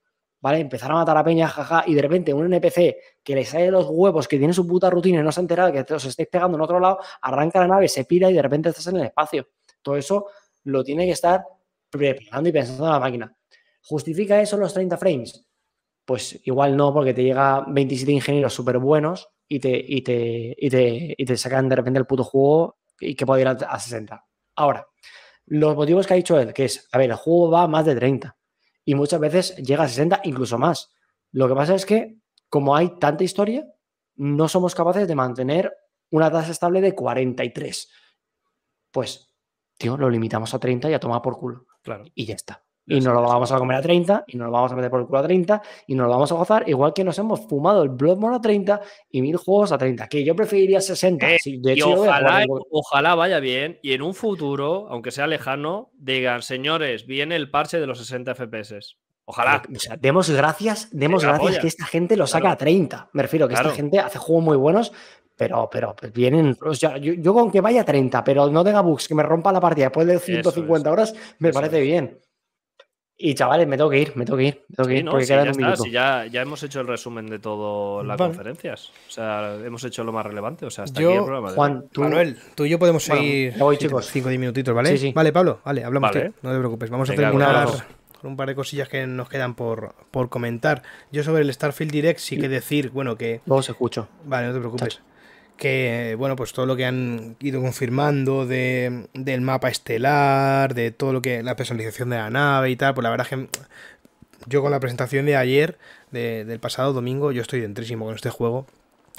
¿vale? 0.42 0.60
Empezar 0.60 0.92
a 0.92 0.96
matar 0.96 1.18
a 1.18 1.24
Peña, 1.24 1.48
jaja, 1.48 1.84
y 1.88 1.94
de 1.94 2.02
repente 2.02 2.34
un 2.34 2.46
NPC 2.46 2.98
que 3.24 3.36
le 3.36 3.46
sale 3.46 3.72
los 3.72 3.88
huevos, 3.90 4.28
que 4.28 4.38
tiene 4.38 4.54
su 4.54 4.66
puta 4.68 4.90
rutina 4.90 5.20
y 5.20 5.24
no 5.24 5.32
se 5.32 5.40
ha 5.40 5.44
enterado 5.44 5.72
que 5.72 5.94
os 5.94 6.06
estáis 6.06 6.30
pegando 6.30 6.58
en 6.58 6.62
otro 6.62 6.80
lado, 6.80 7.00
arranca 7.22 7.60
la 7.60 7.68
nave, 7.68 7.88
se 7.88 8.06
pira 8.06 8.30
y 8.30 8.34
de 8.34 8.42
repente 8.42 8.70
estás 8.70 8.88
en 8.88 8.98
el 8.98 9.06
espacio. 9.06 9.48
Todo 9.82 9.98
eso 9.98 10.28
lo 10.64 10.84
tiene 10.84 11.06
que 11.06 11.12
estar 11.12 11.44
preparando 11.90 12.50
y 12.50 12.52
pensando 12.52 12.90
la 12.90 13.00
máquina. 13.00 13.36
¿Justifica 13.82 14.42
eso 14.42 14.58
los 14.58 14.74
30 14.74 14.98
frames? 14.98 15.46
Pues 16.06 16.40
igual 16.46 16.78
no, 16.78 16.94
porque 16.94 17.14
te 17.14 17.24
llega 17.24 17.66
27 17.68 18.12
ingenieros 18.12 18.54
súper 18.54 18.78
buenos 18.78 19.30
y 19.48 19.60
te, 19.60 19.76
y, 19.76 20.02
te, 20.02 20.56
y, 20.58 20.70
te, 20.70 21.16
y 21.18 21.26
te 21.26 21.38
sacan 21.38 21.68
de 21.68 21.76
repente 21.76 22.00
el 22.00 22.06
puto 22.06 22.24
juego 22.24 22.78
y 23.00 23.16
que 23.16 23.26
puede 23.26 23.42
ir 23.42 23.48
a, 23.48 23.52
a 23.52 23.80
60. 23.80 24.24
Ahora, 24.56 24.88
los 25.48 25.76
motivos 25.76 26.08
que 26.08 26.14
ha 26.14 26.18
dicho 26.18 26.40
él, 26.40 26.54
que 26.54 26.66
es, 26.66 26.88
a 26.92 26.98
ver, 26.98 27.10
el 27.10 27.16
juego 27.16 27.52
va 27.52 27.64
a 27.64 27.68
más 27.68 27.86
de 27.86 27.96
30 27.96 28.38
y 28.84 28.96
muchas 28.96 29.20
veces 29.20 29.56
llega 29.58 29.84
a 29.84 29.88
60, 29.88 30.22
incluso 30.24 30.58
más. 30.58 30.94
Lo 31.32 31.48
que 31.48 31.56
pasa 31.56 31.76
es 31.76 31.86
que, 31.86 32.18
como 32.50 32.76
hay 32.76 32.98
tanta 33.00 33.24
historia, 33.24 33.68
no 34.16 34.48
somos 34.48 34.76
capaces 34.76 35.08
de 35.08 35.16
mantener 35.16 35.74
una 36.12 36.32
tasa 36.32 36.52
estable 36.52 36.82
de 36.82 36.96
43. 36.96 37.92
Pues, 38.92 39.32
tío, 39.78 39.98
lo 39.98 40.10
limitamos 40.10 40.54
a 40.54 40.60
30 40.60 40.90
y 40.90 40.94
a 40.94 41.00
tomar 41.00 41.22
por 41.22 41.38
culo. 41.38 41.66
Claro. 41.82 42.06
Y 42.14 42.26
ya 42.26 42.36
está. 42.36 42.65
Y 42.88 42.96
nos 43.00 43.14
lo 43.16 43.22
vamos 43.24 43.52
a 43.52 43.58
comer 43.58 43.78
a 43.78 43.82
30 43.82 44.26
y 44.28 44.38
nos 44.38 44.46
lo 44.48 44.52
vamos 44.52 44.72
a 44.72 44.76
meter 44.76 44.92
por 44.92 45.00
el 45.02 45.08
culo 45.08 45.20
a 45.20 45.24
30 45.24 45.62
y 45.88 45.96
nos 45.96 46.06
lo 46.06 46.14
vamos 46.14 46.32
a 46.32 46.36
gozar, 46.36 46.70
igual 46.70 46.94
que 46.94 47.04
nos 47.04 47.18
hemos 47.18 47.48
fumado 47.48 47.82
el 47.82 47.90
Bloodborne 47.90 48.38
a 48.38 48.42
30 48.42 48.80
y 49.10 49.22
mil 49.22 49.38
juegos 49.38 49.72
a 49.72 49.78
30, 49.80 50.08
que 50.08 50.24
yo 50.24 50.36
preferiría 50.36 50.80
60. 50.80 51.32
Eh, 51.32 51.38
sí, 51.42 51.58
de 51.58 51.72
y 51.72 51.74
hecho, 51.74 51.90
a 51.90 52.00
ojalá, 52.00 52.46
ojalá 52.70 53.16
vaya 53.16 53.40
bien 53.40 53.80
y 53.82 53.94
en 53.94 54.04
un 54.04 54.14
futuro, 54.14 54.88
aunque 54.90 55.10
sea 55.10 55.26
lejano, 55.26 55.90
digan, 55.98 56.44
señores, 56.44 57.08
viene 57.08 57.36
el 57.36 57.50
parche 57.50 57.80
de 57.80 57.88
los 57.88 57.98
60 57.98 58.36
FPS. 58.36 58.98
Ojalá. 59.28 59.64
O 59.76 59.80
sea, 59.80 59.98
demos 59.98 60.30
gracias, 60.30 60.88
demos 60.92 61.24
gracias 61.24 61.42
polla. 61.42 61.60
que 61.60 61.68
esta 61.68 61.86
gente 61.86 62.16
lo 62.16 62.28
saca 62.28 62.42
Claro. 62.42 62.54
a 62.54 62.58
30. 62.58 63.10
Me 63.14 63.24
refiero 63.24 63.48
que 63.48 63.56
Claro. 63.56 63.70
esta 63.70 63.78
gente 63.82 63.98
hace 64.00 64.20
juegos 64.20 64.44
muy 64.46 64.58
buenos, 64.58 64.94
pero, 65.36 65.68
pero 65.72 65.96
pues 65.96 66.14
vienen. 66.14 66.56
O 66.64 66.76
sea, 66.76 66.98
yo, 66.98 67.14
yo 67.14 67.34
con 67.34 67.50
que 67.52 67.60
vaya 67.62 67.82
a 67.82 67.86
30, 67.86 68.24
pero 68.24 68.48
no 68.52 68.64
tenga 68.64 68.82
bugs, 68.82 69.08
que 69.08 69.16
me 69.16 69.24
rompa 69.24 69.52
la 69.52 69.60
partida 69.60 69.86
después 69.86 70.06
de 70.06 70.20
150 70.20 70.92
horas, 70.92 71.16
me 71.40 71.50
Eso 71.50 71.60
parece 71.60 71.80
es. 71.80 71.84
bien. 71.84 72.20
Y 73.18 73.34
chavales, 73.34 73.66
me 73.66 73.78
tengo 73.78 73.90
que 73.90 74.00
ir, 74.00 74.12
me 74.16 74.26
tengo 74.26 74.38
que 74.38 74.44
ir, 74.44 74.62
me 74.68 74.76
tengo 74.76 74.88
que 74.90 74.94
Sí, 74.96 75.00
ir, 75.00 75.06
no, 75.06 75.12
porque 75.12 75.26
sí, 75.26 75.32
queda 75.34 75.44
ya, 75.46 75.52
un 75.52 75.64
está, 75.64 75.76
sí, 75.84 75.92
ya, 75.92 76.26
ya 76.26 76.42
hemos 76.42 76.62
hecho 76.64 76.82
el 76.82 76.88
resumen 76.88 77.28
de 77.28 77.40
todas 77.40 78.06
las 78.06 78.18
Vale. 78.18 78.30
conferencias. 78.32 78.92
O 79.08 79.12
sea, 79.12 79.56
hemos 79.64 79.84
hecho 79.86 80.04
lo 80.04 80.12
más 80.12 80.26
relevante. 80.26 80.66
O 80.66 80.70
sea, 80.70 80.84
hasta 80.84 81.00
Yo, 81.00 81.10
aquí 81.10 81.18
el 81.20 81.24
programa. 81.24 81.48
de 81.48 81.52
hoy. 81.54 81.56
Juan, 81.56 81.86
tú. 81.94 82.02
Manuel, 82.02 82.38
tú 82.56 82.66
y 82.66 82.70
yo 82.72 82.78
podemos 82.78 83.08
Bueno, 83.08 83.22
seguir 83.24 83.54
voy, 83.58 83.78
chicos. 83.78 84.08
5 84.12 84.26
o 84.28 84.30
10 84.30 84.40
minutitos, 84.40 84.76
¿vale? 84.76 84.90
Sí, 84.90 84.98
sí. 84.98 85.12
Vale, 85.14 85.32
Pablo, 85.32 85.62
vale, 85.64 85.86
hablamos, 85.86 86.12
Vale. 86.12 86.34
no 86.42 86.52
te 86.52 86.58
preocupes. 86.60 86.90
Vamos 86.90 87.08
Venga, 87.10 87.28
a 87.28 87.32
terminar 87.32 87.68
con 88.22 88.32
un 88.32 88.38
par 88.38 88.50
de 88.50 88.56
cosillas 88.56 88.90
que 88.90 89.08
nos 89.08 89.30
quedan 89.30 89.56
por, 89.56 89.96
por 90.12 90.28
comentar. 90.30 90.82
Yo 91.12 91.24
sobre 91.24 91.44
el 91.44 91.54
Starfield 91.54 91.92
Direct 91.94 92.20
sí 92.20 92.38
que 92.38 92.50
decir, 92.50 92.90
bueno, 92.90 93.16
que 93.16 93.40
Luego 93.46 93.60
os 93.60 93.70
escucho. 93.70 94.10
Vale, 94.26 94.48
no 94.48 94.54
te 94.54 94.60
preocupes. 94.60 95.02
Que, 95.58 96.16
bueno, 96.20 96.36
pues 96.36 96.52
todo 96.54 96.66
lo 96.66 96.76
que 96.76 96.86
han 96.86 97.38
ido 97.40 97.62
confirmando 97.62 98.46
de, 98.46 99.08
del 99.14 99.42
mapa 99.42 99.70
estelar, 99.70 100.74
de 100.76 100.92
todo 100.92 101.14
lo 101.14 101.22
que. 101.22 101.44
la 101.44 101.56
personalización 101.56 102.10
de 102.10 102.18
la 102.18 102.30
nave 102.30 102.70
y 102.72 102.76
tal, 102.76 102.94
pues 102.94 103.04
la 103.04 103.10
verdad 103.10 103.28
es 103.32 103.38
que 103.38 103.48
yo 104.48 104.62
con 104.62 104.72
la 104.72 104.80
presentación 104.80 105.26
de 105.26 105.36
ayer, 105.38 105.78
de- 106.12 106.46
del 106.46 106.60
pasado 106.60 106.94
domingo, 106.94 107.32
yo 107.32 107.42
estoy 107.42 107.62
dentrísimo 107.62 108.06
con 108.06 108.16
este 108.16 108.30
juego. 108.30 108.68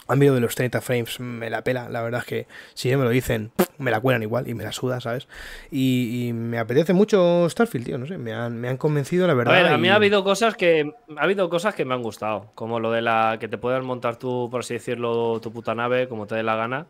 A 0.08 0.14
mí 0.16 0.26
lo 0.26 0.34
de 0.34 0.40
los 0.40 0.54
30 0.54 0.80
frames 0.80 1.18
me 1.20 1.50
la 1.50 1.62
pela, 1.64 1.88
la 1.88 2.00
verdad 2.02 2.20
es 2.20 2.26
que 2.26 2.46
si 2.74 2.88
me 2.96 3.04
lo 3.04 3.10
dicen, 3.10 3.50
me 3.78 3.90
la 3.90 4.00
cuelan 4.00 4.22
igual 4.22 4.48
y 4.48 4.54
me 4.54 4.62
la 4.64 4.72
suda, 4.72 5.00
¿sabes? 5.00 5.26
Y, 5.70 6.28
y 6.28 6.32
me 6.32 6.58
apetece 6.58 6.92
mucho 6.92 7.48
Starfield, 7.50 7.86
tío, 7.86 7.98
no 7.98 8.06
sé, 8.06 8.16
me 8.18 8.32
han, 8.32 8.60
me 8.60 8.68
han 8.68 8.76
convencido, 8.76 9.26
la 9.26 9.32
A 9.32 9.36
verdad. 9.36 9.54
ver, 9.54 9.66
a 9.66 9.78
mí 9.78 9.88
y- 9.88 9.90
ha 9.90 9.96
habido 9.96 10.22
cosas 10.24 10.56
que 10.56 10.92
ha 11.16 11.22
habido 11.22 11.48
cosas 11.48 11.74
que 11.74 11.84
me 11.84 11.94
han 11.94 12.02
gustado, 12.02 12.50
como 12.54 12.78
lo 12.80 12.90
de 12.92 13.02
la 13.02 13.36
que 13.40 13.48
te 13.48 13.58
puedas 13.58 13.84
montar 13.84 14.16
tú, 14.16 14.48
por 14.50 14.60
así 14.60 14.74
decirlo, 14.74 15.40
tu 15.40 15.52
puta 15.52 15.74
nave 15.74 16.08
como 16.08 16.26
te 16.26 16.34
dé 16.36 16.42
la 16.42 16.56
gana. 16.56 16.86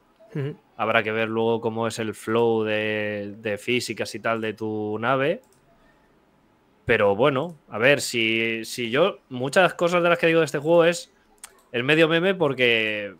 Habrá 0.77 1.03
que 1.03 1.11
ver 1.13 1.29
luego 1.31 1.63
cómo 1.63 1.87
es 1.87 1.99
el 1.99 2.15
flow 2.15 2.63
de, 2.63 3.35
de 3.39 3.57
físicas 3.57 4.15
y 4.15 4.21
tal 4.21 4.43
de 4.43 4.53
tu 4.53 4.99
nave. 4.99 5.41
Pero 6.85 7.17
bueno, 7.17 7.57
a 7.69 7.79
ver, 7.79 8.01
si, 8.01 8.65
si 8.65 8.91
yo. 8.91 9.19
Muchas 9.29 9.75
cosas 9.75 10.03
de 10.03 10.09
las 10.09 10.19
que 10.19 10.29
digo 10.29 10.41
de 10.41 10.47
este 10.47 10.59
juego 10.59 10.85
es 10.85 11.13
el 11.77 11.85
medio 11.85 12.09
meme 12.09 12.35
porque 12.35 13.15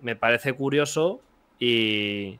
me 0.00 0.16
parece 0.16 0.52
curioso 0.52 1.20
y. 1.58 2.38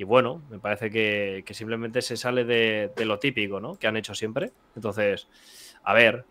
Y 0.00 0.04
bueno, 0.04 0.42
me 0.48 0.60
parece 0.60 0.90
que, 0.90 1.42
que 1.44 1.54
simplemente 1.54 2.02
se 2.02 2.16
sale 2.16 2.44
de, 2.44 2.92
de 2.96 3.04
lo 3.04 3.18
típico, 3.18 3.60
¿no? 3.60 3.76
Que 3.78 3.88
han 3.88 3.96
hecho 3.96 4.14
siempre. 4.14 4.52
Entonces, 4.76 5.28
a 5.82 5.92
ver. 5.94 6.24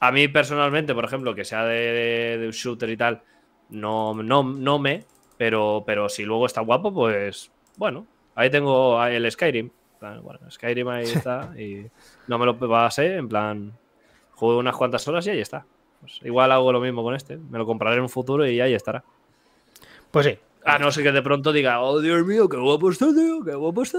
A 0.00 0.12
mí 0.12 0.28
personalmente, 0.28 0.94
por 0.94 1.04
ejemplo, 1.06 1.34
que 1.34 1.44
sea 1.44 1.64
de, 1.64 2.36
de- 2.38 2.46
un 2.46 2.52
shooter 2.52 2.90
y 2.90 2.96
tal, 2.98 3.22
no, 3.70 4.14
no, 4.14 4.42
no 4.42 4.78
me. 4.78 5.04
Pero, 5.38 5.84
pero 5.86 6.08
si 6.08 6.24
luego 6.24 6.46
está 6.46 6.60
guapo, 6.60 6.92
pues 6.92 7.50
bueno, 7.78 8.06
ahí 8.34 8.50
tengo 8.50 9.02
el 9.06 9.30
Skyrim. 9.30 9.70
Bueno, 10.00 10.50
Skyrim 10.50 10.88
ahí 10.88 11.04
está. 11.16 11.54
Y 11.58 11.86
no 12.26 12.38
me 12.38 12.46
lo 12.46 12.58
pasé, 12.58 13.16
en 13.16 13.28
plan, 13.28 13.72
juego 14.34 14.58
unas 14.60 14.76
cuantas 14.76 15.08
horas 15.08 15.26
y 15.26 15.30
ahí 15.30 15.40
está. 15.40 15.64
Pues 16.00 16.20
igual 16.22 16.52
hago 16.52 16.72
lo 16.72 16.80
mismo 16.80 17.02
con 17.02 17.14
este. 17.14 17.36
Me 17.38 17.58
lo 17.58 17.66
compraré 17.66 17.96
en 17.96 18.02
un 18.02 18.08
futuro 18.10 18.46
y 18.46 18.60
ahí 18.60 18.74
estará. 18.74 19.04
Pues 20.10 20.26
sí, 20.26 20.38
A 20.64 20.78
no 20.78 20.90
ser 20.92 21.04
que 21.04 21.12
de 21.12 21.22
pronto 21.22 21.52
diga, 21.52 21.80
oh 21.82 22.00
Dios 22.00 22.24
mío, 22.26 22.48
qué 22.48 22.56
guapo 22.58 22.90
está, 22.90 23.06
tío, 23.14 23.44
qué 23.44 23.54
guapo 23.54 23.82
está. 23.82 23.98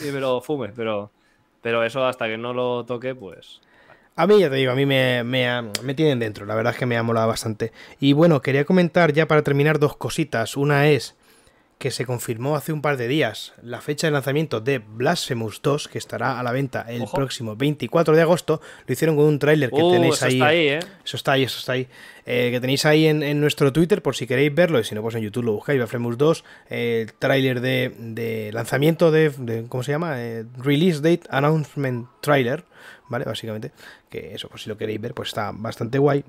Y 0.00 0.10
me 0.12 0.20
lo 0.20 0.40
fume, 0.40 0.70
pero 0.70 1.12
Pero 1.62 1.84
eso 1.84 2.06
hasta 2.06 2.28
que 2.28 2.38
no 2.38 2.54
lo 2.54 2.86
toque, 2.86 3.14
pues. 3.16 3.62
A 4.16 4.26
mí, 4.26 4.40
ya 4.40 4.50
te 4.50 4.56
digo, 4.56 4.72
a 4.72 4.76
mí 4.76 4.86
me, 4.86 5.24
me, 5.24 5.48
me 5.84 5.94
tienen 5.94 6.18
dentro, 6.20 6.46
la 6.46 6.56
verdad 6.56 6.72
es 6.74 6.78
que 6.78 6.86
me 6.86 6.96
ha 6.96 7.02
molado 7.04 7.28
bastante. 7.28 7.72
Y 8.00 8.14
bueno, 8.14 8.42
quería 8.42 8.64
comentar 8.64 9.12
ya 9.12 9.28
para 9.28 9.42
terminar 9.42 9.78
dos 9.78 9.96
cositas. 9.96 10.56
Una 10.56 10.88
es 10.88 11.17
que 11.78 11.92
se 11.92 12.04
confirmó 12.04 12.56
hace 12.56 12.72
un 12.72 12.82
par 12.82 12.96
de 12.96 13.06
días 13.06 13.52
la 13.62 13.80
fecha 13.80 14.08
de 14.08 14.10
lanzamiento 14.10 14.60
de 14.60 14.78
Blasphemous 14.78 15.62
2, 15.62 15.86
que 15.86 15.98
estará 15.98 16.40
a 16.40 16.42
la 16.42 16.50
venta 16.50 16.84
el 16.88 17.02
Ojo. 17.02 17.16
próximo 17.16 17.54
24 17.54 18.16
de 18.16 18.22
agosto. 18.22 18.60
Lo 18.86 18.92
hicieron 18.92 19.14
con 19.14 19.26
un 19.26 19.38
tráiler 19.38 19.70
que 19.70 19.80
Uh, 19.82 19.92
tenéis 19.92 20.16
eso 20.16 20.26
ahí. 20.26 20.32
está 20.34 20.46
ahí, 20.48 20.68
¿eh? 20.68 20.78
Eso 21.04 21.16
está 21.16 21.32
ahí, 21.32 21.42
eso 21.44 21.58
está 21.60 21.72
ahí. 21.72 21.86
Eh, 22.26 22.50
que 22.50 22.60
tenéis 22.60 22.84
ahí 22.84 23.06
en, 23.06 23.22
en 23.22 23.40
nuestro 23.40 23.72
Twitter 23.72 24.02
por 24.02 24.16
si 24.16 24.26
queréis 24.26 24.52
verlo. 24.54 24.80
Y 24.80 24.84
si 24.84 24.94
no, 24.96 25.02
pues 25.02 25.14
en 25.14 25.22
YouTube 25.22 25.44
lo 25.44 25.52
buscáis. 25.52 25.78
Blasphemous 25.78 26.18
2, 26.18 26.44
eh, 26.70 27.04
el 27.06 27.14
tráiler 27.14 27.60
de, 27.60 27.94
de 27.96 28.50
lanzamiento 28.52 29.10
de, 29.12 29.30
de- 29.30 29.64
¿Cómo 29.68 29.84
se 29.84 29.92
llama? 29.92 30.20
Eh, 30.20 30.44
Release 30.58 30.96
Date 31.00 31.22
Announcement 31.30 32.08
Trailer. 32.20 32.64
¿Vale? 33.08 33.24
Básicamente. 33.24 33.70
Que 34.10 34.34
eso, 34.34 34.48
pues 34.48 34.62
si 34.64 34.68
lo 34.68 34.76
queréis 34.76 35.00
ver, 35.00 35.14
pues 35.14 35.28
está 35.28 35.52
bastante 35.54 35.98
guay. 35.98 36.24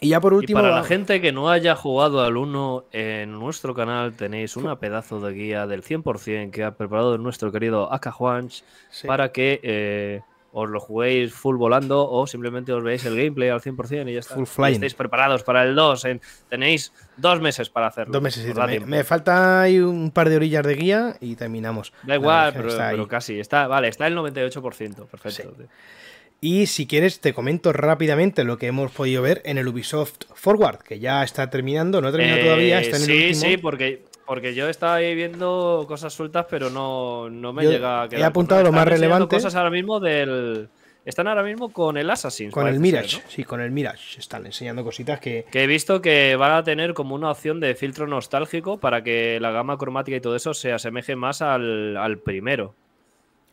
Y 0.00 0.08
ya 0.08 0.20
por 0.20 0.32
Y 0.32 0.36
último. 0.36 0.60
para 0.60 0.74
la 0.74 0.82
gente 0.84 1.20
que 1.20 1.30
no 1.32 1.50
haya 1.50 1.76
jugado 1.76 2.22
al 2.24 2.36
1, 2.36 2.84
en 2.92 3.32
nuestro 3.32 3.74
canal 3.74 4.14
tenéis 4.14 4.56
una 4.56 4.78
pedazo 4.78 5.20
de 5.20 5.32
guía 5.34 5.66
del 5.66 5.82
100% 5.82 6.50
que 6.50 6.64
ha 6.64 6.74
preparado 6.76 7.18
nuestro 7.18 7.52
querido 7.52 7.92
Aka 7.92 8.10
Juanch 8.10 8.62
Sí. 8.90 9.06
para 9.06 9.30
que 9.30 9.60
eh, 9.62 10.22
os 10.52 10.68
lo 10.68 10.80
juguéis 10.80 11.32
full 11.32 11.56
volando 11.56 12.08
o 12.10 12.26
simplemente 12.26 12.72
os 12.72 12.82
veáis 12.82 13.04
el 13.04 13.14
gameplay 13.14 13.50
al 13.50 13.60
100% 13.60 14.08
y 14.10 14.14
ya 14.14 14.20
está. 14.20 14.34
Full 14.34 14.42
Y 14.42 14.46
flying. 14.46 14.72
estéis 14.74 14.94
preparados 14.94 15.42
para 15.44 15.62
el 15.64 15.74
2. 15.76 16.04
en- 16.06 16.20
tenéis 16.48 16.92
dos 17.18 17.40
meses 17.40 17.68
para 17.70 17.86
hacerlo. 17.88 18.12
Dos 18.14 18.22
meses. 18.22 18.52
Da 18.54 18.66
Me, 18.66 18.80
me 18.80 19.04
falta 19.04 19.60
ahí 19.60 19.78
un 19.80 20.10
par 20.10 20.28
de 20.30 20.36
orillas 20.36 20.66
de 20.66 20.74
guía 20.74 21.16
y 21.20 21.36
terminamos. 21.36 21.92
Da 22.02 22.08
La 22.08 22.14
igual, 22.16 22.52
pero, 22.54 23.06
casi. 23.06 23.38
Está, 23.38 23.66
vale, 23.68 23.88
está 23.88 24.06
el 24.06 24.16
98%. 24.16 25.06
Perfecto. 25.06 25.54
Sí. 25.58 25.64
Y 26.42 26.66
si 26.66 26.86
quieres, 26.86 27.20
te 27.20 27.34
comento 27.34 27.72
rápidamente 27.72 28.44
lo 28.44 28.56
que 28.56 28.66
hemos 28.68 28.90
podido 28.92 29.20
ver 29.22 29.42
en 29.44 29.58
el 29.58 29.68
Ubisoft 29.68 30.20
Forward, 30.34 30.78
que 30.78 30.98
ya 30.98 31.22
está 31.22 31.50
terminando, 31.50 32.00
no 32.00 32.08
ha 32.08 32.12
terminado 32.12 32.40
Eh, 32.40 32.44
todavía, 32.44 32.80
está 32.80 32.96
en 32.96 33.02
sí, 33.02 33.12
el 33.12 33.26
último. 33.34 33.40
sí, 33.42 33.56
porque, 33.58 34.04
porque 34.26 34.54
yo 34.54 34.68
estaba 34.70 34.94
ahí 34.94 35.14
viendo 35.14 35.84
cosas 35.86 36.14
sueltas, 36.14 36.46
pero 36.48 36.70
no, 36.70 37.28
no 37.28 37.52
me 37.52 37.64
Yo 37.64 37.72
llega 37.72 38.02
a 38.02 38.06
he 38.06 38.08
quedar. 38.08 38.24
apuntado 38.24 38.62
lo 38.62 38.72
más 38.72 38.88
relevante. 38.88 39.36
cosas 39.36 39.54
ahora 39.54 39.70
mismo 39.70 40.00
del. 40.00 40.68
Están 41.04 41.28
ahora 41.28 41.42
mismo 41.42 41.72
con 41.72 41.96
el 41.96 42.08
Assassin's. 42.10 42.52
con 42.52 42.68
el 42.68 42.78
Mirage, 42.78 43.08
ser, 43.08 43.22
¿no? 43.24 43.30
sí, 43.30 43.44
con 43.44 43.60
el 43.60 43.70
Mirage. 43.70 44.18
Están 44.18 44.46
enseñando 44.46 44.82
cositas 44.84 45.18
que. 45.20 45.44
Que 45.50 45.64
he 45.64 45.66
visto 45.66 46.00
que 46.00 46.36
van 46.36 46.52
a 46.52 46.62
tener 46.64 46.94
como 46.94 47.14
una 47.14 47.30
opción 47.30 47.58
de 47.60 47.74
filtro 47.74 48.06
nostálgico 48.06 48.78
para 48.80 49.02
que 49.02 49.38
la 49.40 49.50
gama 49.50 49.76
cromática 49.76 50.16
y 50.16 50.20
todo 50.20 50.36
eso 50.36 50.54
se 50.54 50.72
asemeje 50.72 51.16
más 51.16 51.42
al, 51.42 51.96
al 51.98 52.18
primero. 52.18 52.74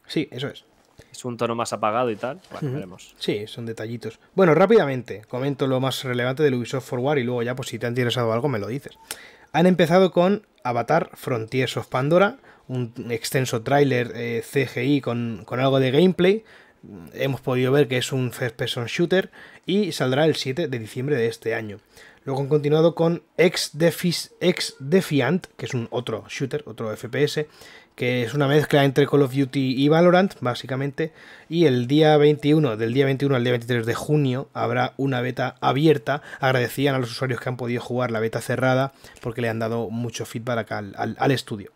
Sí, 0.05 0.27
eso 0.31 0.47
es. 0.47 0.63
Es 1.11 1.25
un 1.25 1.37
tono 1.37 1.55
más 1.55 1.73
apagado 1.73 2.09
y 2.11 2.15
tal. 2.15 2.39
Bueno, 2.51 2.71
veremos. 2.73 3.15
Sí, 3.19 3.45
son 3.47 3.65
detallitos. 3.65 4.19
Bueno, 4.35 4.53
rápidamente, 4.55 5.21
comento 5.27 5.67
lo 5.67 5.79
más 5.79 6.03
relevante 6.03 6.43
del 6.43 6.55
Ubisoft 6.55 6.87
Forward 6.87 7.17
y 7.19 7.23
luego 7.23 7.43
ya, 7.43 7.55
pues 7.55 7.69
si 7.69 7.79
te 7.79 7.85
ha 7.85 7.89
interesado 7.89 8.31
algo, 8.33 8.47
me 8.49 8.59
lo 8.59 8.67
dices. 8.67 8.97
Han 9.53 9.65
empezado 9.65 10.11
con 10.11 10.45
Avatar 10.63 11.09
Frontiers 11.13 11.77
of 11.77 11.87
Pandora, 11.87 12.37
un 12.67 12.93
extenso 13.09 13.61
tráiler 13.63 14.11
eh, 14.15 14.43
CGI 14.43 15.01
con, 15.01 15.43
con 15.45 15.59
algo 15.59 15.79
de 15.79 15.91
gameplay. 15.91 16.43
Hemos 17.13 17.41
podido 17.41 17.71
ver 17.71 17.87
que 17.87 17.97
es 17.97 18.11
un 18.11 18.31
first 18.31 18.55
person 18.55 18.85
shooter 18.85 19.31
y 19.65 19.91
saldrá 19.93 20.25
el 20.25 20.35
7 20.35 20.67
de 20.67 20.79
diciembre 20.79 21.15
de 21.15 21.27
este 21.27 21.55
año. 21.55 21.79
Luego 22.23 22.41
han 22.41 22.47
continuado 22.49 22.93
con 22.93 23.23
Ex, 23.37 23.73
Defis- 23.77 24.31
Ex 24.41 24.75
Defiant, 24.79 25.47
que 25.55 25.65
es 25.65 25.73
un 25.73 25.87
otro 25.91 26.25
shooter, 26.29 26.63
otro 26.67 26.95
FPS, 26.95 27.45
que 27.97 28.21
es 28.23 28.33
una 28.35 28.47
mezcla 28.47 28.85
entre 28.85 29.07
Call 29.07 29.23
of 29.23 29.33
Duty 29.33 29.73
y 29.75 29.89
Valorant, 29.89 30.35
básicamente. 30.39 31.11
Y 31.49 31.65
el 31.65 31.87
día 31.87 32.15
21, 32.15 32.77
del 32.77 32.93
día 32.93 33.05
21 33.05 33.35
al 33.35 33.43
día 33.43 33.51
23 33.53 33.85
de 33.87 33.95
junio, 33.95 34.49
habrá 34.53 34.93
una 34.97 35.19
beta 35.19 35.55
abierta. 35.61 36.21
Agradecían 36.39 36.93
a 36.93 36.99
los 36.99 37.09
usuarios 37.11 37.41
que 37.41 37.49
han 37.49 37.57
podido 37.57 37.81
jugar 37.81 38.11
la 38.11 38.19
beta 38.19 38.39
cerrada 38.39 38.93
porque 39.19 39.41
le 39.41 39.49
han 39.49 39.57
dado 39.57 39.89
mucho 39.89 40.25
feedback 40.27 40.71
al, 40.71 40.93
al- 41.17 41.31
estudio. 41.31 41.71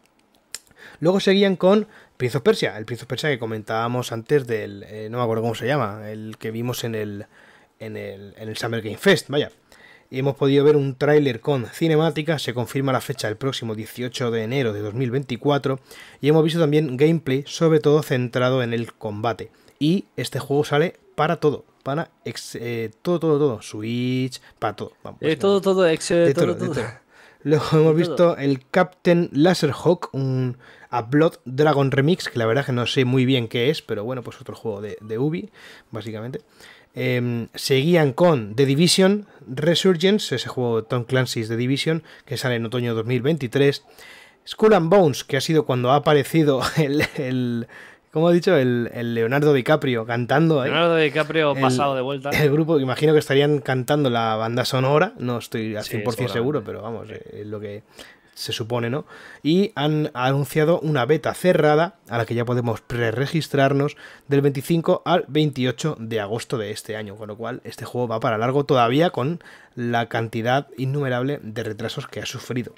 Luego 1.00 1.20
seguían 1.20 1.56
con 1.56 1.88
Prince 2.18 2.38
of 2.38 2.44
Persia, 2.44 2.78
el 2.78 2.86
Prince 2.86 3.04
of 3.06 3.10
Persia 3.10 3.30
que 3.30 3.40
comentábamos 3.40 4.12
antes 4.12 4.46
del. 4.46 4.84
eh, 4.88 5.08
no 5.10 5.18
me 5.18 5.24
acuerdo 5.24 5.42
cómo 5.42 5.56
se 5.56 5.66
llama, 5.66 6.10
el 6.12 6.38
que 6.38 6.52
vimos 6.52 6.84
en 6.84 6.94
el, 6.94 7.26
en 7.80 7.98
el, 7.98 8.36
en 8.38 8.48
el 8.48 8.58
Summer 8.58 8.82
Game 8.84 8.98
Fest, 8.98 9.28
vaya. 9.30 9.52
Y 10.12 10.20
hemos 10.20 10.36
podido 10.36 10.64
ver 10.66 10.76
un 10.76 10.96
tráiler 10.96 11.40
con 11.40 11.66
cinemática, 11.68 12.38
se 12.38 12.54
confirma 12.54 12.92
la 12.92 13.00
fecha 13.02 13.30
el 13.30 13.38
próximo 13.38 13.76
18 13.76 14.30
de 14.30 14.44
enero 14.44 14.74
de 14.74 14.82
2024 14.82 15.80
y 16.20 16.28
hemos 16.28 16.44
visto 16.44 16.60
también 16.60 16.98
gameplay 16.98 17.44
sobre 17.48 17.80
todo 17.80 18.04
centrado 18.04 18.62
en 18.62 18.74
el 18.74 18.92
combate. 18.94 19.52
Y 19.80 20.06
este 20.18 20.40
juego 20.40 20.66
sale 20.66 21.00
para 21.16 21.38
todo, 21.38 21.64
para 21.84 22.12
ex- 22.26 22.56
eh, 22.60 22.92
todo, 23.02 23.20
todo, 23.22 23.40
todo, 23.40 23.62
Switch, 23.62 24.42
para 24.60 24.76
todo. 24.76 24.92
Vamos, 25.02 25.20
Eh, 25.22 25.38
todo, 25.38 25.62
todo, 25.62 25.88
ex, 25.88 26.10
de 26.10 26.34
todo, 26.34 26.46
todo, 26.48 26.54
de 26.56 26.60
todo. 26.66 26.74
todo. 26.76 26.86
Luego 27.44 27.66
hemos 27.72 27.96
visto 27.96 28.38
el 28.38 28.68
Captain 28.70 29.30
Laserhawk, 29.32 30.10
un 30.14 30.58
a 30.90 31.04
Blood 31.04 31.36
Dragon 31.46 31.90
Remix, 31.90 32.28
que 32.28 32.38
la 32.38 32.46
verdad 32.46 32.66
que 32.66 32.74
no 32.74 32.86
sé 32.86 33.06
muy 33.06 33.24
bien 33.26 33.48
qué 33.48 33.70
es, 33.70 33.82
pero 33.82 34.04
bueno, 34.04 34.24
pues 34.24 34.42
otro 34.42 34.56
juego 34.58 34.82
de, 34.82 34.98
de 35.00 35.18
Ubi, 35.18 35.50
básicamente. 35.90 36.42
Em, 36.94 37.48
seguían 37.56 38.12
con 38.14 38.56
The 38.56 38.66
Division 38.66 39.26
Resurgence, 39.48 40.36
ese 40.36 40.50
juego 40.50 40.84
Tom 40.84 41.06
Clancy's 41.06 41.48
The 41.48 41.56
Division, 41.58 42.04
que 42.26 42.38
sale 42.38 42.56
en 42.56 42.66
otoño 42.66 42.94
2023. 42.96 43.84
Skull 44.48 44.74
and 44.74 44.90
Bones, 44.90 45.24
que 45.24 45.38
ha 45.38 45.42
sido 45.42 45.66
cuando 45.66 45.92
ha 45.92 45.96
aparecido 45.98 46.62
el, 46.78 47.04
el 47.18 47.68
¿cómo 48.12 48.30
he 48.30 48.34
dicho? 48.34 48.58
El, 48.58 48.90
el 48.94 49.14
Leonardo 49.16 49.54
DiCaprio 49.54 50.06
cantando. 50.06 50.64
Leonardo 50.64 50.98
DiCaprio 50.98 51.54
El- 51.54 51.62
pasado 51.62 51.96
de 51.96 52.02
vuelta. 52.02 52.30
El 52.32 52.52
grupo, 52.52 52.80
imagino 52.80 53.14
que 53.14 53.20
estarían 53.20 53.60
cantando 53.60 54.10
la 54.10 54.36
banda 54.36 54.66
sonora, 54.66 55.14
no 55.18 55.38
estoy 55.38 55.76
al 55.76 55.84
Sí, 55.86 55.98
100% 55.98 56.28
seguro, 56.30 56.64
pero 56.64 56.82
vamos, 56.82 57.10
eh, 57.10 57.22
es 57.42 57.48
lo 57.48 57.60
que 57.62 57.84
se 58.34 58.54
supone, 58.54 58.90
¿no? 58.90 59.06
Y 59.44 59.72
han 59.76 60.10
anunciado 60.14 60.80
una 60.80 61.06
beta 61.06 61.34
cerrada 61.34 61.96
a 62.10 62.18
la 62.18 62.26
que 62.26 62.34
ya 62.36 62.46
podemos 62.46 62.82
pre-registrarnos 62.82 63.98
del 64.28 64.42
25 64.42 65.02
al 65.06 65.26
28 65.28 65.98
de 66.00 66.20
agosto 66.20 66.58
de 66.58 66.72
este 66.72 66.96
año, 66.96 67.16
con 67.16 67.28
lo 67.28 67.38
cual 67.38 67.62
este 67.64 67.86
juego 67.86 68.08
va 68.08 68.20
para 68.20 68.38
largo 68.38 68.66
todavía 68.66 69.10
con 69.10 69.44
la 69.76 70.08
cantidad 70.10 70.68
innumerable 70.78 71.40
de 71.44 71.64
retrasos 71.64 72.08
que 72.08 72.20
ha 72.22 72.26
sufrido. 72.26 72.74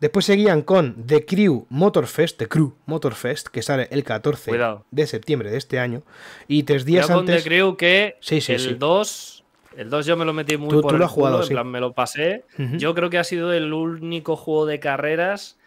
Después 0.00 0.26
seguían 0.26 0.62
con 0.62 1.06
The 1.06 1.24
Crew 1.26 1.66
Motorfest, 1.70 2.38
The 2.38 2.46
Crew 2.46 2.74
Motorfest, 2.86 3.48
que 3.48 3.62
sale 3.62 3.88
el 3.90 4.04
14 4.04 4.50
Cuidado. 4.52 4.84
de 4.92 5.06
septiembre 5.08 5.50
de 5.50 5.56
este 5.58 5.80
año. 5.80 6.02
Y 6.46 6.62
tres 6.62 6.84
días 6.84 7.08
Yo 7.08 7.14
con 7.14 7.20
antes. 7.20 7.42
The 7.42 7.48
Crew 7.48 7.76
que 7.76 8.16
Sí, 8.20 8.40
sí, 8.40 8.52
el 8.52 8.60
sí. 8.60 8.74
2, 8.78 9.37
el 9.78 9.90
2 9.90 10.04
yo 10.06 10.16
me 10.16 10.24
lo 10.24 10.32
metí 10.32 10.56
muy 10.56 10.70
Tú- 10.70 10.80
por 10.82 10.90
tú 10.90 10.94
el 10.96 10.98
lo 11.00 11.04
has 11.06 11.10
jugado, 11.12 11.36
culo, 11.36 11.44
en 11.44 11.48
sí. 11.48 11.54
plan 11.54 11.66
me 11.68 11.80
lo 11.80 11.92
pasé. 11.92 12.44
Yo 12.76 12.94
creo 12.94 13.08
que 13.10 13.18
ha 13.18 13.24
sido 13.24 13.52
el 13.52 13.72
único 13.72 14.36
juego 14.36 14.66
de 14.66 14.80
carreras 14.80 15.58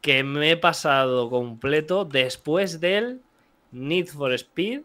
que 0.00 0.22
me 0.24 0.50
he 0.50 0.56
pasado 0.56 1.30
completo 1.30 2.04
después 2.04 2.80
del 2.80 3.20
Need 3.72 4.08
for 4.08 4.32
Speed 4.34 4.82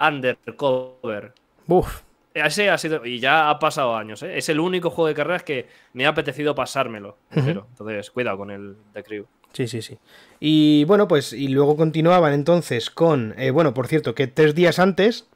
Undercover. 0.00 1.32
Uf, 1.66 2.00
Ese 2.34 2.70
ha 2.70 2.78
sido, 2.78 3.04
y 3.04 3.20
ya 3.20 3.50
ha 3.50 3.58
pasado 3.58 3.94
años, 3.96 4.22
¿eh? 4.22 4.38
es 4.38 4.48
el 4.48 4.58
único 4.60 4.90
juego 4.90 5.08
de 5.08 5.14
carreras 5.14 5.42
que 5.42 5.66
me 5.92 6.06
ha 6.06 6.10
apetecido 6.10 6.54
pasármelo. 6.54 7.16
entero. 7.30 7.66
Entonces, 7.70 8.10
cuidado 8.10 8.38
con 8.38 8.50
el 8.50 8.76
The 8.94 9.02
Crew. 9.02 9.26
Sí, 9.52 9.66
sí, 9.68 9.82
sí. 9.82 9.98
Y 10.40 10.84
bueno, 10.84 11.06
pues 11.06 11.34
y 11.34 11.48
luego 11.48 11.76
continuaban 11.76 12.32
entonces 12.32 12.88
con, 12.90 13.34
eh, 13.38 13.50
bueno, 13.50 13.74
por 13.74 13.86
cierto, 13.86 14.14
que 14.14 14.26
tres 14.26 14.54
días 14.54 14.78
antes 14.78 15.28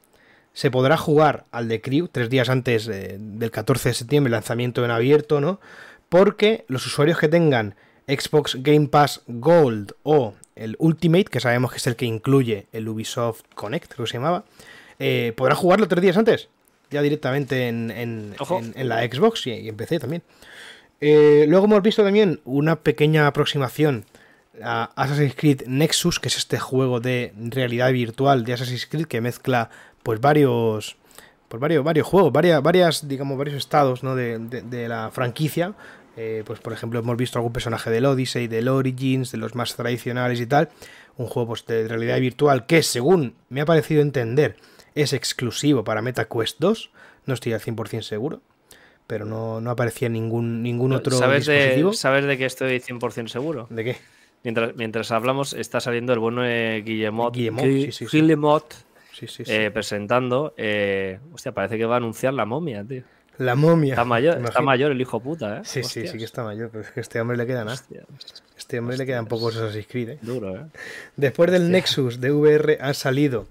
se 0.57 0.71
podrá 0.71 0.97
jugar 0.97 1.45
al 1.51 1.67
The 1.67 1.81
Crew, 1.81 2.07
tres 2.11 2.31
días 2.31 2.49
antes 2.49 2.87
eh, 2.87 3.17
del 3.19 3.51
14 3.51 3.89
de 3.89 3.93
septiembre, 3.93 4.31
lanzamiento 4.31 4.83
en 4.83 4.89
abierto, 4.89 5.39
¿no? 5.39 5.59
Porque 6.09 6.65
los 6.67 6.83
usuarios 6.87 7.19
que 7.19 7.27
tengan 7.27 7.75
Xbox 8.07 8.55
Game 8.63 8.87
Pass 8.87 9.21
Gold 9.27 9.91
o 10.01 10.33
el 10.55 10.75
Ultimate, 10.79 11.25
que 11.25 11.39
sabemos 11.39 11.69
que 11.71 11.77
es 11.77 11.85
el 11.85 11.95
que 11.95 12.05
incluye 12.05 12.65
el 12.71 12.89
Ubisoft 12.89 13.41
Connect, 13.53 13.93
creo 13.93 14.05
que 14.05 14.11
se 14.11 14.17
llamaba, 14.17 14.45
eh, 14.97 15.31
podrán 15.37 15.57
jugarlo 15.57 15.87
tres 15.87 16.01
días 16.01 16.17
antes, 16.17 16.49
ya 16.89 17.03
directamente 17.03 17.67
en, 17.67 17.91
en- 17.91 18.33
Ojo. 18.39 18.57
en- 18.57 18.73
en 18.75 18.89
la 18.89 19.01
Xbox 19.03 19.45
y, 19.45 19.51
y 19.51 19.69
en 19.69 19.75
PC 19.77 19.99
también. 19.99 20.23
Eh, 21.01 21.45
luego 21.47 21.65
hemos 21.65 21.83
visto 21.83 22.03
también 22.03 22.39
una 22.45 22.77
pequeña 22.77 23.27
aproximación 23.27 24.05
a 24.63 24.85
Assassin's 24.95 25.35
Creed 25.35 25.67
Nexus, 25.67 26.19
que 26.19 26.29
es 26.29 26.37
este 26.37 26.57
juego 26.57 26.99
de 26.99 27.31
realidad 27.37 27.91
virtual 27.91 28.43
de 28.43 28.53
Assassin's 28.53 28.87
Creed 28.87 29.05
que 29.05 29.21
mezcla 29.21 29.69
pues 30.07 30.19
varios 30.21 30.97
pues 31.47 31.61
varios, 31.61 31.81
varios 31.83 32.05
juegos, 32.05 32.33
varias, 32.33 32.61
varias, 32.61 33.07
digamos, 33.07 33.37
varios 33.37 33.55
estados 33.55 34.03
¿no? 34.03 34.15
de, 34.15 34.37
de- 34.39 34.61
de 34.63 34.87
la 34.89 35.11
franquicia. 35.11 35.73
Eh, 36.17 36.43
pues 36.45 36.59
por 36.59 36.73
ejemplo 36.73 36.99
hemos 36.99 37.15
visto 37.15 37.37
algún 37.39 37.53
personaje 37.53 37.89
del 37.91 38.05
Odyssey, 38.05 38.47
del 38.47 38.67
Origins, 38.67 39.31
de 39.31 39.37
los 39.37 39.55
más 39.55 39.75
tradicionales 39.75 40.41
y 40.41 40.47
tal. 40.47 40.69
Un 41.15 41.27
juego 41.27 41.49
pues, 41.49 41.65
de 41.65 41.87
realidad 41.87 42.19
virtual 42.19 42.65
que 42.65 42.83
según 42.83 43.35
me 43.49 43.61
ha 43.61 43.65
parecido 43.65 44.01
entender 44.01 44.57
es 44.95 45.13
exclusivo 45.13 45.83
para 45.83 46.01
MetaQuest 46.01 46.57
2. 46.59 46.89
No 47.27 47.33
estoy 47.33 47.53
al 47.53 47.61
100% 47.61 48.01
seguro. 48.01 48.41
Pero 49.05 49.23
no, 49.23 49.61
no 49.61 49.71
aparecía 49.71 50.09
ningún, 50.09 50.61
ningún 50.63 50.91
otro 50.91 51.17
¿Sabes 51.17 51.45
dispositivo. 51.45 51.91
de, 51.91 51.95
¿Sabes 51.97 52.25
de 52.25 52.37
que 52.37 52.45
estoy 52.45 52.79
100% 52.81 53.27
seguro? 53.29 53.67
¿De 53.69 53.83
qué? 53.85 53.97
Mientras, 54.43 54.75
mientras 54.75 55.11
hablamos, 55.11 55.53
está 55.53 55.79
saliendo 55.79 56.11
el 56.11 56.19
bueno 56.19 56.41
de 56.41 56.83
Guillemot, 56.85 57.33
Guillemot, 57.33 57.63
Gui- 57.63 57.85
sí, 57.85 57.91
sí, 57.93 58.07
sí. 58.07 58.17
Guillemot, 58.21 58.65
Sí, 59.17 59.27
sí, 59.27 59.45
sí. 59.45 59.51
eh, 59.51 59.71
presentando. 59.71 60.53
eh, 60.57 61.19
hostia, 61.33 61.51
parece 61.53 61.77
que 61.77 61.85
va 61.85 61.95
a 61.95 61.97
anunciar 61.97 62.33
la 62.33 62.45
momia, 62.45 62.83
tío. 62.83 63.03
la 63.39 63.55
momia. 63.55 63.93
Está 63.93 64.03
mayor, 64.05 64.35
¿te 64.37 64.43
está 64.45 64.61
mayor 64.61 64.91
el 64.91 64.99
hijo 65.01 65.19
puta, 65.19 65.57
¿eh? 65.57 65.61
Sí, 65.63 65.81
sí, 65.81 65.85
Hostias, 65.85 66.11
sí 66.11 66.17
que 66.17 66.23
está 66.23 66.43
mayor, 66.43 66.69
pero 66.71 66.83
es 66.83 66.91
que 66.91 66.99
a 66.99 67.01
este 67.01 67.21
hombre 67.21 67.37
le 67.37 67.45
queda 67.45 67.59
nada. 67.63 67.73
hostias, 67.73 68.05
Este 68.57 68.79
hombre 68.79 68.97
le 68.97 69.05
quedan 69.05 69.25
pocos 69.27 69.55
Assassin's 69.55 69.87
Creed, 69.87 70.09
¿eh? 70.09 70.17
Duro, 70.21 70.55
¿eh? 70.55 70.65
Después 71.15 71.51
del 71.51 71.69
Nexus 71.71 72.19
de 72.19 72.31
VR 72.31 72.77
han 72.81 72.93
salido 72.93 73.47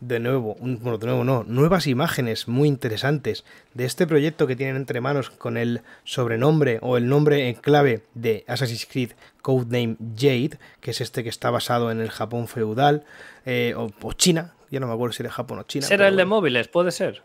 de 0.00 0.20
nuevo, 0.20 0.54
un- 0.60 0.78
bueno, 0.80 0.98
de 0.98 1.06
nuevo 1.06 1.24
no, 1.24 1.42
nuevas 1.44 1.86
imágenes 1.86 2.48
muy 2.48 2.68
interesantes 2.68 3.44
de 3.72 3.86
este 3.86 4.06
proyecto 4.06 4.46
que 4.46 4.54
tienen 4.56 4.76
entre 4.76 5.00
manos 5.00 5.30
con 5.30 5.56
el 5.56 5.80
sobrenombre 6.04 6.78
o 6.82 6.96
el 6.98 7.08
nombre 7.08 7.48
en 7.48 7.54
clave 7.54 8.02
de 8.14 8.44
Assassin's 8.46 8.86
Creed 8.86 9.12
Codename 9.42 9.96
Jade, 10.14 10.58
que 10.80 10.90
es 10.90 11.00
este 11.00 11.22
que 11.22 11.30
está 11.30 11.50
basado 11.50 11.90
en 11.90 12.00
el 12.00 12.10
Japón 12.10 12.46
feudal 12.48 13.04
eh, 13.46 13.74
o, 13.76 13.90
o 14.02 14.12
China, 14.12 14.52
ya 14.76 14.80
no 14.80 14.86
me 14.86 14.94
acuerdo 14.94 15.12
si 15.12 15.22
era 15.22 15.30
Japón 15.32 15.58
o 15.58 15.62
China. 15.64 15.86
¿Será 15.86 16.08
el 16.08 16.16
de 16.16 16.24
móviles? 16.24 16.68
¿Puede 16.68 16.90
ser? 16.90 17.22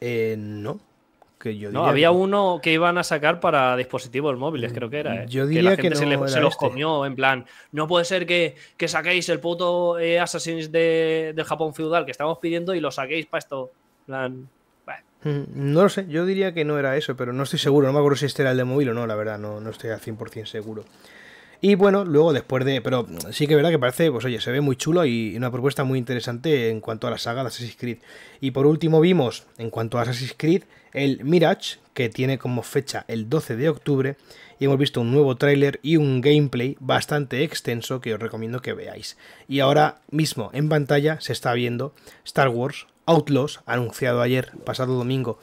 Eh, 0.00 0.36
no, 0.38 0.80
que 1.38 1.56
yo 1.58 1.70
No, 1.70 1.86
había 1.86 2.08
que- 2.08 2.14
uno 2.14 2.60
que 2.62 2.72
iban 2.72 2.98
a 2.98 3.02
sacar 3.04 3.40
para 3.40 3.76
dispositivos 3.76 4.36
móviles, 4.38 4.72
creo 4.72 4.88
que 4.90 4.98
era. 5.00 5.22
¿eh? 5.24 5.26
Yo 5.28 5.42
que 5.44 5.48
diría 5.50 5.70
la 5.70 5.76
que 5.76 5.82
gente 5.82 5.96
se, 5.96 6.04
no 6.04 6.10
le- 6.10 6.16
era 6.16 6.28
se 6.28 6.40
los 6.40 6.54
este. 6.54 6.66
comió, 6.66 7.04
en 7.06 7.14
plan, 7.16 7.46
no 7.72 7.86
puede 7.86 8.04
ser 8.04 8.26
que, 8.26 8.56
que 8.76 8.88
saquéis 8.88 9.28
el 9.28 9.40
puto 9.40 9.98
eh, 9.98 10.18
Assassin's 10.20 10.70
de, 10.72 11.32
del 11.34 11.44
Japón 11.44 11.74
feudal 11.74 12.04
que 12.04 12.10
estamos 12.12 12.38
pidiendo 12.38 12.74
y 12.74 12.80
lo 12.80 12.90
saquéis 12.90 13.26
para 13.26 13.38
esto. 13.40 13.70
Plan, 14.06 14.48
Mm, 15.24 15.72
No 15.72 15.84
lo 15.84 15.88
sé, 15.88 16.06
yo 16.08 16.26
diría 16.26 16.52
que 16.52 16.64
no 16.64 16.80
era 16.80 16.96
eso, 16.96 17.16
pero 17.16 17.32
no 17.32 17.44
estoy 17.44 17.60
seguro, 17.60 17.86
no 17.86 17.92
me 17.92 18.00
acuerdo 18.00 18.16
si 18.16 18.26
este 18.26 18.42
era 18.42 18.50
el 18.50 18.56
de 18.56 18.64
móvil 18.64 18.88
o 18.88 18.94
no, 18.94 19.06
la 19.06 19.14
verdad, 19.14 19.38
no, 19.38 19.60
no 19.60 19.70
estoy 19.70 19.90
al 19.90 20.00
100% 20.00 20.46
seguro. 20.46 20.84
Y 21.64 21.76
bueno, 21.76 22.04
luego 22.04 22.32
después 22.32 22.64
de... 22.64 22.80
Pero 22.80 23.06
sí 23.30 23.46
que 23.46 23.52
es 23.52 23.56
verdad 23.56 23.70
que 23.70 23.78
parece, 23.78 24.10
pues 24.10 24.24
oye, 24.24 24.40
se 24.40 24.50
ve 24.50 24.60
muy 24.60 24.74
chulo 24.74 25.04
y 25.06 25.36
una 25.36 25.52
propuesta 25.52 25.84
muy 25.84 25.96
interesante 25.96 26.70
en 26.70 26.80
cuanto 26.80 27.06
a 27.06 27.10
la 27.10 27.18
saga 27.18 27.42
de 27.42 27.48
Assassin's 27.48 27.76
Creed. 27.76 27.98
Y 28.40 28.50
por 28.50 28.66
último 28.66 29.00
vimos, 29.00 29.46
en 29.58 29.70
cuanto 29.70 29.96
a 29.96 30.02
Assassin's 30.02 30.34
Creed, 30.36 30.64
el 30.92 31.24
Mirage, 31.24 31.78
que 31.94 32.08
tiene 32.08 32.36
como 32.36 32.64
fecha 32.64 33.04
el 33.06 33.30
12 33.30 33.54
de 33.54 33.68
octubre. 33.68 34.16
Y 34.58 34.64
hemos 34.64 34.76
visto 34.76 35.00
un 35.00 35.12
nuevo 35.12 35.36
tráiler 35.36 35.78
y 35.84 35.98
un 35.98 36.20
gameplay 36.20 36.76
bastante 36.80 37.44
extenso 37.44 38.00
que 38.00 38.12
os 38.12 38.20
recomiendo 38.20 38.60
que 38.60 38.72
veáis. 38.72 39.16
Y 39.46 39.60
ahora 39.60 40.00
mismo 40.10 40.50
en 40.52 40.68
pantalla 40.68 41.20
se 41.20 41.32
está 41.32 41.52
viendo 41.52 41.94
Star 42.24 42.48
Wars 42.48 42.88
Outlaws, 43.06 43.60
anunciado 43.66 44.20
ayer, 44.20 44.52
pasado 44.64 44.94
domingo, 44.94 45.38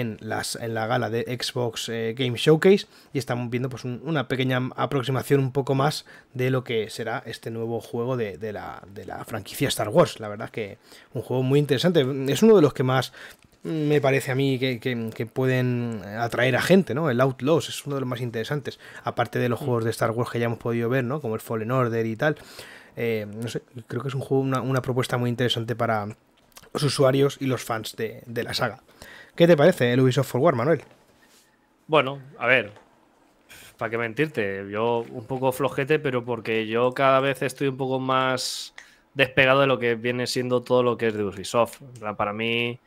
en, 0.00 0.16
las, 0.20 0.56
en 0.56 0.74
la 0.74 0.86
gala 0.86 1.10
de 1.10 1.22
Xbox 1.40 1.88
eh, 1.88 2.14
Game 2.16 2.36
Showcase. 2.36 2.86
Y 3.12 3.18
estamos 3.18 3.48
viendo 3.50 3.68
pues, 3.68 3.84
un- 3.84 4.00
una 4.04 4.28
pequeña 4.28 4.60
aproximación 4.76 5.40
un 5.40 5.52
poco 5.52 5.74
más 5.74 6.04
de 6.32 6.50
lo 6.50 6.64
que 6.64 6.90
será 6.90 7.22
este 7.26 7.50
nuevo 7.50 7.80
juego 7.80 8.16
de, 8.16 8.38
de 8.38 8.52
la, 8.52 8.82
de 8.92 9.04
la 9.06 9.24
franquicia 9.24 9.68
Star 9.68 9.88
Wars. 9.88 10.20
La 10.20 10.28
verdad 10.28 10.50
que 10.50 10.78
un 11.12 11.22
juego 11.22 11.42
muy 11.42 11.58
interesante. 11.58 12.04
Es 12.28 12.42
uno 12.42 12.56
de 12.56 12.62
los 12.62 12.74
que 12.74 12.82
más 12.82 13.12
me 13.62 13.98
parece 14.00 14.30
a 14.30 14.34
mí 14.34 14.58
que, 14.58 14.78
que- 14.78 15.10
que 15.14 15.24
pueden 15.24 16.02
atraer 16.18 16.54
a 16.56 16.60
gente, 16.60 16.92
¿no? 16.94 17.08
El 17.08 17.18
Outlaws 17.20 17.70
es 17.70 17.86
uno 17.86 17.94
de 17.96 18.00
los 18.02 18.08
más 18.08 18.20
interesantes, 18.20 18.78
aparte 19.04 19.38
de 19.38 19.48
los 19.48 19.58
juegos 19.58 19.84
de 19.84 19.90
Star 19.90 20.10
Wars 20.10 20.30
que 20.30 20.38
ya 20.38 20.46
hemos 20.46 20.58
podido 20.58 20.90
ver, 20.90 21.04
¿no? 21.04 21.20
Como 21.22 21.34
el 21.34 21.40
Fallen 21.40 21.70
Order 21.70 22.04
y 22.04 22.14
tal. 22.16 22.36
Eh, 22.96 23.26
no 23.42 23.48
sé, 23.48 23.62
creo 23.88 24.02
que 24.02 24.08
es 24.08 24.14
un 24.14 24.20
juego, 24.20 24.42
una, 24.42 24.60
una 24.60 24.82
propuesta 24.82 25.16
muy 25.16 25.30
interesante 25.30 25.74
para 25.74 26.08
los 26.74 26.82
usuarios 26.82 27.38
y 27.40 27.46
los 27.46 27.62
fans 27.62 27.96
de, 27.96 28.22
la 28.26 28.52
saga. 28.52 28.82
¿Qué 29.34 29.46
te 29.46 29.56
parece 29.56 29.92
el 29.92 30.00
Ubisoft 30.00 30.28
Forward, 30.28 30.56
Manuel? 30.56 30.82
Bueno, 31.86 32.20
a 32.38 32.46
ver, 32.46 32.72
¿para 33.78 33.90
qué 33.90 33.98
mentirte? 33.98 34.66
Yo 34.70 35.04
un 35.08 35.24
poco 35.26 35.52
flojete, 35.52 35.98
pero 35.98 36.24
porque 36.24 36.66
yo 36.66 36.92
cada 36.92 37.20
vez 37.20 37.42
estoy 37.42 37.68
un 37.68 37.76
poco 37.76 38.00
más 38.00 38.74
despegado 39.14 39.60
de 39.60 39.68
lo 39.68 39.78
que 39.78 39.94
viene 39.94 40.26
siendo 40.26 40.62
todo 40.62 40.82
lo 40.82 40.96
que 40.96 41.08
es 41.08 41.14
de 41.14 41.24
Ubisoft. 41.24 41.80
Para 42.16 42.32
mí, 42.32 42.80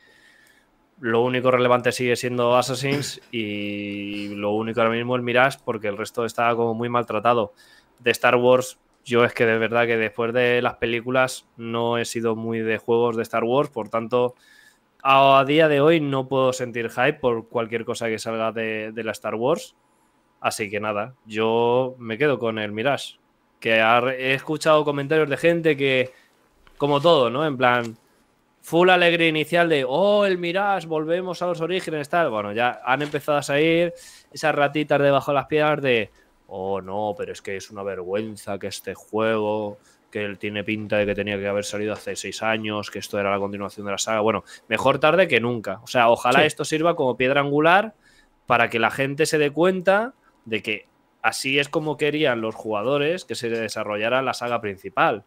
lo 1.00 1.22
único 1.22 1.50
relevante 1.50 1.94
sigue 1.94 2.18
siendo 2.18 2.58
Assassins 2.58 3.22
y 3.32 4.36
lo 4.36 4.52
único 4.52 4.82
ahora 4.82 4.94
mismo 4.94 5.16
el 5.16 5.22
Mirage, 5.22 5.60
porque 5.64 5.88
el 5.88 5.98
resto 5.98 6.26
está 6.26 6.54
como 6.56 6.74
muy 6.74 6.90
maltratado. 6.90 7.54
De 8.00 8.12
Star 8.12 8.36
Wars, 8.36 8.78
yo 9.08 9.24
es 9.24 9.34
que 9.34 9.46
de 9.46 9.58
verdad 9.58 9.86
que 9.86 9.96
después 9.96 10.34
de 10.34 10.62
las 10.62 10.76
películas 10.76 11.48
no 11.56 11.98
he 11.98 12.04
sido 12.04 12.36
muy 12.36 12.60
de 12.60 12.78
juegos 12.78 13.16
de 13.16 13.24
Star 13.24 13.46
Wars, 13.46 13.70
por 13.70 13.88
tanto, 13.88 14.36
a 15.02 15.46
día 15.48 15.70
de 15.70 15.80
hoy 15.80 16.02
no 16.02 16.28
puedo 16.28 16.52
sentir 16.52 16.90
hype 16.90 17.14
por 17.14 17.48
cualquier 17.48 17.86
cosa 17.86 18.08
que 18.08 18.20
salga 18.20 18.52
de, 18.52 18.92
de 18.92 19.04
la 19.06 19.14
Star 19.14 19.36
Wars. 19.36 19.78
Así 20.42 20.70
que 20.70 20.82
nada, 20.82 21.16
yo 21.26 21.96
me 22.00 22.18
quedo 22.18 22.38
con 22.38 22.60
el 22.60 22.74
Mirage. 22.74 23.18
Que 23.62 23.78
he 23.78 24.34
escuchado 24.34 24.84
comentarios 24.84 25.30
de 25.30 25.38
gente 25.38 25.78
que, 25.78 26.12
como 26.78 27.00
todo, 27.00 27.30
¿no? 27.30 27.46
En 27.46 27.56
plan, 27.56 27.98
full 28.62 28.90
alegría 28.90 29.30
inicial 29.30 29.70
de, 29.70 29.86
oh, 29.88 30.26
el 30.26 30.38
Mirage, 30.38 30.86
volvemos 30.86 31.42
a 31.42 31.48
los 31.48 31.62
orígenes, 31.62 32.10
tal. 32.10 32.30
Bueno, 32.30 32.52
ya 32.52 32.82
han 32.84 33.02
empezado 33.02 33.38
a 33.38 33.42
salir 33.42 33.94
esas 34.34 34.54
ratitas 34.54 35.02
debajo 35.02 35.32
de 35.32 35.36
las 35.36 35.46
piedras 35.46 35.82
de, 35.82 36.12
oh, 36.48 36.82
no, 36.82 37.14
pero 37.18 37.32
es 37.32 37.42
que 37.42 37.56
es 37.58 37.70
una 37.72 37.84
vergüenza 37.84 38.58
que 38.60 38.68
este 38.68 38.94
juego, 38.94 39.78
que 40.12 40.24
él 40.24 40.38
tiene 40.38 40.64
pinta 40.64 40.98
de 40.98 41.06
que 41.06 41.16
tenía 41.16 41.38
que 41.38 41.48
haber 41.48 41.66
salido 41.66 41.94
hace 41.94 42.16
seis 42.16 42.42
años, 42.42 42.90
que 42.90 43.00
esto 43.00 43.20
era 43.20 43.32
la 43.32 43.40
continuación 43.40 43.86
de 43.86 43.92
la 43.92 43.98
saga. 43.98 44.22
Bueno, 44.22 44.44
mejor 44.68 45.00
tarde 45.00 45.28
que 45.28 45.40
nunca. 45.40 45.80
O 45.84 45.88
sea, 45.88 46.10
ojalá 46.10 46.40
Sí. 46.40 46.46
esto 46.48 46.66
sirva 46.66 46.96
como 46.96 47.18
piedra 47.18 47.42
angular 47.42 47.94
para 48.46 48.70
que 48.70 48.80
la 48.80 48.92
gente 48.92 49.26
se 49.26 49.38
dé 49.38 49.52
cuenta 49.52 50.14
de 50.46 50.62
que 50.62 50.88
así 51.22 51.60
es 51.60 51.68
como 51.68 51.98
querían 51.98 52.40
los 52.40 52.56
jugadores 52.56 53.26
que 53.26 53.36
se 53.36 53.50
desarrollara 53.50 54.22
la 54.22 54.34
saga 54.34 54.62
principal. 54.62 55.24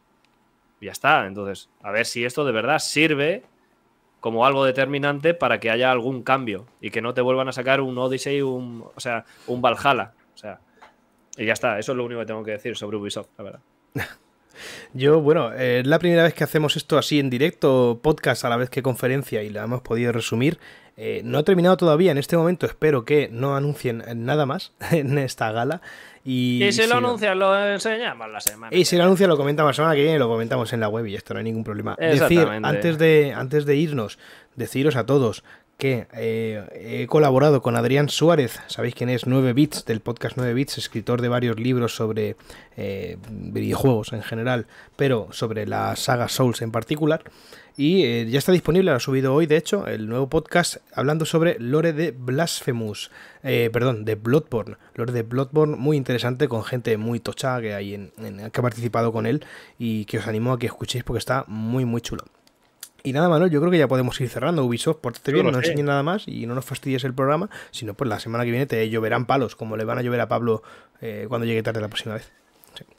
Ya 0.80 0.92
está. 0.92 1.26
Entonces, 1.26 1.68
a 1.82 1.90
ver 1.90 2.06
si 2.06 2.24
esto 2.24 2.46
de 2.46 2.52
verdad 2.52 2.78
sirve 2.78 3.42
como 4.20 4.46
algo 4.46 4.64
determinante 4.64 5.34
para 5.34 5.60
que 5.60 5.70
haya 5.70 5.90
algún 5.90 6.22
cambio 6.22 6.66
y 6.80 6.90
que 6.90 7.02
no 7.02 7.12
te 7.12 7.20
vuelvan 7.20 7.48
a 7.48 7.52
sacar 7.52 7.82
un 7.82 7.98
Odyssey, 7.98 8.40
un, 8.40 8.84
o 8.94 9.00
sea, 9.00 9.26
un 9.46 9.60
Valhalla. 9.60 10.14
O 10.34 10.38
sea, 10.38 10.60
y 11.40 11.46
ya 11.46 11.54
está. 11.54 11.78
Eso 11.78 11.92
es 11.92 11.98
lo 11.98 12.04
único 12.04 12.20
que 12.20 12.26
tengo 12.26 12.44
que 12.44 12.52
decir 12.52 12.76
sobre 12.76 12.98
Ubisoft, 12.98 13.28
la 13.38 13.44
verdad. 13.44 13.60
Yo, 14.92 15.20
bueno, 15.22 15.52
eh, 15.54 15.80
es 15.80 15.86
la 15.86 15.98
primera 15.98 16.22
vez 16.22 16.34
que 16.34 16.44
hacemos 16.44 16.76
esto 16.76 16.98
así 16.98 17.18
en 17.18 17.30
directo, 17.30 17.98
podcast 18.02 18.44
a 18.44 18.50
la 18.50 18.58
vez 18.58 18.68
que 18.68 18.82
conferencia 18.82 19.42
y 19.42 19.48
la 19.48 19.64
hemos 19.64 19.80
podido 19.80 20.12
resumir. 20.12 20.58
Eh, 20.98 21.22
no 21.24 21.38
ha 21.38 21.42
terminado 21.42 21.78
todavía 21.78 22.12
en 22.12 22.18
este 22.18 22.36
momento, 22.36 22.66
espero 22.66 23.06
que 23.06 23.30
no 23.32 23.56
anuncien 23.56 24.04
nada 24.16 24.44
más 24.44 24.74
en 24.90 25.16
esta 25.16 25.50
gala. 25.50 25.80
Y, 26.22 26.62
Y 26.62 26.72
si 26.72 26.82
si 26.82 26.88
lo 26.88 26.96
anuncian, 26.96 27.38
lo 27.38 27.72
enseñamos 27.72 28.30
la 28.30 28.40
semana. 28.40 28.76
Y 28.76 28.84
si 28.84 28.98
lo 28.98 29.04
anuncia, 29.04 29.26
lo 29.26 29.38
comentamos 29.38 29.70
la 29.70 29.74
semana 29.74 29.94
que 29.94 30.02
viene, 30.02 30.18
lo 30.18 30.28
comentamos 30.28 30.70
en 30.74 30.80
la 30.80 30.88
web 30.88 31.06
y 31.06 31.14
esto 31.14 31.32
no 31.32 31.38
hay 31.38 31.44
ningún 31.44 31.64
problema. 31.64 31.96
Decir, 31.98 32.22
Exactamente. 32.22 32.68
antes 32.68 32.98
de, 32.98 33.32
antes 33.34 33.64
de 33.64 33.76
irnos, 33.76 34.18
deciros 34.56 34.96
a 34.96 35.06
todos 35.06 35.42
que 35.80 36.06
eh, 36.12 37.00
he 37.02 37.06
colaborado 37.08 37.62
con 37.62 37.74
Adrián 37.74 38.08
Suárez, 38.08 38.60
sabéis 38.68 38.94
quién 38.94 39.08
es 39.10 39.26
9 39.26 39.52
Bits, 39.54 39.84
del 39.86 40.00
podcast 40.00 40.36
9 40.36 40.54
Bits, 40.54 40.78
escritor 40.78 41.20
de 41.22 41.28
varios 41.28 41.58
libros 41.58 41.96
sobre 41.96 42.36
eh, 42.76 43.16
videojuegos 43.28 44.12
en 44.12 44.22
general, 44.22 44.66
pero 44.94 45.28
sobre 45.32 45.66
la 45.66 45.96
saga 45.96 46.28
Souls 46.28 46.62
en 46.62 46.70
particular. 46.70 47.24
Y 47.76 48.04
eh, 48.04 48.26
ya 48.28 48.38
está 48.38 48.52
disponible, 48.52 48.90
lo 48.90 48.96
ha 48.98 49.00
subido 49.00 49.34
hoy, 49.34 49.46
de 49.46 49.56
hecho, 49.56 49.86
el 49.86 50.06
nuevo 50.08 50.28
podcast 50.28 50.76
hablando 50.94 51.24
sobre 51.24 51.58
Lore 51.58 51.94
de 51.94 52.10
Blasphemous, 52.12 53.10
perdón, 53.42 54.04
de 54.04 54.16
Bloodborne. 54.16 54.76
Lore 54.94 55.12
de 55.12 55.22
Bloodborne, 55.22 55.76
muy 55.76 55.96
interesante, 55.96 56.46
con 56.46 56.62
gente 56.62 56.96
muy 56.98 57.20
tocha 57.20 57.60
que, 57.60 57.72
hay 57.74 57.94
en- 57.94 58.10
que 58.52 58.60
ha 58.60 58.62
participado 58.62 59.12
con 59.12 59.24
él 59.26 59.44
y 59.78 60.04
que 60.04 60.18
os 60.18 60.26
animo 60.26 60.52
a 60.52 60.58
que 60.58 60.66
escuchéis 60.66 61.04
porque 61.04 61.18
está 61.18 61.44
muy, 61.48 61.84
muy 61.86 62.02
chulo. 62.02 62.24
Y 63.02 63.12
nada, 63.12 63.28
Manuel, 63.28 63.50
yo 63.50 63.60
creo 63.60 63.70
que 63.70 63.78
ya 63.78 63.88
podemos 63.88 64.20
ir 64.20 64.28
cerrando. 64.28 64.64
Ubisoft, 64.64 64.98
pórtate 64.98 65.32
bien, 65.32 65.46
no 65.46 65.52
sí. 65.52 65.58
enseñes 65.58 65.84
nada 65.84 66.02
más 66.02 66.28
y 66.28 66.46
no 66.46 66.54
nos 66.54 66.64
fastidies 66.64 67.04
el 67.04 67.14
programa, 67.14 67.48
sino 67.70 67.94
pues 67.94 68.08
la 68.08 68.20
semana 68.20 68.44
que 68.44 68.50
viene 68.50 68.66
te 68.66 68.88
lloverán 68.90 69.26
palos, 69.26 69.56
como 69.56 69.76
le 69.76 69.84
van 69.84 69.98
a 69.98 70.02
llover 70.02 70.20
a 70.20 70.28
Pablo 70.28 70.62
eh, 71.00 71.26
cuando 71.28 71.46
llegue 71.46 71.62
tarde 71.62 71.80
la 71.80 71.88
próxima 71.88 72.14
vez. 72.14 72.30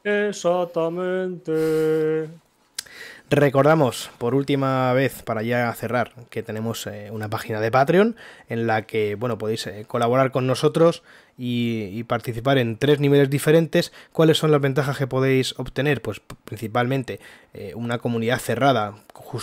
Exactamente. 0.04 2.30
Recordamos 3.30 4.12
por 4.18 4.36
última 4.36 4.92
vez 4.92 5.24
para 5.24 5.42
ya 5.42 5.72
cerrar 5.74 6.12
que 6.30 6.44
tenemos 6.44 6.86
eh, 6.86 7.10
una 7.12 7.30
página 7.30 7.62
de 7.62 7.72
Patreon 7.72 8.18
en 8.50 8.68
la 8.68 8.82
que 8.82 9.16
bueno 9.16 9.38
podéis 9.38 9.68
eh, 9.68 9.86
colaborar 9.88 10.32
con 10.32 10.48
nosotros 10.48 11.02
y, 11.38 12.04
participar 12.04 12.58
en 12.58 12.78
tres 12.78 13.00
niveles 13.00 13.30
diferentes. 13.30 13.92
¿Cuáles 14.12 14.38
son 14.38 14.52
las 14.52 14.62
ventajas 14.62 14.98
que 14.98 15.08
podéis 15.08 15.58
obtener? 15.58 16.02
Pues 16.02 16.22
principalmente 16.46 17.20
eh, 17.54 17.74
una 17.76 18.00
comunidad 18.00 18.40
cerrada 18.40 18.96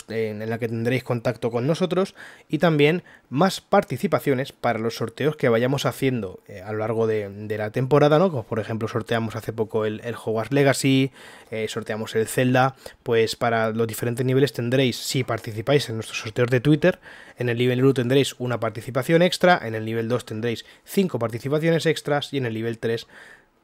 en 0.08 0.50
la 0.50 0.58
que 0.58 0.68
tendréis 0.68 1.02
contacto 1.02 1.50
con 1.50 1.66
nosotros 1.66 2.14
y 2.48 2.58
también 2.58 3.02
más 3.30 3.60
participaciones 3.60 4.52
para 4.52 4.78
los 4.78 4.96
sorteos 4.96 5.36
que 5.36 5.48
vayamos 5.48 5.86
haciendo 5.86 6.40
eh, 6.46 6.62
a 6.62 6.72
lo 6.72 6.78
largo 6.78 7.06
de, 7.06 7.28
la 7.56 7.70
temporada, 7.70 8.18
¿no? 8.18 8.42
Por 8.42 8.58
ejemplo 8.58 8.88
sorteamos 8.88 9.36
hace 9.36 9.52
poco 9.52 9.84
el, 9.84 10.00
el 10.04 10.14
Hogwarts 10.14 10.52
Legacy, 10.52 11.10
eh, 11.50 11.66
sorteamos 11.68 12.14
el 12.14 12.26
Zelda, 12.26 12.76
pues 13.02 13.36
para 13.36 13.70
los 13.70 13.86
diferentes 13.86 14.24
niveles 14.24 14.52
tendréis, 14.52 14.96
si 14.96 15.24
participáis 15.24 15.88
en 15.88 15.96
nuestros 15.96 16.18
sorteos 16.20 16.50
de 16.50 16.60
Twitter, 16.60 16.98
en 17.38 17.48
el 17.48 17.56
nivel 17.56 17.82
1 17.82 17.94
tendréis 17.94 18.34
una 18.38 18.60
participación 18.60 19.22
extra, 19.22 19.60
en 19.62 19.74
el 19.74 19.84
nivel 19.84 20.08
2 20.08 20.26
tendréis 20.26 20.66
5 20.84 21.18
participaciones 21.18 21.86
extras 21.86 22.32
y 22.32 22.38
en 22.38 22.46
el 22.46 22.54
nivel 22.54 22.78
3 22.78 23.06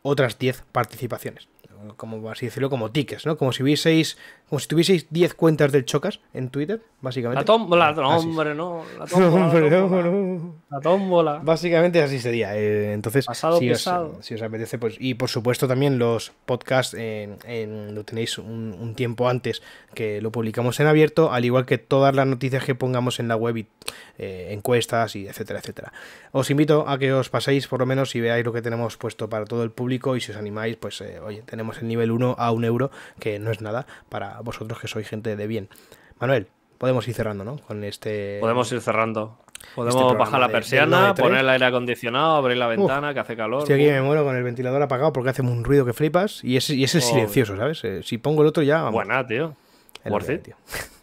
otras 0.02 0.38
10 0.38 0.62
participaciones. 0.72 1.48
Como 1.96 2.28
así 2.30 2.46
decirlo, 2.46 2.70
como 2.70 2.90
tickets, 2.90 3.26
¿no? 3.26 3.36
Como 3.36 3.52
si 3.52 3.62
hubieseis, 3.62 4.16
como 4.48 4.58
si 4.60 4.68
tuvieseis 4.68 5.06
10 5.10 5.34
cuentas 5.34 5.72
del 5.72 5.84
Chocas 5.84 6.20
en 6.32 6.50
Twitter, 6.50 6.82
básicamente. 7.00 7.40
La 7.40 7.44
tómbola, 7.44 7.92
no, 7.92 8.16
hombre, 8.16 8.54
no. 8.54 8.82
La 8.98 9.06
tómbola, 9.06 9.38
la 9.38 9.44
Hombre, 9.46 9.70
no, 9.70 9.76
tómbola. 9.78 10.10
no. 10.10 10.54
La 10.70 10.80
tómbola. 10.80 11.40
Básicamente 11.42 12.02
así 12.02 12.18
sería. 12.18 12.56
eh, 12.56 12.92
entonces, 12.92 13.26
Pasado 13.26 13.58
si 13.58 13.70
os, 13.70 13.78
pesado. 13.78 14.18
si 14.22 14.34
os 14.34 14.42
apetece, 14.42 14.78
pues. 14.78 14.96
Y 14.98 15.14
por 15.14 15.28
supuesto, 15.28 15.68
también 15.68 15.98
los 15.98 16.32
podcasts 16.46 16.94
en, 16.94 17.36
en- 17.46 17.94
lo 17.94 18.04
tenéis 18.04 18.38
un, 18.38 18.76
un 18.78 18.94
tiempo 18.94 19.28
antes 19.28 19.62
que 19.94 20.20
lo 20.20 20.32
publicamos 20.32 20.80
en 20.80 20.86
abierto, 20.86 21.32
al 21.32 21.44
igual 21.44 21.66
que 21.66 21.78
todas 21.78 22.14
las 22.14 22.26
noticias 22.26 22.64
que 22.64 22.74
pongamos 22.74 23.20
en 23.20 23.28
la 23.28 23.36
web 23.36 23.56
y 23.58 23.66
eh, 24.18 24.48
encuestas 24.50 25.14
y 25.16 25.26
etcétera, 25.28 25.60
etcétera. 25.60 25.92
Os 26.32 26.50
invito 26.50 26.88
a 26.88 26.98
que 26.98 27.12
os 27.12 27.28
paséis 27.30 27.68
por 27.68 27.80
lo 27.80 27.86
menos 27.86 28.14
y 28.14 28.20
veáis 28.20 28.44
lo 28.44 28.52
que 28.52 28.62
tenemos 28.62 28.96
puesto 28.96 29.28
para 29.28 29.44
todo 29.44 29.62
el 29.62 29.70
público. 29.70 30.16
Y 30.16 30.20
si 30.20 30.32
os 30.32 30.36
animáis, 30.38 30.76
pues 30.76 31.00
eh, 31.00 31.20
oye, 31.20 31.42
tenemos 31.46 31.63
el 31.80 31.88
nivel 31.88 32.10
1 32.10 32.36
a 32.38 32.50
un 32.52 32.64
euro, 32.64 32.90
que 33.18 33.38
no 33.38 33.50
es 33.50 33.60
nada 33.60 33.86
para 34.08 34.40
vosotros 34.40 34.78
que 34.80 34.88
sois 34.88 35.08
gente 35.08 35.34
de 35.36 35.46
bien. 35.46 35.68
Manuel, 36.20 36.48
podemos 36.78 37.06
ir 37.08 37.14
cerrando, 37.14 37.44
¿no? 37.44 37.56
Con 37.58 37.84
este. 37.84 38.38
Podemos 38.40 38.70
ir 38.72 38.80
cerrando. 38.80 39.38
Podemos 39.74 39.96
programa 39.96 40.18
bajar 40.24 40.40
la 40.40 40.46
de- 40.48 40.52
persiana, 40.52 41.14
9-3. 41.14 41.22
poner 41.22 41.40
el 41.40 41.48
aire 41.48 41.64
acondicionado, 41.64 42.34
abrir 42.36 42.58
la 42.58 42.66
ventana, 42.66 43.14
que 43.14 43.20
hace 43.20 43.34
calor. 43.34 43.60
Estoy 43.62 43.76
aquí 43.82 43.90
me 43.90 44.02
muero 44.02 44.22
con 44.24 44.36
el 44.36 44.42
ventilador 44.42 44.82
apagado 44.82 45.12
porque 45.14 45.30
hace 45.30 45.40
un 45.40 45.64
ruido 45.64 45.86
que 45.86 45.94
flipas 45.94 46.44
y 46.44 46.58
es, 46.58 46.68
y 46.68 46.84
es 46.84 46.94
el 46.94 47.00
Joder. 47.00 47.14
silencioso, 47.14 47.56
¿sabes? 47.56 47.82
Eh, 47.84 48.02
Si 48.02 48.18
pongo 48.18 48.42
el 48.42 48.48
otro 48.48 48.62
ya... 48.62 48.78
vamos, 48.82 48.92
Buena, 48.92 49.26
tío. 49.26 49.54
es 50.02 50.06
lo 50.06 50.12
worth 50.12 50.28
it. 50.30 50.42
tío. 50.42 50.56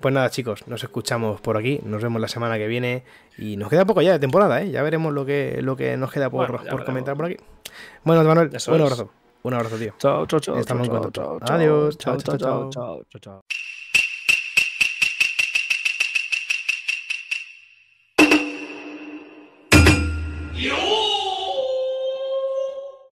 Pues 0.00 0.12
nada, 0.12 0.28
chicos, 0.28 0.66
nos 0.68 0.82
escuchamos 0.84 1.40
por 1.40 1.56
aquí, 1.56 1.80
nos 1.82 2.02
vemos 2.02 2.20
la 2.20 2.28
semana 2.28 2.58
que 2.58 2.66
viene 2.66 3.04
y 3.38 3.56
nos 3.56 3.70
queda 3.70 3.86
poco 3.86 4.02
ya 4.02 4.12
de 4.12 4.18
temporada, 4.18 4.60
¿eh? 4.60 4.70
Ya 4.70 4.82
veremos 4.82 5.14
lo 5.14 5.24
que, 5.24 5.60
lo 5.62 5.74
que 5.74 5.96
nos 5.96 6.12
queda 6.12 6.28
por, 6.28 6.50
Bueno, 6.52 6.70
por 6.70 6.84
comentar 6.84 7.16
por 7.16 7.24
aquí. 7.24 7.36
Bueno, 8.04 8.22
Manuel, 8.22 8.50
Eso 8.52 8.74
un 8.74 8.82
es. 8.82 9.04
Un 9.46 9.54
abrazo, 9.54 9.76
tío. 9.78 9.94
Chao, 9.98 10.26
chao, 10.26 10.40
chao. 10.40 10.58
Estamos 10.58 10.88
en 10.88 10.92
chao, 10.92 11.02
contacto. 11.02 11.38
chao, 11.46 11.56
Adiós. 11.56 11.96
chao, 11.98 12.16
Chao, 12.16 12.22
chao, 12.22 12.38
chao, 12.38 12.38
chao. 12.38 12.70
chao, 12.70 13.04
chao, 13.10 13.20
chao. 13.20 13.40